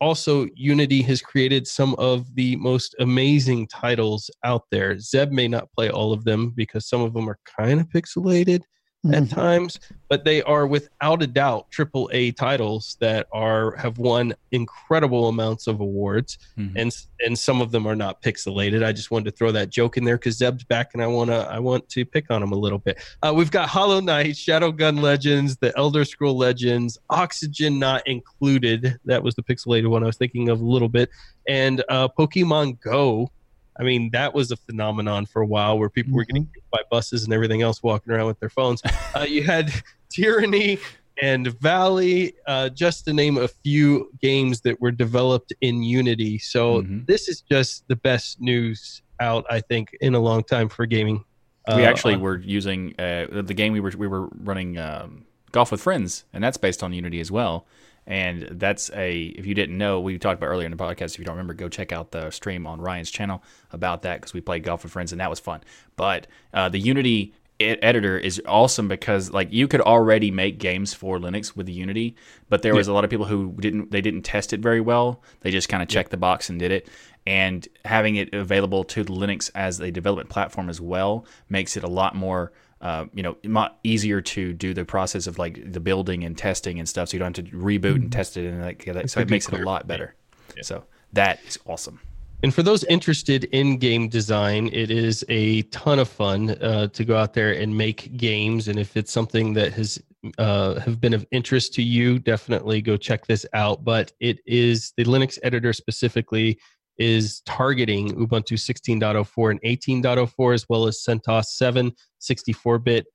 also 0.02 0.48
unity 0.56 1.02
has 1.04 1.22
created 1.22 1.68
some 1.68 1.96
of 1.96 2.34
the 2.36 2.56
most 2.56 2.96
amazing 3.00 3.68
titles 3.68 4.30
out 4.44 4.64
there. 4.72 4.98
Zeb 5.00 5.32
may 5.32 5.48
not 5.48 5.72
play 5.74 5.90
all 5.90 6.14
of 6.14 6.24
them 6.24 6.52
because 6.56 6.88
some 6.88 7.02
of 7.02 7.14
them 7.14 7.30
are 7.30 7.40
kind 7.58 7.80
of 7.80 7.88
pixelated 7.90 8.62
mm-hmm. 9.06 9.14
at 9.14 9.30
times, 9.30 9.80
but 10.08 10.26
they 10.26 10.42
are 10.44 10.68
without 10.68 11.22
a 11.22 11.28
doubt 11.28 11.70
triple 11.72 12.10
A 12.14 12.32
titles 12.32 12.98
that 13.00 13.28
are 13.32 13.76
have 13.76 13.98
won 13.98 14.34
incredible 14.52 15.28
amounts 15.30 15.68
of 15.68 15.80
awards, 15.80 16.38
mm-hmm. 16.58 16.78
and 16.78 16.96
and 17.26 17.38
some 17.38 17.62
of 17.62 17.72
them 17.72 17.86
are 17.86 17.96
not 17.96 18.22
pixelated. 18.22 18.84
I 18.84 18.92
just 18.92 19.12
wanted 19.12 19.26
to 19.26 19.32
throw 19.32 19.52
that 19.52 19.70
joke 19.70 19.98
in 19.98 20.04
there 20.04 20.18
because 20.18 20.38
Zeb's 20.38 20.64
back, 20.64 20.92
and 20.94 21.02
I 21.02 21.08
wanna 21.08 21.48
I 21.50 21.60
want 21.60 21.88
to 21.90 22.06
pick 22.06 22.30
on 22.30 22.44
him 22.44 22.52
a 22.52 22.58
little 22.58 22.80
bit. 22.80 23.00
Uh, 23.24 23.34
we've 23.36 23.52
got 23.52 23.70
Hollow 23.70 24.00
Knight, 24.00 24.36
Shadowgun 24.36 25.02
Legends, 25.02 25.58
the 25.58 25.76
Elder 25.78 26.06
Scroll 26.06 26.38
Legends, 26.38 26.98
Oxygen 27.10 27.80
not 27.80 28.06
included. 28.08 29.00
That 29.06 29.24
was 29.24 29.36
the 29.36 29.44
pixelated 29.44 29.90
one 29.90 30.04
I 30.04 30.08
was 30.08 30.18
thinking 30.18 30.50
of 30.50 30.62
a 30.62 30.66
little 30.66 30.90
bit, 30.90 31.10
and 31.48 31.84
uh, 31.90 32.08
Pokemon 32.08 32.80
Go 32.82 33.32
I 33.80 33.84
mean, 33.84 34.10
that 34.12 34.34
was 34.34 34.52
a 34.52 34.58
phenomenon 34.58 35.26
for 35.26 35.42
a 35.42 35.46
while 35.46 35.80
where 35.80 35.90
people 35.90 36.14
were 36.14 36.26
getting 36.26 36.44
mm-hmm. 36.44 36.54
hit 36.54 36.64
by 36.72 36.80
buses 36.92 37.24
and 37.24 37.34
everything 37.34 37.62
else 37.62 37.82
walking 37.82 38.12
around 38.14 38.28
with 38.28 38.40
their 38.40 38.50
phones. 38.50 38.82
Uh, 39.16 39.26
you 39.28 39.44
had 39.44 39.72
Tyranny 40.10 40.80
and 41.22 41.48
Valley, 41.60 42.34
uh, 42.46 42.70
just 42.70 43.06
to 43.06 43.14
name 43.14 43.38
a 43.38 43.48
few 43.48 44.12
games 44.22 44.62
that 44.62 44.80
were 44.82 44.92
developed 44.92 45.54
in 45.62 45.82
Unity. 45.82 46.38
So 46.38 46.82
mm-hmm. 46.82 47.00
this 47.06 47.28
is 47.28 47.42
just 47.42 47.88
the 47.88 47.96
best 47.96 48.42
news 48.42 49.02
out, 49.20 49.46
I 49.50 49.62
think, 49.62 49.96
in 50.02 50.16
a 50.16 50.20
long 50.20 50.44
time 50.44 50.70
for 50.70 50.86
gaming. 50.86 51.24
we 51.68 51.86
uh, 51.86 51.90
actually 51.90 52.16
on- 52.16 52.22
were 52.22 52.38
using 52.38 52.96
uh, 53.00 53.28
the 53.30 53.54
game 53.54 53.74
we 53.74 53.80
were 53.80 53.94
we 53.98 54.08
were 54.08 54.28
running 54.28 54.78
um, 54.78 55.26
golf 55.52 55.72
with 55.72 55.82
friends, 55.82 56.26
and 56.34 56.44
that's 56.44 56.58
based 56.58 56.84
on 56.84 56.94
Unity 56.94 57.20
as 57.20 57.32
well. 57.32 57.66
And 58.10 58.48
that's 58.60 58.90
a, 58.96 59.22
if 59.22 59.46
you 59.46 59.54
didn't 59.54 59.78
know, 59.78 60.02
we 60.02 60.18
talked 60.18 60.40
about 60.40 60.48
earlier 60.48 60.66
in 60.66 60.72
the 60.76 60.84
podcast. 60.84 61.14
If 61.14 61.20
you 61.20 61.26
don't 61.26 61.36
remember, 61.36 61.54
go 61.54 61.70
check 61.70 61.92
out 61.92 62.10
the 62.12 62.32
stream 62.32 62.66
on 62.66 62.82
Ryan's 62.82 63.12
channel 63.12 63.44
about 63.72 64.02
that 64.02 64.20
because 64.20 64.34
we 64.34 64.42
played 64.42 64.64
golf 64.64 64.82
with 64.82 64.92
friends 64.92 65.12
and 65.12 65.22
that 65.22 65.30
was 65.30 65.40
fun. 65.40 65.62
But 65.96 66.26
uh, 66.52 66.70
the 66.70 66.80
Unity 66.80 67.36
editor 67.60 68.18
is 68.18 68.42
awesome 68.48 68.88
because 68.88 69.32
like 69.32 69.52
you 69.52 69.68
could 69.68 69.82
already 69.82 70.32
make 70.32 70.60
games 70.60 70.94
for 70.94 71.20
Linux 71.20 71.56
with 71.56 71.68
the 71.68 71.74
Unity, 71.74 72.16
but 72.48 72.62
there 72.62 72.74
was 72.74 72.88
yeah. 72.88 72.94
a 72.94 72.96
lot 72.96 73.04
of 73.04 73.10
people 73.10 73.26
who 73.26 73.54
didn't 73.60 73.92
they 73.92 74.02
didn't 74.02 74.24
test 74.24 74.54
it 74.54 74.60
very 74.60 74.82
well. 74.82 75.22
They 75.42 75.52
just 75.52 75.70
kind 75.70 75.84
of 75.84 75.90
checked 75.90 76.08
yeah. 76.08 76.12
the 76.12 76.18
box 76.18 76.50
and 76.50 76.60
did 76.60 76.72
it. 76.72 76.88
And 77.28 77.68
having 77.86 78.16
it 78.16 78.34
available 78.34 78.84
to 78.86 79.06
Linux 79.06 79.52
as 79.54 79.80
a 79.80 79.92
development 79.92 80.30
platform 80.30 80.70
as 80.70 80.82
well 80.82 81.26
makes 81.48 81.78
it 81.78 81.84
a 81.84 81.90
lot 81.90 82.16
more 82.16 82.54
uh, 82.82 83.06
you 83.14 83.24
know, 83.24 83.70
easier 83.84 84.22
to 84.22 84.54
do 84.54 84.74
the 84.74 84.86
process 84.86 85.28
of 85.28 85.38
like 85.38 85.72
the 85.72 85.80
building 85.80 86.24
and 86.24 86.38
testing 86.38 86.80
and 86.80 86.88
stuff. 86.88 87.10
So 87.10 87.16
you 87.16 87.20
don't 87.20 87.36
have 87.36 87.46
to 87.46 87.52
reboot 87.52 87.80
mm-hmm. 87.80 88.04
and 88.04 88.12
test 88.12 88.38
it 88.38 88.48
and 88.48 88.62
like 88.62 88.86
that. 88.86 89.10
So 89.10 89.20
it 89.20 89.30
makes 89.30 89.48
it 89.48 89.60
a 89.60 89.64
lot 89.64 89.88
better. 89.88 90.16
Yeah. 90.56 90.64
So 90.64 90.84
that 91.14 91.40
is 91.46 91.60
awesome. 91.66 92.00
And 92.42 92.54
for 92.54 92.64
those 92.64 92.86
interested 92.86 93.46
in 93.46 93.78
game 93.78 94.08
design, 94.08 94.70
it 94.72 94.92
is 94.92 95.26
a 95.28 95.64
ton 95.64 96.00
of 96.00 96.08
fun 96.08 96.52
uh, 96.52 96.88
to 96.88 97.04
go 97.04 97.18
out 97.18 97.34
there 97.34 97.52
and 97.52 97.78
make 97.78 98.16
games. 98.16 98.70
And 98.70 98.80
if 98.80 98.96
it's 98.96 99.12
something 99.12 99.54
that 99.54 99.74
has 99.74 100.02
uh, 100.38 100.80
have 100.80 101.02
been 101.02 101.14
of 101.14 101.26
interest 101.32 101.74
to 101.74 101.84
you, 101.84 102.18
definitely 102.18 102.82
go 102.82 102.96
check 102.96 103.26
this 103.26 103.46
out. 103.54 103.84
But 103.84 104.14
it 104.22 104.40
is 104.46 104.94
the 104.96 105.04
Linux 105.04 105.38
editor 105.44 105.74
specifically 105.74 106.60
is 107.00 107.42
targeting 107.46 108.14
Ubuntu 108.16 108.54
16.04 108.54 109.52
and 109.52 109.62
18.04, 109.62 110.54
as 110.54 110.66
well 110.70 110.86
as 110.86 111.02
CentOS 111.08 111.46
7 111.46 111.92
64 112.20 112.80
bit. 112.80 113.06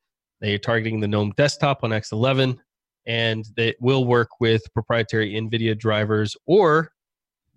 They 0.41 0.55
are 0.55 0.59
targeting 0.59 1.01
the 1.01 1.09
GNOME 1.09 1.35
desktop 1.37 1.85
on 1.85 1.91
X11, 1.91 2.57
and 3.07 3.45
it 3.57 3.77
will 3.81 4.07
work 4.07 4.29
with 4.41 4.63
proprietary 4.73 5.35
NVIDIA 5.35 5.79
drivers 5.79 6.37
or 6.47 6.91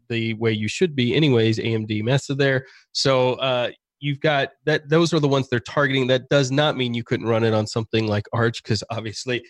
the 0.10 0.34
way 0.36 0.52
you 0.52 0.68
should 0.68 0.96
be, 0.96 1.16
anyways. 1.16 1.60
AMD 1.60 2.04
Mesa 2.04 2.36
there. 2.36 2.66
So 2.92 3.34
uh, 3.36 3.72
you've 4.00 4.20
got 4.20 4.50
that. 4.66 4.90
Those 4.90 5.14
are 5.14 5.20
the 5.20 5.28
ones 5.28 5.48
they're 5.50 5.60
targeting. 5.60 6.08
That 6.08 6.30
does 6.30 6.52
not 6.52 6.78
mean 6.78 6.94
you 6.94 7.04
couldn't 7.04 7.28
run 7.28 7.44
it 7.44 7.54
on 7.54 7.68
something 7.68 8.08
like 8.08 8.26
Arch, 8.34 8.64
because 8.64 8.84
obviously 8.90 9.44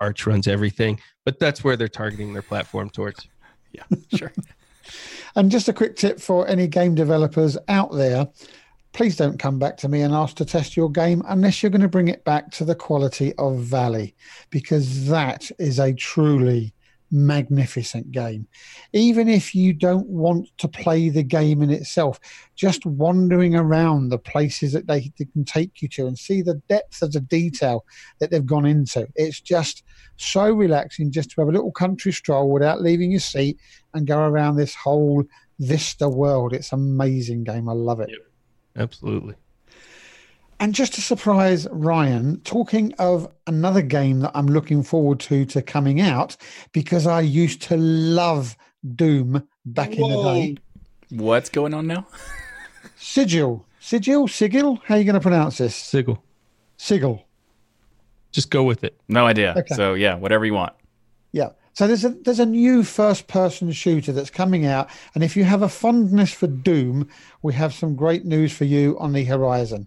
Arch 0.00 0.26
runs 0.26 0.46
everything. 0.48 1.00
But 1.24 1.38
that's 1.38 1.62
where 1.64 1.76
they're 1.76 1.88
targeting 1.88 2.32
their 2.32 2.42
platform 2.42 2.90
towards. 2.90 3.28
Yeah, 3.72 3.84
sure. 4.14 4.32
And 5.36 5.50
just 5.50 5.68
a 5.68 5.72
quick 5.72 5.96
tip 5.96 6.20
for 6.20 6.46
any 6.48 6.66
game 6.66 6.94
developers 6.94 7.56
out 7.68 7.92
there 7.92 8.28
please 8.92 9.16
don't 9.16 9.38
come 9.38 9.58
back 9.58 9.76
to 9.76 9.88
me 9.88 10.00
and 10.02 10.14
ask 10.14 10.36
to 10.36 10.44
test 10.44 10.76
your 10.76 10.90
game 10.90 11.22
unless 11.28 11.62
you're 11.62 11.70
going 11.70 11.80
to 11.80 11.88
bring 11.88 12.08
it 12.08 12.24
back 12.24 12.50
to 12.50 12.64
the 12.64 12.74
quality 12.74 13.32
of 13.36 13.58
Valley, 13.58 14.14
because 14.50 15.06
that 15.06 15.50
is 15.58 15.78
a 15.78 15.92
truly 15.92 16.72
magnificent 17.10 18.10
game. 18.12 18.46
Even 18.92 19.28
if 19.28 19.54
you 19.54 19.72
don't 19.72 20.06
want 20.06 20.48
to 20.58 20.68
play 20.68 21.08
the 21.08 21.22
game 21.22 21.62
in 21.62 21.70
itself, 21.70 22.20
just 22.54 22.84
wandering 22.84 23.54
around 23.54 24.08
the 24.08 24.18
places 24.18 24.72
that 24.72 24.86
they, 24.86 25.10
they, 25.18 25.24
can 25.26 25.44
take 25.44 25.82
you 25.82 25.88
to 25.88 26.06
and 26.06 26.18
see 26.18 26.42
the 26.42 26.60
depth 26.68 27.02
of 27.02 27.12
the 27.12 27.20
detail 27.20 27.84
that 28.20 28.30
they've 28.30 28.46
gone 28.46 28.66
into. 28.66 29.08
It's 29.14 29.40
just 29.40 29.84
so 30.16 30.52
relaxing 30.52 31.10
just 31.12 31.30
to 31.30 31.40
have 31.40 31.48
a 31.48 31.52
little 31.52 31.72
country 31.72 32.12
stroll 32.12 32.50
without 32.50 32.82
leaving 32.82 33.10
your 33.10 33.20
seat 33.20 33.58
and 33.94 34.06
go 34.06 34.20
around 34.20 34.56
this 34.56 34.74
whole 34.74 35.24
Vista 35.60 36.08
world. 36.08 36.52
It's 36.52 36.72
amazing 36.72 37.44
game. 37.44 37.68
I 37.68 37.72
love 37.72 38.00
it. 38.00 38.10
Yep. 38.10 38.18
Absolutely. 38.76 39.34
And 40.60 40.74
just 40.74 40.94
to 40.94 41.00
surprise 41.00 41.68
Ryan, 41.70 42.40
talking 42.40 42.92
of 42.98 43.32
another 43.46 43.82
game 43.82 44.20
that 44.20 44.32
I'm 44.34 44.46
looking 44.46 44.82
forward 44.82 45.20
to 45.20 45.44
to 45.46 45.62
coming 45.62 46.00
out 46.00 46.36
because 46.72 47.06
I 47.06 47.20
used 47.20 47.62
to 47.62 47.76
love 47.76 48.56
Doom 48.96 49.46
back 49.66 49.94
Whoa. 49.94 50.06
in 50.06 50.10
the 50.10 50.22
day. 50.22 50.56
What's 51.10 51.48
going 51.48 51.74
on 51.74 51.86
now? 51.86 52.06
Sigil. 52.96 53.66
Sigil? 53.78 54.26
Sigil? 54.26 54.80
How 54.84 54.96
are 54.96 54.98
you 54.98 55.04
going 55.04 55.14
to 55.14 55.20
pronounce 55.20 55.58
this? 55.58 55.76
Sigil. 55.76 56.22
Sigil. 56.76 57.24
Just 58.32 58.50
go 58.50 58.64
with 58.64 58.84
it. 58.84 59.00
No 59.08 59.26
idea. 59.26 59.54
Okay. 59.56 59.74
So 59.74 59.94
yeah, 59.94 60.14
whatever 60.14 60.44
you 60.44 60.54
want. 60.54 60.74
Yeah. 61.32 61.50
So 61.72 61.86
there's 61.86 62.04
a 62.04 62.10
there's 62.10 62.40
a 62.40 62.46
new 62.46 62.82
first 62.82 63.28
person 63.28 63.70
shooter 63.70 64.12
that's 64.12 64.30
coming 64.30 64.66
out, 64.66 64.90
and 65.14 65.22
if 65.22 65.36
you 65.36 65.44
have 65.44 65.62
a 65.62 65.68
fondness 65.68 66.32
for 66.32 66.48
Doom, 66.48 67.08
we 67.42 67.54
have 67.54 67.72
some 67.72 67.94
great 67.94 68.24
news 68.24 68.52
for 68.52 68.64
you 68.64 68.98
on 68.98 69.12
the 69.12 69.22
horizon. 69.24 69.86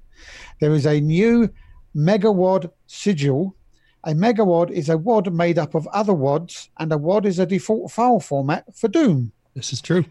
There 0.60 0.74
is 0.74 0.86
a 0.86 1.00
new 1.00 1.50
Megawad 1.96 2.72
Sigil. 2.88 3.56
A 4.04 4.14
megawad 4.14 4.72
is 4.72 4.90
a 4.90 4.98
wad 4.98 5.32
made 5.32 5.60
up 5.60 5.76
of 5.76 5.86
other 5.88 6.14
wads, 6.14 6.70
and 6.80 6.92
a 6.92 6.98
wad 6.98 7.26
is 7.26 7.38
a 7.38 7.46
default 7.46 7.92
file 7.92 8.20
format 8.20 8.66
for 8.76 8.88
Doom. 8.88 9.32
This 9.54 9.72
is 9.72 9.82
true. 9.82 10.06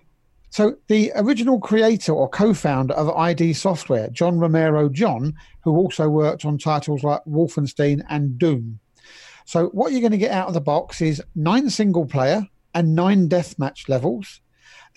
So 0.50 0.76
the 0.86 1.11
original 1.16 1.58
creator 1.58 2.12
or 2.12 2.28
co-founder 2.28 2.94
of 2.94 3.16
ID 3.16 3.52
Software, 3.52 4.08
John 4.11 4.38
Romero 4.38 4.88
John, 4.88 5.34
who 5.64 5.76
also 5.76 6.08
worked 6.08 6.44
on 6.44 6.56
titles 6.58 7.02
like 7.02 7.20
Wolfenstein 7.24 8.04
and 8.08 8.38
Doom, 8.38 8.78
so 9.50 9.66
what 9.70 9.90
you're 9.90 10.00
going 10.00 10.12
to 10.12 10.16
get 10.16 10.30
out 10.30 10.46
of 10.46 10.54
the 10.54 10.61
box 10.61 11.00
is 11.00 11.20
nine 11.34 11.70
single 11.70 12.06
player 12.06 12.46
and 12.72 12.94
nine 12.94 13.28
deathmatch 13.28 13.88
levels. 13.88 14.40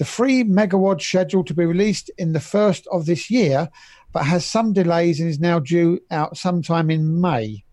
The 0.04 0.10
free 0.10 0.43
Megawad 0.43 1.01
scheduled 1.01 1.47
to 1.47 1.54
be 1.54 1.64
released 1.64 2.12
in 2.18 2.34
the 2.34 2.41
first 2.41 2.86
of 2.91 3.06
this 3.06 3.32
year, 3.32 3.70
but 4.12 4.26
has 4.26 4.45
some 4.45 4.74
delays 4.74 5.22
and 5.22 5.30
is 5.30 5.39
now 5.39 5.60
due 5.60 6.01
out 6.12 6.36
sometime 6.36 6.91
in 6.91 7.22
May. 7.22 7.64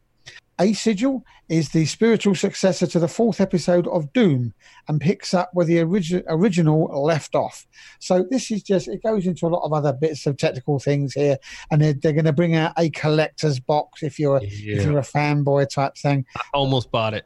A 0.61 0.73
Sigil 0.73 1.25
is 1.49 1.71
the 1.71 1.87
spiritual 1.87 2.37
successor 2.37 2.87
to 2.87 3.01
the 3.01 3.09
fourth 3.09 3.41
episode 3.41 3.89
of 3.89 4.13
Doom 4.13 4.55
and 4.87 5.01
picks 5.01 5.35
up 5.35 5.51
where 5.55 5.67
the 5.67 5.79
origi- 5.79 6.23
original 6.29 6.85
left 7.03 7.35
off. 7.35 7.67
So 7.99 8.25
this 8.31 8.53
is 8.53 8.63
just, 8.63 8.87
it 8.87 9.03
goes 9.03 9.27
into 9.27 9.49
a 9.49 9.49
lot 9.49 9.65
of 9.65 9.73
other 9.73 9.93
bits 9.93 10.25
of 10.25 10.37
technical 10.37 10.79
things 10.79 11.15
here. 11.15 11.37
And 11.73 11.83
they're, 11.83 11.95
they're 11.95 12.13
going 12.13 12.27
to 12.27 12.33
bring 12.33 12.55
out 12.55 12.75
a 12.79 12.91
collector's 12.91 13.59
box 13.59 14.05
if 14.05 14.21
you're, 14.21 14.41
yeah. 14.41 14.77
if 14.77 14.85
you're 14.85 15.01
a 15.01 15.03
fanboy 15.03 15.69
type 15.69 15.97
thing. 15.97 16.25
I 16.37 16.43
almost 16.55 16.93
bought 16.93 17.15
it. 17.15 17.25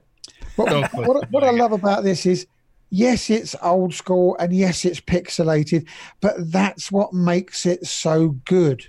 What, 0.56 0.94
what, 0.94 1.30
what 1.30 1.44
I 1.44 1.50
love 1.50 1.72
about 1.72 2.04
this 2.04 2.24
is 2.24 2.46
yes, 2.94 3.28
it's 3.28 3.56
old 3.60 3.92
school 3.92 4.36
and 4.38 4.52
yes, 4.52 4.84
it's 4.84 5.00
pixelated, 5.00 5.86
but 6.20 6.34
that's 6.52 6.92
what 6.92 7.12
makes 7.12 7.66
it 7.66 7.86
so 7.86 8.28
good. 8.44 8.86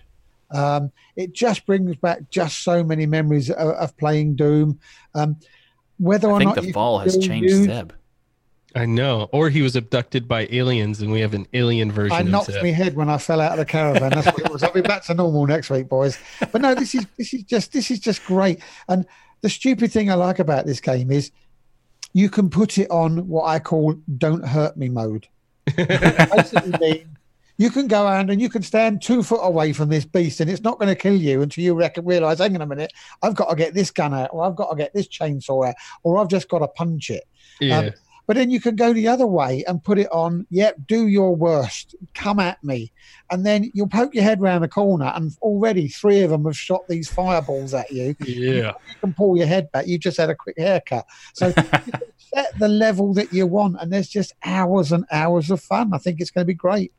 Um, 0.51 0.91
it 1.15 1.33
just 1.33 1.65
brings 1.65 1.95
back 1.95 2.29
just 2.29 2.63
so 2.63 2.83
many 2.83 3.07
memories 3.07 3.49
of, 3.49 3.69
of 3.69 3.97
playing 3.97 4.35
Doom. 4.35 4.79
Um, 5.15 5.37
whether 5.97 6.29
or 6.29 6.39
not 6.39 6.55
the 6.55 6.71
fall 6.71 6.99
has 6.99 7.17
changed 7.17 7.49
use, 7.49 7.65
Zeb. 7.65 7.93
I 8.75 8.85
know. 8.85 9.29
Or 9.31 9.49
he 9.49 9.61
was 9.61 9.75
abducted 9.75 10.27
by 10.27 10.47
aliens, 10.51 11.01
and 11.01 11.11
we 11.11 11.21
have 11.21 11.33
an 11.33 11.47
alien 11.53 11.91
version. 11.91 12.15
I 12.15 12.21
knocked 12.21 12.51
my 12.61 12.69
head 12.69 12.95
when 12.95 13.09
I 13.09 13.17
fell 13.17 13.41
out 13.41 13.53
of 13.53 13.57
the 13.57 13.65
caravan. 13.65 14.11
That's 14.11 14.27
what 14.27 14.39
it 14.39 14.51
was. 14.51 14.61
I'll 14.61 14.73
be 14.73 14.81
back 14.81 15.03
to 15.05 15.13
normal 15.13 15.47
next 15.47 15.69
week, 15.69 15.87
boys. 15.87 16.19
But 16.51 16.61
no, 16.61 16.75
this 16.75 16.93
is 16.93 17.07
this 17.17 17.33
is 17.33 17.43
just 17.43 17.71
this 17.71 17.89
is 17.89 17.99
just 17.99 18.23
great. 18.25 18.59
And 18.87 19.05
the 19.41 19.49
stupid 19.49 19.91
thing 19.91 20.11
I 20.11 20.15
like 20.15 20.39
about 20.39 20.65
this 20.65 20.81
game 20.81 21.09
is 21.09 21.31
you 22.15 22.29
can 22.29 22.49
put 22.49 22.77
it 22.77 22.89
on 22.89 23.27
what 23.27 23.43
I 23.43 23.59
call 23.59 23.93
"Don't 24.17 24.47
Hurt 24.47 24.77
Me" 24.77 24.87
mode. 24.87 25.27
Basically, 25.75 27.05
you 27.57 27.69
can 27.69 27.89
go 27.89 28.05
around 28.05 28.29
and 28.29 28.41
you 28.41 28.47
can 28.47 28.63
stand 28.63 29.01
two 29.01 29.21
foot 29.21 29.41
away 29.41 29.73
from 29.73 29.89
this 29.89 30.05
beast 30.05 30.39
and 30.39 30.49
it's 30.49 30.61
not 30.61 30.79
going 30.79 30.87
to 30.87 30.95
kill 30.95 31.13
you 31.13 31.41
until 31.41 31.65
you 31.65 31.73
reckon, 31.73 32.05
realize, 32.05 32.39
hang 32.39 32.55
on 32.55 32.61
a 32.61 32.65
minute, 32.65 32.93
I've 33.21 33.35
got 33.35 33.49
to 33.49 33.55
get 33.57 33.73
this 33.73 33.91
gun 33.91 34.13
out 34.13 34.29
or 34.31 34.45
I've 34.45 34.55
got 34.55 34.69
to 34.69 34.77
get 34.77 34.93
this 34.93 35.09
chainsaw 35.09 35.67
out 35.67 35.75
or 36.03 36.17
I've 36.17 36.29
just 36.29 36.47
got 36.47 36.59
to 36.59 36.69
punch 36.69 37.09
it. 37.09 37.25
Yeah. 37.59 37.79
Um, 37.79 37.91
but 38.27 38.35
then 38.35 38.49
you 38.49 38.59
can 38.59 38.75
go 38.75 38.93
the 38.93 39.07
other 39.07 39.27
way 39.27 39.63
and 39.67 39.83
put 39.83 39.99
it 39.99 40.11
on, 40.11 40.47
yep, 40.49 40.75
do 40.87 41.07
your 41.07 41.35
worst, 41.35 41.95
come 42.13 42.39
at 42.39 42.63
me. 42.63 42.91
And 43.31 43.45
then 43.45 43.71
you'll 43.73 43.87
poke 43.87 44.13
your 44.13 44.23
head 44.23 44.41
around 44.41 44.61
the 44.61 44.67
corner, 44.67 45.11
and 45.15 45.35
already 45.41 45.87
three 45.87 46.21
of 46.21 46.31
them 46.31 46.45
have 46.45 46.57
shot 46.57 46.87
these 46.87 47.09
fireballs 47.09 47.73
at 47.73 47.91
you. 47.91 48.15
Yeah. 48.25 48.73
You 48.89 48.95
can 49.01 49.13
pull 49.13 49.37
your 49.37 49.47
head 49.47 49.71
back. 49.71 49.87
You 49.87 49.97
just 49.97 50.17
had 50.17 50.29
a 50.29 50.35
quick 50.35 50.57
haircut. 50.57 51.05
So 51.33 51.51
set 52.17 52.57
the 52.59 52.67
level 52.67 53.13
that 53.13 53.31
you 53.31 53.47
want, 53.47 53.77
and 53.79 53.91
there's 53.91 54.09
just 54.09 54.33
hours 54.43 54.91
and 54.91 55.05
hours 55.11 55.51
of 55.51 55.61
fun. 55.61 55.93
I 55.93 55.97
think 55.97 56.19
it's 56.19 56.31
going 56.31 56.43
to 56.43 56.47
be 56.47 56.53
great. 56.53 56.91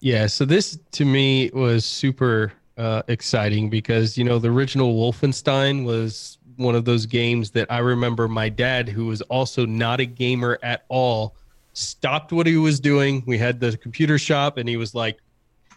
Yeah, 0.00 0.26
so 0.26 0.44
this 0.44 0.78
to 0.92 1.04
me 1.04 1.50
was 1.54 1.84
super 1.84 2.52
uh, 2.76 3.02
exciting 3.08 3.70
because 3.70 4.18
you 4.18 4.24
know 4.24 4.38
the 4.38 4.50
original 4.50 4.94
Wolfenstein 4.94 5.84
was 5.84 6.38
one 6.56 6.74
of 6.74 6.84
those 6.84 7.06
games 7.06 7.50
that 7.52 7.70
I 7.70 7.78
remember 7.78 8.28
my 8.28 8.48
dad, 8.48 8.88
who 8.88 9.06
was 9.06 9.22
also 9.22 9.66
not 9.66 10.00
a 10.00 10.06
gamer 10.06 10.58
at 10.62 10.84
all, 10.88 11.34
stopped 11.72 12.32
what 12.32 12.46
he 12.46 12.56
was 12.56 12.80
doing. 12.80 13.22
We 13.26 13.38
had 13.38 13.60
the 13.60 13.76
computer 13.76 14.18
shop, 14.18 14.56
and 14.56 14.68
he 14.68 14.76
was 14.76 14.94
like, 14.94 15.18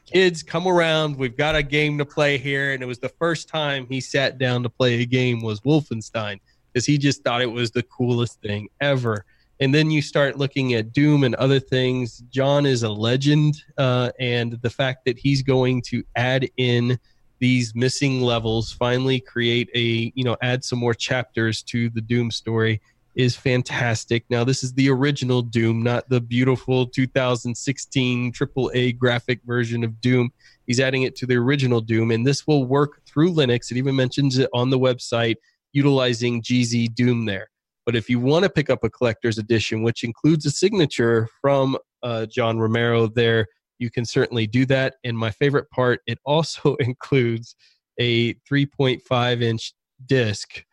"Kids, 0.06 0.44
come 0.44 0.68
around. 0.68 1.18
We've 1.18 1.38
got 1.38 1.56
a 1.56 1.64
game 1.64 1.98
to 1.98 2.06
play 2.06 2.38
here." 2.38 2.74
And 2.74 2.82
it 2.82 2.86
was 2.86 3.00
the 3.00 3.10
first 3.10 3.50
time 3.50 3.86
he 3.88 4.02
sat 4.02 4.38
down 4.38 4.64
to 4.64 4.70
play 4.70 5.02
a 5.02 5.06
game 5.06 5.42
was 5.42 5.62
Wolfenstein 5.62 6.40
because 6.72 6.86
he 6.86 6.98
just 6.98 7.24
thought 7.24 7.42
it 7.42 7.52
was 7.52 7.72
the 7.72 7.84
coolest 7.84 8.42
thing 8.42 8.70
ever 8.80 9.26
and 9.60 9.74
then 9.74 9.92
you 9.92 10.02
start 10.02 10.38
looking 10.38 10.74
at 10.74 10.94
Doom 10.94 11.24
and 11.24 11.36
other 11.36 11.60
things. 11.60 12.24
John 12.30 12.66
is 12.66 12.84
a 12.84 12.90
legend, 12.90 13.62
uh, 13.78 14.12
and 14.20 14.54
the 14.62 14.70
fact 14.70 15.06
that 15.06 15.18
he's 15.18 15.42
going 15.42 15.82
to 15.84 16.04
add 16.16 16.50
in 16.58 16.98
these 17.40 17.74
missing 17.76 18.22
levels, 18.22 18.72
finally 18.72 19.20
create 19.20 19.70
a 19.74 20.12
you 20.16 20.24
know 20.24 20.38
add 20.42 20.64
some 20.64 20.80
more 20.80 20.94
chapters 20.94 21.64
to 21.64 21.90
the 21.90 22.02
Doom 22.02 22.32
story 22.32 22.82
is 23.16 23.36
fantastic. 23.36 24.24
Now 24.30 24.44
this 24.44 24.64
is 24.64 24.74
the 24.74 24.90
original 24.90 25.42
Doom, 25.42 25.84
not 25.84 26.08
the 26.10 26.22
beautiful 26.22 26.88
2016 26.88 28.32
AAA 28.32 28.98
graphic 28.98 29.42
version 29.46 29.84
of 29.84 30.00
Doom. 30.00 30.32
He's 30.68 30.80
adding 30.80 31.04
it 31.04 31.16
to 31.18 31.26
the 31.26 31.36
original 31.36 31.82
Doom, 31.82 32.12
and 32.12 32.26
this 32.26 32.46
will 32.48 32.66
work 32.66 33.02
through 33.06 33.34
Linux. 33.34 33.72
It 33.72 33.78
even 33.78 33.96
mentions 33.96 34.38
it 34.38 34.50
on 34.54 34.70
the 34.70 34.80
website 34.80 35.36
utilizing 35.74 36.42
GZ 36.42 36.96
Doom 36.96 37.26
there. 37.26 37.50
But 37.86 37.96
if 37.96 38.10
you 38.10 38.20
want 38.20 38.44
to 38.44 38.50
pick 38.50 38.70
up 38.70 38.84
a 38.84 38.90
collector's 38.90 39.38
edition, 39.38 39.82
which 39.82 40.04
includes 40.04 40.46
a 40.46 40.52
signature 40.52 41.28
from 41.42 41.78
uh, 42.04 42.28
John 42.28 42.60
Romero 42.60 43.08
there, 43.08 43.48
you 43.80 43.90
can 43.90 44.06
certainly 44.06 44.46
do 44.46 44.66
that. 44.68 44.96
And 45.04 45.18
my 45.18 45.32
favorite 45.32 45.70
part, 45.72 46.02
it 46.06 46.20
also 46.26 46.76
includes 46.80 47.56
a 48.00 48.34
3.5 48.50 49.42
inch 49.42 49.74
disc 50.06 50.64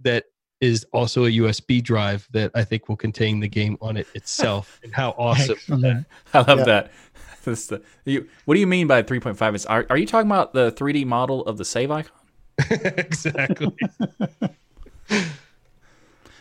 that 0.00 0.24
is 0.60 0.86
also 0.92 1.26
a 1.26 1.30
USB 1.30 1.82
drive 1.82 2.26
that 2.32 2.50
I 2.54 2.64
think 2.64 2.88
will 2.88 2.96
contain 2.96 3.40
the 3.40 3.48
game 3.48 3.76
on 3.80 3.96
it 3.96 4.06
itself. 4.14 4.80
and 4.84 4.94
how 4.94 5.10
awesome! 5.18 5.56
I 6.32 6.38
love 6.38 6.60
yeah. 6.60 6.64
that. 6.64 6.92
The, 7.44 7.82
you, 8.06 8.26
what 8.46 8.54
do 8.54 8.60
you 8.60 8.66
mean 8.66 8.86
by 8.86 9.02
3.5 9.02 9.48
inch? 9.48 9.66
Are, 9.66 9.84
are 9.90 9.98
you 9.98 10.06
talking 10.06 10.30
about 10.30 10.54
the 10.54 10.72
3D 10.72 11.04
model 11.04 11.44
of 11.44 11.58
the 11.58 11.64
save 11.66 11.90
icon? 11.90 12.10
exactly. 12.70 13.76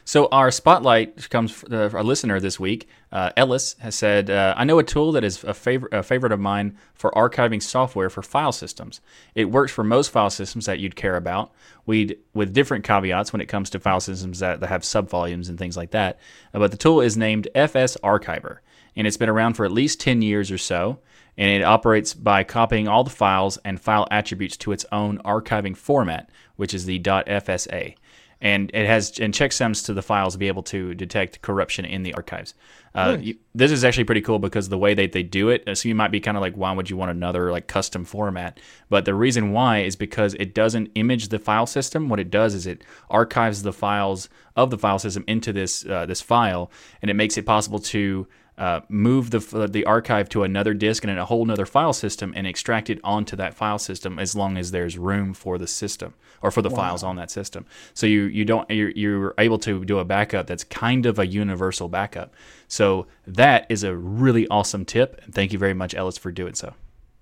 So 0.05 0.27
our 0.31 0.51
spotlight 0.51 1.29
comes 1.29 1.51
from 1.51 1.73
uh, 1.73 1.89
our 1.93 2.03
listener 2.03 2.39
this 2.39 2.59
week. 2.59 2.89
Uh, 3.11 3.31
Ellis 3.37 3.75
has 3.79 3.95
said, 3.95 4.29
uh, 4.29 4.53
"I 4.57 4.65
know 4.65 4.79
a 4.79 4.83
tool 4.83 5.11
that 5.13 5.23
is 5.23 5.43
a 5.43 5.53
favorite, 5.53 5.93
a 5.93 6.03
favorite 6.03 6.31
of 6.33 6.39
mine 6.39 6.77
for 6.93 7.11
archiving 7.11 7.61
software 7.61 8.09
for 8.09 8.21
file 8.21 8.51
systems. 8.51 8.99
It 9.33 9.45
works 9.45 9.71
for 9.71 9.83
most 9.83 10.11
file 10.11 10.29
systems 10.29 10.65
that 10.65 10.79
you'd 10.79 10.95
care 10.95 11.15
about. 11.15 11.51
We'd 11.85 12.17
with 12.33 12.53
different 12.53 12.83
caveats 12.83 13.31
when 13.31 13.41
it 13.41 13.47
comes 13.47 13.69
to 13.71 13.79
file 13.79 14.01
systems 14.01 14.39
that, 14.39 14.59
that 14.59 14.67
have 14.67 14.81
subvolumes 14.81 15.47
and 15.47 15.57
things 15.57 15.77
like 15.77 15.91
that. 15.91 16.19
Uh, 16.53 16.59
but 16.59 16.71
the 16.71 16.77
tool 16.77 16.99
is 16.99 17.15
named 17.15 17.47
FS 17.55 17.97
Archiver." 18.03 18.59
and 18.95 19.07
it's 19.07 19.17
been 19.17 19.29
around 19.29 19.53
for 19.53 19.65
at 19.65 19.71
least 19.71 19.99
10 19.99 20.21
years 20.21 20.51
or 20.51 20.57
so. 20.57 20.99
And 21.35 21.49
it 21.49 21.63
operates 21.63 22.13
by 22.13 22.43
copying 22.43 22.87
all 22.87 23.03
the 23.03 23.09
files 23.09 23.57
and 23.65 23.81
file 23.81 24.07
attributes 24.11 24.55
to 24.57 24.71
its 24.71 24.85
own 24.91 25.17
archiving 25.19 25.75
format, 25.75 26.29
which 26.57 26.75
is 26.75 26.85
the 26.85 26.99
.fsa 26.99 27.95
and 28.43 28.69
it 28.73 28.85
has 28.85 29.17
and 29.19 29.33
checksums 29.33 29.85
to 29.85 29.93
the 29.93 30.01
files 30.01 30.33
to 30.33 30.37
be 30.37 30.49
able 30.49 30.63
to 30.63 30.93
detect 30.93 31.41
corruption 31.41 31.85
in 31.85 32.03
the 32.03 32.13
archives. 32.13 32.53
Uh, 32.93 33.15
nice. 33.15 33.23
you, 33.23 33.35
this 33.55 33.71
is 33.71 33.85
actually 33.85 34.03
pretty 34.03 34.21
cool 34.21 34.37
because 34.37 34.67
the 34.67 34.77
way 34.77 34.93
that 34.93 35.13
they 35.13 35.23
do 35.23 35.49
it, 35.49 35.63
so 35.77 35.87
you 35.87 35.95
might 35.95 36.11
be 36.11 36.19
kind 36.19 36.35
of 36.35 36.41
like, 36.41 36.53
why 36.55 36.71
would 36.73 36.89
you 36.89 36.97
want 36.97 37.09
another 37.09 37.51
like 37.51 37.67
custom 37.67 38.03
format? 38.03 38.59
But 38.89 39.05
the 39.05 39.15
reason 39.15 39.53
why 39.53 39.79
is 39.79 39.95
because 39.95 40.33
it 40.35 40.53
doesn't 40.53 40.91
image 40.93 41.29
the 41.29 41.39
file 41.39 41.65
system. 41.65 42.09
What 42.09 42.19
it 42.19 42.29
does 42.29 42.53
is 42.53 42.67
it 42.67 42.83
archives 43.09 43.63
the 43.63 43.73
files 43.73 44.27
of 44.57 44.69
the 44.69 44.77
file 44.77 44.99
system 44.99 45.23
into 45.25 45.53
this 45.53 45.85
uh, 45.85 46.05
this 46.05 46.21
file, 46.21 46.69
and 47.01 47.09
it 47.09 47.15
makes 47.15 47.37
it 47.37 47.45
possible 47.45 47.79
to 47.79 48.27
uh, 48.57 48.81
move 48.87 49.31
the 49.31 49.67
the 49.67 49.85
archive 49.85 50.29
to 50.29 50.43
another 50.43 50.73
disk 50.73 51.03
and 51.03 51.11
in 51.11 51.17
a 51.17 51.25
whole 51.25 51.49
other 51.49 51.65
file 51.65 51.93
system 51.93 52.33
and 52.35 52.45
extract 52.45 52.89
it 52.89 52.99
onto 53.03 53.35
that 53.35 53.53
file 53.53 53.79
system 53.79 54.19
as 54.19 54.35
long 54.35 54.57
as 54.57 54.71
there's 54.71 54.97
room 54.97 55.33
for 55.33 55.57
the 55.57 55.67
system 55.67 56.13
or 56.41 56.51
for 56.51 56.61
the 56.61 56.69
wow. 56.69 56.75
files 56.75 57.03
on 57.03 57.15
that 57.15 57.31
system. 57.31 57.65
So 57.93 58.05
you 58.05 58.23
you 58.25 58.45
don't 58.45 58.69
you're, 58.69 58.91
you're 58.91 59.33
able 59.37 59.57
to 59.59 59.83
do 59.83 59.97
a 59.99 60.05
backup 60.05 60.47
that's 60.47 60.63
kind 60.63 61.05
of 61.05 61.17
a 61.17 61.25
universal 61.25 61.89
backup. 61.89 62.33
So 62.67 63.07
that 63.25 63.65
is 63.69 63.83
a 63.83 63.95
really 63.95 64.47
awesome 64.49 64.85
tip, 64.85 65.19
and 65.23 65.33
thank 65.33 65.51
you 65.51 65.59
very 65.59 65.73
much, 65.73 65.95
Ellis, 65.95 66.17
for 66.17 66.31
doing 66.31 66.53
so. 66.53 66.73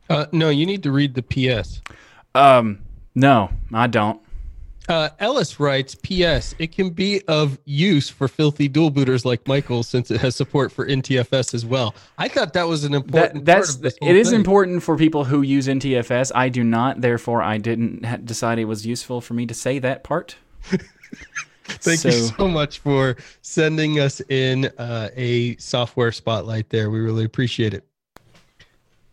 Uh, 0.10 0.26
no, 0.32 0.50
you 0.50 0.66
need 0.66 0.84
to 0.84 0.92
read 0.92 1.16
the 1.16 1.24
PS. 1.24 1.82
Um, 2.36 2.80
no, 3.16 3.52
I 3.74 3.88
don't. 3.88 4.22
Uh, 4.92 5.10
Ellis 5.20 5.58
writes, 5.58 5.96
P.S. 5.96 6.54
It 6.60 6.74
can 6.74 6.90
be 6.90 7.22
of 7.30 7.58
use 7.64 8.10
for 8.10 8.28
filthy 8.28 8.68
dual 8.68 8.90
booters 8.90 9.24
like 9.24 9.48
Michael 9.48 9.84
since 9.84 10.12
it 10.12 10.20
has 10.20 10.36
support 10.36 10.70
for 10.70 10.86
NTFS 10.86 11.54
as 11.54 11.66
well. 11.66 11.96
I 12.18 12.28
thought 12.28 12.52
that 12.54 12.68
was 12.68 12.84
an 12.84 12.94
important. 12.94 13.46
That, 13.46 13.66
that's 13.82 13.98
it 14.02 14.18
is 14.18 14.32
thing. 14.32 14.36
important 14.36 14.84
for 14.84 14.98
people 14.98 15.24
who 15.24 15.44
use 15.44 15.68
NTFS. 15.68 16.34
I 16.36 16.50
do 16.50 16.66
not, 16.66 17.00
therefore, 17.00 17.42
I 17.42 17.58
didn't 17.58 18.04
ha- 18.04 18.18
decide 18.18 18.60
it 18.60 18.66
was 18.66 18.86
useful 18.86 19.22
for 19.22 19.34
me 19.34 19.46
to 19.46 19.54
say 19.54 19.80
that 19.80 20.04
part. 20.04 20.36
Thank 21.64 22.00
so, 22.00 22.10
you 22.10 22.14
so 22.38 22.50
much 22.50 22.80
for 22.80 23.16
sending 23.42 24.02
us 24.02 24.20
in 24.28 24.66
uh, 24.78 25.08
a 25.16 25.56
software 25.56 26.12
spotlight 26.12 26.70
there. 26.70 26.90
We 26.90 27.00
really 27.00 27.24
appreciate 27.24 27.74
it. 27.74 27.88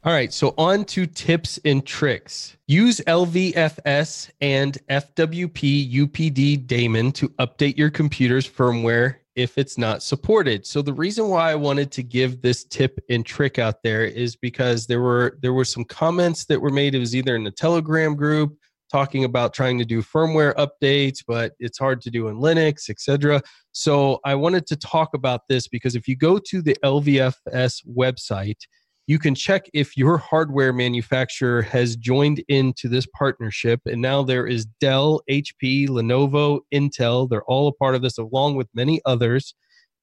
All 0.04 0.12
right, 0.12 0.32
so 0.32 0.54
on 0.56 0.84
to 0.86 1.06
tips 1.06 1.58
and 1.64 1.84
tricks. 1.84 2.56
Use 2.68 3.00
LVFS 3.08 4.30
and 4.40 4.78
fwupd 4.88 6.66
daemon 6.68 7.12
to 7.12 7.28
update 7.30 7.76
your 7.76 7.90
computer's 7.90 8.48
firmware 8.48 9.16
if 9.34 9.58
it's 9.58 9.76
not 9.76 10.04
supported. 10.04 10.64
So 10.64 10.82
the 10.82 10.92
reason 10.92 11.28
why 11.28 11.50
I 11.50 11.56
wanted 11.56 11.90
to 11.92 12.04
give 12.04 12.42
this 12.42 12.64
tip 12.64 13.00
and 13.10 13.26
trick 13.26 13.58
out 13.58 13.82
there 13.82 14.04
is 14.04 14.36
because 14.36 14.86
there 14.86 15.00
were 15.00 15.36
there 15.42 15.52
were 15.52 15.64
some 15.64 15.84
comments 15.84 16.44
that 16.44 16.60
were 16.60 16.70
made. 16.70 16.94
It 16.94 17.00
was 17.00 17.16
either 17.16 17.34
in 17.34 17.42
the 17.42 17.50
Telegram 17.50 18.14
group 18.14 18.56
talking 18.92 19.24
about 19.24 19.52
trying 19.52 19.78
to 19.78 19.84
do 19.84 20.00
firmware 20.00 20.54
updates, 20.54 21.24
but 21.26 21.54
it's 21.58 21.78
hard 21.78 22.00
to 22.02 22.10
do 22.10 22.28
in 22.28 22.36
Linux, 22.36 22.88
etc. 22.88 23.42
So 23.72 24.20
I 24.24 24.36
wanted 24.36 24.66
to 24.68 24.76
talk 24.76 25.14
about 25.14 25.42
this 25.48 25.66
because 25.66 25.96
if 25.96 26.06
you 26.06 26.16
go 26.16 26.38
to 26.38 26.62
the 26.62 26.76
LVFS 26.84 27.84
website, 27.86 28.60
you 29.08 29.18
can 29.18 29.34
check 29.34 29.70
if 29.72 29.96
your 29.96 30.18
hardware 30.18 30.70
manufacturer 30.70 31.62
has 31.62 31.96
joined 31.96 32.44
into 32.48 32.88
this 32.90 33.06
partnership. 33.18 33.80
And 33.86 34.02
now 34.02 34.22
there 34.22 34.46
is 34.46 34.66
Dell, 34.82 35.22
HP, 35.30 35.88
Lenovo, 35.88 36.60
Intel. 36.74 37.26
They're 37.26 37.42
all 37.44 37.68
a 37.68 37.72
part 37.72 37.94
of 37.94 38.02
this, 38.02 38.18
along 38.18 38.56
with 38.56 38.68
many 38.74 39.00
others. 39.06 39.54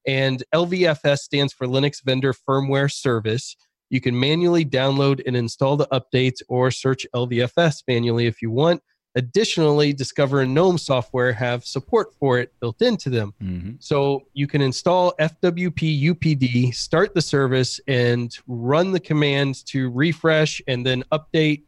And 0.07 0.43
LVFS 0.55 1.19
stands 1.19 1.53
for 1.53 1.67
Linux 1.67 2.03
Vendor 2.03 2.33
Firmware 2.33 2.91
Service. 2.91 3.55
You 3.91 4.01
can 4.01 4.19
manually 4.19 4.65
download 4.65 5.21
and 5.27 5.37
install 5.37 5.77
the 5.77 5.87
updates 5.91 6.41
or 6.49 6.71
search 6.71 7.05
LVFS 7.13 7.83
manually 7.87 8.25
if 8.25 8.41
you 8.41 8.49
want. 8.49 8.81
Additionally, 9.15 9.93
Discover 9.93 10.41
and 10.41 10.53
GNOME 10.53 10.77
software 10.77 11.31
have 11.31 11.65
support 11.65 12.13
for 12.19 12.39
it 12.39 12.51
built 12.59 12.81
into 12.81 13.09
them. 13.09 13.33
Mm-hmm. 13.41 13.71
So 13.79 14.23
you 14.33 14.45
can 14.45 14.61
install 14.61 15.13
fwupd, 15.19 16.75
start 16.75 17.13
the 17.13 17.21
service, 17.21 17.79
and 17.87 18.37
run 18.47 18.91
the 18.91 18.99
commands 18.99 19.63
to 19.63 19.89
refresh 19.89 20.61
and 20.67 20.85
then 20.85 21.03
update 21.11 21.63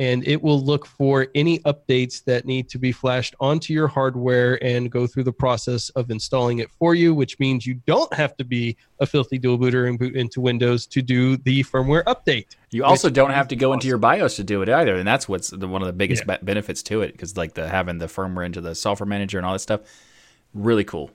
and 0.00 0.26
it 0.26 0.42
will 0.42 0.58
look 0.58 0.86
for 0.86 1.28
any 1.34 1.58
updates 1.60 2.24
that 2.24 2.46
need 2.46 2.70
to 2.70 2.78
be 2.78 2.90
flashed 2.90 3.34
onto 3.38 3.74
your 3.74 3.86
hardware 3.86 4.58
and 4.64 4.90
go 4.90 5.06
through 5.06 5.24
the 5.24 5.32
process 5.32 5.90
of 5.90 6.10
installing 6.10 6.60
it 6.60 6.70
for 6.70 6.94
you, 6.94 7.14
which 7.14 7.38
means 7.38 7.66
you 7.66 7.74
don't 7.86 8.10
have 8.14 8.34
to 8.38 8.42
be 8.42 8.78
a 9.00 9.06
filthy 9.06 9.36
dual 9.36 9.58
booter 9.58 9.88
and 9.88 9.98
boot 9.98 10.16
into 10.16 10.40
Windows 10.40 10.86
to 10.86 11.02
do 11.02 11.36
the 11.36 11.62
firmware 11.64 12.02
update. 12.04 12.46
You 12.70 12.82
also 12.82 13.10
don't 13.10 13.30
have 13.30 13.46
to 13.48 13.56
go 13.56 13.68
awesome. 13.68 13.76
into 13.76 13.88
your 13.88 13.98
BIOS 13.98 14.36
to 14.36 14.44
do 14.44 14.62
it 14.62 14.70
either, 14.70 14.96
and 14.96 15.06
that's 15.06 15.28
what's 15.28 15.50
the, 15.50 15.68
one 15.68 15.82
of 15.82 15.86
the 15.86 15.92
biggest 15.92 16.24
yeah. 16.26 16.38
benefits 16.40 16.82
to 16.84 17.02
it 17.02 17.12
because 17.12 17.36
like 17.36 17.52
the 17.52 17.68
having 17.68 17.98
the 17.98 18.06
firmware 18.06 18.46
into 18.46 18.62
the 18.62 18.74
software 18.74 19.06
manager 19.06 19.36
and 19.36 19.46
all 19.46 19.52
that 19.52 19.58
stuff, 19.58 19.82
really 20.54 20.84
cool. 20.84 21.10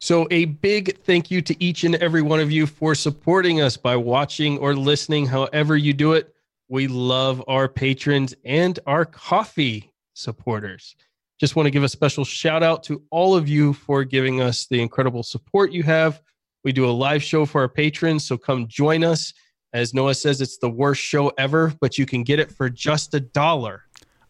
So, 0.00 0.26
a 0.30 0.44
big 0.46 0.98
thank 1.04 1.30
you 1.30 1.40
to 1.40 1.64
each 1.64 1.84
and 1.84 1.94
every 1.94 2.20
one 2.20 2.40
of 2.40 2.50
you 2.50 2.66
for 2.66 2.94
supporting 2.94 3.62
us 3.62 3.78
by 3.78 3.96
watching 3.96 4.58
or 4.58 4.74
listening, 4.74 5.26
however 5.26 5.78
you 5.78 5.94
do 5.94 6.12
it. 6.12 6.34
We 6.70 6.86
love 6.86 7.42
our 7.48 7.68
patrons 7.68 8.32
and 8.44 8.78
our 8.86 9.04
Ko-fi 9.04 9.90
supporters. 10.14 10.94
Just 11.40 11.56
want 11.56 11.66
to 11.66 11.70
give 11.72 11.82
a 11.82 11.88
special 11.88 12.24
shout 12.24 12.62
out 12.62 12.84
to 12.84 13.02
all 13.10 13.34
of 13.34 13.48
you 13.48 13.72
for 13.72 14.04
giving 14.04 14.40
us 14.40 14.66
the 14.66 14.80
incredible 14.80 15.24
support 15.24 15.72
you 15.72 15.82
have. 15.82 16.22
We 16.62 16.70
do 16.70 16.88
a 16.88 16.92
live 16.92 17.24
show 17.24 17.44
for 17.44 17.62
our 17.62 17.68
patrons, 17.68 18.24
so 18.24 18.38
come 18.38 18.68
join 18.68 19.02
us. 19.02 19.34
As 19.72 19.92
Noah 19.94 20.14
says, 20.14 20.40
it's 20.40 20.58
the 20.58 20.70
worst 20.70 21.02
show 21.02 21.32
ever, 21.38 21.74
but 21.80 21.98
you 21.98 22.06
can 22.06 22.22
get 22.22 22.38
it 22.38 22.52
for 22.52 22.70
just 22.70 23.14
a 23.14 23.20
dollar. 23.20 23.82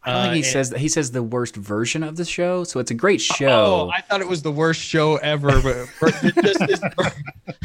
I 0.03 0.13
don't 0.13 0.23
think 0.23 0.43
he 0.43 0.49
uh, 0.49 0.53
says 0.53 0.73
he 0.75 0.87
says 0.87 1.11
the 1.11 1.21
worst 1.21 1.55
version 1.55 2.01
of 2.01 2.17
the 2.17 2.25
show, 2.25 2.63
so 2.63 2.79
it's 2.79 2.89
a 2.89 2.95
great 2.95 3.21
show. 3.21 3.47
Oh, 3.85 3.91
I 3.93 4.01
thought 4.01 4.19
it 4.19 4.27
was 4.27 4.41
the 4.41 4.51
worst 4.51 4.81
show 4.81 5.17
ever, 5.17 5.61
but 5.99 6.13
just 6.43 6.61
is, 6.69 6.81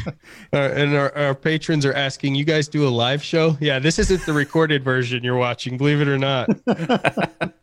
uh, 0.07 0.11
and 0.53 0.95
our, 0.95 1.15
our 1.17 1.33
patrons 1.33 1.83
are 1.83 1.93
asking, 1.93 2.35
"You 2.35 2.45
guys 2.45 2.67
do 2.67 2.87
a 2.87 2.89
live 2.89 3.23
show?" 3.23 3.57
Yeah, 3.59 3.79
this 3.79 3.97
isn't 3.97 4.23
the 4.27 4.33
recorded 4.33 4.83
version 4.83 5.23
you're 5.23 5.37
watching, 5.37 5.77
believe 5.77 5.99
it 5.99 6.07
or 6.07 6.19
not. 6.19 6.49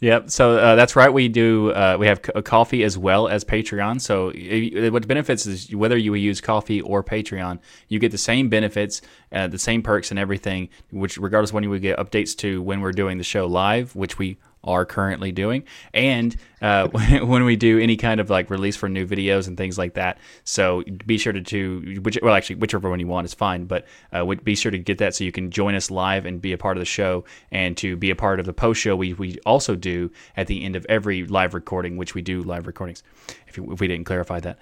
Yep. 0.00 0.30
So 0.30 0.58
uh, 0.58 0.74
that's 0.74 0.94
right. 0.94 1.10
We 1.10 1.28
do. 1.28 1.70
Uh, 1.70 1.96
we 1.98 2.06
have 2.06 2.20
a 2.34 2.42
Ko-fi 2.42 2.82
as 2.82 2.98
well 2.98 3.28
as 3.28 3.44
Patreon. 3.44 4.00
So 4.00 4.30
it, 4.34 4.92
what 4.92 5.08
benefits 5.08 5.46
is 5.46 5.74
whether 5.74 5.96
you 5.96 6.14
use 6.14 6.40
Ko-fi 6.40 6.82
or 6.82 7.02
Patreon, 7.02 7.60
you 7.88 7.98
get 7.98 8.12
the 8.12 8.18
same 8.18 8.50
benefits, 8.50 9.00
uh, 9.32 9.46
the 9.46 9.58
same 9.58 9.82
perks, 9.82 10.10
and 10.10 10.18
everything. 10.18 10.68
Which 10.90 11.16
regardless 11.16 11.52
when 11.52 11.62
you 11.62 11.70
would 11.70 11.82
get 11.82 11.98
updates 11.98 12.36
to 12.38 12.60
when 12.60 12.82
we're 12.82 12.92
doing 12.92 13.16
the 13.16 13.24
show 13.24 13.46
live, 13.46 13.96
which 13.96 14.18
we 14.18 14.36
are 14.64 14.84
currently 14.84 15.32
doing, 15.32 15.64
and 15.94 16.36
uh, 16.60 16.88
when 17.22 17.44
we 17.44 17.56
do 17.56 17.78
any 17.78 17.96
kind 17.96 18.20
of 18.20 18.30
like 18.30 18.50
release 18.50 18.76
for 18.76 18.88
new 18.88 19.06
videos 19.06 19.46
and 19.46 19.56
things 19.56 19.78
like 19.78 19.94
that. 19.94 20.18
So 20.44 20.82
be 21.06 21.18
sure 21.18 21.32
to, 21.32 21.40
to 21.40 22.00
which 22.02 22.18
well 22.22 22.34
actually 22.34 22.56
whichever 22.56 22.90
one 22.90 23.00
you 23.00 23.06
want 23.06 23.24
is 23.24 23.34
fine, 23.34 23.66
but 23.66 23.86
uh, 24.12 24.24
be 24.42 24.54
sure 24.54 24.70
to 24.70 24.78
get 24.78 24.98
that 24.98 25.14
so 25.14 25.24
you 25.24 25.32
can 25.32 25.50
join 25.50 25.74
us 25.74 25.90
live 25.90 26.26
and 26.26 26.40
be 26.40 26.52
a 26.52 26.58
part 26.58 26.76
of 26.76 26.80
the 26.80 26.86
show, 26.86 27.24
and 27.50 27.76
to 27.78 27.96
be 27.96 28.10
a 28.10 28.16
part 28.16 28.40
of 28.40 28.46
the 28.46 28.52
post 28.52 28.80
show 28.80 28.96
we 28.96 29.12
we 29.14 29.38
also 29.46 29.74
do 29.74 30.10
at 30.36 30.46
the 30.46 30.64
end 30.64 30.76
of 30.76 30.84
every 30.88 31.26
live 31.26 31.54
recording, 31.54 31.96
which 31.96 32.14
we 32.14 32.22
do 32.22 32.42
live 32.42 32.66
recordings. 32.66 33.02
If, 33.46 33.56
you, 33.56 33.72
if 33.72 33.80
we 33.80 33.88
didn't 33.88 34.06
clarify 34.06 34.40
that 34.40 34.58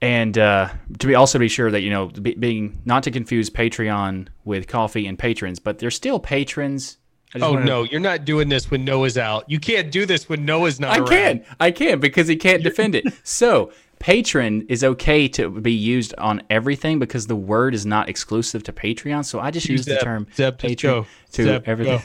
and 0.00 0.38
uh, 0.38 0.68
to 0.98 1.06
be 1.06 1.14
also 1.14 1.38
be 1.38 1.48
sure 1.48 1.70
that 1.70 1.80
you 1.80 1.90
know 1.90 2.06
be, 2.06 2.34
being 2.34 2.80
not 2.84 3.02
to 3.02 3.10
confuse 3.10 3.50
Patreon 3.50 4.28
with 4.44 4.68
Ko-fi 4.68 5.06
and 5.06 5.18
patrons, 5.18 5.58
but 5.58 5.78
they're 5.78 5.90
still 5.90 6.20
patrons 6.20 6.98
Oh 7.34 7.56
no, 7.56 7.82
you're 7.82 8.00
not 8.00 8.24
doing 8.24 8.48
this 8.48 8.70
when 8.70 8.84
Noah's 8.84 9.18
out. 9.18 9.44
You 9.48 9.60
can't 9.60 9.90
do 9.90 10.06
this 10.06 10.28
when 10.28 10.44
Noah's 10.44 10.80
not. 10.80 10.98
Around. 10.98 11.08
I 11.08 11.16
around. 11.16 11.44
can, 11.44 11.56
I 11.60 11.70
can 11.70 12.00
because 12.00 12.28
he 12.28 12.36
can't 12.36 12.62
defend 12.62 12.94
it. 12.94 13.04
So 13.24 13.72
patron 13.98 14.64
is 14.68 14.82
okay 14.82 15.28
to 15.28 15.50
be 15.50 15.72
used 15.72 16.14
on 16.18 16.42
everything 16.50 16.98
because 16.98 17.26
the 17.26 17.36
word 17.36 17.74
is 17.74 17.84
not 17.84 18.08
exclusive 18.08 18.62
to 18.64 18.72
Patreon. 18.72 19.24
So 19.24 19.40
I 19.40 19.50
just 19.50 19.68
use 19.68 19.84
the 19.84 19.96
term 19.96 20.26
Zeb, 20.34 20.58
patron 20.58 21.04
to 21.32 21.42
Zeb, 21.42 21.62
everything. 21.66 22.00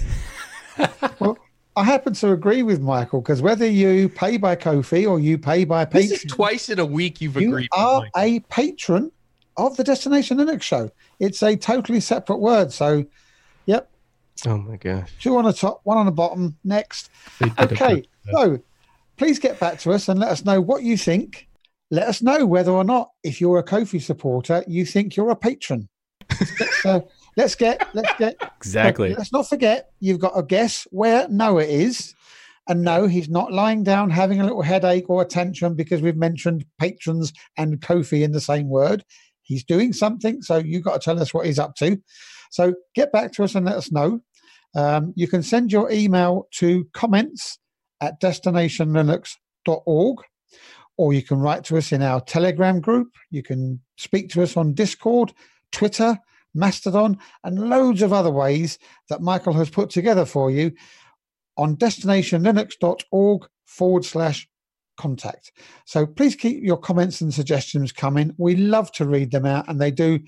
well, 1.20 1.38
I 1.76 1.84
happen 1.84 2.14
to 2.16 2.32
agree 2.32 2.62
with 2.62 2.82
Michael 2.82 3.22
because 3.22 3.41
whether 3.41 3.68
you 3.68 4.10
pay 4.10 4.38
by 4.38 4.56
Ko-fi 4.56 5.06
or 5.06 5.20
you 5.20 5.38
pay 5.38 5.66
by 5.66 5.86
Patreon, 5.86 5.91
this 5.91 6.12
is 6.12 6.32
twice 6.32 6.70
in 6.70 6.80
a 6.80 6.86
week 6.86 7.22
you've 7.22 7.40
you 7.40 7.50
agreed. 7.50 7.70
You 7.72 7.80
are 7.80 8.08
a 8.16 8.40
patron 8.41 9.12
of 9.58 9.76
the 9.78 9.84
Destination 9.84 10.38
Linux 10.38 10.62
show. 10.62 10.91
It's 11.20 11.41
a 11.41 11.56
totally 11.56 12.00
separate 12.00 12.38
word. 12.38 12.72
So, 12.72 12.98
yep, 12.98 13.08
Oh 14.45 14.57
my 14.57 14.77
gosh. 14.77 15.11
Two 15.19 15.38
on 15.38 15.45
the 15.45 15.53
top, 15.53 15.81
one 15.84 15.97
on 15.97 16.05
the 16.05 16.11
bottom. 16.11 16.57
Next. 16.64 17.10
Okay. 17.60 18.03
So 18.31 18.60
please 19.18 19.39
get 19.39 19.60
back 19.60 19.80
to 19.80 19.91
us 19.91 20.10
and 20.10 20.19
let 20.19 20.30
us 20.30 20.45
know 20.45 20.60
what 20.61 20.84
you 20.84 20.97
think. 20.97 21.47
Let 21.91 22.07
us 22.07 22.22
know 22.22 22.45
whether 22.45 22.72
or 22.72 22.84
not, 22.84 23.11
if 23.23 23.39
you're 23.39 23.60
a 23.60 23.64
Ko-fi 23.64 23.99
supporter, 23.99 24.64
you 24.68 24.85
think 24.85 25.15
you're 25.15 25.30
a 25.30 25.35
patron. 25.35 25.88
uh, 26.85 27.01
let's 27.38 27.55
get, 27.55 27.88
let's 27.93 28.14
get. 28.18 28.35
Exactly. 28.57 29.14
Let's 29.14 29.31
not 29.31 29.47
forget, 29.47 29.91
you've 29.99 30.19
got 30.19 30.35
to 30.35 30.43
guess 30.43 30.88
where 30.91 31.27
Noah 31.30 31.64
is. 31.64 32.15
And 32.68 32.81
no, 32.81 33.07
he's 33.07 33.30
not 33.30 33.51
lying 33.51 33.84
down 33.84 34.10
having 34.10 34.39
a 34.39 34.43
little 34.43 34.61
headache 34.61 35.10
or 35.10 35.22
a 35.22 35.26
tantrum 35.26 35.76
because 35.76 36.01
we've 36.01 36.15
mentioned 36.15 36.65
patrons 36.80 37.34
and 37.57 37.81
Ko-fi 37.81 38.23
in 38.23 38.31
the 38.31 38.41
same 38.41 38.69
word. 38.69 39.03
He's 39.41 39.65
doing 39.65 39.91
something, 39.91 40.41
so 40.41 40.57
you've 40.57 40.84
got 40.84 40.93
to 40.93 40.99
tell 40.99 41.22
us 41.22 41.34
what 41.34 41.45
he's 41.45 41.60
up 41.60 41.76
to. 41.76 42.01
So 42.54 42.76
get 42.94 43.12
back 43.12 43.32
to 43.34 43.44
us 43.44 43.56
and 43.56 43.66
let 43.66 43.78
us 43.78 43.92
know. 43.92 44.22
Um, 44.76 45.12
you 45.16 45.28
can 45.28 45.42
send 45.42 45.72
your 45.72 45.92
email 45.92 46.48
to 46.52 46.88
comments 46.94 47.58
at 48.00 48.22
destinationlinux.org, 48.22 50.18
or 50.96 51.14
you 51.14 51.24
can 51.24 51.40
write 51.40 51.64
to 51.64 51.78
us 51.78 51.92
in 51.92 52.04
our 52.04 52.22
Telegram 52.22 52.80
group. 52.80 53.08
You 53.32 53.42
can 53.42 53.82
speak 53.98 54.30
to 54.30 54.44
us 54.44 54.56
on 54.56 54.76
Discord, 54.76 55.34
Twitter, 55.72 56.20
Mastodon, 56.54 57.18
and 57.44 57.70
loads 57.70 58.04
of 58.04 58.14
other 58.14 58.30
ways 58.30 58.78
that 59.10 59.22
Michael 59.22 59.54
has 59.54 59.72
put 59.72 59.90
together 59.90 60.24
for 60.24 60.52
you 60.52 60.74
on 61.58 61.76
destinationlinux.org 61.76 63.48
forward 63.66 64.06
slash 64.06 64.48
contact. 64.98 65.52
So 65.86 66.06
please 66.06 66.36
keep 66.36 66.64
your 66.64 66.78
comments 66.78 67.20
and 67.20 67.34
suggestions 67.34 67.92
coming. 67.92 68.36
We 68.38 68.56
love 68.56 68.92
to 68.92 69.08
read 69.08 69.32
them 69.32 69.48
out 69.48 69.68
and 69.68 69.82
they 69.82 69.90
do 69.90 70.20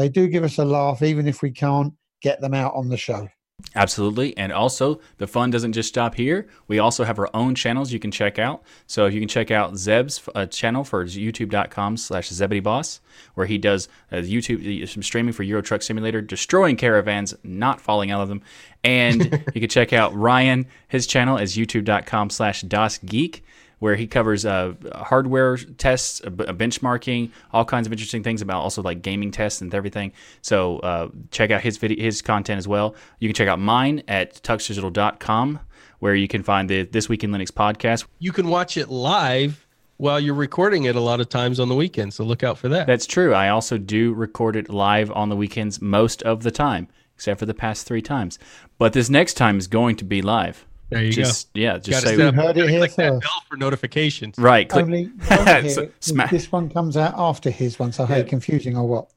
they 0.00 0.08
do 0.08 0.28
give 0.28 0.44
us 0.44 0.58
a 0.58 0.64
laugh 0.64 1.02
even 1.02 1.26
if 1.26 1.42
we 1.42 1.50
can't 1.50 1.94
get 2.22 2.40
them 2.40 2.54
out 2.54 2.74
on 2.74 2.88
the 2.88 2.96
show. 2.96 3.28
Absolutely. 3.74 4.36
And 4.36 4.52
also, 4.52 5.00
the 5.18 5.26
fun 5.26 5.50
doesn't 5.50 5.74
just 5.74 5.88
stop 5.88 6.14
here. 6.14 6.48
We 6.66 6.78
also 6.78 7.04
have 7.04 7.18
our 7.18 7.28
own 7.34 7.54
channels 7.54 7.92
you 7.92 7.98
can 7.98 8.10
check 8.10 8.38
out. 8.38 8.62
So 8.86 9.06
if 9.06 9.14
you 9.14 9.20
can 9.20 9.28
check 9.28 9.50
out 9.50 9.76
Zeb's 9.76 10.20
uh, 10.34 10.46
channel 10.46 10.82
for 10.82 11.04
youtube.com 11.04 11.96
slash 11.98 12.30
zebedeeboss, 12.30 13.00
where 13.34 13.46
he 13.46 13.58
does 13.58 13.88
uh, 14.10 14.16
YouTube 14.16 14.88
some 14.88 15.02
streaming 15.02 15.32
for 15.32 15.42
Euro 15.42 15.62
Truck 15.62 15.82
Simulator, 15.82 16.22
destroying 16.22 16.76
caravans, 16.76 17.34
not 17.44 17.80
falling 17.80 18.10
out 18.10 18.22
of 18.22 18.28
them. 18.28 18.42
And 18.82 19.24
you 19.54 19.60
can 19.60 19.68
check 19.68 19.92
out 19.92 20.14
Ryan. 20.14 20.66
His 20.88 21.06
channel 21.06 21.36
is 21.36 21.56
youtube.com 21.56 22.30
slash 22.30 22.64
DasGeek 22.64 23.42
where 23.80 23.96
he 23.96 24.06
covers 24.06 24.46
uh, 24.46 24.74
hardware 24.94 25.56
tests, 25.56 26.20
benchmarking, 26.20 27.30
all 27.52 27.64
kinds 27.64 27.86
of 27.86 27.92
interesting 27.92 28.22
things 28.22 28.40
about 28.40 28.62
also 28.62 28.82
like 28.82 29.02
gaming 29.02 29.32
tests 29.32 29.60
and 29.60 29.74
everything. 29.74 30.12
So 30.42 30.78
uh, 30.78 31.08
check 31.30 31.50
out 31.50 31.62
his 31.62 31.76
video, 31.76 32.02
his 32.02 32.22
content 32.22 32.58
as 32.58 32.68
well. 32.68 32.94
You 33.18 33.28
can 33.28 33.34
check 33.34 33.48
out 33.48 33.58
mine 33.58 34.02
at 34.06 34.34
tuxdigital.com 34.42 35.60
where 35.98 36.14
you 36.14 36.28
can 36.28 36.42
find 36.42 36.68
the 36.68 36.84
This 36.84 37.08
Week 37.08 37.24
in 37.24 37.30
Linux 37.30 37.48
podcast. 37.48 38.06
You 38.18 38.32
can 38.32 38.48
watch 38.48 38.76
it 38.76 38.88
live 38.88 39.66
while 39.96 40.18
you're 40.18 40.34
recording 40.34 40.84
it 40.84 40.96
a 40.96 41.00
lot 41.00 41.20
of 41.20 41.28
times 41.28 41.60
on 41.60 41.68
the 41.68 41.74
weekend. 41.74 42.14
So 42.14 42.24
look 42.24 42.42
out 42.42 42.58
for 42.58 42.68
that. 42.70 42.86
That's 42.86 43.06
true. 43.06 43.34
I 43.34 43.50
also 43.50 43.76
do 43.78 44.12
record 44.14 44.56
it 44.56 44.70
live 44.70 45.10
on 45.12 45.28
the 45.28 45.36
weekends 45.36 45.80
most 45.80 46.22
of 46.22 46.42
the 46.42 46.50
time, 46.50 46.88
except 47.14 47.38
for 47.38 47.46
the 47.46 47.54
past 47.54 47.86
three 47.86 48.02
times. 48.02 48.38
But 48.78 48.94
this 48.94 49.10
next 49.10 49.34
time 49.34 49.58
is 49.58 49.66
going 49.66 49.96
to 49.96 50.04
be 50.04 50.22
live. 50.22 50.66
There 50.90 51.02
you 51.04 51.12
just, 51.12 51.52
go. 51.54 51.60
Yeah, 51.60 51.78
just 51.78 52.02
say 52.02 52.16
You 52.16 52.32
heard 52.32 52.56
it 52.56 52.68
here 52.68 52.78
click 52.80 52.94
that 52.96 53.08
first. 53.12 53.22
bell 53.22 53.42
for 53.48 53.56
notifications. 53.56 54.36
right. 54.38 54.68
Click, 54.68 54.84
Only 54.84 55.10
only 55.30 55.68
So, 55.70 55.82
here, 55.82 55.92
sma- 56.00 56.28
this 56.30 56.50
one 56.52 56.68
comes 56.68 56.96
out 56.96 57.14
after 57.16 57.48
his 57.50 57.78
one, 57.78 57.92
so 57.92 58.04
hey, 58.06 58.24
confusing 58.24 58.76
or 58.76 58.86
what? 58.88 59.10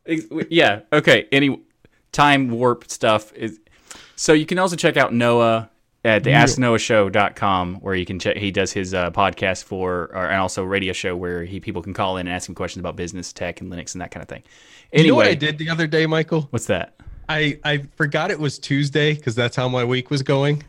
Yeah. 0.51 0.81
Okay. 0.93 1.27
Any 1.31 1.59
time 2.11 2.49
warp 2.49 2.89
stuff 2.89 3.33
is. 3.33 3.59
So 4.15 4.33
you 4.33 4.45
can 4.45 4.59
also 4.59 4.75
check 4.75 4.95
out 4.97 5.13
Noah 5.13 5.69
at 6.05 6.23
the 6.23 6.29
AskNoahShow.com 6.31 7.75
where 7.75 7.95
you 7.95 8.05
can 8.05 8.19
check. 8.19 8.37
He 8.37 8.51
does 8.51 8.71
his 8.71 8.93
uh, 8.93 9.09
podcast 9.11 9.63
for, 9.63 10.11
or, 10.13 10.27
and 10.27 10.39
also 10.39 10.63
radio 10.63 10.93
show 10.93 11.15
where 11.15 11.43
he 11.43 11.59
people 11.59 11.81
can 11.81 11.93
call 11.93 12.17
in 12.17 12.27
and 12.27 12.35
ask 12.35 12.47
him 12.47 12.55
questions 12.55 12.81
about 12.81 12.95
business, 12.95 13.33
tech, 13.33 13.61
and 13.61 13.71
Linux 13.71 13.93
and 13.93 14.01
that 14.01 14.11
kind 14.11 14.21
of 14.21 14.29
thing. 14.29 14.43
Anyway, 14.91 15.05
You 15.05 15.11
know 15.11 15.15
what 15.15 15.27
I 15.27 15.33
did 15.33 15.57
the 15.57 15.69
other 15.69 15.87
day, 15.87 16.05
Michael? 16.05 16.47
what's 16.51 16.67
that? 16.67 16.93
I 17.29 17.57
I 17.63 17.77
forgot 17.95 18.31
it 18.31 18.39
was 18.39 18.59
Tuesday 18.59 19.13
because 19.15 19.33
that's 19.33 19.55
how 19.55 19.67
my 19.69 19.83
week 19.85 20.11
was 20.11 20.21
going. 20.23 20.63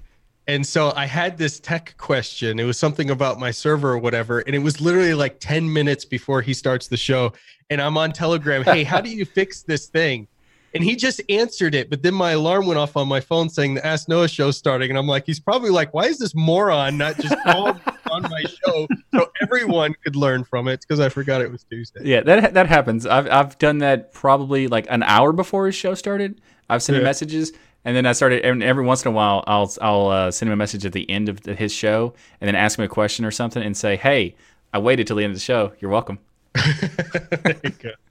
And 0.47 0.67
so 0.67 0.93
I 0.95 1.07
had 1.07 1.39
this 1.39 1.59
tech 1.59 1.95
question. 1.97 2.59
It 2.61 2.65
was 2.65 2.79
something 2.79 3.11
about 3.11 3.39
my 3.41 3.51
server 3.51 3.93
or 3.93 3.99
whatever. 3.99 4.41
And 4.41 4.55
it 4.55 4.59
was 4.59 4.81
literally 4.81 5.15
like 5.15 5.39
10 5.41 5.73
minutes 5.73 6.05
before 6.05 6.43
he 6.43 6.53
starts 6.53 6.87
the 6.89 6.97
show. 6.99 7.33
And 7.71 7.81
I'm 7.81 7.97
on 7.97 8.13
Telegram. 8.13 8.63
Hey, 8.63 8.85
how 8.85 9.01
do 9.01 9.09
you 9.09 9.25
fix 9.25 9.63
this 9.63 9.87
thing? 9.87 10.29
And 10.75 10.83
he 10.85 10.97
just 10.97 11.23
answered 11.31 11.75
it. 11.75 11.89
But 11.89 12.03
then 12.03 12.13
my 12.15 12.33
alarm 12.33 12.67
went 12.67 12.79
off 12.79 12.97
on 12.97 13.09
my 13.09 13.21
phone 13.21 13.49
saying 13.49 13.75
the 13.75 13.87
Ask 13.87 14.09
Noah 14.09 14.29
show 14.29 14.51
starting. 14.51 14.91
And 14.91 14.99
I'm 14.99 15.07
like, 15.07 15.25
he's 15.25 15.41
probably 15.41 15.71
like, 15.71 15.95
why 15.95 16.07
is 16.07 16.19
this 16.19 16.35
moron 16.35 16.99
not 16.99 17.17
just 17.19 17.35
on 17.47 17.81
my 18.23 18.43
show 18.43 18.87
so 19.15 19.31
everyone 19.41 19.95
could 20.05 20.17
learn 20.17 20.45
from 20.45 20.69
it? 20.69 20.81
Because 20.81 21.01
I 21.01 21.09
forgot 21.09 21.41
it 21.41 21.51
was 21.51 21.65
Tuesday. 21.65 22.01
Yeah, 22.05 22.21
that 22.23 22.55
that 22.55 22.67
happens. 22.67 23.07
I've 23.07 23.31
I've 23.31 23.57
done 23.59 23.79
that 23.79 24.13
probably 24.13 24.67
like 24.67 24.87
an 24.91 25.05
hour 25.05 25.33
before 25.33 25.67
his 25.67 25.77
show 25.77 25.95
started. 25.95 26.41
I've 26.69 26.83
sent 26.83 26.97
him 26.97 27.03
Yeah. 27.03 27.09
messages, 27.09 27.53
and 27.85 27.97
then 27.97 28.07
I 28.07 28.13
started. 28.13 28.45
And 28.45 28.63
every 28.63 28.85
once 28.85 29.05
in 29.05 29.09
a 29.09 29.15
while, 29.15 29.45
I'll 29.47 29.73
I'll 29.81 30.07
uh, 30.09 30.31
send 30.31 30.49
him 30.49 30.53
a 30.53 30.57
message 30.57 30.85
at 30.87 30.93
the 30.93 31.09
end 31.11 31.29
of 31.29 31.45
his 31.45 31.73
show, 31.73 32.15
and 32.41 32.49
then 32.49 32.55
ask 32.55 32.79
him 32.79 32.85
a 32.85 32.89
question 32.89 33.25
or 33.25 33.31
something, 33.31 33.63
and 33.63 33.77
say, 33.77 33.97
"Hey, 33.97 34.35
I 34.73 34.79
waited 34.79 35.07
till 35.07 35.17
the 35.17 35.25
end 35.25 35.31
of 35.33 35.37
the 35.37 35.41
show. 35.45 35.73
You're 35.81 35.91
welcome." 35.91 36.19
You. 36.57 37.93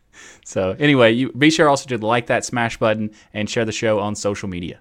So 0.46 0.76
anyway, 0.78 1.12
you 1.12 1.32
be 1.32 1.50
sure 1.50 1.68
also 1.70 1.88
to 1.90 2.06
like 2.06 2.28
that 2.28 2.46
smash 2.46 2.78
button 2.78 3.12
and 3.34 3.50
share 3.50 3.66
the 3.66 3.72
show 3.72 4.00
on 4.00 4.14
social 4.16 4.48
media. 4.48 4.80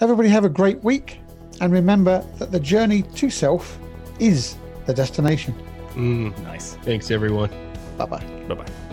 Everybody 0.00 0.28
have 0.28 0.44
a 0.44 0.48
great 0.48 0.82
week, 0.84 1.18
and 1.60 1.72
remember 1.72 2.24
that 2.38 2.52
the 2.52 2.60
journey 2.60 3.02
to 3.02 3.30
self 3.30 3.78
is 4.18 4.56
the 4.84 4.92
destination. 4.92 5.54
Mm, 5.94 6.36
Nice. 6.42 6.74
thanks, 6.82 7.10
everyone. 7.10 7.50
Bye 7.96 8.06
bye. 8.06 8.24
Bye 8.48 8.54
bye. 8.54 8.85